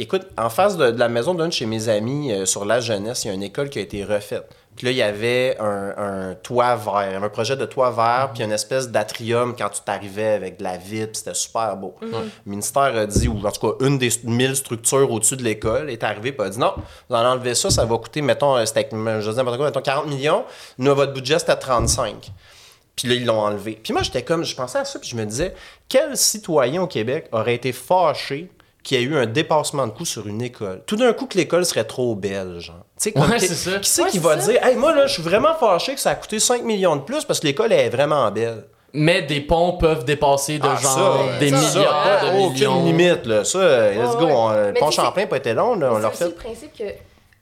Écoute, 0.00 0.26
en 0.36 0.50
face 0.50 0.76
de, 0.76 0.86
la 0.86 1.08
maison 1.08 1.34
d'un 1.34 1.46
de 1.46 1.52
chez 1.52 1.66
mes 1.66 1.88
amis 1.88 2.32
euh, 2.32 2.46
sur 2.46 2.64
la 2.64 2.80
jeunesse, 2.80 3.24
il 3.24 3.28
y 3.28 3.30
a 3.30 3.34
une 3.34 3.44
école 3.44 3.70
qui 3.70 3.78
a 3.78 3.82
été 3.82 4.02
refaite. 4.02 4.44
Puis 4.74 4.86
là, 4.86 4.90
il 4.90 4.96
y 4.96 5.02
avait 5.02 5.56
un, 5.60 6.34
toit 6.42 6.74
vert, 6.74 7.22
un 7.22 7.28
projet 7.28 7.56
de 7.56 7.64
toit 7.64 7.92
vert, 7.92 8.30
puis 8.34 8.42
une 8.42 8.50
espèce 8.50 8.88
d'atrium 8.88 9.54
quand 9.56 9.68
tu 9.68 9.82
t'arrivais 9.82 10.32
avec 10.32 10.58
de 10.58 10.64
la 10.64 10.76
vitre, 10.78 11.12
c'était 11.14 11.34
super 11.34 11.76
beau. 11.76 11.94
Mhm. 12.02 12.10
Le 12.12 12.50
ministère 12.50 12.96
a 12.96 13.06
dit, 13.06 13.28
ou 13.28 13.46
en 13.46 13.52
tout 13.52 13.68
cas, 13.68 13.86
une 13.86 13.98
des 13.98 14.10
mille 14.24 14.56
structures 14.56 15.08
au-dessus 15.12 15.36
de 15.36 15.44
l'école 15.44 15.90
est 15.90 16.02
arrivée, 16.02 16.32
puis 16.32 16.44
a 16.44 16.50
dit 16.50 16.58
non, 16.58 16.72
vous 17.08 17.14
allez 17.14 17.28
enlever 17.28 17.54
ça, 17.54 17.70
ça 17.70 17.84
va 17.84 17.96
coûter, 17.98 18.20
mettons, 18.20 18.56
euh, 18.56 18.66
c'était, 18.66 18.88
je 18.90 19.30
sais 19.30 19.44
pas 19.44 19.56
quoi, 19.56 19.66
mettons 19.66 19.80
40 19.80 20.08
millions, 20.08 20.44
nous, 20.78 20.92
votre 20.92 21.12
budget, 21.12 21.38
c'était 21.38 21.54
35. 21.54 22.32
Puis 22.96 23.08
là, 23.08 23.14
ils 23.14 23.24
l'ont 23.24 23.40
enlevé. 23.40 23.78
Puis 23.80 23.92
moi, 23.92 24.02
j'étais 24.02 24.22
comme, 24.22 24.42
je 24.42 24.56
pensais 24.56 24.78
à 24.78 24.84
ça, 24.84 24.98
puis 24.98 25.08
je 25.08 25.14
me 25.14 25.24
disais, 25.24 25.54
quel 25.88 26.16
citoyen 26.16 26.82
au 26.82 26.88
Québec 26.88 27.28
aurait 27.30 27.54
été 27.54 27.70
fâché 27.70 28.50
qu'il 28.84 29.00
y 29.00 29.00
a 29.00 29.04
eu 29.04 29.16
un 29.16 29.26
dépassement 29.26 29.86
de 29.86 29.92
coût 29.92 30.04
sur 30.04 30.28
une 30.28 30.42
école. 30.42 30.82
Tout 30.86 30.96
d'un 30.96 31.12
coup, 31.12 31.26
que 31.26 31.36
l'école 31.36 31.64
serait 31.64 31.84
trop 31.84 32.14
belle, 32.14 32.60
genre. 32.60 32.84
Tu 33.00 33.10
sais, 33.10 33.18
ouais, 33.18 33.38
c'est 33.38 33.54
ça. 33.54 33.78
Qui 33.80 33.88
c'est 33.88 34.06
qui 34.06 34.18
va 34.18 34.36
dire, 34.36 34.64
hey, 34.64 34.76
moi, 34.76 34.94
là, 34.94 35.06
je 35.06 35.14
suis 35.14 35.22
vraiment 35.22 35.54
fâché 35.54 35.94
que 35.94 36.00
ça 36.00 36.10
a 36.10 36.14
coûté 36.14 36.38
5 36.38 36.62
millions 36.62 36.94
de 36.96 37.00
plus 37.00 37.24
parce 37.24 37.40
que 37.40 37.46
l'école 37.46 37.72
est 37.72 37.88
vraiment 37.88 38.30
belle. 38.30 38.66
Mais 38.92 39.22
des 39.22 39.40
ponts 39.40 39.72
peuvent 39.72 40.04
dépasser 40.04 40.58
de 40.58 40.68
ah, 40.68 40.76
genre 40.76 41.24
des 41.40 41.50
milliards 41.50 42.26
de 42.26 42.36
millions. 42.36 42.76
Aucune 42.76 42.84
limite, 42.84 43.26
là. 43.26 43.44
Ça, 43.44 43.90
let's 43.90 44.16
go. 44.16 44.28
le 44.28 44.78
pont 44.78 44.90
Champlain 44.92 45.26
pas 45.26 45.38
été 45.38 45.54
long, 45.54 45.74
là. 45.74 45.90
On 45.92 45.98
leur 45.98 46.14
fait. 46.14 46.26
le 46.26 46.34
principe 46.34 46.76
que 46.78 46.84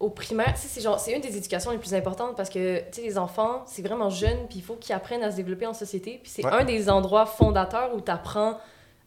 au 0.03 0.11
primaire, 0.11 0.55
c'est 0.57 0.81
genre 0.81 0.99
c'est 0.99 1.13
une 1.13 1.21
des 1.21 1.37
éducations 1.37 1.71
les 1.71 1.79
plus 1.79 1.95
importantes 1.95 2.37
parce 2.37 2.51
que 2.51 2.79
tu 2.79 2.85
sais 2.91 3.03
les 3.03 3.19
enfants, 3.19 3.63
c'est 3.67 3.87
vraiment 3.87 4.11
jeune 4.11 4.49
puis 4.49 4.59
il 4.59 4.63
faut 4.63 4.75
qu'ils 4.75 4.97
apprennent 4.97 5.23
à 5.23 5.31
se 5.31 5.37
développer 5.37 5.65
en 5.65 5.75
société, 5.75 6.19
puis 6.21 6.33
c'est 6.35 6.45
un 6.45 6.65
des 6.65 6.91
endroits 6.91 7.25
fondateurs 7.25 7.95
où 7.95 8.01
tu 8.01 8.11
apprends 8.11 8.59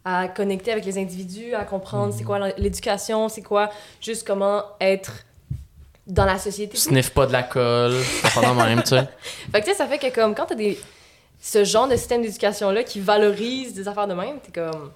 à 0.06 0.28
connecter 0.28 0.72
avec 0.72 0.86
les 0.86 0.99
individus, 0.99 1.56
à 1.56 1.66
comprendre 1.66 2.14
c'est 2.16 2.24
quoi 2.24 2.39
l'éducation, 2.58 3.28
c'est 3.28 3.41
quoi 3.41 3.70
juste 3.99 4.26
comment 4.26 4.64
être 4.80 5.26
dans 6.06 6.26
la 6.26 6.38
société. 6.38 6.78
Sniff 6.78 7.10
pas 7.10 7.26
de 7.26 7.32
la 7.32 7.41
colle, 7.41 7.95
pendant 8.36 8.53
même, 8.53 8.84
tu 8.84 8.89
sais. 8.89 9.10
Fait 9.51 9.62
que 9.62 9.66
tu 9.66 9.72
sais, 9.72 9.78
ça 9.78 9.88
fait 9.88 9.97
que 9.97 10.14
comme 10.14 10.36
quand 10.36 10.45
t'as 10.45 10.56
des 10.56 10.80
ce 11.41 11.64
genre 11.64 11.88
de 11.88 11.95
système 11.95 12.22
d'éducation-là 12.22 12.84
qui 12.84 12.99
valorise 12.99 13.74
des 13.74 13.88
affaires 13.88 14.08
de 14.08 14.14
même, 14.14 14.39
t'es 14.39 14.51
comme... 14.51 14.91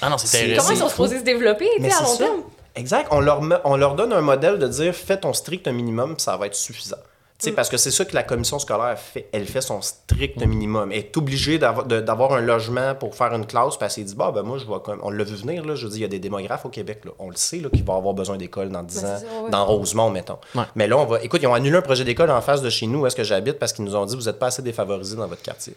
Ah 0.00 0.08
non, 0.08 0.18
c'est 0.18 0.38
terrible. 0.38 0.58
Comment 0.58 0.70
ils 0.70 0.76
sont 0.76 0.88
supposés 0.88 1.18
se 1.18 1.24
développer, 1.24 1.68
tu 1.78 1.84
sais, 1.84 1.92
à 1.92 2.02
long 2.02 2.16
terme? 2.16 2.42
Exact. 2.74 3.08
On 3.10 3.20
leur, 3.20 3.40
on 3.64 3.76
leur 3.76 3.94
donne 3.94 4.12
un 4.12 4.20
modèle 4.20 4.58
de 4.58 4.68
dire, 4.68 4.94
fais 4.94 5.18
ton 5.18 5.32
strict 5.32 5.66
minimum, 5.68 6.16
ça 6.18 6.36
va 6.36 6.46
être 6.46 6.54
suffisant. 6.54 6.98
Mm. 7.44 7.50
Parce 7.50 7.68
que 7.68 7.76
c'est 7.76 7.90
ça 7.90 8.04
que 8.04 8.14
la 8.14 8.22
commission 8.22 8.58
scolaire 8.58 8.98
fait. 8.98 9.28
Elle 9.32 9.46
fait 9.46 9.60
son 9.60 9.82
strict 9.82 10.40
mm. 10.40 10.48
minimum. 10.48 10.92
Elle 10.92 10.98
est 10.98 11.16
obligée 11.16 11.58
d'avoir 11.58 12.32
un 12.32 12.40
logement 12.40 12.94
pour 12.94 13.14
faire 13.14 13.34
une 13.34 13.46
classe 13.46 13.76
parce 13.76 13.94
qu'elle 13.94 14.04
dit 14.04 14.14
bah, 14.14 14.32
ben 14.34 14.42
moi, 14.42 14.58
je 14.58 14.64
vois 14.64 14.80
comme. 14.80 15.00
On 15.02 15.10
l'a 15.10 15.24
vu 15.24 15.34
venir, 15.36 15.64
là, 15.64 15.74
je 15.74 15.86
dis, 15.86 15.98
il 15.98 16.02
y 16.02 16.04
a 16.04 16.08
des 16.08 16.18
démographes 16.18 16.64
au 16.64 16.70
Québec. 16.70 17.02
Là. 17.04 17.12
On 17.18 17.28
le 17.28 17.36
sait 17.36 17.58
qu'il 17.58 17.84
va 17.84 17.94
avoir 17.94 18.14
besoin 18.14 18.36
d'école 18.36 18.70
dans 18.70 18.82
10 18.82 19.02
ben, 19.02 19.08
ans, 19.08 19.48
dans 19.50 19.66
Rosemont, 19.66 20.10
mettons. 20.10 20.38
Mais 20.74 20.86
là, 20.86 20.96
on 20.96 21.04
va. 21.04 21.22
Écoute, 21.22 21.40
ils 21.42 21.46
ont 21.46 21.54
annulé 21.54 21.76
un 21.76 21.82
projet 21.82 22.04
d'école 22.04 22.30
en 22.30 22.40
face 22.40 22.62
de 22.62 22.70
chez 22.70 22.86
nous, 22.86 23.00
où 23.00 23.06
est-ce 23.06 23.16
que 23.16 23.24
j'habite, 23.24 23.58
parce 23.58 23.72
qu'ils 23.72 23.84
nous 23.84 23.96
ont 23.96 24.06
dit 24.06 24.16
vous 24.16 24.22
n'êtes 24.22 24.38
pas 24.38 24.46
assez 24.46 24.62
défavorisés 24.62 25.16
dans 25.16 25.26
votre 25.26 25.42
quartier. 25.42 25.74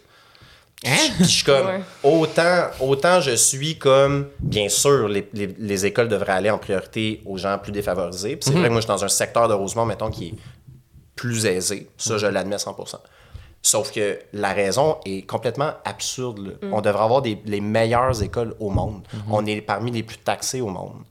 Hein? 0.85 0.95
je 1.19 1.25
suis 1.25 1.43
comme, 1.43 1.83
autant, 2.03 2.67
autant 2.79 3.19
je 3.19 3.35
suis 3.35 3.77
comme, 3.77 4.27
bien 4.39 4.69
sûr, 4.69 5.09
les, 5.09 5.27
les, 5.33 5.85
écoles 5.85 6.07
devraient 6.07 6.31
aller 6.31 6.49
en 6.49 6.57
priorité 6.57 7.21
aux 7.25 7.37
gens 7.37 7.57
plus 7.57 7.73
défavorisés. 7.73 8.37
Puis 8.37 8.45
c'est 8.45 8.51
mhm. 8.51 8.59
vrai 8.59 8.67
que 8.69 8.73
moi, 8.73 8.81
je 8.81 8.85
suis 8.85 8.93
dans 8.95 9.03
un 9.03 9.09
secteur 9.09 9.49
de 9.49 9.53
Rosemont, 9.53 9.85
mettons, 9.85 10.09
qui 10.09 10.27
est 10.29 10.33
plus 11.19 11.45
aisé. 11.45 11.89
Ça, 11.97 12.17
je 12.17 12.27
l'admets 12.27 12.55
100%. 12.55 12.95
Sauf 13.61 13.91
que 13.91 14.19
la 14.31 14.53
raison 14.53 14.97
est 15.03 15.27
complètement 15.27 15.73
absurde. 15.83 16.57
Mm. 16.61 16.73
On 16.73 16.79
devrait 16.79 17.03
avoir 17.03 17.21
des, 17.21 17.41
les 17.45 17.59
meilleures 17.59 18.23
écoles 18.23 18.55
au 18.61 18.69
monde. 18.69 19.01
Mm-hmm. 19.13 19.31
On 19.31 19.45
est 19.45 19.59
parmi 19.59 19.91
les 19.91 20.01
plus 20.01 20.17
taxés 20.17 20.61
au 20.61 20.69
monde. 20.69 21.03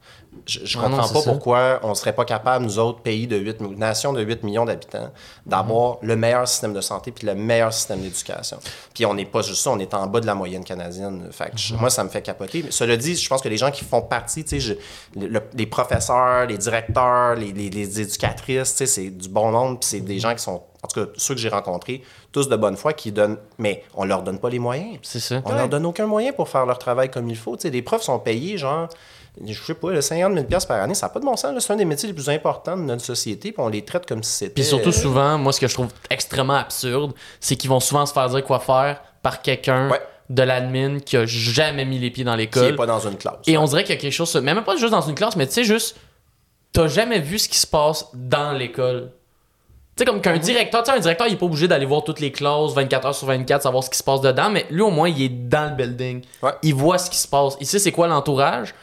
Je, 0.47 0.61
ne 0.61 0.83
ah 0.83 0.89
comprends 0.89 1.09
pas 1.09 1.23
pourquoi 1.23 1.81
on 1.83 1.95
serait 1.95 2.15
pas 2.15 2.25
capable, 2.25 2.65
nous 2.65 2.79
autres 2.79 3.01
pays 3.01 3.27
de 3.27 3.37
8 3.37 3.61
nations 3.77 4.13
de 4.13 4.23
8 4.23 4.45
millions 4.45 4.65
d'habitants, 4.65 5.11
d'avoir 5.45 5.95
mm-hmm. 5.97 6.07
le 6.07 6.17
meilleur 6.17 6.49
système 6.49 6.73
de 6.73 6.81
santé 6.81 7.13
puis 7.13 7.27
le 7.27 7.35
meilleur 7.35 7.73
système 7.73 8.01
d'éducation. 8.01 8.59
Puis 8.95 9.05
on 9.05 9.15
n'est 9.15 9.27
pas 9.27 9.43
juste 9.43 9.63
ça, 9.63 9.71
on 9.71 9.79
est 9.79 9.93
en 9.93 10.07
bas 10.07 10.21
de 10.21 10.27
la 10.27 10.35
moyenne 10.35 10.65
canadienne. 10.65 11.29
Fait 11.33 11.55
mm-hmm. 11.55 11.79
Moi, 11.79 11.91
ça 11.91 12.05
me 12.05 12.09
fait 12.09 12.23
capoter. 12.23 12.65
Cela 12.71 12.97
dit, 12.97 13.15
je 13.17 13.29
pense 13.29 13.43
que 13.43 13.49
les 13.49 13.59
gens 13.59 13.71
qui 13.71 13.85
font 13.85 14.03
partie, 14.03 14.45
les 15.15 15.67
professeurs, 15.67 16.47
les 16.47 16.59
directeurs, 16.59 17.35
les, 17.35 17.53
les, 17.53 17.69
les 17.69 18.01
éducatrices, 18.01 18.75
c'est 18.85 19.11
du 19.11 19.29
bon 19.29 19.51
monde, 19.51 19.81
puis 19.81 19.89
c'est 19.89 20.01
des 20.01 20.19
gens 20.19 20.35
qui 20.35 20.43
sont 20.43 20.63
en 20.83 20.89
tout 20.89 21.05
cas 21.05 21.11
ceux 21.17 21.35
que 21.35 21.41
j'ai 21.41 21.49
rencontrés, 21.49 22.03
tous 22.33 22.49
de 22.49 22.57
bonne 22.57 22.77
foi, 22.77 22.93
qui 22.93 23.11
donnent, 23.11 23.39
mais 23.59 23.83
on 23.95 24.05
leur 24.05 24.23
donne 24.23 24.39
pas 24.39 24.49
les 24.49 24.59
moyens. 24.59 24.99
C'est 25.03 25.21
ça. 25.21 25.43
On 25.45 25.53
leur 25.53 25.69
donne 25.69 25.87
aucun 25.87 26.07
moyen 26.07 26.33
pour 26.33 26.49
faire 26.49 26.67
leur 26.67 26.79
travail 26.79 27.11
comme 27.11 27.29
il 27.29 27.37
faut. 27.37 27.57
les 27.63 27.83
profs 27.83 28.03
sont 28.03 28.19
payés, 28.19 28.59
genre, 28.59 28.89
je 29.47 29.63
sais 29.63 29.75
pas, 29.75 30.01
50 30.01 30.35
000 30.35 30.47
par 30.67 30.83
année, 30.83 30.95
ça 30.95 31.07
n'a 31.07 31.13
pas 31.13 31.21
de 31.21 31.25
bon 31.25 31.37
sens. 31.37 31.65
C'est 31.65 31.73
un 31.73 31.77
des 31.77 31.85
métiers 31.85 32.09
les 32.09 32.15
plus 32.15 32.29
importants 32.29 32.77
de 32.77 32.83
notre 32.83 33.05
société, 33.05 33.53
puis 33.53 33.63
on 33.63 33.69
les 33.69 33.85
traite 33.85 34.07
comme 34.07 34.23
si 34.23 34.33
c'était. 34.33 34.55
Puis 34.55 34.65
surtout, 34.65 34.93
souvent, 34.93 35.39
moi, 35.39 35.53
ce 35.53 35.61
que 35.61 35.69
je 35.69 35.75
trouve 35.75 35.89
extrêmement 36.11 36.57
absurde, 36.57 37.13
c'est 37.41 37.57
qu'ils 37.57 37.71
vont 37.71 37.81
souvent 37.81 38.07
se 38.07 38.13
faire 38.13 38.29
dire 38.29 38.45
quoi 38.45 38.61
faire 38.61 39.03
par 39.23 39.43
quelqu'un. 39.43 39.91
de 40.29 40.43
l'admin 40.43 40.99
qui 40.99 41.17
a 41.17 41.25
jamais 41.25 41.87
mis 41.87 41.99
les 41.99 42.11
pieds 42.11 42.25
dans 42.25 42.37
l'école. 42.37 42.65
Qui 42.65 42.71
n'est 42.73 42.77
pas 42.77 42.85
dans 42.85 43.01
une 43.01 43.17
classe. 43.17 43.37
Et 43.47 43.57
on 43.57 43.65
dirait 43.65 43.83
qu'il 43.83 43.95
y 43.95 43.99
a 43.99 44.01
quelque 44.01 44.13
chose, 44.13 44.35
même 44.37 44.63
pas 44.63 44.77
juste 44.77 44.91
dans 44.91 45.01
une 45.01 45.15
classe, 45.15 45.37
mais 45.37 45.47
tu 45.47 45.55
sais, 45.55 45.65
juste, 45.65 45.97
t'as 46.73 46.87
jamais 46.87 47.19
vu 47.19 47.39
ce 47.39 47.49
qui 47.49 47.57
se 47.57 47.67
passe 47.67 48.09
dans 48.13 48.53
l'école. 48.53 49.13
Tu 49.97 50.05
sais, 50.05 50.05
comme 50.05 50.21
qu'un 50.21 50.37
directeur, 50.37 50.83
tu 50.83 50.91
sais, 50.91 50.97
un 50.97 51.01
directeur, 51.01 51.27
il 51.29 51.33
est 51.33 51.39
pas 51.39 51.47
obligé 51.47 51.67
d'aller 51.67 51.87
voir 51.87 52.05
toutes 52.05 52.21
les 52.21 52.31
classes 52.31 52.73
24 52.73 53.07
heures 53.07 53.15
sur 53.15 53.27
24, 53.27 53.63
savoir 53.63 53.83
ce 53.83 53.91
qui 53.91 53.97
se 53.97 54.03
passe 54.05 54.21
dedans, 54.21 54.51
mais 54.51 54.67
lui, 54.71 54.83
au 54.83 54.91
moins, 54.91 55.09
il 55.09 55.23
est 55.23 55.29
dans 55.29 55.71
le 55.71 55.77
building. 55.77 56.23
Il 56.63 56.75
voit 56.75 56.99
ce 56.99 57.09
qui 57.11 57.17
se 57.17 57.27
passe. 57.27 57.57
Il 57.61 57.67
sait 57.67 57.79
c'est 57.79 57.91
quoi 57.91 58.07
l'entourage. 58.07 58.75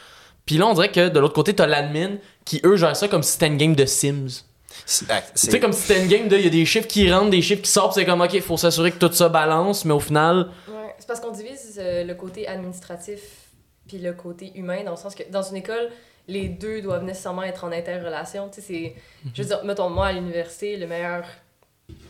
Puis 0.46 0.58
là, 0.58 0.66
on 0.68 0.74
dirait 0.74 0.92
que 0.92 1.08
de 1.08 1.18
l'autre 1.18 1.34
côté, 1.34 1.54
t'as 1.54 1.66
l'admin 1.66 2.16
qui, 2.44 2.60
eux, 2.64 2.76
gèrent 2.76 2.96
ça 2.96 3.08
comme 3.08 3.22
si 3.22 3.32
c'était 3.32 3.48
une 3.48 3.56
game 3.56 3.74
de 3.74 3.84
Sims. 3.84 4.44
Tu 4.86 5.04
sais, 5.34 5.60
comme 5.60 5.72
si 5.72 5.82
c'était 5.82 6.02
une 6.02 6.08
game 6.08 6.28
de. 6.28 6.36
Il 6.36 6.44
y 6.44 6.46
a 6.46 6.50
des 6.50 6.64
chiffres 6.64 6.86
qui 6.86 7.10
rentrent, 7.12 7.30
des 7.30 7.42
chiffres 7.42 7.62
qui 7.62 7.70
sortent, 7.70 7.94
c'est 7.94 8.04
comme, 8.04 8.20
ok, 8.20 8.32
il 8.34 8.42
faut 8.42 8.56
s'assurer 8.56 8.92
que 8.92 8.98
tout 8.98 9.12
ça 9.12 9.28
balance, 9.28 9.84
mais 9.84 9.94
au 9.94 10.00
final. 10.00 10.50
Ouais, 10.68 10.94
c'est 10.98 11.06
parce 11.06 11.18
qu'on 11.20 11.32
divise 11.32 11.78
euh, 11.78 12.04
le 12.04 12.14
côté 12.14 12.46
administratif 12.46 13.20
puis 13.86 13.98
le 13.98 14.12
côté 14.12 14.52
humain, 14.56 14.82
dans 14.84 14.92
le 14.92 14.96
sens 14.96 15.14
que 15.14 15.22
dans 15.30 15.42
une 15.42 15.56
école, 15.56 15.90
les 16.28 16.48
deux 16.48 16.82
doivent 16.82 17.04
nécessairement 17.04 17.44
être 17.44 17.64
en 17.64 17.72
interrelation. 17.72 18.48
Tu 18.48 18.60
sais, 18.60 18.66
c'est... 18.66 18.94
Je 19.32 19.42
veux 19.42 19.48
dire, 19.48 19.64
mettons, 19.64 19.88
moi, 19.88 20.06
à 20.06 20.12
l'université, 20.12 20.76
le 20.76 20.86
meilleur... 20.86 21.24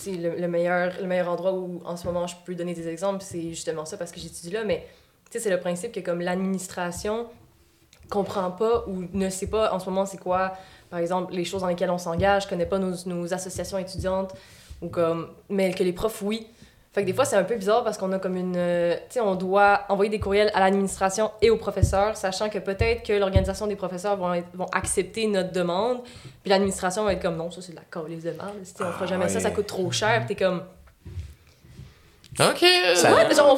Le, 0.07 0.41
le, 0.41 0.49
meilleur, 0.49 0.95
le 0.99 1.07
meilleur 1.07 1.29
endroit 1.29 1.53
où, 1.53 1.83
en 1.85 1.99
ce 1.99 2.07
moment, 2.07 2.27
je 2.27 2.35
peux 2.47 2.55
donner 2.55 2.73
des 2.73 2.89
exemples, 2.89 3.23
c'est 3.23 3.51
justement 3.51 3.85
ça, 3.85 3.99
parce 3.99 4.11
que 4.11 4.19
j'étudie 4.19 4.51
là, 4.51 4.65
mais 4.65 4.87
c'est 5.31 5.51
le 5.51 5.61
principe 5.61 5.93
que, 5.93 6.01
comme 6.01 6.23
l'administration 6.23 7.27
comprend 8.09 8.51
pas 8.51 8.85
ou 8.87 9.05
ne 9.13 9.29
sait 9.31 9.49
pas 9.49 9.73
en 9.73 9.79
ce 9.79 9.89
moment 9.89 10.07
c'est 10.07 10.19
quoi, 10.19 10.53
par 10.91 10.99
exemple, 10.99 11.33
les 11.33 11.45
choses 11.45 11.63
dans 11.63 11.69
lesquelles 11.69 11.91
on 11.91 11.99
s'engage, 11.99 12.47
connaît 12.49 12.67
pas 12.67 12.79
nos, 12.79 12.95
nos 13.07 13.35
associations 13.35 13.79
étudiantes, 13.79 14.35
ou 14.83 14.89
comme... 14.89 15.29
Mais 15.49 15.73
que 15.73 15.83
les 15.83 15.93
profs, 15.93 16.23
oui. 16.23 16.47
Fait 16.97 17.03
que 17.03 17.09
des 17.09 17.13
fois, 17.13 17.27
c'est 17.27 17.37
un 17.37 17.45
peu 17.45 17.57
bizarre 17.57 17.85
parce 17.85 17.99
qu'on 17.99 18.11
a 18.13 18.19
comme 18.19 18.39
une. 18.39 18.55
Euh, 18.57 18.95
tu 18.95 19.01
sais, 19.11 19.21
on 19.21 19.35
doit 19.35 19.83
envoyer 19.91 20.11
des 20.11 20.19
courriels 20.19 20.51
à 20.55 20.61
l'administration 20.61 21.31
et 21.43 21.51
aux 21.51 21.59
professeurs, 21.59 22.17
sachant 22.17 22.49
que 22.49 22.59
peut-être 22.59 23.03
que 23.03 23.13
l'organisation 23.13 23.67
des 23.67 23.77
professeurs 23.77 24.17
vont, 24.17 24.33
vont 24.55 24.65
accepter 24.73 25.27
notre 25.27 25.53
demande. 25.53 26.03
Puis 26.43 26.49
l'administration 26.49 27.05
va 27.05 27.13
être 27.13 27.21
comme 27.21 27.37
non, 27.37 27.51
ça 27.51 27.61
c'est 27.61 27.73
de 27.73 27.77
la 27.77 27.83
calice 27.83 28.25
de 28.25 28.31
merde. 28.31 28.55
On 28.81 28.93
fera 28.93 29.05
jamais 29.05 29.29
ça, 29.29 29.41
ça 29.41 29.51
coûte 29.51 29.67
trop 29.67 29.91
cher. 29.91 30.25
Puis 30.25 30.35
t'es 30.35 30.43
comme. 30.43 30.63
OK. 32.41 32.65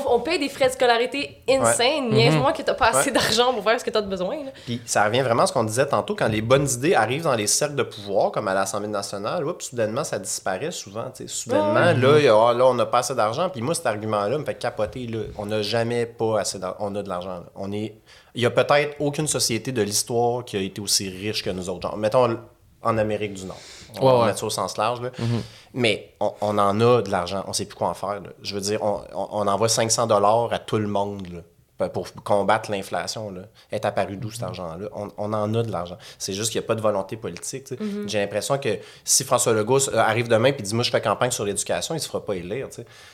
on, 0.07 0.20
paye 0.20 0.39
des 0.39 0.49
frais 0.49 0.68
de 0.68 0.72
scolarité 0.72 1.43
insane. 1.49 2.12
Ouais. 2.12 2.31
moi 2.31 2.53
que 2.53 2.62
t'as 2.62 2.74
pas 2.74 2.89
assez 2.89 3.11
d'argent 3.11 3.53
pour 3.53 3.64
faire 3.64 3.79
ce 3.79 3.85
que 3.85 3.91
t'as 3.91 4.01
besoin. 4.01 4.37
Puis 4.66 4.81
ça 4.85 5.05
revient 5.05 5.22
vraiment 5.22 5.43
à 5.43 5.47
ce 5.47 5.53
qu'on 5.53 5.64
disait 5.64 5.87
tantôt, 5.87 6.14
quand 6.14 6.29
les 6.29 6.43
bonnes 6.43 6.68
idées 6.68 6.95
arrivent 6.95 7.24
dans 7.24 7.35
les 7.35 7.47
cercles 7.47 7.74
de 7.74 7.83
pouvoir, 7.83 8.31
comme 8.31 8.49
à 8.49 8.55
l'Assemblée 8.55 8.89
nationale, 8.89 9.45
soudainement, 9.59 10.05
ça 10.05 10.18
disparaît 10.18 10.70
souvent. 10.70 11.11
Soudainement, 11.26 11.93
là, 11.93 11.95
ah, 11.95 12.55
là, 12.55 12.66
on 12.66 12.74
n'a 12.74 12.87
pas 12.87 12.99
assez 12.99 13.14
d'argent. 13.14 13.49
Puis 13.49 13.62
moi, 13.62 13.74
cet 13.74 13.87
argument-là 13.87 14.39
me 14.39 14.45
fait 14.45 14.55
capoter. 14.55 15.07
Là. 15.07 15.20
On 15.37 15.47
n'a 15.47 15.62
jamais 15.62 16.07
pas 16.07 16.41
assez 16.41 16.59
d'argent. 16.59 16.76
On 16.81 16.95
a 16.95 17.03
de 17.03 17.09
l'argent. 17.09 17.43
On 17.57 17.72
est... 17.72 17.95
Il 18.35 18.43
y 18.43 18.47
a 18.47 18.51
peut-être 18.51 18.97
aucune 19.01 19.26
société 19.26 19.72
de 19.72 19.83
l'histoire 19.83 20.45
qui 20.45 20.57
a 20.57 20.61
été 20.61 20.81
aussi 20.81 21.09
riche 21.09 21.43
que 21.43 21.51
nous 21.51 21.68
autres. 21.68 21.89
Genre, 21.89 21.97
mettons 21.97 22.39
en 22.83 22.99
Amérique 22.99 23.35
du 23.35 23.45
Nord. 23.45 23.61
On 24.01 24.18
va 24.18 24.26
mettre 24.26 24.39
ça 24.39 24.47
au 24.47 24.51
sens 24.51 24.76
large. 24.76 25.01
Là. 25.01 25.11
Mm-hmm. 25.11 25.43
Mais 25.74 26.14
on, 26.20 26.58
en 26.58 26.80
a 26.80 27.02
de 27.02 27.10
l'argent. 27.10 27.42
On 27.46 27.50
ne 27.50 27.54
sait 27.54 27.66
plus 27.66 27.76
quoi 27.76 27.88
en 27.88 27.94
faire. 27.94 28.20
Je 28.42 28.54
veux 28.54 28.60
dire, 28.60 28.82
on, 28.82 29.02
on, 29.12 29.46
envoie 29.46 29.68
500 29.68 30.06
dollars 30.06 30.52
à 30.52 30.58
tout 30.58 30.78
le 30.78 30.86
monde 30.86 31.44
pour 31.88 32.12
combattre 32.24 32.70
l'inflation. 32.70 33.32
Est 33.70 33.84
apparu 33.84 34.16
d'où 34.16 34.30
cet 34.30 34.42
argent-là? 34.42 34.88
On, 34.92 35.10
on, 35.16 35.32
en 35.32 35.54
a 35.54 35.62
de 35.62 35.70
l'argent. 35.70 35.96
C'est 36.18 36.32
juste 36.32 36.50
qu'il 36.50 36.60
n'y 36.60 36.64
a 36.64 36.66
pas 36.66 36.74
de 36.74 36.80
volonté 36.80 37.16
politique. 37.16 37.70
Mm-hmm. 37.70 38.08
J'ai 38.08 38.18
l'impression 38.18 38.58
que 38.58 38.78
si 39.04 39.22
François 39.24 39.52
Legault 39.52 39.88
euh, 39.90 39.98
arrive 39.98 40.28
demain 40.28 40.48
et 40.48 40.62
dit 40.62 40.74
Moi, 40.74 40.82
je 40.82 40.90
fais 40.90 41.00
campagne 41.00 41.30
sur 41.30 41.44
l'éducation, 41.44 41.94
il 41.94 41.98
ne 41.98 42.02
se 42.02 42.08
fera 42.08 42.24
pas 42.24 42.34
élire. 42.34 42.68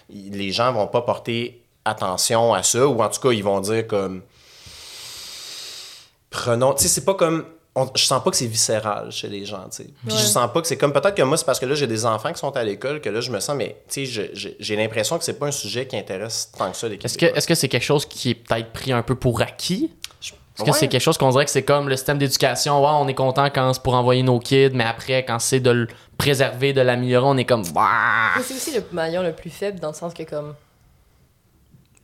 Les 0.08 0.50
gens 0.50 0.72
ne 0.72 0.78
vont 0.78 0.86
pas 0.86 1.02
porter 1.02 1.62
attention 1.84 2.54
à 2.54 2.62
ça, 2.62 2.86
ou 2.86 3.02
en 3.02 3.08
tout 3.10 3.20
cas, 3.20 3.32
ils 3.32 3.44
vont 3.44 3.60
dire 3.60 3.86
comme. 3.86 4.22
Prenons. 6.30 6.72
Tu 6.74 6.84
sais, 6.84 6.88
c'est 6.88 7.04
pas 7.04 7.14
comme 7.14 7.44
je 7.94 8.04
sens 8.04 8.22
pas 8.22 8.30
que 8.30 8.36
c'est 8.36 8.46
viscéral 8.46 9.10
chez 9.10 9.28
les 9.28 9.44
gens, 9.44 9.64
tu 9.64 9.78
sais. 9.78 9.86
Puis 10.06 10.16
je 10.16 10.24
sens 10.24 10.50
pas 10.52 10.60
que 10.60 10.66
c'est 10.66 10.76
comme 10.76 10.92
peut-être 10.92 11.14
que 11.14 11.22
moi 11.22 11.36
c'est 11.36 11.44
parce 11.44 11.58
que 11.58 11.66
là 11.66 11.74
j'ai 11.74 11.86
des 11.86 12.06
enfants 12.06 12.32
qui 12.32 12.38
sont 12.38 12.56
à 12.56 12.62
l'école 12.62 13.00
que 13.00 13.08
là 13.08 13.20
je 13.20 13.30
me 13.30 13.40
sens 13.40 13.56
mais 13.56 13.82
tu 13.88 14.06
sais 14.06 14.32
j'ai 14.58 14.76
l'impression 14.76 15.18
que 15.18 15.24
c'est 15.24 15.38
pas 15.38 15.46
un 15.46 15.52
sujet 15.52 15.86
qui 15.86 15.96
intéresse 15.96 16.52
tant 16.56 16.70
que 16.70 16.76
ça 16.76 16.88
les 16.88 16.98
Est-ce 17.02 17.18
que 17.18 17.26
est-ce 17.26 17.48
que 17.48 17.54
c'est 17.54 17.68
quelque 17.68 17.84
chose 17.84 18.06
qui 18.06 18.30
est 18.30 18.34
peut-être 18.34 18.72
pris 18.72 18.92
un 18.92 19.02
peu 19.02 19.16
pour 19.16 19.40
acquis? 19.40 19.90
Est-ce 20.20 20.70
que 20.70 20.76
c'est 20.76 20.86
quelque 20.86 21.02
chose 21.02 21.18
qu'on 21.18 21.30
dirait 21.30 21.44
que 21.44 21.50
c'est 21.50 21.64
comme 21.64 21.88
le 21.88 21.96
système 21.96 22.16
d'éducation, 22.16 22.80
ouais, 22.80 22.90
on 22.92 23.08
est 23.08 23.14
content 23.14 23.46
quand 23.46 23.72
c'est 23.72 23.82
pour 23.82 23.94
envoyer 23.94 24.22
nos 24.22 24.38
kids, 24.38 24.70
mais 24.72 24.84
après 24.84 25.24
quand 25.24 25.40
c'est 25.40 25.58
de 25.58 25.70
le 25.70 25.88
préserver, 26.16 26.72
de 26.72 26.80
l'améliorer, 26.80 27.26
on 27.26 27.36
est 27.36 27.44
comme 27.44 27.64
Mais 27.64 28.42
c'est 28.42 28.54
aussi 28.54 28.72
le 28.72 28.84
maillon 28.92 29.24
le 29.24 29.32
plus 29.32 29.50
faible 29.50 29.80
dans 29.80 29.88
le 29.88 29.94
sens 29.94 30.14
que 30.14 30.22
comme 30.22 30.54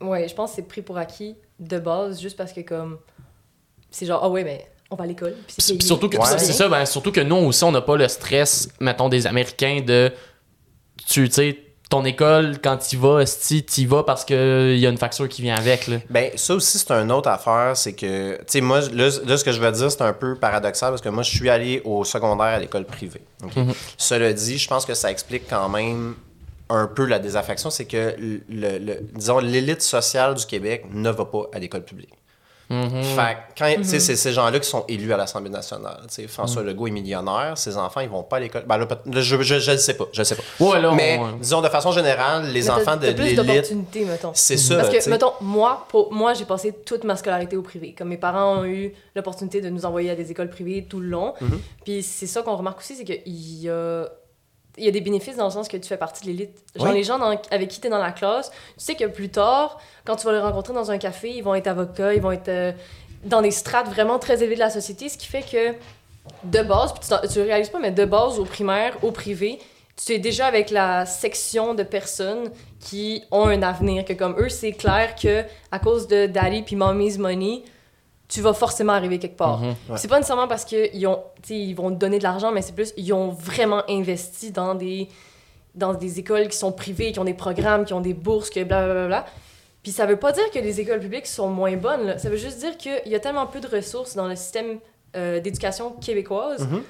Ouais, 0.01 0.27
je 0.27 0.35
pense 0.35 0.51
que 0.51 0.57
c'est 0.57 0.63
pris 0.63 0.83
pour 0.83 0.99
acquis 0.99 1.37
de 1.61 1.79
base 1.79 2.21
juste 2.21 2.37
parce 2.37 2.53
que 2.53 2.63
comme 2.63 2.99
c'est 3.91 4.07
genre 4.07 4.21
ah 4.23 4.29
ouais 4.29 4.45
mais 4.45 4.70
on 4.91 4.97
va 4.97 5.05
à 5.05 5.07
l'école. 5.07 5.37
surtout 5.59 6.09
que 6.09 6.17
c'est 6.39 6.53
ça, 6.53 6.69
ben, 6.69 6.85
surtout 6.85 7.13
que 7.13 7.21
nous 7.21 7.37
aussi, 7.37 7.65
on 7.65 7.73
n'a 7.73 7.81
pas 7.81 7.97
le 7.97 8.09
stress, 8.09 8.69
mettons, 8.81 9.09
des 9.09 9.27
Américains 9.27 9.81
de 9.87 10.13
tu 11.07 11.31
sais 11.31 11.59
ton 11.91 12.05
école, 12.05 12.61
quand 12.63 12.77
tu 12.77 12.97
vas, 12.97 13.25
tu 13.25 13.65
y 13.79 13.85
vas 13.85 14.05
parce 14.05 14.25
qu'il 14.25 14.79
y 14.79 14.87
a 14.87 14.89
une 14.89 14.97
facture 14.97 15.29
qui 15.29 15.43
vient 15.43 15.57
avec. 15.57 15.89
Là. 15.89 15.97
Ben, 16.09 16.31
ça 16.37 16.55
aussi, 16.55 16.79
c'est 16.79 16.91
une 16.93 17.11
autre 17.11 17.29
affaire. 17.29 17.77
C'est 17.77 17.95
que, 17.95 18.37
tu 18.37 18.45
sais, 18.47 18.61
moi, 18.61 18.81
là, 18.93 19.11
ce 19.11 19.45
que 19.45 19.51
je 19.51 19.61
veux 19.61 19.73
dire, 19.73 19.91
c'est 19.91 20.03
un 20.03 20.13
peu 20.13 20.37
paradoxal 20.37 20.91
parce 20.91 21.03
que 21.03 21.09
moi, 21.09 21.25
je 21.25 21.31
suis 21.31 21.51
allé 21.51 21.83
au 21.85 22.05
secondaire 22.05 22.47
à 22.47 22.59
l'école 22.61 22.85
privée. 22.85 23.23
Mhm. 23.43 23.73
Cela 23.99 24.33
dit, 24.33 24.57
je 24.57 24.69
pense 24.69 24.87
que 24.87 24.95
ça 24.95 25.11
explique 25.11 25.49
quand 25.51 25.69
même 25.69 26.15
un 26.69 26.87
peu 26.87 27.07
la 27.07 27.19
désaffection. 27.19 27.71
C'est 27.71 27.87
que, 27.87 28.15
le, 28.49 29.01
disons, 29.13 29.41
l'élite 29.41 29.83
sociale 29.83 30.35
du 30.37 30.47
Québec 30.47 30.85
ne 30.93 31.11
va 31.11 31.25
pas 31.25 31.47
à 31.53 31.59
l'école 31.59 31.83
publique. 31.83 32.15
Mm-hmm. 32.71 33.03
Fait 33.03 33.37
quand, 33.59 33.65
mm-hmm. 33.67 33.99
c'est 33.99 34.17
ces 34.17 34.33
gens-là 34.33 34.61
qui 34.61 34.69
sont 34.69 34.85
élus 34.87 35.13
à 35.13 35.17
l'Assemblée 35.17 35.51
nationale. 35.51 36.01
François 36.29 36.63
mm. 36.63 36.67
Legault 36.67 36.87
est 36.87 36.93
millionnaire, 36.93 37.59
ses 37.59 37.77
enfants, 37.77 38.01
ils 38.01 38.09
vont 38.09 38.23
pas 38.23 38.37
à 38.37 38.41
l'école. 38.41 38.65
Ben 38.67 38.87
je, 39.13 39.43
je, 39.43 39.77
sais 39.77 39.95
pas, 39.95 40.05
je 40.13 40.23
sais 40.23 40.37
pas. 40.37 40.43
mais 40.95 41.21
disons, 41.41 41.61
de 41.61 41.69
façon 41.69 41.91
générale, 41.91 42.51
les 42.53 42.71
enfants 42.71 42.97
de 42.97 43.09
l'élite... 43.09 43.75
C'est 44.35 44.57
ça. 44.57 44.77
Parce 44.77 44.89
que, 44.91 45.11
mettons, 45.11 45.33
moi, 45.41 45.87
pour, 45.89 46.13
moi 46.13 46.35
j'ai 46.35 46.45
passé 46.45 46.73
toute 46.73 47.05
ma 47.05 47.17
scolarité 47.17 47.57
au 47.57 47.63
privé. 47.63 47.95
Comme 47.97 48.09
mes 48.09 48.17
parents 48.17 48.61
ont 48.61 48.65
eu 48.65 48.93
l'opportunité 49.17 49.61
de 49.61 49.69
nous 49.69 49.85
envoyer 49.85 50.11
à 50.11 50.15
des 50.15 50.31
écoles 50.31 50.51
privées 50.51 50.87
tout 50.89 51.01
le 51.01 51.09
long. 51.09 51.35
Mm-hmm. 51.41 51.59
Puis 51.85 52.03
c'est 52.03 52.27
ça 52.27 52.43
qu'on 52.43 52.57
remarque 52.57 52.79
aussi, 52.79 52.95
c'est 52.95 53.05
qu'il 53.05 53.23
y 53.27 53.69
a 53.69 54.07
il 54.81 54.87
y 54.87 54.89
a 54.89 54.93
des 54.93 55.01
bénéfices 55.01 55.37
dans 55.37 55.45
le 55.45 55.51
sens 55.51 55.69
que 55.69 55.77
tu 55.77 55.87
fais 55.87 55.97
partie 55.97 56.23
de 56.23 56.29
l'élite. 56.29 56.51
Genre, 56.75 56.93
les 56.93 57.05
gens 57.05 57.21
avec 57.51 57.69
qui 57.69 57.81
tu 57.81 57.87
es 57.87 57.91
dans 57.91 57.99
la 57.99 58.13
classe, 58.13 58.51
tu 58.51 58.57
sais 58.79 58.95
que 58.95 59.05
plus 59.05 59.29
tard, 59.29 59.79
quand 60.05 60.17
tu 60.17 60.27
vas 60.27 60.33
les 60.33 60.39
rencontrer 60.39 60.73
dans 60.73 60.91
un 60.91 60.99
café, 60.99 61.31
ils 61.31 61.43
vont 61.43 61.55
être 61.55 61.67
avocats, 61.67 62.15
ils 62.15 62.23
vont 62.23 62.33
être 62.33 62.49
euh, 62.49 62.73
dans 63.25 63.43
des 63.43 63.51
strates 63.51 63.89
vraiment 63.89 64.19
très 64.19 64.43
élevées 64.43 64.55
de 64.55 64.61
la 64.61 64.71
société, 64.71 65.09
ce 65.09 65.19
qui 65.19 65.27
fait 65.27 65.43
que, 65.43 65.75
de 66.45 66.63
base, 66.63 66.93
puis 66.95 67.03
tu, 67.09 67.29
tu 67.29 67.41
réalises 67.43 67.69
pas, 67.69 67.79
mais 67.79 67.91
de 67.91 68.05
base, 68.05 68.39
au 68.39 68.45
primaire, 68.45 68.97
au 69.03 69.11
privé, 69.11 69.59
tu 70.03 70.13
es 70.13 70.19
déjà 70.19 70.47
avec 70.47 70.71
la 70.71 71.05
section 71.05 71.75
de 71.75 71.83
personnes 71.83 72.51
qui 72.81 73.23
ont 73.31 73.47
un 73.47 73.63
avenir, 73.63 74.05
que 74.05 74.15
comme 74.15 74.35
eux, 74.39 74.49
c'est 74.49 74.73
clair 74.73 75.15
que 75.15 75.45
à 75.71 75.79
cause 75.79 76.09
de 76.09 76.27
daddy 76.27 76.63
puis 76.63 76.77
mommy's 76.77 77.19
money, 77.19 77.63
tu 78.31 78.41
vas 78.41 78.55
forcément 78.55 78.93
arriver 78.93 79.19
quelque 79.19 79.37
part. 79.37 79.59
Mhm. 79.59 79.75
C'est 79.97 80.09
pas 80.09 80.17
nécessairement 80.17 80.49
parce 80.49 80.65
qu'ils 80.65 81.07
ont, 81.07 81.21
ils 81.49 81.75
vont 81.75 81.91
te 81.91 81.97
donner 81.97 82.19
de 82.19 82.23
l'argent, 82.23 82.53
mais 82.53 82.63
c'est 82.63 82.75
plus, 82.75 82.95
ils 82.97 83.13
ont 83.13 83.31
vraiment 83.31 83.83
investi 83.89 84.53
dans 84.53 84.75
des, 84.77 85.09
dans 85.75 85.93
des 85.95 86.21
écoles 86.21 86.47
qui 86.49 86.57
sont 86.57 86.71
privées, 86.73 87.11
qui 87.13 87.19
ont 87.19 87.25
des 87.25 87.35
programmes, 87.35 87.85
qui 87.85 87.93
ont 87.93 88.01
des 88.01 88.15
bourses, 88.15 88.49
que 88.49 88.63
blablabla. 88.63 89.07
Bla, 89.09 89.21
bla. 89.23 89.27
Puis 89.83 89.93
ça 89.93 90.07
veut 90.07 90.17
pas 90.19 90.31
dire 90.33 90.49
que 90.53 90.59
les 90.61 90.81
écoles 90.81 91.01
publiques 91.01 91.27
sont 91.27 91.49
moins 91.49 91.77
bonnes. 91.77 92.07
Là. 92.07 92.19
Ça 92.19 92.29
veut 92.31 92.37
juste 92.37 92.59
dire 92.59 92.77
qu'il 92.77 93.01
y 93.11 93.15
a 93.15 93.21
tellement 93.21 93.47
peu 93.47 93.61
de 93.61 93.67
ressources 93.67 94.15
dans 94.15 94.29
le 94.29 94.37
système 94.37 94.79
euh, 95.17 95.41
d'éducation 95.41 95.91
québécoise 95.93 96.69
Mhm. 96.69 96.83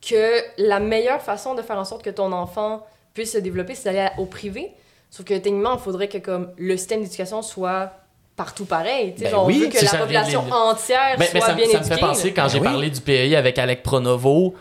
que 0.00 0.40
la 0.58 0.80
meilleure 0.80 1.20
façon 1.20 1.54
de 1.54 1.60
faire 1.62 1.76
en 1.76 1.84
sorte 1.84 2.02
que 2.02 2.10
ton 2.10 2.32
enfant 2.32 2.86
puisse 3.12 3.32
se 3.32 3.38
développer, 3.38 3.74
c'est 3.74 3.92
d'aller 3.92 4.08
au 4.16 4.24
privé. 4.24 4.72
Sauf 5.10 5.26
que 5.26 5.34
techniquement, 5.34 5.74
il 5.74 5.80
faudrait 5.80 6.08
que 6.08 6.18
comme, 6.18 6.52
le 6.56 6.76
système 6.76 7.02
d'éducation 7.02 7.42
soit 7.42 7.92
partout 8.38 8.64
pareil. 8.64 9.14
Ben 9.18 9.30
genre, 9.30 9.44
oui, 9.44 9.56
on 9.58 9.64
veut 9.66 9.70
que 9.78 9.84
la 9.84 9.90
ça 9.90 9.98
population 9.98 10.44
entière 10.50 11.16
Mais, 11.18 11.26
soit 11.26 11.34
mais 11.34 11.40
ça, 11.40 11.52
bien 11.52 11.66
ça 11.66 11.72
me 11.72 11.78
éduquée. 11.80 11.94
fait 11.96 12.00
penser, 12.00 12.32
quand 12.32 12.44
Ben 12.44 12.48
j'ai 12.48 12.58
oui. 12.60 12.64
parlé 12.64 12.88
du 12.88 13.00
PEI 13.02 13.36
avec 13.36 13.58
Alec 13.58 13.82
Pronovo, 13.82 14.54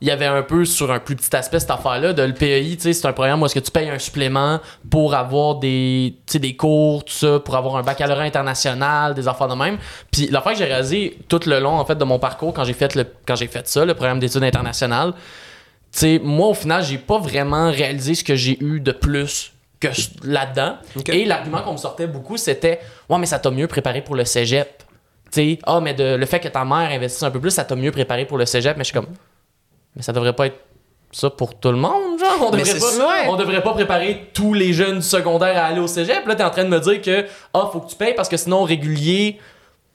il 0.00 0.08
y 0.08 0.10
avait 0.12 0.26
un 0.26 0.42
peu 0.42 0.64
sur 0.64 0.90
un 0.92 1.00
plus 1.00 1.16
petit 1.16 1.34
aspect 1.36 1.58
cette 1.60 1.70
affaire-là 1.72 2.12
de 2.12 2.22
le 2.22 2.32
PEI, 2.32 2.76
tu 2.76 2.82
sais, 2.82 2.92
c'est 2.92 3.06
un 3.06 3.12
programme 3.12 3.42
où 3.42 3.46
est-ce 3.46 3.54
que 3.54 3.60
tu 3.60 3.70
payes 3.70 3.90
un 3.90 3.98
supplément 3.98 4.60
pour 4.90 5.14
avoir 5.14 5.56
des, 5.56 6.14
tu 6.26 6.32
sais, 6.34 6.38
des 6.38 6.56
cours, 6.56 7.04
tout 7.04 7.12
ça, 7.12 7.38
pour 7.40 7.54
avoir 7.56 7.76
un 7.76 7.82
baccalauréat 7.82 8.26
international, 8.26 9.14
des 9.14 9.26
affaires 9.28 9.48
de 9.48 9.54
même. 9.56 9.76
Puis 10.10 10.28
l'affaire 10.30 10.52
que 10.52 10.58
j'ai 10.58 10.64
réalisé 10.66 11.18
tout 11.28 11.40
le 11.46 11.58
long 11.60 11.72
en 11.78 11.84
fait 11.84 11.96
de 11.96 12.04
mon 12.04 12.18
parcours 12.18 12.52
quand 12.54 12.64
j'ai 12.64 12.74
fait 12.74 12.94
le 12.94 13.06
quand 13.26 13.34
j'ai 13.36 13.48
fait 13.48 13.66
ça, 13.68 13.84
le 13.84 13.94
programme 13.94 14.20
d'études 14.20 14.44
internationales, 14.44 15.12
tu 15.92 15.98
sais, 15.98 16.20
moi 16.22 16.48
au 16.48 16.54
final, 16.54 16.82
j'ai 16.84 16.98
pas 16.98 17.18
vraiment 17.18 17.70
réalisé 17.70 18.14
ce 18.14 18.22
que 18.24 18.36
j'ai 18.36 18.56
eu 18.62 18.80
de 18.80 18.92
plus 18.92 19.52
que 19.80 19.88
là-dedans. 20.24 20.76
Et 21.06 21.24
l'argument 21.24 21.62
qu'on 21.62 21.72
me 21.72 21.76
sortait 21.78 22.06
beaucoup, 22.06 22.36
c'était 22.36 22.80
"Ouais, 23.08 23.18
mais 23.18 23.26
ça 23.26 23.38
t'a 23.38 23.50
mieux 23.50 23.66
préparé 23.66 24.02
pour 24.02 24.16
le 24.16 24.24
cégep." 24.24 24.82
Tu 25.30 25.32
sais, 25.32 25.58
ah 25.64 25.80
mais 25.80 25.94
de, 25.94 26.14
le 26.16 26.26
fait 26.26 26.40
que 26.40 26.48
ta 26.48 26.64
mère 26.64 26.90
investisse 26.90 27.22
un 27.22 27.30
peu 27.30 27.40
plus, 27.40 27.50
ça 27.50 27.64
t'a 27.64 27.76
mieux 27.76 27.92
préparé 27.92 28.24
pour 28.24 28.38
le 28.38 28.46
cégep, 28.46 28.76
mais 28.76 28.84
je 28.84 28.88
suis 28.90 28.94
comme 28.94 29.08
mais 29.94 30.02
ça 30.02 30.12
devrait 30.12 30.32
pas 30.32 30.46
être 30.46 30.58
ça 31.10 31.30
pour 31.30 31.58
tout 31.58 31.70
le 31.70 31.76
monde, 31.76 32.18
genre. 32.18 32.48
On 32.48 32.50
devrait, 32.50 32.78
pas, 32.78 33.28
on 33.28 33.36
devrait 33.36 33.62
pas 33.62 33.72
préparer 33.72 34.30
tous 34.32 34.54
les 34.54 34.72
jeunes 34.72 34.96
du 34.96 35.04
secondaire 35.04 35.56
à 35.56 35.66
aller 35.66 35.80
au 35.80 35.86
cégep. 35.86 36.26
Là, 36.26 36.34
t'es 36.34 36.44
en 36.44 36.50
train 36.50 36.64
de 36.64 36.68
me 36.68 36.78
dire 36.78 37.00
que, 37.00 37.26
ah, 37.54 37.68
faut 37.72 37.80
que 37.80 37.90
tu 37.90 37.96
payes 37.96 38.14
parce 38.14 38.28
que 38.28 38.36
sinon, 38.36 38.62
régulier, 38.62 39.40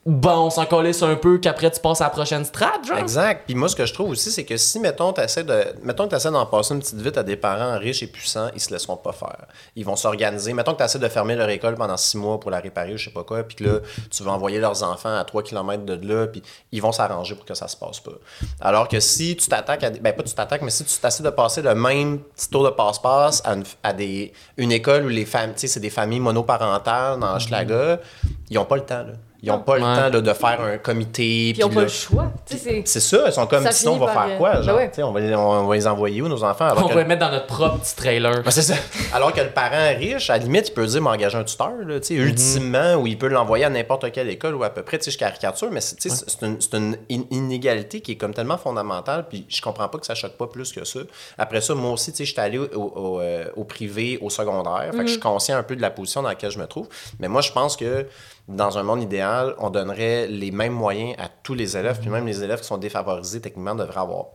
ben, 0.05 0.35
on 0.35 0.49
s'en 0.49 0.65
calisse 0.65 1.01
un 1.01 1.15
peu 1.15 1.37
qu'après 1.37 1.71
tu 1.71 1.79
passes 1.79 2.01
à 2.01 2.05
la 2.05 2.09
prochaine 2.09 2.43
strate, 2.43 2.85
genre. 2.85 2.97
Exact. 2.97 3.43
Puis 3.45 3.55
moi, 3.55 3.69
ce 3.69 3.75
que 3.75 3.85
je 3.85 3.93
trouve 3.93 4.09
aussi, 4.09 4.31
c'est 4.31 4.43
que 4.43 4.57
si, 4.57 4.79
mettons, 4.81 5.13
tu 5.13 5.21
essaies 5.21 5.45
de, 5.45 5.63
mettons 5.81 6.09
que 6.09 6.29
d'en 6.29 6.45
passer 6.45 6.73
une 6.73 6.81
petite 6.81 6.99
vite 6.99 7.17
à 7.17 7.23
des 7.23 7.37
parents 7.37 7.77
riches 7.79 8.03
et 8.03 8.07
puissants, 8.07 8.49
ils 8.53 8.59
se 8.59 8.71
laisseront 8.71 8.97
pas 8.97 9.13
faire. 9.13 9.45
Ils 9.77 9.85
vont 9.85 9.95
s'organiser. 9.95 10.51
Mettons 10.51 10.73
que 10.73 10.79
tu 10.79 10.83
essaies 10.83 10.99
de 10.99 11.07
fermer 11.07 11.35
leur 11.35 11.49
école 11.49 11.75
pendant 11.75 11.95
six 11.95 12.17
mois 12.17 12.37
pour 12.37 12.51
la 12.51 12.59
réparer 12.59 12.93
ou 12.93 12.97
je 12.97 13.05
sais 13.05 13.13
pas 13.13 13.23
quoi, 13.23 13.43
puis 13.43 13.55
que 13.55 13.63
là, 13.63 13.79
tu 14.11 14.23
vas 14.23 14.31
envoyer 14.31 14.59
leurs 14.59 14.83
enfants 14.83 15.15
à 15.15 15.23
3 15.23 15.41
km 15.43 15.85
de 15.85 16.07
là, 16.07 16.27
puis 16.27 16.43
ils 16.73 16.81
vont 16.81 16.91
s'arranger 16.91 17.35
pour 17.35 17.45
que 17.45 17.53
ça 17.53 17.69
se 17.69 17.77
passe 17.77 18.01
pas. 18.01 18.11
Alors 18.59 18.89
que 18.89 18.99
si 18.99 19.37
tu 19.37 19.47
t'attaques 19.47 19.85
à 19.85 19.89
des, 19.89 19.99
ben 19.99 20.13
pas 20.13 20.23
tu 20.23 20.33
t'attaques, 20.33 20.63
mais 20.63 20.69
si 20.69 20.83
tu 20.83 20.97
t'essaies 20.99 21.23
de 21.23 21.29
passer 21.29 21.61
le 21.61 21.75
même 21.75 22.19
petit 22.19 22.49
tour 22.49 22.65
de 22.65 22.71
passe-passe 22.71 23.41
à, 23.45 23.53
une, 23.53 23.63
à 23.83 23.93
des, 23.93 24.33
une 24.57 24.73
école 24.73 25.05
où 25.05 25.09
les 25.09 25.25
familles, 25.25 25.55
tu 25.55 25.61
sais, 25.61 25.67
c'est 25.67 25.79
des 25.79 25.89
familles 25.89 26.19
monoparentales 26.19 27.19
dans 27.19 27.39
Schlaga, 27.39 28.01
ils 28.49 28.57
ont 28.57 28.65
pas 28.65 28.75
le 28.75 28.83
temps, 28.85 29.03
là. 29.03 29.13
Ils 29.45 29.51
ont 29.51 29.59
pas 29.59 29.75
le 29.75 29.81
temps 29.81 30.09
là, 30.09 30.21
de 30.21 30.33
faire 30.33 30.61
un 30.61 30.77
comité. 30.77 31.51
Puis 31.53 31.59
ils 31.59 31.61
n'ont 31.61 31.69
pas 31.69 31.81
le 31.81 31.87
choix. 31.89 32.31
C'est- 32.45 32.83
c'est 32.85 32.99
ça, 33.01 33.23
ils 33.27 33.33
sont 33.33 33.45
comme, 33.45 33.63
Ça 33.63 33.71
sinon 33.73 33.95
on 33.95 33.97
va 33.97 34.07
faire 34.07 34.27
euh, 34.29 34.37
quoi? 34.37 34.53
ben 34.61 34.73
ouais. 34.75 34.91
On, 35.03 35.11
va 35.11 35.19
les, 35.19 35.35
on 35.35 35.67
va 35.67 35.75
les 35.75 35.85
envoyer 35.85 36.21
où, 36.21 36.29
nos 36.29 36.43
enfants? 36.45 36.65
Alors 36.69 36.85
On 36.85 36.87
que, 36.87 36.93
va 36.93 37.01
les 37.01 37.07
mettre 37.07 37.19
dans 37.25 37.31
notre 37.31 37.47
propre 37.47 37.79
petit 37.79 37.93
trailer. 37.95 38.41
Ben, 38.41 38.51
c'est 38.51 38.61
ça. 38.61 38.75
Alors 39.13 39.33
que 39.33 39.41
le 39.41 39.49
parent 39.49 39.93
riche, 39.97 40.29
à 40.29 40.37
la 40.37 40.43
limite, 40.45 40.69
il 40.69 40.73
peut 40.73 40.85
dire 40.87 41.01
m'engager 41.01 41.37
un 41.37 41.43
tuteur, 41.43 41.73
là, 41.85 41.99
tu 41.99 42.07
sais, 42.07 42.13
ultimement, 42.15 42.95
ou 42.95 43.05
il 43.05 43.17
peut 43.17 43.27
l'envoyer 43.27 43.65
à 43.65 43.69
n'importe 43.69 44.09
quelle 44.13 44.29
école 44.29 44.55
ou 44.55 44.63
à 44.63 44.69
peu 44.69 44.81
près, 44.81 44.97
tu 44.97 45.03
sais, 45.05 45.11
je 45.11 45.17
caricature, 45.17 45.69
mais 45.71 45.81
c'est 45.81 45.97
tu 45.97 46.09
sais, 46.09 46.23
c'est 46.25 46.45
une, 46.45 46.61
c'est 46.61 46.73
une 46.77 46.97
in- 47.11 47.25
inégalité 47.29 47.99
qui 47.99 48.13
est 48.13 48.15
comme 48.17 48.33
tellement 48.33 48.57
fondamentale, 48.57 49.25
puis 49.27 49.45
je 49.49 49.61
comprends 49.61 49.89
pas 49.89 49.97
que 49.97 50.05
ça 50.05 50.15
choque 50.15 50.37
pas 50.37 50.47
plus 50.47 50.71
que 50.71 50.85
ça. 50.85 50.99
Après 51.37 51.59
ça, 51.59 51.75
moi 51.75 51.91
aussi, 51.91 52.11
tu 52.11 52.19
sais, 52.19 52.25
j'étais 52.25 52.39
allé 52.41 52.57
au, 52.59 52.65
au, 52.81 53.19
euh, 53.19 53.45
au 53.57 53.65
privé, 53.65 54.17
au 54.21 54.29
secondaire, 54.29 54.89
fait 54.91 54.99
que 54.99 55.07
je 55.07 55.11
suis 55.11 55.19
conscient 55.19 55.57
un 55.57 55.63
peu 55.63 55.75
de 55.75 55.81
la 55.81 55.89
position 55.91 56.21
dans 56.21 56.29
laquelle 56.29 56.51
je 56.51 56.59
me 56.59 56.65
trouve, 56.67 56.87
mais 57.19 57.27
moi, 57.27 57.41
je 57.41 57.51
pense 57.51 57.75
que 57.75 58.05
dans 58.47 58.77
un 58.77 58.83
monde 58.83 59.01
idéal, 59.01 59.55
on 59.59 59.69
donnerait 59.69 60.27
les 60.27 60.51
mêmes 60.51 60.73
moyens 60.73 61.15
à 61.17 61.27
tous 61.43 61.53
les 61.53 61.77
élèves, 61.77 61.99
puis 61.99 62.09
même 62.09 62.25
les 62.27 62.43
élèves 62.43 62.59
qui 62.61 62.67
sont 62.67 62.77
défavorisés, 62.77 63.39
techniquement, 63.41 63.75
devraient 63.75 64.01
avoir 64.01 64.25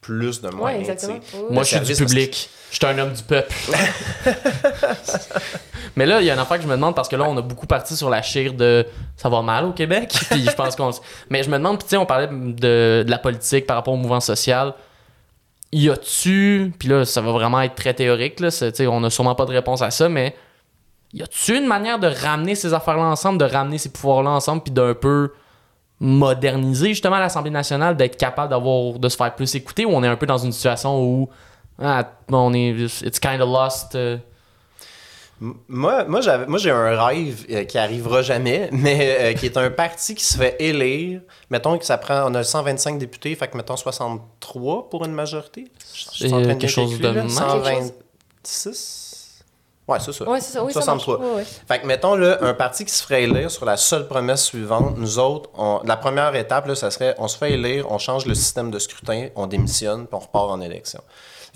plus 0.00 0.40
de 0.40 0.48
Ouais, 0.48 0.54
moyens. 0.54 1.08
Moi, 1.50 1.62
je 1.64 1.68
suis 1.76 1.80
du 1.80 1.92
que- 1.92 1.98
public. 2.04 2.50
Je 2.70 2.76
suis 2.76 2.86
un 2.86 2.98
homme 2.98 3.12
du 3.12 3.22
peuple. 3.22 3.52
Mais 5.96 6.06
là, 6.06 6.20
il 6.20 6.26
y 6.26 6.30
a 6.30 6.34
une 6.34 6.38
affaire 6.38 6.58
que 6.58 6.62
je 6.62 6.68
me 6.68 6.74
demande 6.74 6.94
parce 6.94 7.08
que 7.08 7.16
là, 7.16 7.24
on 7.28 7.36
a 7.36 7.42
beaucoup 7.42 7.66
parti 7.66 7.96
sur 7.96 8.08
la 8.10 8.22
chire 8.22 8.52
de 8.54 8.86
ça 9.16 9.28
va 9.28 9.42
mal 9.42 9.64
au 9.64 9.72
Québec. 9.72 10.14
Puis 10.30 10.44
je 10.44 10.50
pense 10.54 10.76
qu'on. 10.76 10.90
Mais 11.30 11.42
je 11.42 11.50
me 11.50 11.56
demande, 11.56 11.78
puis 11.78 11.84
tu 11.84 11.90
sais, 11.90 11.96
on 11.96 12.06
parlait 12.06 12.28
de, 12.28 13.02
de 13.02 13.10
la 13.10 13.18
politique 13.18 13.66
par 13.66 13.76
rapport 13.76 13.94
au 13.94 13.96
mouvement 13.96 14.20
social. 14.20 14.74
Y 15.72 15.90
a-tu. 15.90 16.72
Puis 16.78 16.88
là, 16.88 17.04
ça 17.04 17.20
va 17.20 17.32
vraiment 17.32 17.60
être 17.62 17.74
très 17.74 17.94
théorique, 17.94 18.40
là. 18.40 18.50
c'est- 18.50 18.70
tu 18.72 18.76
sais, 18.78 18.86
On 18.86 19.02
a 19.02 19.10
sûrement 19.10 19.34
pas 19.34 19.44
de 19.46 19.50
réponse 19.52 19.82
à 19.82 19.90
ça, 19.90 20.08
mais 20.08 20.34
y 21.12 21.22
a-tu 21.22 21.56
une 21.56 21.66
manière 21.66 21.98
de 21.98 22.06
ramener 22.06 22.54
ces 22.54 22.74
affaires-là 22.74 23.04
ensemble, 23.04 23.38
de 23.38 23.44
ramener 23.44 23.78
ces 23.78 23.90
pouvoirs-là 23.90 24.30
ensemble, 24.30 24.62
puis 24.62 24.72
d'un 24.72 24.94
peu 24.94 25.32
moderniser 26.00 26.88
justement 26.90 27.18
l'Assemblée 27.18 27.50
nationale, 27.50 27.96
d'être 27.96 28.16
capable 28.16 28.50
d'avoir 28.50 28.98
de 28.98 29.08
se 29.08 29.16
faire 29.16 29.34
plus 29.34 29.54
écouter, 29.54 29.84
ou 29.84 29.90
on 29.90 30.02
est 30.04 30.08
un 30.08 30.16
peu 30.16 30.26
dans 30.26 30.38
une 30.38 30.52
situation 30.52 31.02
où 31.02 31.28
ah, 31.80 32.08
on 32.30 32.52
est 32.54 32.70
it's 33.02 33.20
kind 33.20 33.40
of 33.40 33.48
lost. 33.48 33.94
euh? 33.94 34.18
Moi, 35.40 36.04
moi, 36.04 36.20
j'avais, 36.20 36.46
moi, 36.46 36.58
j'ai 36.58 36.72
un 36.72 37.06
rêve 37.06 37.46
euh, 37.50 37.64
qui 37.64 37.78
arrivera 37.78 38.22
jamais, 38.22 38.68
mais 38.72 39.16
euh, 39.20 39.32
qui 39.34 39.46
est 39.46 39.56
un 39.56 39.70
parti 39.70 40.16
qui 40.16 40.24
se 40.24 40.36
fait 40.36 40.56
élire. 40.58 41.20
Mettons 41.50 41.78
que 41.78 41.84
ça 41.84 41.96
prend, 41.96 42.28
on 42.30 42.34
a 42.34 42.42
125 42.42 42.98
députés, 42.98 43.34
fait 43.36 43.46
que 43.46 43.56
mettons 43.56 43.76
63 43.76 44.90
pour 44.90 45.04
une 45.04 45.12
majorité. 45.12 45.66
Je 45.94 46.10
suis 46.10 46.34
en 46.34 46.42
train 46.42 46.54
de 46.54 46.60
quelque 46.60 46.66
chose 46.68 46.98
de 46.98 47.06
là. 47.06 47.12
même. 47.12 47.28
126. 47.28 49.07
Ouais, 49.88 49.98
c'est 50.00 50.12
ça. 50.12 50.28
Ouais, 50.28 50.40
c'est 50.40 50.52
ça. 50.52 50.62
Oui, 50.64 50.72
ça 50.72 50.80
marche. 50.84 51.04
63. 51.04 51.18
Ouais, 51.18 51.34
ouais. 51.36 51.44
Fait 51.66 51.80
que 51.80 51.86
mettons 51.86 52.14
là, 52.14 52.38
un 52.42 52.54
parti 52.54 52.84
qui 52.84 52.92
se 52.92 53.02
ferait 53.02 53.22
élire 53.24 53.50
sur 53.50 53.64
la 53.64 53.76
seule 53.76 54.06
promesse 54.06 54.44
suivante, 54.44 54.94
nous 54.98 55.18
autres, 55.18 55.48
on- 55.56 55.80
la 55.84 55.96
première 55.96 56.34
étape, 56.36 56.66
là, 56.66 56.74
ça 56.74 56.90
serait 56.90 57.14
on 57.18 57.26
se 57.28 57.38
fait 57.38 57.52
élire, 57.52 57.90
on 57.90 57.98
change 57.98 58.26
le 58.26 58.34
système 58.34 58.70
de 58.70 58.78
scrutin, 58.78 59.28
on 59.34 59.46
démissionne, 59.46 60.06
puis 60.06 60.14
on 60.14 60.18
repart 60.18 60.50
en 60.50 60.60
élection. 60.60 61.00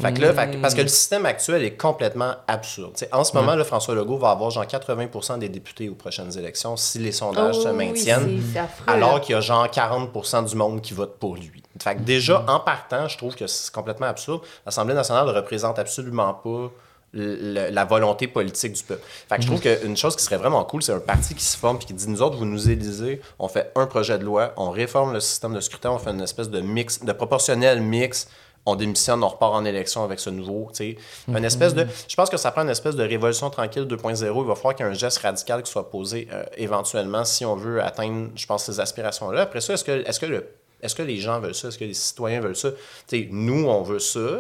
Fait 0.01 0.13
que 0.15 0.23
là, 0.23 0.33
fait 0.33 0.51
que- 0.53 0.57
parce 0.57 0.75
que 0.75 0.81
le 0.81 0.89
système 0.89 1.27
actuel 1.27 1.63
est 1.65 1.77
complètement 1.77 2.33
absurde. 2.49 2.95
T'sais, 2.95 3.11
en 3.13 3.23
ce 3.25 3.37
moment, 3.37 3.55
là, 3.55 3.63
François 3.63 3.95
Legault 3.95 4.17
va 4.17 4.31
avoir 4.31 4.51
genre 4.51 4.67
80% 4.67 5.37
des 5.37 5.51
députés 5.51 5.91
aux 5.91 5.95
prochaines 5.95 6.37
élections 6.39 6.79
si 6.79 6.99
les 6.99 7.13
sondages 7.13 7.57
Oh, 7.59 7.63
se 7.65 7.69
maintiennent. 7.69 8.43
alors 8.87 9.21
qu'il 9.21 9.35
y 9.35 9.37
a 9.37 9.43
genre 9.43 9.69
40% 9.71 10.43
du 10.49 10.57
monde 10.57 10.81
qui 10.81 10.95
vote 10.95 11.19
pour 11.19 11.37
lui. 11.37 11.63
Fait 11.81 11.95
que 11.97 12.01
déjà, 12.01 12.43
en 12.49 12.59
partant, 12.61 13.07
je 13.07 13.19
trouve 13.19 13.35
que 13.35 13.47
c'est 13.47 13.71
complètement 13.73 14.07
absurde. 14.07 14.41
L'Assemblée 14.65 14.95
nationale 14.95 15.27
ne 15.27 15.33
représente 15.33 15.79
absolument 15.79 16.33
pas 16.35 16.71
le- 17.13 17.71
la 17.71 17.85
volonté 17.85 18.27
politique 18.29 18.73
du 18.73 18.83
peuple. 18.83 19.03
Fait 19.29 19.37
que 19.37 19.43
je 19.43 19.47
trouve 19.47 19.61
qu'une 19.61 19.97
chose 19.97 20.17
qui 20.17 20.23
serait 20.25 20.37
vraiment 20.39 20.65
cool, 20.65 20.83
c'est 20.83 20.93
un 20.93 21.01
parti 21.01 21.35
qui 21.35 21.45
se 21.45 21.57
forme 21.57 21.77
et 21.77 21.85
qui 21.85 21.93
dit 21.95 22.09
nous 22.09 22.23
autres, 22.23 22.37
vous 22.37 22.45
nous 22.47 22.71
élisez, 22.71 23.21
on 23.39 23.49
fait 23.49 23.71
un 23.77 23.87
projet 23.87 24.19
de 24.19 24.25
loi, 24.25 24.53
on 24.57 24.71
réforme 24.71 25.13
le 25.13 25.21
système 25.21 25.55
de 25.55 25.61
scrutin, 25.61 25.91
on 25.91 25.99
fait 25.99 26.11
une 26.11 26.21
espèce 26.23 26.49
de 26.51 26.61
mix, 26.61 27.05
de 27.05 27.13
proportionnel 27.13 27.81
mix. 27.83 28.29
On 28.65 28.77
démissionne, 28.77 29.25
on 29.25 29.29
repart 29.29 29.55
en 29.55 29.65
élection 29.65 30.05
avec 30.05 30.21
ce 30.21 30.31
nouveau, 30.31 30.71
tu. 30.73 30.97
Une 31.27 31.45
espèce 31.45 31.75
de... 31.75 31.85
Je 32.07 32.15
pense 32.15 32.31
que 32.31 32.37
ça 32.37 32.53
prend 32.53 32.63
une 32.63 32.69
espèce 32.69 32.95
de 32.95 33.03
révolution 33.03 33.51
tranquille 33.51 33.83
2.0. 33.89 34.23
Il 34.25 34.47
va 34.47 34.55
falloir 34.55 34.77
qu'il 34.77 34.87
y 34.87 34.89
ait 34.89 34.93
un 34.93 34.95
geste 34.95 35.19
radical 35.19 35.65
qui 35.65 35.73
soit 35.73 35.91
posé 35.91 36.29
euh, 36.33 36.45
éventuellement 36.57 37.25
si 37.25 37.45
on 37.45 37.57
veut 37.57 37.83
atteindre, 37.83 38.29
je 38.37 38.47
pense, 38.47 38.65
ces 38.67 38.79
aspirations-là. 38.79 39.41
Après 39.41 39.61
ça, 39.61 39.73
est-ce 39.75 39.83
que, 39.83 40.07
est-ce 40.09 40.21
que 40.21 40.27
le 40.27 40.47
est-ce 40.83 40.95
que 40.95 41.03
les 41.03 41.19
gens 41.19 41.39
veulent 41.41 41.55
ça? 41.55 41.69
Est-ce 41.69 41.79
que 41.79 41.85
les 41.85 41.95
citoyens 41.95 42.41
veulent 42.41 42.57
ça? 42.57 42.71
Tu 42.73 42.77
sais, 43.07 43.29
nous, 43.31 43.67
on 43.69 43.83
veut 43.83 43.99
ça. 44.01 44.39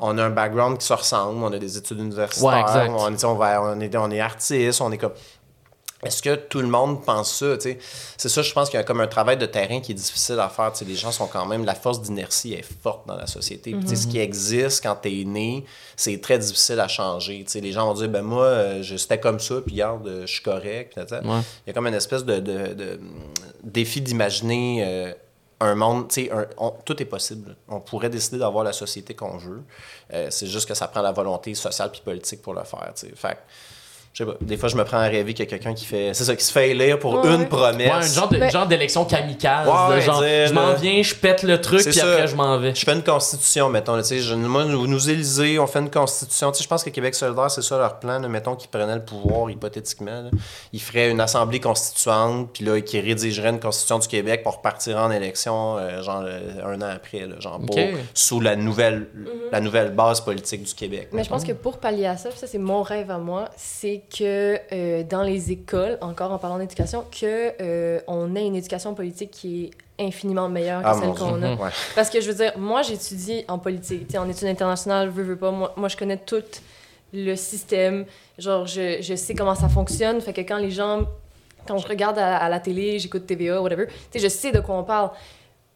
On 0.00 0.16
a 0.18 0.24
un 0.24 0.30
background 0.30 0.78
qui 0.78 0.86
se 0.86 0.92
ressemble. 0.92 1.42
On 1.42 1.52
a 1.52 1.58
des 1.58 1.76
études 1.76 1.98
universitaires. 1.98 2.44
Ouais, 2.48 2.88
on, 2.90 3.16
sais, 3.18 3.24
on, 3.26 3.34
va- 3.34 3.60
on 3.62 3.80
est, 3.80 3.94
on 3.96 4.10
est 4.10 4.20
artiste. 4.20 4.80
On 4.80 4.92
est 4.92 4.98
comme... 4.98 5.12
Est-ce 6.04 6.20
que 6.22 6.34
tout 6.34 6.60
le 6.60 6.68
monde 6.68 7.02
pense 7.02 7.34
ça? 7.38 7.56
tu 7.56 7.62
sais? 7.62 7.78
C'est 8.18 8.28
ça, 8.28 8.42
je 8.42 8.52
pense 8.52 8.68
qu'il 8.68 8.76
y 8.76 8.80
a 8.80 8.84
comme 8.84 9.00
un 9.00 9.06
travail 9.06 9.38
de 9.38 9.46
terrain 9.46 9.80
qui 9.80 9.92
est 9.92 9.94
difficile 9.94 10.38
à 10.38 10.50
faire. 10.50 10.70
tu 10.70 10.80
sais, 10.80 10.84
Les 10.84 10.96
gens 10.96 11.10
sont 11.10 11.26
quand 11.26 11.46
même... 11.46 11.64
La 11.64 11.74
force 11.74 12.02
d'inertie 12.02 12.52
est 12.52 12.62
forte 12.82 13.06
dans 13.08 13.16
la 13.16 13.26
société. 13.26 13.70
Puis, 13.72 13.80
tu 13.84 13.88
sais, 13.88 13.96
Ce 13.96 14.06
qui 14.06 14.18
existe 14.18 14.82
quand 14.82 14.96
tu 15.02 15.22
es 15.22 15.24
né, 15.24 15.64
c'est 15.96 16.20
très 16.20 16.38
difficile 16.38 16.78
à 16.80 16.88
changer. 16.88 17.42
tu 17.44 17.52
sais. 17.52 17.60
Les 17.62 17.72
gens 17.72 17.86
vont 17.86 17.94
dire, 17.94 18.10
ben 18.10 18.20
moi, 18.20 18.44
euh, 18.44 18.82
c'était 18.98 19.18
comme 19.18 19.40
ça, 19.40 19.54
puis 19.64 19.72
regarde, 19.76 20.06
je 20.22 20.26
suis 20.26 20.42
correct. 20.42 20.92
Ouais. 21.10 21.20
Il 21.22 21.68
y 21.68 21.70
a 21.70 21.72
comme 21.72 21.86
une 21.86 21.94
espèce 21.94 22.22
de, 22.24 22.38
de- 22.38 22.74
de, 22.74 23.00
défi 23.62 24.02
d'imaginer 24.02 24.84
euh, 24.86 25.12
un 25.60 25.74
monde, 25.74 26.08
tu 26.08 26.26
sais, 26.26 26.30
tout 26.84 27.00
est 27.02 27.06
possible. 27.06 27.56
On 27.68 27.80
pourrait 27.80 28.10
décider 28.10 28.38
d'avoir 28.38 28.64
la 28.64 28.72
société 28.72 29.14
qu'on 29.14 29.36
veut. 29.36 29.62
Euh, 30.12 30.28
c'est 30.30 30.46
juste 30.46 30.66
que 30.68 30.74
ça 30.74 30.88
prend 30.88 31.02
la 31.02 31.12
volonté 31.12 31.54
sociale 31.54 31.90
puis 31.90 32.00
politique 32.04 32.42
pour 32.42 32.54
le 32.54 32.64
faire. 32.64 32.92
tu 32.94 33.08
sais. 33.08 33.14
Fait 33.14 33.38
je 34.14 34.22
sais 34.22 34.30
pas, 34.30 34.36
des 34.40 34.56
fois 34.56 34.68
je 34.68 34.76
me 34.76 34.84
prends 34.84 34.98
à 34.98 35.08
rêver 35.08 35.34
qu'il 35.34 35.44
y 35.44 35.48
a 35.48 35.50
quelqu'un 35.50 35.74
qui 35.74 35.84
fait. 35.84 36.14
C'est 36.14 36.22
ça, 36.22 36.36
qui 36.36 36.44
se 36.44 36.52
fait 36.52 36.70
élire 36.70 37.00
pour 37.00 37.26
une 37.26 37.48
promesse. 37.48 37.88
Ouais, 37.88 37.92
un 37.92 38.00
genre, 38.02 38.28
de, 38.28 38.48
genre 38.48 38.66
d'élection 38.68 39.04
kamikaze. 39.04 39.66
Ouais, 39.66 40.00
genre, 40.02 40.22
je 40.22 40.52
m'en 40.52 40.72
viens, 40.74 41.02
je 41.02 41.16
pète 41.16 41.42
le 41.42 41.60
truc, 41.60 41.80
puis 41.80 42.00
après 42.00 42.28
je 42.28 42.36
m'en 42.36 42.56
vais. 42.58 42.76
Je 42.76 42.84
fais 42.84 42.92
une 42.92 43.02
constitution, 43.02 43.68
mettons. 43.68 44.00
Tu 44.00 44.22
sais, 44.22 44.36
moi, 44.36 44.64
nous, 44.66 44.86
nous 44.86 45.10
Élysées, 45.10 45.58
on 45.58 45.66
fait 45.66 45.80
une 45.80 45.90
constitution. 45.90 46.52
Tu 46.52 46.58
sais, 46.58 46.62
je 46.62 46.68
pense 46.68 46.84
que 46.84 46.90
Québec 46.90 47.16
solidaire, 47.16 47.50
c'est 47.50 47.62
ça 47.62 47.76
leur 47.76 47.98
plan. 47.98 48.20
mettons 48.28 48.54
qu'ils 48.54 48.70
prenaient 48.70 48.94
le 48.94 49.04
pouvoir 49.04 49.50
hypothétiquement. 49.50 50.30
Ils 50.72 50.80
feraient 50.80 51.10
une 51.10 51.20
assemblée 51.20 51.58
constituante, 51.58 52.50
puis 52.52 52.64
là, 52.64 52.80
qui 52.80 53.00
rédigerait 53.00 53.50
une 53.50 53.60
constitution 53.60 53.98
du 53.98 54.06
Québec 54.06 54.44
pour 54.44 54.58
repartir 54.58 54.96
en 54.96 55.10
élection, 55.10 55.76
euh, 55.78 56.02
genre 56.02 56.22
euh, 56.24 56.64
un 56.64 56.80
an 56.82 56.92
après, 56.94 57.26
là, 57.26 57.40
genre 57.40 57.60
sous 58.14 58.40
la 58.40 58.54
nouvelle, 58.54 59.08
mhm. 59.12 59.26
la 59.50 59.60
nouvelle 59.60 59.90
base 59.90 60.20
politique 60.20 60.62
du 60.62 60.74
Québec. 60.74 61.08
Mais 61.12 61.24
je 61.24 61.28
pense 61.28 61.42
que 61.42 61.52
pour 61.52 61.78
pallier 61.78 62.06
à 62.06 62.16
ça, 62.16 62.30
ça 62.30 62.46
c'est 62.46 62.58
mon 62.58 62.82
rêve 62.82 63.10
à 63.10 63.18
moi, 63.18 63.48
c'est 63.56 64.03
que 64.08 64.58
euh, 64.72 65.02
dans 65.04 65.22
les 65.22 65.52
écoles, 65.52 65.98
encore 66.00 66.32
en 66.32 66.38
parlant 66.38 66.58
d'éducation, 66.58 67.04
que 67.10 67.52
euh, 67.60 68.00
on 68.06 68.34
ait 68.36 68.46
une 68.46 68.56
éducation 68.56 68.94
politique 68.94 69.30
qui 69.30 69.64
est 69.98 70.06
infiniment 70.06 70.48
meilleure 70.48 70.82
que 70.82 70.88
ah, 70.88 70.94
celle 70.94 71.14
qu'on 71.14 71.42
a. 71.42 71.70
Parce 71.94 72.10
que 72.10 72.20
je 72.20 72.30
veux 72.30 72.36
dire, 72.36 72.52
moi 72.58 72.82
j'étudie 72.82 73.44
en 73.48 73.58
politique, 73.58 74.14
en 74.16 74.28
études 74.28 74.48
internationales, 74.48 75.08
veux, 75.08 75.22
veux 75.22 75.36
pas, 75.36 75.50
moi, 75.50 75.72
moi 75.76 75.88
je 75.88 75.96
connais 75.96 76.16
tout 76.16 76.42
le 77.12 77.36
système, 77.36 78.06
genre 78.38 78.66
je, 78.66 78.98
je, 79.00 79.14
sais 79.14 79.34
comment 79.34 79.54
ça 79.54 79.68
fonctionne, 79.68 80.20
fait 80.20 80.32
que 80.32 80.40
quand 80.40 80.58
les 80.58 80.70
gens, 80.70 81.02
quand 81.66 81.78
je 81.78 81.86
regarde 81.86 82.18
à, 82.18 82.48
la 82.48 82.58
télé, 82.58 82.98
j'écoute 82.98 83.26
TVA, 83.26 83.62
whatever, 83.62 83.86
tu 83.86 83.94
sais, 84.12 84.18
je 84.18 84.28
sais 84.28 84.50
de 84.50 84.60
quoi 84.60 84.76
on 84.76 84.84
parle. 84.84 85.10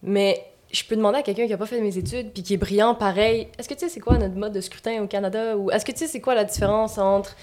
Mais 0.03 0.45
je 0.73 0.85
peux 0.85 0.97
demander 0.97 1.19
à 1.19 1.23
quelqu'un 1.23 1.47
qui 1.47 1.53
a 1.53 1.57
pas 1.57 1.67
fait 1.67 1.81
mes 1.81 1.97
études 1.97 2.33
puis 2.33 2.43
qui 2.43 2.55
est 2.55 2.59
brillant 2.59 2.95
pareil, 2.95 3.49
est-ce 3.59 3.69
que 3.69 3.75
tu 3.75 3.81
sais 3.81 3.89
c'est 3.89 4.01
quoi 4.01 4.19
notre 4.19 4.35
mode 4.35 4.53
de 4.53 4.61
scrutin 4.61 5.03
au 5.03 5.07
Canada 5.07 5.57
ou 5.57 5.71
est-ce 5.71 5.85
que 5.85 5.93
tu 5.93 5.99
sais 5.99 6.07
c'est 6.07 6.21
quoi 6.21 6.35
la 6.35 6.45
différence 6.45 6.99
entre 6.99 7.37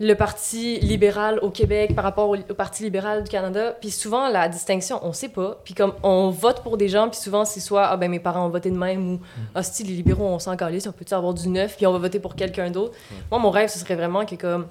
le 0.00 0.14
Parti 0.14 0.80
libéral 0.80 1.38
au 1.42 1.50
Québec 1.50 1.94
par 1.94 2.04
rapport 2.04 2.30
au, 2.30 2.36
Parti 2.54 2.82
libéral 2.82 3.22
du 3.22 3.28
Canada. 3.28 3.76
Puis 3.78 3.90
souvent, 3.90 4.30
la 4.30 4.48
distinction, 4.48 4.98
on 5.02 5.12
sait 5.12 5.28
pas. 5.28 5.60
Puis 5.62 5.74
comme 5.74 5.92
on 6.02 6.30
vote 6.30 6.62
pour 6.62 6.78
des 6.78 6.88
gens, 6.88 7.10
puis 7.10 7.20
souvent, 7.20 7.44
c'est 7.44 7.60
soit, 7.60 7.86
ah 7.86 7.98
ben 7.98 8.10
mes 8.10 8.18
parents 8.18 8.46
ont 8.46 8.48
voté 8.48 8.70
de 8.70 8.78
même, 8.78 9.14
ou, 9.14 9.20
ah 9.54 9.62
si, 9.62 9.84
les 9.84 9.92
libéraux, 9.92 10.24
on 10.24 10.38
s'en 10.38 10.56
calisse, 10.56 10.86
on 10.86 10.92
peut-tu 10.92 11.12
avoir 11.12 11.34
du 11.34 11.48
neuf, 11.50 11.76
puis 11.76 11.86
on 11.86 11.92
va 11.92 11.98
voter 11.98 12.18
pour 12.18 12.34
quelqu'un 12.34 12.70
d'autre? 12.70 12.96
Moi, 13.30 13.38
mon 13.38 13.50
rêve, 13.50 13.68
ce 13.68 13.78
serait 13.78 13.94
vraiment 13.94 14.24
que 14.24 14.36
comme, 14.36 14.68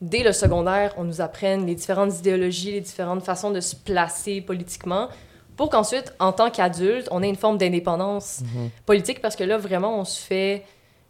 dès 0.00 0.24
le 0.24 0.32
secondaire, 0.32 0.92
on 0.96 1.04
nous 1.04 1.20
apprenne 1.20 1.64
les 1.64 1.76
différentes 1.76 2.18
idéologies, 2.18 2.72
les 2.72 2.80
différentes 2.80 3.22
façons 3.22 3.52
de 3.52 3.60
se 3.60 3.76
placer 3.76 4.40
politiquement, 4.40 5.08
pour 5.56 5.70
qu'ensuite, 5.70 6.14
en 6.18 6.32
tant 6.32 6.50
qu'adulte, 6.50 7.06
on 7.12 7.22
ait 7.22 7.28
une 7.28 7.36
forme 7.36 7.58
d'indépendance 7.58 8.40
mhm. 8.40 8.70
politique, 8.86 9.22
parce 9.22 9.36
que 9.36 9.44
là, 9.44 9.56
vraiment, 9.56 10.00
on 10.00 10.04
se 10.04 10.20
fait 10.20 10.64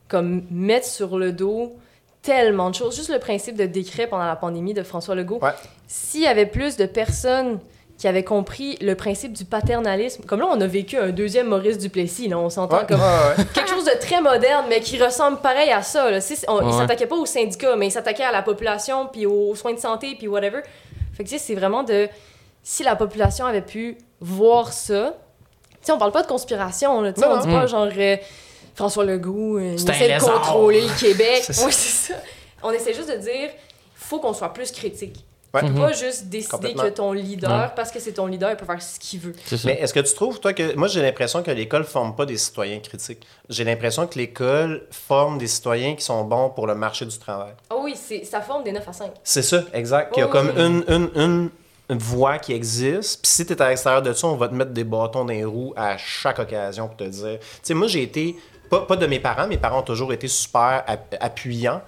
comme 0.06 0.42
mettre 0.50 0.86
sur 0.86 1.16
le 1.16 1.32
dos 1.32 1.78
tellement 2.22 2.70
de 2.70 2.74
choses. 2.74 2.96
Juste 2.96 3.10
le 3.10 3.18
principe 3.18 3.56
de 3.56 3.66
décret 3.66 4.06
pendant 4.06 4.26
la 4.26 4.36
pandémie 4.36 4.74
de 4.74 4.82
François 4.82 5.14
Legault. 5.14 5.40
S'il 5.86 6.22
y 6.22 6.26
avait 6.26 6.46
plus 6.46 6.76
de 6.76 6.86
personnes 6.86 7.60
qui 7.96 8.06
avaient 8.06 8.24
compris 8.24 8.76
le 8.80 8.94
principe 8.94 9.32
du 9.32 9.44
paternalisme, 9.44 10.22
comme 10.24 10.38
là, 10.38 10.46
on 10.48 10.60
a 10.60 10.66
vécu 10.66 10.96
un 10.96 11.10
deuxième 11.10 11.48
Maurice 11.48 11.78
Duplessis, 11.78 12.28
là, 12.28 12.38
on 12.38 12.48
s'entend 12.48 12.86
comme 12.86 13.00
quelque 13.54 13.68
chose 13.68 13.84
de 13.84 13.98
très 13.98 14.20
moderne, 14.20 14.66
mais 14.68 14.80
qui 14.80 15.02
ressemble 15.02 15.38
pareil 15.38 15.70
à 15.72 15.82
ça. 15.82 16.08
Là. 16.08 16.18
il 16.18 16.72
s'attaquait 16.72 17.06
pas 17.06 17.16
aux 17.16 17.26
syndicats, 17.26 17.74
mais 17.74 17.88
il 17.88 17.90
s'attaquait 17.90 18.22
à 18.22 18.30
la 18.30 18.42
population, 18.42 19.08
puis 19.12 19.26
aux 19.26 19.54
soins 19.56 19.72
de 19.72 19.80
santé, 19.80 20.14
puis 20.16 20.28
whatever. 20.28 20.60
Fait 21.12 21.24
que 21.24 21.30
c'est 21.36 21.54
vraiment 21.56 21.82
de... 21.82 22.08
Si 22.62 22.84
la 22.84 22.94
population 22.94 23.46
avait 23.46 23.62
pu 23.62 23.98
voir 24.20 24.72
ça... 24.72 25.14
Tu 25.80 25.86
sais, 25.86 25.92
on 25.92 25.98
parle 25.98 26.12
pas 26.12 26.22
de 26.22 26.28
conspiration, 26.28 27.00
là, 27.00 27.12
on 27.16 27.36
dit 27.38 27.48
pas 27.48 27.66
genre... 27.66 27.88
Euh, 27.96 28.16
François 28.78 29.04
Legault, 29.04 29.58
euh, 29.58 29.74
il 29.76 29.90
essaie 29.90 30.14
de 30.14 30.20
contrôler 30.20 30.82
le 30.82 31.00
Québec. 31.00 31.42
Oui, 31.48 31.72
c'est 31.72 32.12
ça. 32.12 32.14
On 32.62 32.70
essaie 32.70 32.94
juste 32.94 33.10
de 33.10 33.16
dire, 33.16 33.50
il 33.50 33.50
faut 33.92 34.20
qu'on 34.20 34.32
soit 34.32 34.52
plus 34.52 34.70
critique. 34.70 35.24
Ouais. 35.52 35.62
Tu 35.62 35.72
peux 35.72 35.80
pas 35.80 35.92
juste 35.92 36.26
décider 36.26 36.74
que 36.74 36.88
ton 36.90 37.10
leader, 37.12 37.74
parce 37.74 37.90
que 37.90 37.98
c'est 37.98 38.12
ton 38.12 38.26
leader, 38.26 38.50
il 38.50 38.56
peut 38.56 38.66
faire 38.66 38.80
ce 38.80 39.00
qu'il 39.00 39.18
veut. 39.18 39.32
Mais 39.64 39.80
est-ce 39.80 39.92
que 39.92 39.98
tu 39.98 40.14
trouves, 40.14 40.38
toi, 40.38 40.52
que. 40.52 40.76
Moi, 40.76 40.86
j'ai 40.86 41.02
l'impression 41.02 41.42
que 41.42 41.50
l'école 41.50 41.80
ne 41.80 41.86
forme 41.86 42.14
pas 42.14 42.24
des 42.24 42.36
citoyens 42.36 42.78
critiques. 42.78 43.26
J'ai 43.48 43.64
l'impression 43.64 44.06
que 44.06 44.16
l'école 44.16 44.86
forme 44.92 45.38
des 45.38 45.48
citoyens 45.48 45.96
qui 45.96 46.04
sont 46.04 46.22
bons 46.22 46.50
pour 46.50 46.68
le 46.68 46.76
marché 46.76 47.04
du 47.04 47.18
travail. 47.18 47.54
Ah 47.70 47.76
oui, 47.82 47.96
ça 48.24 48.40
forme 48.42 48.62
des 48.62 48.70
9 48.70 48.86
à 48.86 48.92
5. 48.92 49.10
C'est 49.24 49.42
ça, 49.42 49.64
exact. 49.72 50.12
Il 50.16 50.20
y 50.20 50.22
a 50.22 50.28
comme 50.28 50.50
une, 50.56 50.84
une, 50.86 51.50
une, 51.88 51.98
voie 51.98 52.38
qui 52.38 52.52
existe. 52.52 53.22
Puis 53.22 53.32
si 53.32 53.46
tu 53.46 53.54
es 53.54 53.60
à 53.60 53.70
l'extérieur 53.70 54.02
de 54.02 54.12
ça, 54.12 54.28
on 54.28 54.36
va 54.36 54.46
te 54.46 54.54
mettre 54.54 54.70
des 54.70 54.84
bâtons 54.84 55.24
dans 55.24 55.32
les 55.32 55.44
roues 55.44 55.72
à 55.74 55.96
chaque 55.96 56.38
occasion 56.38 56.86
pour 56.86 56.98
te 56.98 57.04
dire. 57.04 57.38
Tu 57.40 57.46
sais, 57.62 57.74
moi, 57.74 57.88
j'ai 57.88 58.02
été 58.02 58.36
pas, 58.70 58.96
de 58.96 59.06
mes 59.06 59.20
parents, 59.20 59.46
mes 59.46 59.58
parents 59.58 59.80
ont 59.80 59.82
toujours 59.82 60.12
été 60.12 60.28
super 60.28 60.84
appuyants, 61.20 61.82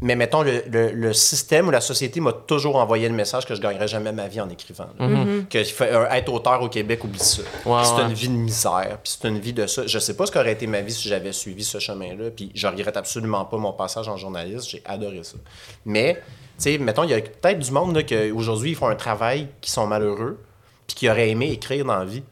mais 0.00 0.14
mettons, 0.14 0.42
le, 0.42 0.62
le, 0.92 1.12
système 1.12 1.68
ou 1.68 1.70
la 1.70 1.80
société 1.80 2.20
m'a 2.20 2.32
toujours 2.32 2.76
envoyé 2.76 3.08
le 3.08 3.14
message 3.14 3.44
que 3.44 3.54
je 3.54 3.60
gagnerais 3.60 3.88
jamais 3.88 4.12
ma 4.12 4.28
vie 4.28 4.40
en 4.40 4.48
écrivant. 4.48 4.86
Mm-hmm. 4.98 5.48
Que 5.48 5.82
euh, 5.82 6.08
être 6.10 6.32
auteur 6.32 6.62
au 6.62 6.68
Québec, 6.68 7.02
oublie 7.02 7.18
ça. 7.18 7.42
c'est 7.64 8.02
une 8.02 8.12
vie 8.12 8.28
de 8.28 8.34
misère, 8.34 8.98
puis 9.02 9.16
c'est 9.20 9.28
une 9.28 9.38
vie 9.38 9.52
de 9.52 9.66
ça. 9.66 9.86
Je 9.86 9.98
sais 9.98 10.14
pas 10.14 10.26
ce 10.26 10.32
qu'aurait 10.32 10.52
été 10.52 10.66
ma 10.66 10.80
vie 10.80 10.92
si 10.92 11.08
j'avais 11.08 11.32
suivi 11.32 11.64
ce 11.64 11.78
chemin-là, 11.78 12.30
puis 12.30 12.52
je 12.54 12.66
regrette 12.66 12.96
absolument 12.96 13.44
pas 13.44 13.56
mon 13.56 13.72
passage 13.72 14.08
en 14.08 14.16
journaliste, 14.16 14.70
j'ai 14.70 14.82
adoré 14.84 15.22
ça. 15.24 15.36
Mais, 15.84 16.14
tu 16.14 16.20
sais, 16.58 16.78
mettons, 16.78 17.02
il 17.02 17.10
y 17.10 17.14
a 17.14 17.20
peut-être 17.20 17.58
du 17.58 17.72
monde 17.72 18.00
aujourd'hui 18.34 18.70
ils 18.70 18.76
font 18.76 18.88
un 18.88 18.96
travail 18.96 19.48
qui 19.60 19.70
sont 19.70 19.86
malheureux, 19.86 20.38
puis 20.86 20.94
qui 20.94 21.10
auraient 21.10 21.30
aimé 21.30 21.50
écrire 21.50 21.84
dans 21.84 21.98
la 21.98 22.04
vie. 22.04 22.22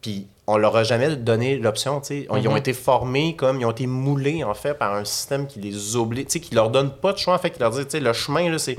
Puis 0.00 0.26
on 0.52 0.58
leur 0.58 0.76
a 0.76 0.84
jamais 0.84 1.16
donné 1.16 1.56
l'option. 1.56 2.00
Ils 2.10 2.28
ont 2.30 2.52
mhm. 2.52 2.56
été 2.56 2.72
formés 2.72 3.36
comme, 3.36 3.60
ils 3.60 3.64
ont 3.64 3.70
été 3.70 3.86
moulés, 3.86 4.44
en 4.44 4.54
fait, 4.54 4.74
par 4.74 4.94
un 4.94 5.04
système 5.04 5.46
qui 5.46 5.60
les 5.60 5.96
oblige, 5.96 6.26
qui 6.26 6.54
leur 6.54 6.70
donne 6.70 6.90
pas 6.90 7.12
de 7.12 7.18
choix, 7.18 7.34
en 7.34 7.38
fait, 7.38 7.50
qui 7.50 7.60
leur 7.60 7.70
dit, 7.70 8.00
le 8.00 8.12
chemin, 8.12 8.56
c'est 8.58 8.76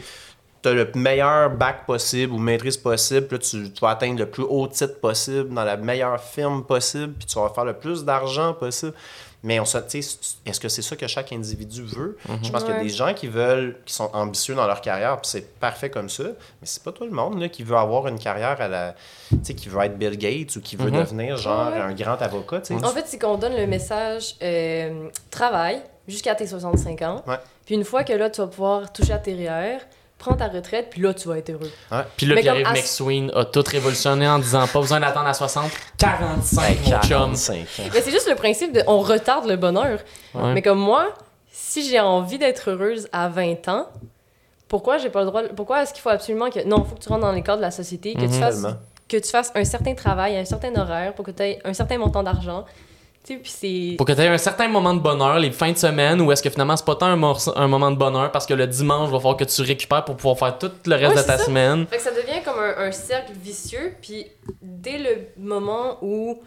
tu 0.61 0.69
as 0.69 0.73
le 0.73 0.89
meilleur 0.95 1.49
bac 1.49 1.85
possible 1.85 2.31
ou 2.31 2.37
maîtrise 2.37 2.77
possible, 2.77 3.27
puis 3.27 3.37
là, 3.37 3.43
tu, 3.43 3.73
tu, 3.73 3.81
vas 3.81 3.89
atteindre 3.89 4.19
le 4.19 4.29
plus 4.29 4.43
haut 4.43 4.65
titre 4.67 4.99
possible 5.01 5.53
dans 5.53 5.65
la 5.65 5.75
meilleure 5.75 6.21
firme 6.21 6.63
possible, 6.63 7.13
puis 7.13 7.25
tu 7.25 7.37
vas 7.37 7.49
faire 7.49 7.65
le 7.65 7.73
plus 7.73 8.05
d'argent 8.05 8.53
possible. 8.53 8.93
Mais 9.43 9.59
on 9.59 9.63
est-ce 9.63 10.59
que 10.59 10.69
c'est 10.69 10.81
ça 10.81 10.95
que 10.95 11.05
chaque 11.05 11.33
individu 11.33 11.83
veut? 11.83 12.17
Je 12.41 12.49
pense 12.49 12.63
qu'il 12.63 12.73
y 12.73 12.77
a 12.77 12.81
des 12.81 12.89
gens 12.89 13.13
qui 13.13 13.27
veulent, 13.27 13.77
qui 13.85 13.93
sont 13.93 14.09
ambitieux 14.13 14.55
dans 14.55 14.65
leur 14.65 14.79
carrière, 14.79 15.19
puis 15.19 15.29
c'est 15.29 15.59
parfait 15.59 15.89
comme 15.89 16.07
ça, 16.07 16.23
mais 16.23 16.65
c'est 16.65 16.81
pas 16.81 16.93
tout 16.93 17.03
le 17.03 17.11
monde 17.11 17.41
là, 17.41 17.49
qui 17.49 17.63
veut 17.63 17.75
avoir 17.75 18.07
une 18.07 18.17
carrière 18.17 18.61
à 18.61 18.69
la. 18.69 18.95
Tu 19.29 19.37
sais, 19.43 19.53
qui 19.53 19.67
veut 19.67 19.81
être 19.81 19.97
Bill 19.97 20.17
Gates 20.17 20.55
ou 20.55 20.61
qui 20.61 20.77
veut 20.77 20.89
mhm. 20.89 20.99
devenir 20.99 21.37
genre 21.37 21.67
un 21.67 21.93
grand 21.93 22.21
avocat. 22.21 22.61
En 22.71 22.89
fait, 22.89 23.05
c'est 23.07 23.19
qu'on 23.19 23.37
donne 23.37 23.55
le 23.55 23.67
message 23.67 24.35
euh, 24.41 25.09
travail 25.29 25.81
jusqu'à 26.07 26.35
tes 26.35 26.47
65 26.47 27.01
ans. 27.01 27.23
Puis 27.65 27.75
une 27.75 27.83
fois 27.83 28.03
que 28.03 28.13
là, 28.13 28.29
tu 28.29 28.41
vas 28.41 28.47
pouvoir 28.47 28.93
toucher 28.93 29.13
à 29.13 29.19
tes 29.19 29.33
REER, 29.33 29.79
prends 30.23 30.35
ta 30.35 30.47
retraite, 30.47 30.87
puis 30.89 31.01
là, 31.01 31.13
tu 31.13 31.27
vas 31.27 31.37
être 31.37 31.49
heureux. 31.49 31.71
Puis 32.15 32.25
là, 32.25 32.35
Pierre-Yves 32.39 32.71
McSween 32.71 33.31
a 33.35 33.45
tout 33.45 33.63
révolutionné 33.65 34.27
en 34.27 34.39
disant 34.39 34.65
pas 34.67 34.79
besoin 34.79 34.99
d'attendre 34.99 35.27
à 35.27 35.33
60, 35.33 35.69
45, 35.97 36.77
mon 36.85 37.01
chum. 37.01 37.31
Mais 37.31 38.01
c'est 38.01 38.11
juste 38.11 38.29
le 38.29 38.35
principe 38.35 38.73
de 38.73 38.81
on 38.87 38.99
retarde 38.99 39.47
le 39.47 39.55
bonheur. 39.55 39.99
Mais 40.35 40.61
comme 40.61 40.79
moi, 40.79 41.13
si 41.51 41.87
j'ai 41.87 41.99
envie 41.99 42.37
d'être 42.37 42.71
heureuse 42.71 43.07
à 43.11 43.29
20 43.29 43.67
ans, 43.67 43.87
pourquoi 44.67 44.97
j'ai 44.97 45.09
pas 45.09 45.19
le 45.19 45.27
droit 45.27 45.43
pourquoi 45.55 45.83
est-ce 45.83 45.93
qu'il 45.93 46.01
faut 46.01 46.09
absolument 46.09 46.49
que 46.49 46.63
non, 46.65 46.83
il 46.83 46.89
faut 46.89 46.95
que 46.95 47.03
tu 47.03 47.09
rentres 47.09 47.21
dans 47.21 47.31
les 47.31 47.43
cadres 47.43 47.57
de 47.57 47.63
la 47.63 47.71
société, 47.71 48.13
que 48.15 48.21
tu 48.21 48.25
mhm. 48.27 48.31
fasses 48.31 48.65
que 49.07 49.17
tu 49.17 49.29
fasses 49.29 49.51
un 49.53 49.63
certain 49.65 49.93
travail, 49.93 50.35
un 50.35 50.45
certain 50.45 50.73
horaire 50.75 51.13
pour 51.13 51.23
que 51.25 51.31
tu 51.31 51.43
aies 51.43 51.59
un 51.63 51.73
certain 51.73 51.99
montant 51.99 52.23
d'argent 52.23 52.65
pour 53.97 54.05
que 54.05 54.11
tu 54.11 54.21
aies 54.21 54.27
un 54.27 54.37
certain 54.37 54.67
moment 54.67 54.93
de 54.93 54.99
bonheur, 54.99 55.39
les 55.39 55.51
fins 55.51 55.71
de 55.71 55.77
semaine, 55.77 56.19
ou 56.19 56.31
est-ce 56.31 56.43
que 56.43 56.49
finalement 56.49 56.75
c'est 56.75 56.85
pas 56.85 56.95
tant 56.95 57.05
un, 57.05 57.15
moment 57.67 57.91
de 57.91 57.95
bonheur 57.95 58.31
parce 58.31 58.45
que 58.45 58.53
le 58.53 58.67
dimanche, 58.67 59.07
il 59.09 59.13
va 59.13 59.19
falloir 59.19 59.37
que 59.37 59.45
tu 59.45 59.61
récupères 59.61 60.03
pour 60.03 60.17
pouvoir 60.17 60.37
faire 60.37 60.57
tout 60.57 60.71
le 60.85 60.95
reste 60.95 61.17
de 61.17 61.21
ta 61.21 61.37
semaine. 61.37 61.87
Fait 61.87 61.97
que 61.97 62.03
ça 62.03 62.11
devient 62.11 62.43
comme 62.43 62.59
un, 62.59 62.91
cercle 62.91 63.31
vicieux, 63.33 63.93
puis 64.01 64.25
dès 64.61 64.97
le 64.97 65.27
moment 65.37 65.99
où 66.01 66.41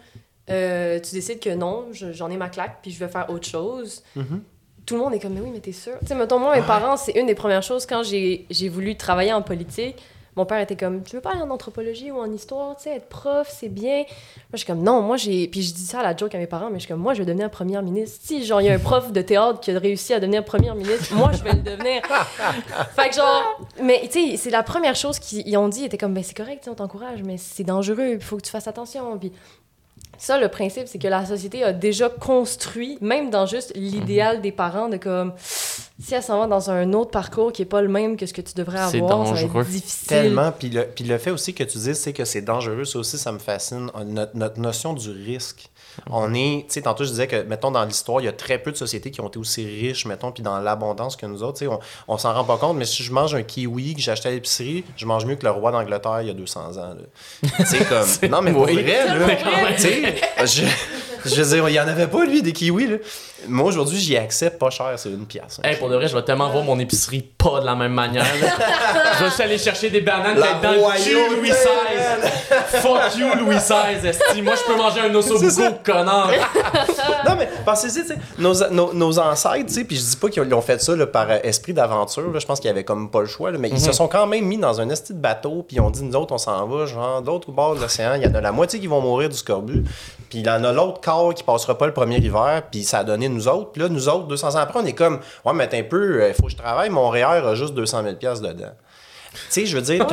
euh, 0.49 0.99
tu 0.99 1.15
décides 1.15 1.39
que 1.39 1.53
non, 1.55 1.87
j'en 1.91 2.29
ai 2.29 2.37
ma 2.37 2.49
claque, 2.49 2.77
puis 2.81 2.91
je 2.91 2.99
vais 2.99 3.07
faire 3.07 3.29
autre 3.29 3.47
chose, 3.47 4.03
mm-hmm. 4.15 4.39
tout 4.85 4.95
le 4.95 5.01
monde 5.01 5.13
est 5.15 5.19
comme, 5.19 5.33
mais 5.33 5.41
oui, 5.41 5.49
mais 5.51 5.59
t'es 5.59 5.71
sûr. 5.71 5.93
Tu 6.01 6.07
sais, 6.07 6.15
mettons, 6.15 6.37
moi, 6.37 6.55
mes 6.55 6.61
parents, 6.61 6.95
c'est 6.95 7.13
une 7.13 7.25
des 7.25 7.35
premières 7.35 7.63
choses 7.63 7.87
quand 7.87 8.03
j'ai 8.03 8.69
voulu 8.69 8.95
travailler 8.95 9.33
en 9.33 9.41
politique 9.41 9.97
mon 10.37 10.45
père 10.45 10.59
était 10.59 10.75
comme 10.75 11.03
tu 11.03 11.15
veux 11.15 11.21
pas 11.21 11.31
aller 11.31 11.41
en 11.41 11.49
anthropologie 11.49 12.11
ou 12.11 12.19
en 12.19 12.31
histoire 12.31 12.75
tu 12.77 12.83
sais 12.83 12.95
être 12.95 13.09
prof 13.09 13.51
c'est 13.51 13.69
bien. 13.69 13.97
Moi 13.97 14.53
je 14.53 14.57
suis 14.57 14.67
comme 14.67 14.83
non 14.83 15.01
moi 15.01 15.17
j'ai 15.17 15.47
puis 15.47 15.63
je 15.63 15.73
dis 15.73 15.85
ça 15.85 15.99
à 15.99 16.03
la 16.03 16.15
joke 16.15 16.33
à 16.35 16.37
mes 16.37 16.47
parents 16.47 16.69
mais 16.69 16.75
je 16.75 16.85
suis 16.85 16.93
comme 16.93 17.01
moi 17.01 17.13
je 17.13 17.19
vais 17.19 17.25
devenir 17.25 17.49
première 17.49 17.81
ministre. 17.81 18.19
Si 18.21 18.45
genre 18.45 18.61
il 18.61 18.67
y 18.67 18.69
a 18.69 18.73
un 18.73 18.79
prof 18.79 19.11
de 19.11 19.21
théâtre 19.21 19.59
qui 19.59 19.71
a 19.71 19.79
réussi 19.79 20.13
à 20.13 20.19
devenir 20.19 20.45
première 20.45 20.75
ministre 20.75 21.13
moi 21.15 21.31
je 21.33 21.43
vais 21.43 21.53
le 21.53 21.61
devenir. 21.61 22.01
Fait 22.95 23.09
que 23.09 23.15
genre 23.15 23.59
mais 23.81 24.01
tu 24.11 24.31
sais 24.31 24.37
c'est 24.37 24.51
la 24.51 24.63
première 24.63 24.95
chose 24.95 25.19
qu'ils 25.19 25.57
ont 25.57 25.67
dit 25.67 25.81
ils 25.81 25.85
étaient 25.85 25.97
comme 25.97 26.13
ben 26.13 26.23
c'est 26.23 26.37
correct 26.37 26.67
on 26.71 26.75
t'encourage 26.75 27.23
mais 27.23 27.37
c'est 27.37 27.63
dangereux 27.63 28.11
il 28.13 28.21
faut 28.21 28.37
que 28.37 28.43
tu 28.43 28.51
fasses 28.51 28.67
attention. 28.67 29.17
Puis 29.17 29.31
ça, 30.17 30.39
le 30.39 30.47
principe, 30.47 30.87
c'est 30.87 30.97
que 30.97 31.07
la 31.07 31.25
société 31.25 31.63
a 31.63 31.73
déjà 31.73 32.09
construit, 32.09 32.97
même 33.01 33.29
dans 33.29 33.45
juste 33.45 33.71
l'idéal 33.75 34.41
des 34.41 34.51
parents, 34.51 34.89
de 34.89 34.97
comme 34.97 35.33
si 35.99 36.13
elle 36.13 36.21
s'en 36.23 36.39
va 36.39 36.47
dans 36.47 36.69
un 36.69 36.93
autre 36.93 37.11
parcours 37.11 37.51
qui 37.51 37.63
est 37.63 37.65
pas 37.65 37.81
le 37.81 37.87
même 37.87 38.17
que 38.17 38.25
ce 38.25 38.33
que 38.33 38.41
tu 38.41 38.53
devrais 38.53 38.77
C'est 38.89 38.97
avoir, 38.97 39.25
ça 39.27 39.33
va 39.33 39.41
dangereux. 39.41 39.61
être 39.63 39.69
difficile. 39.69 40.07
Tellement. 40.07 40.51
Puis 40.51 40.69
le, 40.69 40.83
puis 40.85 41.03
le 41.03 41.17
fait 41.17 41.31
aussi 41.31 41.53
que 41.53 41.63
tu 41.63 41.77
dis, 41.79 41.95
c'est 41.95 42.13
que 42.13 42.23
c'est 42.25 42.41
dangereux, 42.41 42.85
ça 42.85 42.99
aussi, 42.99 43.17
ça 43.17 43.31
me 43.31 43.39
fascine. 43.39 43.89
Notre, 44.05 44.35
notre 44.37 44.59
notion 44.59 44.93
du 44.93 45.09
risque. 45.09 45.69
On 46.11 46.31
est, 46.35 46.65
tu 46.67 46.73
sais, 46.75 46.83
tantôt 46.83 47.03
je 47.03 47.09
disais 47.09 47.25
que, 47.25 47.41
mettons, 47.41 47.71
dans 47.71 47.83
l'histoire, 47.83 48.21
il 48.21 48.25
y 48.25 48.27
a 48.27 48.31
très 48.31 48.59
peu 48.59 48.71
de 48.71 48.77
sociétés 48.77 49.09
qui 49.09 49.19
ont 49.19 49.27
été 49.29 49.39
aussi 49.39 49.65
riches, 49.65 50.05
mettons, 50.05 50.31
puis 50.31 50.43
dans 50.43 50.59
l'abondance 50.59 51.15
que 51.15 51.25
nous 51.25 51.41
autres, 51.41 51.57
tu 51.57 51.65
sais, 51.65 51.71
on, 51.71 51.79
on 52.07 52.19
s'en 52.19 52.33
rend 52.35 52.43
pas 52.43 52.57
compte, 52.57 52.77
mais 52.77 52.85
si 52.85 53.01
je 53.01 53.11
mange 53.11 53.33
un 53.33 53.41
kiwi 53.41 53.95
que 53.95 54.01
j'ai 54.01 54.11
acheté 54.11 54.29
à 54.29 54.31
l'épicerie, 54.31 54.83
je 54.95 55.05
mange 55.07 55.25
mieux 55.25 55.35
que 55.37 55.43
le 55.45 55.49
roi 55.49 55.71
d'Angleterre 55.71 56.21
il 56.21 56.27
y 56.27 56.29
a 56.29 56.33
200 56.35 56.77
ans. 56.77 56.93
Tu 57.41 57.65
sais, 57.65 57.79
comme. 57.89 58.29
Non, 58.29 58.41
mais 58.43 58.51
Oui. 58.51 58.73
vrai, 58.83 59.07
là. 59.07 59.35
Tu 59.75 59.81
sais, 59.81 60.15
je, 60.45 60.63
je 61.27 61.41
veux 61.41 61.55
dire, 61.55 61.69
il 61.69 61.75
y 61.75 61.79
en 61.79 61.87
avait 61.87 62.07
pas, 62.07 62.25
lui, 62.25 62.41
des 62.41 62.53
kiwis, 62.53 62.87
là. 62.87 62.97
Moi, 63.47 63.67
aujourd'hui, 63.67 63.99
j'y 63.99 64.17
accepte 64.17 64.57
pas 64.57 64.71
cher, 64.71 64.87
c'est 64.97 65.09
une 65.09 65.27
pièce. 65.27 65.59
hein. 65.63 65.69
Hey, 65.69 65.75
pour 65.77 65.89
de 65.89 65.95
vrai, 65.95 66.07
je 66.07 66.15
vais 66.15 66.23
tellement 66.23 66.49
voir 66.49 66.63
mon 66.63 66.79
épicerie 66.79 67.21
pas 67.37 67.59
de 67.61 67.65
la 67.67 67.75
même 67.75 67.93
manière. 67.93 68.23
là. 68.23 68.47
je 69.13 69.19
vais 69.23 69.27
aussi 69.29 69.41
aller 69.43 69.57
chercher 69.59 69.91
des 69.91 70.01
bananes 70.01 70.39
La 70.39 70.53
dans 70.55 70.71
le 70.71 70.79
royauté, 70.79 71.11
cul, 71.11 71.35
Louis 71.37 71.49
XVI. 71.49 72.79
Fuck 72.81 73.15
you, 73.17 73.27
Louis 73.39 73.55
XVI, 73.57 74.07
esti. 74.07 74.41
Moi, 74.41 74.55
je 74.55 74.63
peux 74.71 74.75
manger 74.77 75.01
un 75.01 75.09
C'est 75.21 75.31
ossobuco, 75.31 75.49
ça. 75.51 75.71
connard. 75.83 76.31
non, 77.27 77.35
mais 77.37 77.47
pensez-y, 77.63 78.01
tu 78.01 78.07
sais, 78.07 78.17
nos, 78.39 78.53
nos, 78.71 78.93
nos 78.93 79.19
ancêtres, 79.19 79.67
tu 79.67 79.73
sais, 79.73 79.83
puis 79.83 79.95
je 79.97 80.01
dis 80.01 80.15
pas 80.17 80.29
qu'ils 80.29 80.53
ont 80.53 80.61
fait 80.61 80.81
ça 80.81 80.95
là, 80.95 81.05
par 81.05 81.29
euh, 81.29 81.37
esprit 81.43 81.73
d'aventure, 81.73 82.31
là, 82.31 82.39
je 82.39 82.45
pense 82.45 82.59
qu'ils 82.59 82.69
avaient 82.71 82.83
comme 82.83 83.09
pas 83.11 83.19
le 83.21 83.27
choix, 83.27 83.51
là, 83.51 83.57
mais 83.59 83.69
ils 83.69 83.79
se 83.79 83.91
sont 83.91 84.07
quand 84.07 84.25
même 84.27 84.45
mis 84.45 84.57
dans 84.57 84.81
un 84.81 84.89
esti 84.89 85.13
de 85.13 85.19
bateau, 85.19 85.63
puis 85.67 85.77
ils 85.77 85.79
ont 85.81 85.89
dit, 85.91 86.03
nous 86.03 86.15
autres, 86.15 86.33
on 86.33 86.37
s'en 86.39 86.65
va, 86.67 86.85
genre, 86.87 87.21
d'autres 87.21 87.49
au 87.49 87.51
bord 87.51 87.75
de 87.75 87.81
l'océan, 87.81 88.13
il 88.15 88.23
y 88.23 88.27
en 88.27 88.33
a 88.33 88.41
la 88.41 88.51
moitié 88.51 88.79
qui 88.79 88.87
vont 88.87 89.01
mourir 89.01 89.29
du 89.29 89.37
scorbut, 89.37 89.83
puis 90.29 90.39
il 90.39 90.45
y 90.45 90.49
en 90.49 90.63
a 90.63 90.71
l'autre 90.73 91.01
quart 91.01 91.16
qui 91.35 91.43
passera 91.43 91.77
pas 91.77 91.87
le 91.87 91.93
premier 91.93 92.17
hiver, 92.17 92.63
puis 92.71 92.83
ça 92.83 92.99
a 92.99 93.03
donné 93.03 93.29
nous 93.29 93.47
autres, 93.47 93.71
puis 93.71 93.81
là, 93.81 93.89
nous 93.89 94.09
autres, 94.09 94.27
200 94.27 94.55
ans 94.55 94.59
après, 94.59 94.79
on 94.79 94.85
est 94.85 94.93
comme, 94.93 95.19
ouais, 95.45 95.53
mais 95.53 95.67
t'es 95.67 95.79
un 95.79 95.83
peu, 95.83 96.27
il 96.27 96.33
faut 96.33 96.43
que 96.43 96.51
je 96.51 96.57
travaille, 96.57 96.89
mon 96.89 97.09
REER 97.09 97.25
a 97.25 97.55
juste 97.55 97.73
200 97.73 98.03
000 98.03 98.15
piastres 98.15 98.47
dedans. 98.47 98.71
Tu 99.49 99.61
sais, 99.61 99.65
je 99.65 99.75
veux 99.77 99.81
dire, 99.81 100.05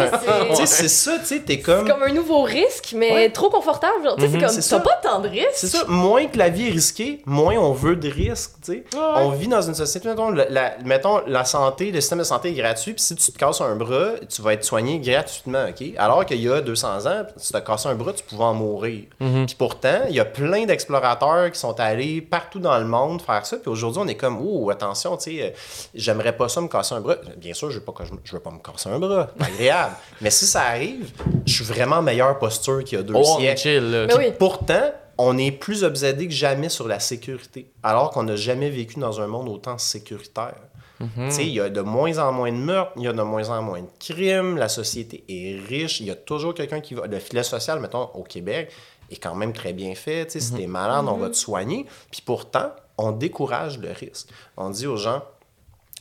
c'est- 0.64 0.88
ça, 0.88 1.18
tu 1.18 1.26
sais, 1.26 1.40
t'es 1.40 1.54
C'est 1.54 1.60
comme... 1.60 1.88
comme 1.88 2.02
un 2.02 2.12
nouveau 2.12 2.42
risque, 2.42 2.94
mais 2.96 3.12
Ouais. 3.12 3.30
trop 3.30 3.50
confortable. 3.50 4.04
genre. 4.04 4.16
Tu 4.16 4.22
sais, 4.22 4.28
c'est 4.32 4.38
comme, 4.38 4.48
c'est 4.48 4.62
ça. 4.62 4.76
t'as 4.78 4.82
pas 4.82 4.96
tant 5.02 5.20
de 5.20 5.28
risques. 5.28 5.48
C'est 5.54 5.66
ça, 5.68 5.84
moins 5.88 6.26
que 6.26 6.38
la 6.38 6.48
vie 6.48 6.68
est 6.68 6.72
risquée, 6.72 7.22
moins 7.26 7.56
on 7.56 7.72
veut 7.72 7.96
de 7.96 8.08
risques, 8.08 8.52
tu 8.64 8.72
sais. 8.72 8.84
On 8.96 9.30
vit 9.30 9.48
dans 9.48 9.62
une 9.62 9.74
société, 9.74 10.08
mettons 10.08 10.30
la, 10.30 10.48
la- 10.48 10.74
mettons, 10.84 11.20
la 11.26 11.44
santé, 11.44 11.90
le 11.90 12.00
système 12.00 12.18
de 12.18 12.24
santé 12.24 12.50
est 12.50 12.54
gratuit, 12.54 12.92
puis 12.94 13.02
si 13.02 13.14
tu 13.16 13.32
te 13.32 13.38
casses 13.38 13.60
un 13.60 13.76
bras, 13.76 14.10
tu 14.28 14.42
vas 14.42 14.52
être 14.54 14.64
soigné 14.64 14.98
gratuitement, 14.98 15.64
OK? 15.68 15.86
Alors 15.98 16.24
qu'il 16.26 16.40
y 16.42 16.48
a 16.50 16.60
200 16.60 17.06
ans, 17.06 17.22
si 17.36 17.52
tu 17.52 17.52
te 17.52 17.64
casses 17.64 17.86
un 17.86 17.94
bras, 17.94 18.12
tu 18.12 18.22
pouvais 18.24 18.44
en 18.44 18.54
mourir. 18.54 19.04
Puis 19.18 19.54
pourtant, 19.58 20.00
il 20.08 20.14
y 20.14 20.20
a 20.20 20.24
plein 20.24 20.64
d'explorateurs 20.66 21.50
qui 21.52 21.58
sont 21.58 21.78
allés 21.80 22.20
partout 22.20 22.58
dans 22.58 22.78
le 22.78 22.84
monde 22.84 23.20
faire 23.22 23.44
ça, 23.46 23.56
puis 23.56 23.70
aujourd'hui, 23.70 24.00
on 24.04 24.08
est 24.08 24.14
comme, 24.16 24.38
oh, 24.44 24.70
attention, 24.70 25.16
tu 25.16 25.36
sais, 25.36 25.42
euh, 25.42 25.50
j'aimerais 25.94 26.36
pas 26.36 26.48
ça 26.48 26.60
me 26.60 26.68
casser 26.68 26.94
un 26.94 27.00
bras. 27.00 27.16
Bien 27.36 27.54
sûr, 27.54 27.70
je 27.70 27.78
veux 27.78 27.84
pas, 27.84 27.92
que 27.92 28.04
je, 28.04 28.10
je 28.24 28.32
veux 28.32 28.40
pas 28.40 28.50
me 28.50 28.58
casser 28.58 28.88
un 28.88 28.98
bras, 28.98 29.13
c'est 29.38 29.44
agréable. 29.44 29.94
Mais 30.20 30.30
si 30.30 30.46
ça 30.46 30.62
arrive, 30.62 31.10
je 31.46 31.52
suis 31.52 31.64
vraiment 31.64 31.96
en 31.96 32.02
meilleure 32.02 32.38
posture 32.38 32.82
qu'il 32.84 32.98
y 32.98 33.00
a 33.00 33.04
deux 33.04 33.14
Oh, 33.16 33.36
siècles. 33.38 33.60
chill, 33.60 33.90
là. 33.90 34.06
Mais 34.06 34.14
oui. 34.16 34.32
Pourtant, 34.38 34.92
on 35.18 35.36
est 35.38 35.50
plus 35.52 35.84
obsédé 35.84 36.26
que 36.26 36.32
jamais 36.34 36.68
sur 36.68 36.88
la 36.88 36.98
sécurité, 37.00 37.70
alors 37.82 38.10
qu'on 38.10 38.24
n'a 38.24 38.36
jamais 38.36 38.70
vécu 38.70 38.98
dans 38.98 39.20
un 39.20 39.26
monde 39.26 39.48
autant 39.48 39.78
sécuritaire. 39.78 40.56
Tu 41.00 41.30
sais, 41.30 41.44
Il 41.44 41.52
y 41.52 41.60
a 41.60 41.68
de 41.68 41.80
moins 41.82 42.16
en 42.18 42.32
moins 42.32 42.50
de 42.50 42.56
meurtres, 42.56 42.92
il 42.96 43.02
y 43.02 43.08
a 43.08 43.12
de 43.12 43.20
moins 43.22 43.50
en 43.50 43.60
moins 43.60 43.82
de 43.82 43.88
crimes, 43.98 44.56
la 44.56 44.68
société 44.68 45.22
est 45.28 45.60
riche, 45.68 46.00
il 46.00 46.06
y 46.06 46.10
a 46.10 46.14
toujours 46.14 46.54
quelqu'un 46.54 46.80
qui 46.80 46.94
va... 46.94 47.06
Le 47.06 47.18
filet 47.18 47.42
social, 47.42 47.78
mettons, 47.80 48.08
au 48.14 48.22
Québec, 48.22 48.72
est 49.10 49.16
quand 49.22 49.34
même 49.34 49.52
très 49.52 49.72
bien 49.74 49.94
fait. 49.94 50.24
Tu 50.26 50.32
sais, 50.32 50.40
Si 50.40 50.54
t'es 50.54 50.66
malade, 50.66 51.04
on 51.06 51.16
va 51.18 51.28
te 51.28 51.36
soigner. 51.36 51.84
Puis 52.10 52.22
pourtant, 52.24 52.70
on 52.96 53.12
décourage 53.12 53.78
le 53.78 53.90
risque. 53.90 54.28
On 54.56 54.70
dit 54.70 54.86
aux 54.86 54.96
gens, 54.96 55.22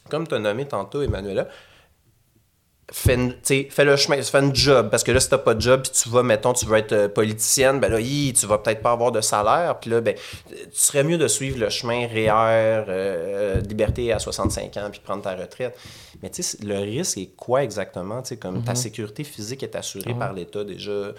comme 0.09 0.25
tu 0.27 0.35
as 0.35 0.39
nommé 0.39 0.65
tantôt, 0.65 1.01
Emmanuela, 1.01 1.47
fais, 2.91 3.15
une- 3.15 3.33
fais 3.69 3.85
le 3.85 3.95
chemin, 3.95 4.21
fais 4.21 4.39
une 4.39 4.55
job. 4.55 4.89
Parce 4.89 5.03
que 5.03 5.11
là, 5.11 5.19
si 5.19 5.29
t'as 5.29 5.37
pas 5.37 5.53
de 5.53 5.61
job, 5.61 5.81
puis 5.83 5.91
tu 5.91 6.09
vas, 6.09 6.23
mettons, 6.23 6.53
tu 6.53 6.65
veux 6.65 6.77
être 6.77 6.91
euh, 6.93 7.07
politicienne, 7.07 7.79
ben 7.79 7.91
là, 7.91 7.99
hi, 7.99 8.33
tu 8.37 8.45
vas 8.45 8.57
peut-être 8.57 8.81
pas 8.81 8.91
avoir 8.91 9.11
de 9.11 9.21
salaire. 9.21 9.77
Puis 9.79 9.89
là, 9.89 10.01
ben, 10.01 10.15
tu 10.49 10.57
serais 10.73 11.03
mieux 11.03 11.17
de 11.17 11.27
suivre 11.27 11.59
le 11.59 11.69
chemin 11.69 12.07
REER, 12.07 12.29
euh, 12.31 12.83
euh, 12.87 13.61
liberté 13.61 14.11
à 14.11 14.19
65 14.19 14.75
ans, 14.77 14.89
puis 14.91 14.99
prendre 15.03 15.21
ta 15.23 15.35
retraite. 15.35 15.77
Mais 16.21 16.29
tu 16.29 16.41
sais, 16.43 16.57
le 16.63 16.77
risque 16.77 17.17
est 17.17 17.31
quoi 17.35 17.63
exactement? 17.63 18.21
Tu 18.21 18.29
sais, 18.29 18.37
comme 18.37 18.63
ta 18.63 18.75
sécurité 18.75 19.23
physique 19.25 19.61
est 19.63 19.75
assurée 19.75 20.13
par 20.13 20.31
l'État 20.31 20.63
déjà. 20.63 20.91
Euh, 20.91 21.13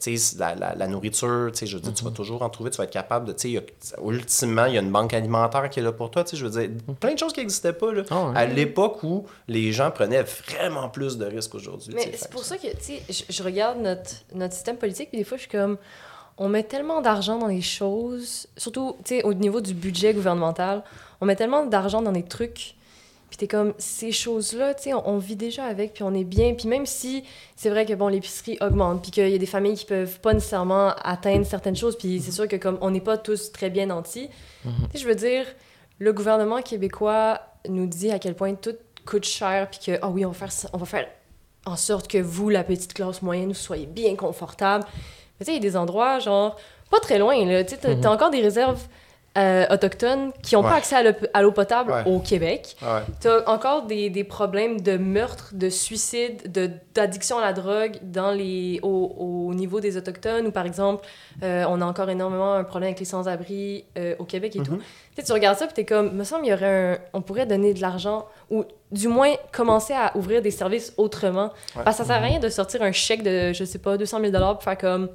tu 0.00 0.16
sais, 0.16 0.36
la, 0.38 0.54
la, 0.54 0.74
la 0.76 0.86
nourriture, 0.86 1.48
tu 1.52 1.58
sais, 1.60 1.66
je 1.66 1.76
veux 1.76 1.82
dire, 1.82 1.94
tu 1.94 2.04
vas 2.04 2.10
toujours 2.12 2.42
en 2.42 2.48
trouver, 2.50 2.70
tu 2.70 2.76
vas 2.78 2.84
être 2.84 2.90
capable 2.92 3.26
de, 3.26 3.32
tu 3.32 3.56
sais, 3.56 3.64
ultimement, 4.06 4.66
il 4.66 4.74
y 4.74 4.78
a 4.78 4.80
une 4.82 4.90
banque 4.92 5.14
alimentaire 5.14 5.68
qui 5.70 5.80
est 5.80 5.82
là 5.82 5.90
pour 5.92 6.10
toi, 6.10 6.22
tu 6.22 6.30
sais, 6.30 6.36
je 6.36 6.46
veux 6.46 6.60
dire, 6.60 6.70
plein 7.00 7.14
de 7.14 7.18
choses 7.18 7.32
qui 7.32 7.40
n'existaient 7.40 7.72
pas, 7.72 7.92
là, 7.92 8.02
Ah 8.10 8.30
à 8.36 8.44
l'époque 8.46 9.02
où 9.02 9.26
les 9.48 9.72
gens 9.72 9.90
prenaient 9.90 10.22
vraiment 10.22 10.79
plus 10.88 11.18
de 11.18 11.26
risques 11.26 11.54
aujourd'hui. 11.54 11.94
Mais 11.94 12.12
c'est 12.14 12.30
pour 12.30 12.44
ça 12.44 12.56
que, 12.56 12.68
tu 12.68 12.76
sais, 12.80 13.02
je, 13.08 13.32
je 13.32 13.42
regarde 13.42 13.78
notre, 13.78 14.10
notre 14.34 14.54
système 14.54 14.76
politique, 14.76 15.10
puis 15.10 15.18
des 15.18 15.24
fois, 15.24 15.36
je 15.36 15.42
suis 15.42 15.50
comme, 15.50 15.76
on 16.38 16.48
met 16.48 16.62
tellement 16.62 17.02
d'argent 17.02 17.38
dans 17.38 17.48
les 17.48 17.60
choses, 17.60 18.46
surtout, 18.56 18.96
tu 19.04 19.16
sais, 19.16 19.24
au 19.24 19.34
niveau 19.34 19.60
du 19.60 19.74
budget 19.74 20.14
gouvernemental, 20.14 20.82
on 21.20 21.26
met 21.26 21.36
tellement 21.36 21.66
d'argent 21.66 22.00
dans 22.00 22.12
des 22.12 22.22
trucs, 22.22 22.76
puis 23.28 23.36
t'es 23.36 23.46
comme, 23.46 23.74
ces 23.78 24.10
choses-là, 24.10 24.74
tu 24.74 24.84
sais, 24.84 24.94
on, 24.94 25.08
on 25.08 25.18
vit 25.18 25.36
déjà 25.36 25.64
avec, 25.64 25.92
puis 25.92 26.02
on 26.02 26.14
est 26.14 26.24
bien, 26.24 26.54
puis 26.54 26.66
même 26.66 26.86
si 26.86 27.24
c'est 27.56 27.70
vrai 27.70 27.84
que, 27.84 27.92
bon, 27.92 28.08
l'épicerie 28.08 28.56
augmente, 28.60 29.02
puis 29.02 29.10
qu'il 29.10 29.28
y 29.28 29.34
a 29.34 29.38
des 29.38 29.46
familles 29.46 29.74
qui 29.74 29.84
peuvent 29.84 30.18
pas 30.20 30.32
nécessairement 30.32 30.94
atteindre 31.02 31.44
certaines 31.44 31.76
choses, 31.76 31.98
puis 31.98 32.20
c'est 32.20 32.32
sûr 32.32 32.48
que, 32.48 32.56
comme, 32.56 32.78
on 32.80 32.90
n'est 32.90 33.00
pas 33.00 33.18
tous 33.18 33.52
très 33.52 33.68
bien 33.68 33.86
nantis, 33.86 34.30
tu 34.62 34.70
sais, 34.92 34.98
je 34.98 35.06
veux 35.06 35.14
dire, 35.14 35.44
le 35.98 36.12
gouvernement 36.14 36.62
québécois 36.62 37.40
nous 37.68 37.86
dit 37.86 38.10
à 38.10 38.18
quel 38.18 38.34
point 38.34 38.54
tout 38.54 38.76
coûte 39.10 39.24
cher, 39.24 39.68
puis 39.70 39.80
que, 39.84 39.98
ah 40.02 40.08
oui, 40.08 40.24
on 40.24 40.28
va 40.30 40.34
faire, 40.34 40.52
ça- 40.52 40.68
on 40.72 40.78
va 40.78 40.86
faire 40.86 41.06
en 41.66 41.76
sorte 41.76 42.08
que 42.08 42.18
vous, 42.18 42.48
la 42.48 42.64
petite 42.64 42.94
classe 42.94 43.20
moyenne, 43.22 43.48
vous 43.48 43.54
soyez 43.54 43.86
bien 43.86 44.16
confortable. 44.16 44.84
Mais 45.38 45.46
tu 45.46 45.52
sais, 45.52 45.58
il 45.58 45.62
y 45.62 45.66
a 45.66 45.70
des 45.70 45.76
endroits, 45.76 46.18
genre, 46.18 46.56
pas 46.90 47.00
très 47.00 47.18
loin, 47.18 47.44
là. 47.44 47.64
Tu 47.64 47.70
sais, 47.74 47.76
t'as 47.80 47.94
t'as 47.96 48.10
encore 48.10 48.30
des 48.30 48.40
réserves 48.40 48.80
euh, 49.38 49.64
autochtones 49.70 50.32
qui 50.42 50.56
n'ont 50.56 50.62
Ouais. 50.62 50.70
pas 50.70 50.76
accès 50.76 50.96
à 51.32 51.42
l'eau- 51.42 51.52
potable 51.52 51.92
Ouais. 51.92 52.02
au 52.04 52.18
Québec. 52.18 52.74
Ouais. 52.82 53.02
T'as 53.20 53.44
encore 53.46 53.86
des, 53.86 54.10
des 54.10 54.24
problèmes 54.24 54.80
de 54.80 54.96
meurtre, 54.96 55.50
de 55.54 55.68
suicide, 55.70 56.50
de- 56.50 56.70
d'addiction 56.94 57.38
à 57.38 57.42
la 57.42 57.52
drogue 57.52 57.92
dans 58.02 58.32
les, 58.32 58.80
au, 58.82 59.46
au 59.48 59.54
niveau 59.54 59.78
des 59.78 59.96
Autochtones, 59.96 60.48
ou 60.48 60.50
par 60.50 60.66
exemple, 60.66 61.06
euh, 61.44 61.64
on 61.68 61.80
a 61.80 61.84
encore 61.86 62.10
énormément 62.10 62.54
un 62.54 62.64
problème 62.64 62.88
avec 62.88 62.98
les 62.98 63.04
sans-abri 63.06 63.84
euh, 63.96 64.16
au 64.18 64.24
Québec 64.24 64.56
et 64.56 64.62
tout. 64.64 64.76
Tu 64.76 64.82
sais, 65.16 65.22
tu 65.22 65.32
regardes 65.32 65.58
ça, 65.58 65.66
puis 65.66 65.74
t'es 65.74 65.84
comme, 65.84 66.12
me 66.12 66.24
semble, 66.24 66.46
il 66.46 66.50
y 66.50 66.52
aurait 66.52 66.94
un, 66.94 66.98
on 67.12 67.22
pourrait 67.22 67.46
donner 67.46 67.72
de 67.72 67.80
l'argent, 67.80 68.26
ou 68.50 68.64
du 68.90 69.06
moins 69.06 69.32
commencer 69.52 69.92
à 69.94 70.16
ouvrir 70.16 70.42
des 70.42 70.50
services 70.50 70.92
autrement. 70.96 71.50
Parce 71.84 71.98
que 71.98 72.02
ça 72.02 72.08
sert 72.08 72.16
à 72.16 72.26
rien 72.26 72.40
de 72.40 72.48
sortir 72.48 72.82
un 72.82 72.90
chèque 72.92 73.22
de, 73.22 73.52
je 73.52 73.62
sais 73.64 73.78
pas, 73.78 73.96
200 73.96 74.18
000 74.20 74.32
pour 74.54 74.62
faire 74.64 74.76
comme, 74.78 75.08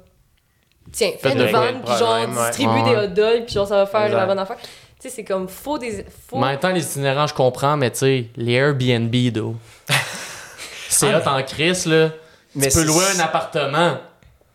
tiens, 0.92 1.10
fais 1.20 1.32
une 1.32 1.46
vente, 1.46 1.84
puis 1.84 1.96
genre, 1.96 2.26
distribue 2.26 2.70
Ouais. 2.72 2.82
des 2.90 2.96
hot 2.96 3.06
dogs, 3.08 3.44
puis 3.44 3.54
genre, 3.54 3.66
ça 3.68 3.76
va 3.76 3.86
faire 3.86 4.04
Exact. 4.04 4.16
la 4.18 4.26
bonne 4.26 4.38
affaire. 4.38 4.56
Tu 4.58 5.08
sais, 5.08 5.10
c'est 5.10 5.24
comme, 5.24 5.48
faut 5.48 5.78
des... 5.78 6.04
Faut... 6.28 6.38
Mais 6.38 6.44
en 6.44 6.48
même 6.50 6.58
temps, 6.58 6.70
les 6.70 6.82
itinérants, 6.84 7.26
je 7.26 7.34
comprends, 7.34 7.76
mais 7.76 7.90
tu 7.90 7.98
sais, 7.98 8.26
les 8.36 8.52
Airbnb, 8.54 9.14
d'eau. 9.32 9.54
c'est 10.88 11.14
hot 11.14 11.26
en 11.26 11.42
crise, 11.42 11.86
là. 11.86 12.10
Mais 12.54 12.68
tu 12.68 12.74
peux 12.74 12.80
c'est- 12.80 12.84
louer 12.86 13.04
un 13.16 13.20
appartement, 13.20 13.98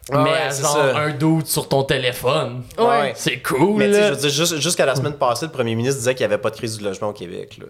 Ouais, 0.10 0.18
mais 0.18 0.32
ouais, 0.32 0.38
à 0.48 0.49
c'est 0.52 0.64
genre 0.64 0.73
ça. 0.73 0.98
un 0.98 1.11
doute 1.11 1.45
sur 1.45 1.69
ton 1.69 1.84
téléphone. 1.84 2.64
Ouais. 2.78 2.86
Ouais. 2.86 3.14
C'est 3.15 3.38
cool, 3.38 3.76
Mais 3.78 3.88
tu 3.88 3.94
sais, 3.94 3.99
là. 3.99 4.07
je 4.07 4.11
veux 4.14 4.19
dire, 4.19 4.30
juste- 4.32 4.57
jusqu'à 4.57 4.86
la 4.86 4.95
semaine 4.95 5.14
passée, 5.14 5.45
le 5.45 5.52
premier 5.52 5.76
ministre 5.76 5.99
disait 5.99 6.15
qu'il 6.15 6.26
n'y 6.28 6.34
avait 6.34 6.41
pas 6.41 6.49
de 6.49 6.56
crise 6.56 6.76
du 6.80 6.84
logement 6.84 7.10
au 7.10 7.14
Québec. 7.14 7.60
là. 7.60 7.65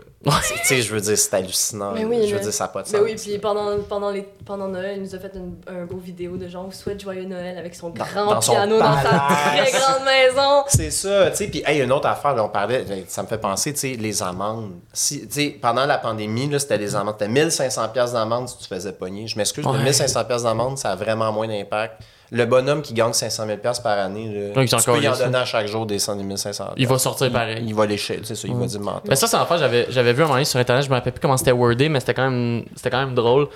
Tu 0.47 0.57
sais, 0.63 0.81
je 0.81 0.93
veux 0.93 1.01
dire, 1.01 1.17
c'est 1.17 1.33
hallucinant. 1.33 1.91
Mais 1.93 2.01
là. 2.03 2.07
oui, 2.07 2.17
je 2.23 2.31
veux 2.31 2.37
mais- 2.37 2.43
dire, 2.43 2.53
ça 2.53 2.63
n'a 2.63 2.67
pas 2.69 2.83
de 2.83 2.87
sens. 2.87 2.95
Mais 2.95 3.01
oui, 3.01 3.15
puis 3.21 3.37
pendant, 3.37 3.77
pendant, 3.87 4.09
les, 4.11 4.25
pendant 4.45 4.69
Noël, 4.69 4.93
il 4.97 5.03
nous 5.03 5.13
a 5.13 5.19
fait 5.19 5.31
une, 5.35 5.55
un 5.67 5.83
beau 5.85 5.97
vidéo 5.97 6.37
de 6.37 6.47
genre, 6.47 6.73
souhaite 6.73 7.01
joyeux 7.01 7.25
Noël 7.25 7.57
avec 7.57 7.75
son 7.75 7.89
Dans- 7.89 8.05
grand 8.05 8.25
dans 8.27 8.41
son 8.41 8.53
piano 8.53 8.79
dans 8.79 8.93
sa 9.01 9.09
très 9.09 9.71
grande 9.71 10.05
maison. 10.05 10.63
C'est 10.67 10.91
ça, 10.91 11.29
tu 11.31 11.37
sais. 11.37 11.47
Puis, 11.47 11.63
hey, 11.65 11.81
une 11.81 11.91
autre 11.91 12.07
affaire, 12.07 12.33
là, 12.33 12.45
on 12.45 12.49
parlait, 12.49 12.85
ça 13.09 13.23
me 13.23 13.27
fait 13.27 13.37
penser, 13.39 13.73
tu 13.73 13.79
sais, 13.79 13.97
les 13.99 14.23
amendes. 14.23 14.71
Si, 14.93 15.27
tu 15.27 15.33
sais, 15.33 15.57
pendant 15.61 15.85
la 15.85 15.97
pandémie, 15.97 16.47
là, 16.49 16.59
c'était 16.59 16.77
les 16.77 16.95
amendes. 16.95 17.15
C'était 17.19 17.31
1500$ 17.31 17.89
piastres 17.91 18.13
d'amende 18.15 18.47
si 18.47 18.57
tu 18.57 18.67
faisais 18.67 18.93
pogner. 18.93 19.27
Je 19.27 19.37
m'excuse, 19.37 19.65
mais 19.65 19.71
Ouais. 19.71 19.83
1500$ 19.83 20.23
piastres 20.25 20.47
d'amende, 20.47 20.77
ça 20.77 20.91
a 20.91 20.95
vraiment 20.95 21.31
moins 21.33 21.47
d'impact. 21.47 22.01
Le 22.33 22.45
bonhomme 22.45 22.81
qui 22.81 22.93
gagne 22.93 23.11
500 23.11 23.45
000$ 23.45 23.57
piastres 23.57 23.83
par 23.83 23.99
année, 23.99 24.27
là, 24.33 24.53
Donc, 24.53 24.63
il 24.63 24.69
tu 24.69 24.75
encore 24.75 24.95
peux 24.95 25.03
y 25.03 25.07
en 25.09 25.17
donner 25.17 25.37
à 25.37 25.43
chaque 25.45 25.67
jour 25.67 25.85
des 25.85 25.99
100 25.99 26.15
000, 26.15 26.27
1500$. 26.29 26.63
Il 26.77 26.87
va 26.87 26.97
sortir 26.97 27.29
pareil. 27.31 27.61
Il 27.67 27.75
va 27.75 27.85
lécher, 27.85 28.21
c'est 28.23 28.35
ça, 28.35 28.47
il 28.47 28.55
va 28.55 28.65
dire 28.65 28.79
mentir. 28.79 29.01
Mais 29.09 29.15
ça, 29.17 29.27
c'est 29.27 29.35
en 29.37 29.45
fait, 29.45 29.57
j'avais, 29.57 29.87
j'avais 29.89 30.13
vu 30.13 30.21
un 30.21 30.25
moment 30.25 30.35
donné 30.35 30.45
sur 30.45 30.59
Internet, 30.59 30.85
je 30.85 30.89
me 30.89 30.95
rappelle 30.95 31.11
plus 31.11 31.19
comment 31.19 31.35
c'était 31.35 31.51
wordé, 31.51 31.89
mais 31.89 31.99
c'était 31.99 32.13
quand 32.13 32.29
même, 32.29 32.63
c'était 32.75 32.89
quand 32.89 33.05
même 33.05 33.15
drôle. 33.15 33.47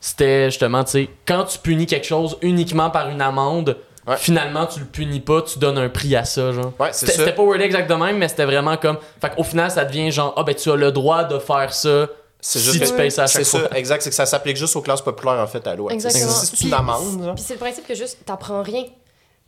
C'était 0.00 0.50
justement, 0.50 0.84
tu 0.84 0.90
sais, 0.90 1.08
quand 1.26 1.44
tu 1.44 1.58
punis 1.58 1.86
quelque 1.86 2.06
chose 2.06 2.36
uniquement 2.42 2.90
par 2.90 3.08
une 3.08 3.20
amende, 3.22 3.76
Ouais. 4.06 4.16
finalement, 4.16 4.64
tu 4.64 4.80
le 4.80 4.86
punis 4.86 5.20
pas, 5.20 5.42
tu 5.42 5.58
donnes 5.58 5.76
un 5.76 5.90
prix 5.90 6.16
à 6.16 6.24
ça, 6.24 6.50
genre. 6.52 6.72
Ouais, 6.80 6.88
c'est 6.92 7.08
C'était, 7.10 7.32
pas 7.32 7.42
wordé 7.42 7.64
exactement 7.64 8.06
mais 8.14 8.28
c'était 8.28 8.46
vraiment 8.46 8.78
comme. 8.78 8.96
Fait 9.20 9.28
qu'au 9.34 9.42
final, 9.42 9.70
ça 9.70 9.84
devient 9.84 10.10
genre, 10.10 10.32
ah 10.38 10.44
ben 10.44 10.54
tu 10.54 10.70
as 10.70 10.76
le 10.76 10.92
droit 10.92 11.24
de 11.24 11.38
faire 11.38 11.74
ça 11.74 12.06
C'est 12.40 12.58
si 12.60 12.64
juste 12.66 12.84
tu 12.84 12.90
que- 12.92 12.96
payes 12.96 13.10
ça 13.10 13.24
à 13.24 13.26
C'est 13.26 13.38
chaque 13.44 13.46
fois. 13.60 13.68
ça, 13.70 13.76
exact. 13.78 14.02
C'est 14.02 14.10
que 14.10 14.16
ça 14.16 14.26
s'applique 14.26 14.56
juste 14.56 14.74
aux 14.76 14.80
classes 14.82 15.02
populaires, 15.02 15.40
en 15.40 15.46
fait, 15.46 15.66
à 15.66 15.74
loi. 15.74 15.92
Exactement. 15.92 16.30
Si 16.30 16.46
c'est 16.46 16.56
Puis- 16.56 16.66
une 16.68 16.74
amende, 16.74 17.24
là. 17.26 17.34
Puis 17.34 17.42
c'est 17.46 17.54
le 17.54 17.58
principe 17.60 17.86
que 17.86 17.94
juste, 17.94 18.18
t'apprends 18.24 18.62
rien. 18.62 18.84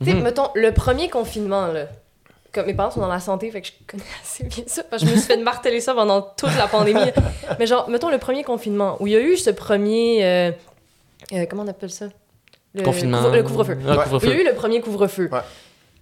Tu 0.03 0.05
sais, 0.09 0.13
Mhm. 0.13 0.23
mettons, 0.23 0.49
le 0.55 0.73
premier 0.73 1.09
confinement, 1.09 1.67
là, 1.67 1.85
comme 2.53 2.65
mes 2.65 2.73
parents 2.73 2.91
sont 2.91 2.99
dans 2.99 3.07
la 3.07 3.19
santé, 3.21 3.49
fait 3.51 3.61
que 3.61 3.67
je 3.67 3.71
connais 3.87 4.03
assez 4.21 4.43
bien 4.43 4.63
ça. 4.67 4.83
Parce 4.83 5.03
que 5.03 5.07
je 5.09 5.13
me 5.13 5.17
suis 5.17 5.27
fait 5.27 5.37
marteler 5.37 5.79
ça 5.79 5.93
pendant 5.93 6.21
toute 6.21 6.55
la 6.57 6.67
pandémie. 6.67 6.99
Mais 7.59 7.65
genre, 7.67 7.87
mettons 7.89 8.09
le 8.09 8.17
premier 8.17 8.43
confinement, 8.43 8.97
où 8.99 9.07
il 9.07 9.13
y 9.13 9.15
a 9.15 9.21
eu 9.21 9.37
ce 9.37 9.51
premier. 9.51 10.25
Euh, 10.25 10.51
euh, 11.33 11.45
comment 11.49 11.63
on 11.63 11.67
appelle 11.67 11.91
ça? 11.91 12.07
Le 12.73 12.83
confinement. 12.83 13.29
le 13.29 13.43
couvre-feu. 13.43 13.77
il 14.23 14.29
y 14.29 14.31
a 14.33 14.35
eu 14.35 14.45
le 14.45 14.53
premier 14.55 14.81
couvre-feu. 14.81 15.29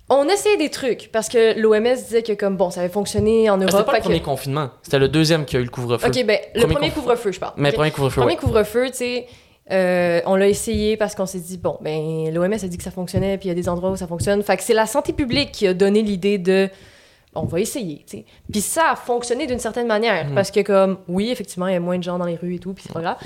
On 0.09 0.27
essayait 0.27 0.57
des 0.57 0.69
trucs 0.69 1.09
parce 1.11 1.29
que 1.29 1.59
l'OMS 1.59 1.95
disait 1.95 2.23
que 2.23 2.33
comme 2.33 2.57
bon 2.57 2.71
ça 2.71 2.81
avait 2.81 2.89
fonctionné 2.89 3.49
en 3.49 3.57
Europe. 3.57 3.71
C'était 3.71 3.83
pas 3.83 3.97
le 3.97 4.01
premier 4.01 4.21
confinement, 4.21 4.69
c'était 4.81 4.99
le 4.99 5.07
deuxième 5.07 5.45
qui 5.45 5.57
a 5.57 5.59
eu 5.59 5.63
le 5.63 5.69
couvre-feu. 5.69 6.07
Ok 6.07 6.25
ben 6.25 6.39
le 6.55 6.65
premier, 6.67 6.91
couvre-feu 6.91 7.31
je 7.31 7.39
parle. 7.39 7.53
Mais 7.57 7.69
le 7.69 7.75
premier 7.75 7.91
couvre-feu. 7.91 8.21
Le 8.21 8.25
premier 8.25 8.37
couvre-feu 8.37 8.87
tu 8.89 8.97
sais 8.97 9.27
euh, 9.71 10.21
on 10.25 10.35
l'a 10.35 10.47
essayé 10.47 10.97
parce 10.97 11.13
qu'on 11.13 11.25
s'est 11.25 11.39
dit, 11.39 11.57
bon, 11.57 11.77
ben, 11.81 12.33
l'OMS 12.33 12.53
a 12.53 12.67
dit 12.67 12.77
que 12.77 12.83
ça 12.83 12.91
fonctionnait, 12.91 13.37
puis 13.37 13.47
il 13.47 13.49
y 13.49 13.51
a 13.51 13.55
des 13.55 13.69
endroits 13.69 13.91
où 13.91 13.95
ça 13.95 14.07
fonctionne. 14.07 14.41
Fait 14.41 14.57
que 14.57 14.63
c'est 14.63 14.73
la 14.73 14.87
santé 14.87 15.13
publique 15.13 15.51
qui 15.51 15.67
a 15.67 15.73
donné 15.73 16.01
l'idée 16.01 16.39
de, 16.39 16.69
on 17.35 17.45
va 17.45 17.59
essayer, 17.59 18.03
tu 18.07 18.17
sais. 18.17 18.25
Puis 18.51 18.61
ça 18.61 18.91
a 18.91 18.95
fonctionné 18.95 19.45
d'une 19.45 19.59
certaine 19.59 19.87
manière, 19.87 20.25
mhm. 20.25 20.35
parce 20.35 20.49
que 20.49 20.61
comme, 20.61 20.97
oui, 21.07 21.29
effectivement, 21.29 21.67
il 21.67 21.73
y 21.73 21.77
a 21.77 21.79
moins 21.79 21.97
de 21.97 22.03
gens 22.03 22.17
dans 22.17 22.25
les 22.25 22.35
rues 22.35 22.55
et 22.55 22.59
tout, 22.59 22.73
puis 22.73 22.83
c'est 22.87 22.93
pas 22.93 23.01
grave. 23.01 23.17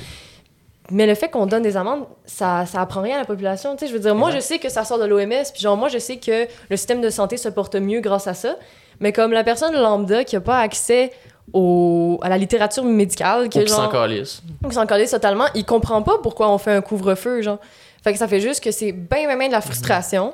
Mais 0.92 1.06
le 1.06 1.16
fait 1.16 1.30
qu'on 1.30 1.46
donne 1.46 1.64
des 1.64 1.78
amendes, 1.78 2.06
ça, 2.26 2.66
ça 2.66 2.82
apprend 2.82 3.02
rien 3.02 3.16
à 3.16 3.20
la 3.20 3.26
population. 3.26 3.76
Tu 3.76 3.80
sais, 3.80 3.88
je 3.88 3.94
veux 3.94 4.00
dire, 4.00 4.16
moi, 4.16 4.32
je 4.32 4.40
sais 4.40 4.60
que 4.60 4.70
ça 4.70 4.84
sort 4.84 5.00
de 5.00 5.06
l'OMS, 5.06 5.44
puis 5.54 5.62
genre, 5.62 5.78
moi, 5.78 5.88
je 5.88 5.98
sais 5.98 6.18
que 6.18 6.48
le 6.70 6.78
système 6.78 7.02
de 7.02 7.10
santé 7.10 7.38
se 7.38 7.50
porte 7.50 7.76
mieux 7.76 8.02
grâce 8.02 8.28
à 8.28 8.34
ça. 8.34 8.58
Mais 9.00 9.14
comme 9.14 9.32
la 9.32 9.44
personne 9.44 9.74
lambda 9.74 10.24
qui 10.24 10.36
a 10.36 10.42
pas 10.42 10.60
accès 10.60 11.12
au, 11.52 12.20
à 12.22 12.30
la 12.30 12.38
littérature 12.38 12.84
médicale. 12.84 13.50
Que, 13.50 13.60
Ou 13.60 13.64
qui 13.64 13.72
s'en 13.72 13.90
calisse. 13.90 14.42
Ou 14.64 14.70
qui 14.70 14.76
s'en 14.76 14.86
calisse 14.86 15.12
totalement. 15.12 15.46
Il 15.56 15.66
comprend 15.66 16.02
pas 16.02 16.18
pourquoi 16.22 16.50
on 16.50 16.58
fait 16.58 16.72
un 16.72 16.82
couvre-feu, 16.82 17.42
genre. 17.42 17.60
Fait 18.04 18.12
que 18.12 18.20
ça 18.20 18.28
fait 18.28 18.42
juste 18.42 18.64
que 18.64 18.72
c'est 18.72 18.92
bien, 18.92 19.28
bien, 19.28 19.38
bien 19.38 19.48
de 19.48 19.54
la 19.54 19.62
frustration. 19.62 20.34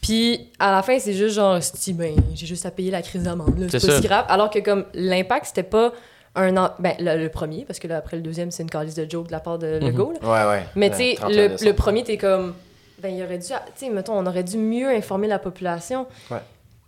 Puis 0.00 0.50
à 0.58 0.72
la 0.72 0.82
fin, 0.82 0.98
c'est 0.98 1.12
juste 1.12 1.34
genre, 1.34 1.58
ben, 1.88 2.14
j'ai 2.34 2.46
juste 2.46 2.64
à 2.64 2.70
payer 2.70 2.90
la 2.90 3.02
crise 3.02 3.22
d'amende. 3.22 3.66
C'est 3.70 3.86
pas 3.86 3.96
si 3.96 4.02
grave. 4.02 4.24
Alors 4.28 4.50
que 4.50 4.58
comme 4.60 4.84
l'impact, 4.94 5.46
c'était 5.46 5.62
pas 5.62 5.92
un 6.36 6.52
ben, 6.78 6.94
le, 6.98 7.28
premier, 7.28 7.64
parce 7.64 7.78
que 7.78 7.88
là, 7.88 7.96
après 7.96 8.16
le 8.16 8.22
deuxième, 8.22 8.50
c'est 8.50 8.62
une 8.62 8.70
calice 8.70 8.94
de 8.94 9.10
joke 9.10 9.26
de 9.26 9.32
la 9.32 9.40
part 9.40 9.58
de 9.58 9.78
Legault. 9.80 10.12
Ouais, 10.22 10.44
ouais. 10.44 10.62
Mais 10.76 10.90
tu 10.90 10.96
sais, 10.96 11.16
le, 11.28 11.64
le, 11.64 11.72
premier, 11.72 12.04
t'es 12.04 12.16
comme, 12.16 12.54
ben, 12.98 13.08
il 13.08 13.22
aurait 13.22 13.38
dû, 13.38 13.46
tu 13.46 13.54
sais, 13.74 13.90
mettons, 13.90 14.18
on 14.18 14.26
aurait 14.26 14.44
dû 14.44 14.58
mieux 14.58 14.88
informer 14.88 15.28
la 15.28 15.38
population. 15.38 16.06
Ouais. 16.30 16.38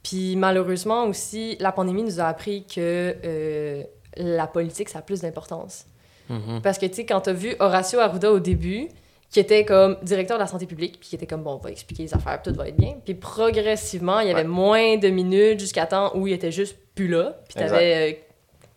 Puis 0.03 0.37
malheureusement 0.37 1.05
aussi, 1.05 1.57
la 1.61 1.73
pandémie 1.73 2.03
nous 2.03 2.21
a 2.21 2.25
appris 2.25 2.65
que 2.65 3.17
euh, 3.25 3.83
la 4.17 4.47
politique, 4.47 4.89
ça 4.89 5.01
a 5.01 5.03
plus 5.03 5.21
d'importance. 5.21 5.87
Mm-hmm. 6.31 6.61
Parce 6.63 6.79
que, 6.79 6.87
tu 6.87 6.95
sais, 6.95 7.07
quand 7.07 7.23
tu 7.23 7.31
as 7.31 7.35
vu 7.35 7.57
Horacio 7.59 7.99
Arruda 8.01 8.33
au 8.33 8.39
début, 8.39 8.89
qui 9.31 9.41
était 9.41 9.65
comme 9.65 9.99
directeur 10.03 10.39
de 10.39 10.43
la 10.43 10.47
santé 10.47 10.67
publique, 10.67 10.99
puis 11.01 11.11
qui 11.11 11.15
était 11.15 11.27
comme, 11.27 11.43
bon, 11.43 11.55
on 11.55 11.59
va 11.59 11.71
expliquer 11.71 12.05
les 12.05 12.15
affaires, 12.15 12.41
tout 12.43 12.55
va 12.55 12.69
être 12.69 12.77
bien. 12.77 12.97
Puis 13.05 13.15
progressivement, 13.15 14.21
il 14.21 14.29
y 14.29 14.31
avait 14.31 14.45
moins 14.45 14.97
de 14.97 15.09
minutes 15.09 15.61
jusqu'à 15.61 15.87
temps 15.87 16.17
où 16.17 16.27
il 16.27 16.33
était 16.33 16.53
juste 16.53 16.77
plus 16.95 17.09
là. 17.09 17.37
Puis 17.47 17.59
t'avais 17.59 18.28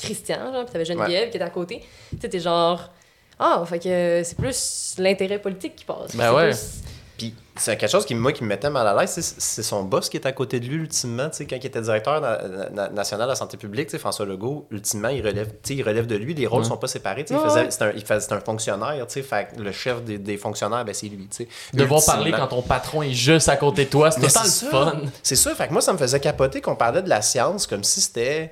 Christian, 0.02 0.52
genre, 0.52 0.64
puis 0.64 0.74
t'avais 0.74 0.86
Geneviève 0.86 1.30
qui 1.30 1.38
était 1.38 1.46
à 1.46 1.50
côté. 1.50 1.84
Tu 2.12 2.18
sais, 2.20 2.30
t'es 2.30 2.40
genre, 2.40 2.90
ah, 3.40 3.64
fait 3.66 3.80
que 3.80 4.22
c'est 4.24 4.38
plus 4.38 4.96
l'intérêt 4.98 5.40
politique 5.40 5.76
qui 5.76 5.86
passe. 5.86 6.16
Ben 6.16 6.34
ouais. 6.34 6.52
Puis 7.18 7.36
c'est 7.56 7.78
quelque 7.78 7.90
chose 7.90 8.06
qui, 8.06 8.16
moi, 8.16 8.32
qui 8.32 8.44
me 8.44 8.50
mettait 8.50 8.70
mal 8.70 8.88
à 8.88 9.00
l'aise, 9.00 9.36
c'est 9.38 9.64
son 9.64 9.84
boss 9.84 10.10
qui 10.10 10.18
est 10.18 10.26
à 10.26 10.32
côté 10.32 10.60
de 10.60 10.66
lui, 10.66 10.76
ultimement, 10.76 11.30
quand 11.38 11.56
il 11.56 11.66
était 11.66 11.82
directeur 11.82 12.22
national 12.94 13.28
de 13.28 13.32
la 13.32 13.36
santé 13.36 13.58
publique, 13.58 13.96
François 13.98 14.26
Legault, 14.26 14.68
ultimement, 14.72 15.10
il 15.10 15.26
relève, 15.26 15.52
il 15.70 15.84
relève 15.84 16.08
de 16.08 16.16
lui, 16.16 16.34
les 16.34 16.48
rôles 16.48 16.62
ne 16.62 16.68
sont 16.68 16.78
pas 16.78 16.88
séparés, 16.88 17.26
il 17.30 17.38
c'est 17.70 17.82
un, 17.82 18.38
un, 18.38 18.40
fonctionnaire, 18.40 19.06
fait, 19.10 19.48
le 19.58 19.72
chef 19.72 20.04
des, 20.04 20.38
fonctionnaires, 20.38 20.86
ben, 20.86 20.94
c'est 20.94 21.08
lui. 21.08 21.28
Devoir 21.74 22.04
parler 22.06 22.32
quand 22.32 22.48
ton 22.48 22.62
patron 22.62 23.02
est 23.02 23.14
juste 23.14 23.50
à 23.50 23.58
côté 23.58 23.86
de 23.86 23.90
toi, 23.90 24.12
c'est 24.12 24.22
total 24.22 24.48
fun. 24.48 25.02
C'est 25.22 25.36
ça, 25.36 25.54
fait 25.56 25.68
que 25.68 25.74
moi, 25.74 25.82
ça 25.82 25.94
me 25.94 25.98
faisait 25.98 26.20
capoter 26.20 26.62
qu'on 26.62 26.76
parlait 26.76 27.02
de 27.02 27.10
la 27.10 27.22
science 27.22 27.68
comme 27.68 27.84
si 27.84 28.02
c'était 28.02 28.52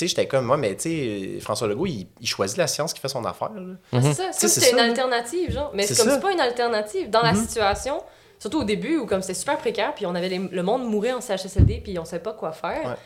sais, 0.00 0.06
j'étais 0.08 0.26
comme 0.26 0.46
moi, 0.46 0.56
mais 0.56 0.74
tu 0.76 0.82
sais, 0.82 1.40
François 1.40 1.68
Legault, 1.68 1.86
il, 1.86 2.08
choisit 2.24 2.56
la 2.58 2.66
science 2.66 2.92
qui 2.92 3.00
fait 3.00 3.08
son 3.08 3.24
affaire. 3.24 3.50
C'est 3.92 4.12
ça, 4.12 4.24
c'est 4.32 4.48
c'est 4.48 4.72
une 4.72 4.78
alternative, 4.78 5.52
genre. 5.52 5.70
Mais 5.74 5.86
c'est 5.86 5.96
comme 5.96 6.12
c'est 6.12 6.20
pas 6.20 6.32
une 6.32 6.40
alternative. 6.40 7.10
Dans 7.10 7.22
la 7.22 7.32
mhm. 7.32 7.40
situation, 7.46 8.02
surtout 8.38 8.60
au 8.60 8.64
début 8.64 8.98
où 8.98 9.06
comme 9.06 9.22
c'était 9.22 9.34
super 9.34 9.56
précaire, 9.58 9.94
puis 9.94 10.06
on 10.06 10.14
avait 10.14 10.28
le 10.28 10.62
monde 10.62 10.84
mourir 10.88 11.16
en 11.16 11.20
CHSLD, 11.20 11.80
puis 11.82 11.98
on 11.98 12.04
savait 12.04 12.22
pas 12.22 12.32
quoi 12.32 12.52
faire. 12.52 12.96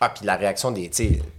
Ah, 0.00 0.08
puis 0.10 0.24
la 0.24 0.36
réaction 0.36 0.70
des. 0.70 0.90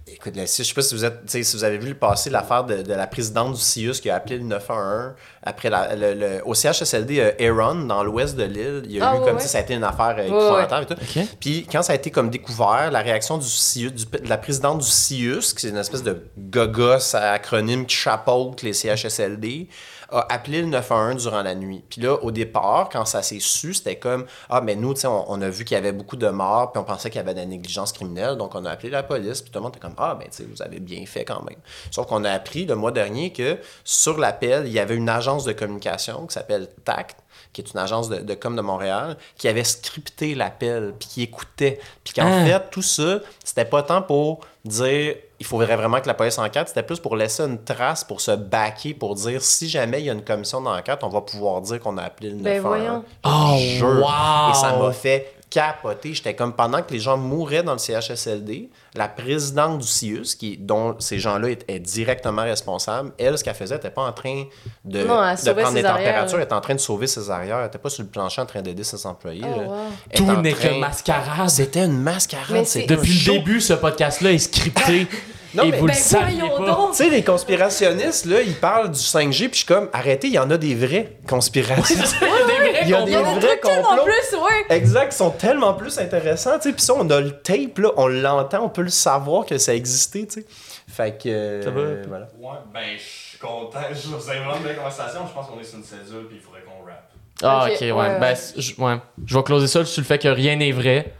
Écoute, 0.06 0.34
je 0.36 0.44
sais 0.46 0.74
pas 0.74 0.82
si 0.82 0.94
vous 0.94 1.04
êtes. 1.04 1.28
Si 1.28 1.56
vous 1.56 1.64
avez 1.64 1.78
vu 1.78 1.88
le 1.90 1.94
passé, 1.94 2.30
l'affaire 2.30 2.64
de, 2.64 2.82
de, 2.82 2.92
la 2.92 3.06
présidente 3.06 3.54
du 3.54 3.60
CIUS 3.60 4.00
qui 4.00 4.10
a 4.10 4.16
appelé 4.16 4.38
le 4.38 4.44
911 4.44 5.12
après 5.42 5.70
la, 5.70 5.94
le, 5.96 6.40
au 6.44 6.54
CHSLD 6.54 7.34
Aaron, 7.40 7.86
dans 7.86 8.04
l'ouest 8.04 8.36
de 8.36 8.44
l'île. 8.44 8.82
Il 8.84 8.92
y 8.92 9.00
a 9.00 9.10
ah, 9.10 9.16
eu 9.16 9.20
comme 9.20 9.38
si 9.38 9.48
ça 9.48 9.58
a 9.58 9.60
été 9.62 9.74
une 9.74 9.84
affaire 9.84 10.18
épouvantable 10.18 10.86
et 10.90 10.94
tout. 10.94 11.28
Puis 11.40 11.66
quand 11.70 11.82
ça 11.82 11.92
a 11.92 11.96
été 11.96 12.10
comme 12.10 12.30
découvert, 12.30 12.90
la 12.90 13.00
réaction 13.00 13.38
du 13.38 13.48
CIUS, 13.48 13.90
de 13.90 14.28
la 14.28 14.38
présidente 14.38 14.78
du 14.78 14.86
CIUS, 14.86 15.54
qui 15.56 15.66
est 15.66 15.70
une 15.70 15.76
espèce 15.76 16.02
de 16.02 16.22
gogos 16.38 17.14
acronyme 17.14 17.86
qui 17.86 17.96
chapeaute 17.96 18.62
les 18.62 18.72
CHSLD, 18.72 19.68
a 20.12 20.32
appelé 20.32 20.60
le 20.60 20.68
911 20.68 21.22
durant 21.22 21.42
la 21.42 21.54
nuit. 21.54 21.82
Puis 21.88 22.00
là, 22.00 22.14
au 22.22 22.30
départ, 22.30 22.88
quand 22.90 23.04
ça 23.04 23.22
s'est 23.22 23.40
su, 23.40 23.74
c'était 23.74 23.96
comme 23.96 24.26
Ah, 24.48 24.60
mais 24.60 24.76
nous, 24.76 24.94
tu 24.94 25.00
sais, 25.00 25.08
on, 25.08 25.40
a 25.40 25.48
vu 25.48 25.64
qu'il 25.64 25.74
y 25.74 25.78
avait 25.78 25.92
beaucoup 25.92 26.16
de 26.16 26.28
morts, 26.28 26.72
puis 26.72 26.80
on 26.80 26.84
pensait 26.84 27.10
qu'il 27.10 27.18
y 27.18 27.20
avait 27.20 27.34
de 27.34 27.40
la 27.40 27.46
négligence 27.46 27.92
criminelle, 27.92 28.36
donc 28.36 28.54
on 28.54 28.64
a 28.64 28.70
appelé 28.70 28.90
la 28.90 29.02
police, 29.02 29.40
puis 29.40 29.50
tout 29.50 29.58
le 29.58 29.62
monde 29.62 29.72
était 29.72 29.80
comme 29.80 29.94
Ah, 29.98 30.16
ben, 30.18 30.28
tu 30.28 30.36
sais, 30.36 30.44
vous 30.44 30.62
avez 30.62 30.80
bien 30.80 31.04
fait 31.06 31.24
quand 31.24 31.42
même. 31.42 31.58
Sauf 31.90 32.06
qu'on 32.06 32.24
a 32.24 32.30
appris 32.30 32.66
le 32.66 32.74
mois 32.74 32.92
dernier 32.92 33.32
que 33.32 33.58
sur 33.84 34.18
l'appel, 34.18 34.66
il 34.66 34.72
y 34.72 34.78
avait 34.78 34.96
une 34.96 35.08
agence 35.08 35.44
de 35.44 35.52
communication 35.52 36.26
qui 36.26 36.34
s'appelle 36.34 36.68
TACT, 36.84 37.16
qui 37.52 37.60
est 37.60 37.72
une 37.72 37.80
agence 37.80 38.08
de, 38.08 38.18
de 38.18 38.34
com 38.34 38.56
de 38.56 38.62
Montréal, 38.62 39.16
qui 39.36 39.48
avait 39.48 39.64
scripté 39.64 40.34
l'appel, 40.34 40.94
puis 40.98 41.08
qui 41.08 41.22
écoutait. 41.22 41.80
Puis 42.04 42.14
qu'en 42.14 42.26
ah. 42.26 42.44
fait, 42.44 42.70
tout 42.70 42.82
ça, 42.82 43.20
c'était 43.44 43.64
pas 43.64 43.82
tant 43.82 44.02
pour 44.02 44.40
dire 44.64 45.16
il 45.42 45.44
faudrait 45.44 45.74
vraiment 45.74 46.00
que 46.00 46.06
la 46.06 46.14
police 46.14 46.38
enquête, 46.38 46.68
c'était 46.68 46.84
plus 46.84 47.00
pour 47.00 47.16
laisser 47.16 47.42
une 47.42 47.58
trace, 47.58 48.04
pour 48.04 48.20
se 48.20 48.30
baquer, 48.30 48.94
pour 48.94 49.16
dire 49.16 49.42
si 49.42 49.68
jamais 49.68 49.98
il 49.98 50.06
y 50.06 50.08
a 50.08 50.12
une 50.12 50.22
commission 50.22 50.60
d'enquête, 50.60 51.00
on 51.02 51.08
va 51.08 51.20
pouvoir 51.20 51.60
dire 51.62 51.80
qu'on 51.80 51.98
a 51.98 52.02
appelé 52.02 52.30
le 52.30 52.36
911. 52.36 52.44
Ben 52.44 52.60
voyons. 52.62 53.04
Oh, 53.24 53.58
wow. 53.82 54.50
Et 54.50 54.54
ça 54.54 54.76
m'a 54.78 54.92
fait 54.92 55.31
capoté. 55.52 56.14
J'étais 56.14 56.34
comme 56.34 56.54
pendant 56.54 56.82
que 56.82 56.92
les 56.92 56.98
gens 56.98 57.18
mouraient 57.18 57.62
dans 57.62 57.74
le 57.74 57.78
CHSLD, 57.78 58.70
la 58.94 59.08
présidente 59.08 59.78
du 59.80 59.86
CIUS, 59.86 60.34
qui, 60.38 60.56
dont 60.56 60.96
ces 60.98 61.18
gens-là 61.18 61.50
est, 61.50 61.78
directement 61.78 62.42
responsable, 62.42 63.12
elle, 63.18 63.36
ce 63.36 63.44
qu'elle 63.44 63.54
faisait, 63.54 63.74
elle 63.74 63.80
n'était 63.80 63.94
pas 63.94 64.02
en 64.02 64.12
train 64.12 64.44
de, 64.84 65.00
de 65.00 65.04
prendre 65.04 65.74
des 65.74 65.82
températures, 65.82 66.38
elle 66.38 66.44
était 66.44 66.54
en 66.54 66.60
train 66.60 66.74
de 66.74 66.80
sauver 66.80 67.06
ses 67.06 67.30
arrières. 67.30 67.58
Elle 67.58 67.64
n'était 67.64 67.78
pas 67.78 67.90
sur 67.90 68.02
le 68.02 68.08
plancher 68.08 68.40
en 68.40 68.46
train 68.46 68.62
d'aider 68.62 68.84
ses 68.84 69.04
employés. 69.06 69.44
Oh, 69.44 69.72
Tout 70.14 70.32
n'est 70.40 70.54
que 70.54 70.78
mascarade. 70.80 71.50
C'était 71.50 71.84
une 71.84 72.00
mascarade. 72.00 72.66
Depuis 72.88 73.12
le 73.12 73.32
début, 73.32 73.60
ce 73.60 73.74
podcast-là 73.74 74.32
est 74.32 74.38
scripté. 74.38 75.06
Non, 75.54 75.64
et 75.64 75.72
vous 75.72 75.86
le 75.86 75.92
ben, 75.92 75.94
saviez 75.94 76.40
pas. 76.40 76.88
Tu 76.90 76.96
sais, 76.96 77.10
les 77.10 77.22
conspirationnistes, 77.22 78.24
là, 78.26 78.40
ils 78.40 78.54
parlent 78.54 78.90
du 78.90 78.98
5G, 78.98 79.48
puis 79.48 79.50
je 79.52 79.56
suis 79.58 79.66
comme, 79.66 79.88
arrêtez, 79.92 80.28
il 80.28 80.34
y 80.34 80.38
en 80.38 80.50
a 80.50 80.56
des 80.56 80.74
vrais 80.74 81.18
conspirationnistes. 81.28 82.16
il 82.82 82.88
y 82.88 82.94
a 82.94 83.02
des 83.02 83.12
vrais 83.12 83.60
complots. 83.60 84.04
plus, 84.04 84.36
ouais. 84.38 84.76
Exact, 84.76 85.10
qui 85.10 85.16
sont 85.16 85.30
tellement 85.30 85.74
plus 85.74 85.98
intéressants, 85.98 86.56
tu 86.56 86.70
sais. 86.70 86.72
Puis 86.72 86.82
ça, 86.82 86.94
on 86.96 87.08
a 87.10 87.20
le 87.20 87.30
tape, 87.30 87.78
là, 87.78 87.90
on 87.96 88.06
l'entend, 88.06 88.64
on 88.64 88.68
peut 88.68 88.82
le 88.82 88.88
savoir 88.88 89.44
que 89.44 89.58
ça 89.58 89.74
existait, 89.74 90.26
tu 90.26 90.40
sais. 90.40 90.46
Fait 90.88 91.16
que. 91.16 91.28
Euh, 91.28 92.02
voilà. 92.06 92.28
Ouais, 92.38 92.58
ben, 92.72 92.80
je 92.96 93.02
suis 93.02 93.38
content. 93.38 93.80
Vous 93.90 94.30
avez 94.30 94.40
vraiment 94.40 94.56
une 94.56 94.62
belle 94.62 94.76
conversation. 94.76 95.20
Je 95.26 95.32
pense 95.32 95.46
qu'on 95.46 95.60
est 95.60 95.64
sur 95.64 95.78
une 95.78 95.84
cédule, 95.84 96.26
puis 96.28 96.36
il 96.36 96.42
faudrait 96.42 96.62
qu'on 96.62 96.84
rappe. 96.84 97.10
Ah, 97.42 97.68
ok, 97.70 97.80
ouais. 97.80 98.20
Ben, 98.20 98.36
je, 98.56 98.74
ouais. 98.80 98.96
je 99.24 99.36
vais 99.36 99.42
closer 99.42 99.66
ça 99.66 99.84
sur 99.84 100.00
le 100.00 100.06
fait 100.06 100.18
que 100.18 100.28
rien 100.28 100.56
n'est 100.56 100.72
vrai. 100.72 101.14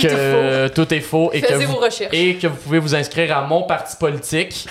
Que 0.00 0.68
tout 0.68 0.92
est 0.92 1.00
faux 1.00 1.30
et 1.32 1.40
que, 1.40 1.54
vous, 1.54 1.78
et 2.12 2.36
que 2.36 2.46
vous 2.46 2.56
pouvez 2.56 2.78
vous 2.78 2.94
inscrire 2.94 3.36
à 3.36 3.46
mon 3.46 3.62
parti 3.62 3.96
politique 3.96 4.66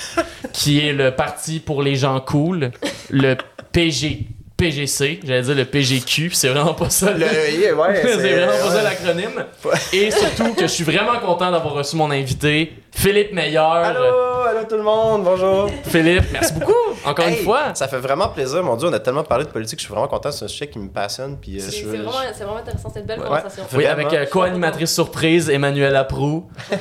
qui 0.53 0.79
est 0.79 0.93
le 0.93 1.11
parti 1.11 1.59
pour 1.59 1.81
les 1.81 1.95
gens 1.95 2.19
cool, 2.19 2.71
le 3.09 3.35
PG 3.71 4.27
PGC, 4.59 5.21
j'allais 5.25 5.41
dire 5.41 5.55
le 5.55 5.63
PGQ, 5.63 6.31
c'est 6.33 6.49
vraiment 6.49 6.73
pas 6.73 6.89
ça. 6.89 7.13
Le, 7.13 7.25
c'est 7.29 7.71
vraiment 7.71 8.51
pas 8.51 8.71
ça 8.71 8.83
l'acronyme. 8.83 9.45
Et 9.93 10.11
surtout 10.11 10.53
que 10.53 10.63
je 10.63 10.67
suis 10.67 10.83
vraiment 10.83 11.17
content 11.19 11.49
d'avoir 11.49 11.75
reçu 11.75 11.95
mon 11.95 12.11
invité, 12.11 12.73
Philippe 12.91 13.31
Meilleur. 13.31 13.71
Allô, 13.71 14.03
allô 14.45 14.67
tout 14.67 14.75
le 14.75 14.83
monde, 14.83 15.23
bonjour. 15.23 15.69
Philippe, 15.83 16.25
merci 16.33 16.53
beaucoup, 16.55 16.73
encore 17.05 17.27
une 17.29 17.37
fois. 17.37 17.73
Ça 17.73 17.87
fait 17.87 17.99
vraiment 17.99 18.27
plaisir, 18.27 18.61
mon 18.61 18.75
Dieu, 18.75 18.89
on 18.89 18.93
a 18.93 18.99
tellement 18.99 19.23
parlé 19.23 19.45
de 19.45 19.49
politique, 19.49 19.79
je 19.79 19.85
suis 19.85 19.93
vraiment 19.93 20.09
content, 20.09 20.29
c'est 20.29 20.43
un 20.43 20.49
sujet 20.49 20.67
qui 20.67 20.77
me 20.77 20.89
passionne. 20.89 21.37
Puis, 21.39 21.57
euh, 21.57 21.61
c'est, 21.61 21.83
vraiment, 21.83 22.11
vraiment, 22.11 22.57
intéressant, 22.57 22.91
c'est 22.93 22.99
une 22.99 23.05
belle 23.05 23.21
conversation. 23.21 23.63
Oui, 23.73 23.85
avec 23.85 24.13
euh, 24.13 24.25
co-animatrice 24.25 24.93
surprise, 24.93 25.49
Emmanuel 25.49 25.95
Aprou. 25.95 26.49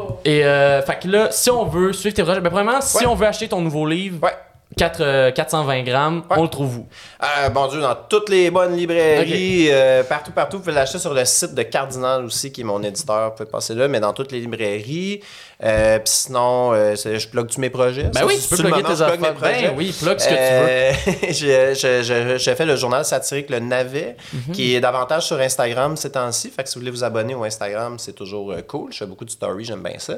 Oh. 0.00 0.18
Et 0.24 0.44
euh, 0.44 0.82
fait 0.82 0.98
que 1.00 1.08
là, 1.08 1.28
si 1.30 1.50
on 1.50 1.64
veut 1.64 1.92
suivre 1.92 2.14
tes 2.14 2.22
projets, 2.22 2.40
ben, 2.40 2.50
premièrement, 2.50 2.80
si 2.80 3.06
on 3.06 3.14
veut 3.14 3.26
acheter 3.26 3.48
ton 3.48 3.60
nouveau 3.60 3.86
livre, 3.86 4.18
4, 4.78 5.30
420 5.30 5.82
grammes, 5.82 6.22
on 6.30 6.42
le 6.42 6.48
trouve 6.48 6.78
où? 6.78 6.86
Euh, 7.22 7.48
bon 7.48 7.66
Dieu, 7.66 7.80
dans 7.80 7.96
toutes 8.08 8.28
les 8.28 8.50
bonnes 8.50 8.76
librairies, 8.76 9.68
euh, 9.70 10.04
partout, 10.04 10.30
partout. 10.30 10.58
Vous 10.58 10.62
pouvez 10.62 10.74
l'acheter 10.74 10.98
sur 10.98 11.12
le 11.12 11.24
site 11.24 11.54
de 11.54 11.62
Cardinal 11.62 12.24
aussi, 12.24 12.52
qui 12.52 12.60
est 12.60 12.64
mon 12.64 12.82
éditeur. 12.82 13.30
Vous 13.30 13.36
pouvez 13.36 13.50
passer 13.50 13.74
là, 13.74 13.88
mais 13.88 13.98
dans 13.98 14.12
toutes 14.12 14.30
les 14.30 14.40
librairies. 14.40 15.20
Euh, 15.64 15.98
Puis 15.98 16.12
sinon, 16.12 16.72
euh, 16.72 16.94
je 16.94 17.26
plug 17.26 17.48
tous 17.48 17.60
mes 17.60 17.70
projets. 17.70 18.04
Ben 18.14 18.22
oui, 18.26 18.38
tu 18.40 18.48
peux 18.48 18.62
plugger 18.62 18.82
tes 18.82 19.02
affaires. 19.02 19.18
Ben 19.18 19.74
oui, 19.76 19.92
plug 19.98 20.18
ce 20.20 20.28
que 20.28 21.34
tu 21.34 21.46
veux. 21.46 22.38
J'ai 22.38 22.54
fait 22.54 22.66
le 22.66 22.76
journal 22.76 23.04
satirique 23.04 23.50
Le 23.50 23.58
Navet, 23.58 24.16
mhm. 24.32 24.54
qui 24.54 24.74
est 24.74 24.80
davantage 24.80 25.26
sur 25.26 25.40
Instagram 25.40 25.96
ces 25.96 26.12
temps-ci. 26.12 26.50
Fait 26.50 26.62
que 26.62 26.68
si 26.68 26.76
vous 26.76 26.82
voulez 26.82 26.92
vous 26.92 27.04
abonner 27.04 27.34
au 27.34 27.44
Instagram, 27.44 27.98
c'est 27.98 28.12
toujours 28.12 28.54
cool. 28.66 28.92
Je 28.92 28.98
fais 28.98 29.06
beaucoup 29.06 29.24
de 29.24 29.30
stories, 29.30 29.64
j'aime 29.64 29.82
bien 29.82 29.98
ça. 29.98 30.14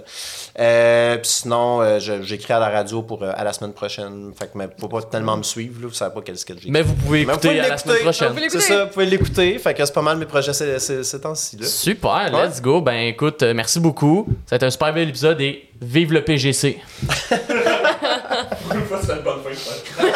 Puis 1.16 1.30
sinon, 1.30 1.98
j'écris 1.98 2.52
à 2.52 2.58
la 2.58 2.68
radio 2.68 3.02
pour 3.02 3.24
à 3.24 3.42
la 3.42 3.52
semaine 3.52 3.72
prochaine. 3.72 4.32
Fait 4.38 4.46
que 4.46 4.58
mais 4.58 4.68
faut 4.78 4.88
pas 4.88 5.02
tellement 5.02 5.36
me 5.36 5.42
suivre, 5.42 5.80
là, 5.82 5.88
vous 5.88 5.94
savez 5.94 6.12
pas 6.12 6.20
quel 6.22 6.36
sketch 6.36 6.58
j'ai. 6.62 6.70
Mais 6.70 6.82
vous 6.82 6.94
pouvez 6.94 7.22
écouter 7.22 7.60
à 7.60 7.68
la 7.68 7.78
semaine 7.78 8.02
prochaine. 8.02 8.32
C'est 8.48 8.60
ça, 8.60 8.84
vous 8.84 8.90
pouvez 8.90 9.06
l'écouter. 9.06 9.58
Fait 9.58 9.72
que 9.72 9.84
c'est 9.84 9.94
pas 9.94 10.02
mal 10.02 10.18
mes 10.18 10.26
projets 10.26 10.52
ces 10.52 11.20
temps-ci. 11.20 11.56
Super, 11.62 12.30
let's 12.30 12.60
go. 12.60 12.80
Ben 12.80 13.06
écoute, 13.06 13.42
euh, 13.42 13.54
merci 13.54 13.80
beaucoup. 13.80 14.26
Ça 14.46 14.54
a 14.54 14.56
été 14.56 14.66
un 14.66 14.70
super 14.70 14.92
bel 14.92 15.08
épisode 15.08 15.29
et 15.38 15.68
vive 15.80 16.12
le 16.12 16.24
PGC. 16.24 16.80
c'est 17.28 19.22
bonne 19.22 19.40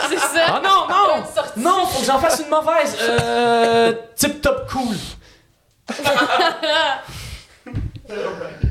C'est 0.08 0.18
ça. 0.18 0.46
Ah 0.48 0.60
non, 0.62 0.86
non! 0.88 1.24
Non, 1.56 1.86
faut 1.86 2.00
que 2.00 2.06
j'en 2.06 2.18
fasse 2.18 2.40
une 2.40 2.48
mauvaise. 2.50 2.96
Euh, 3.00 3.92
tip 4.16 4.40
top 4.40 4.70
cool. 4.70 4.96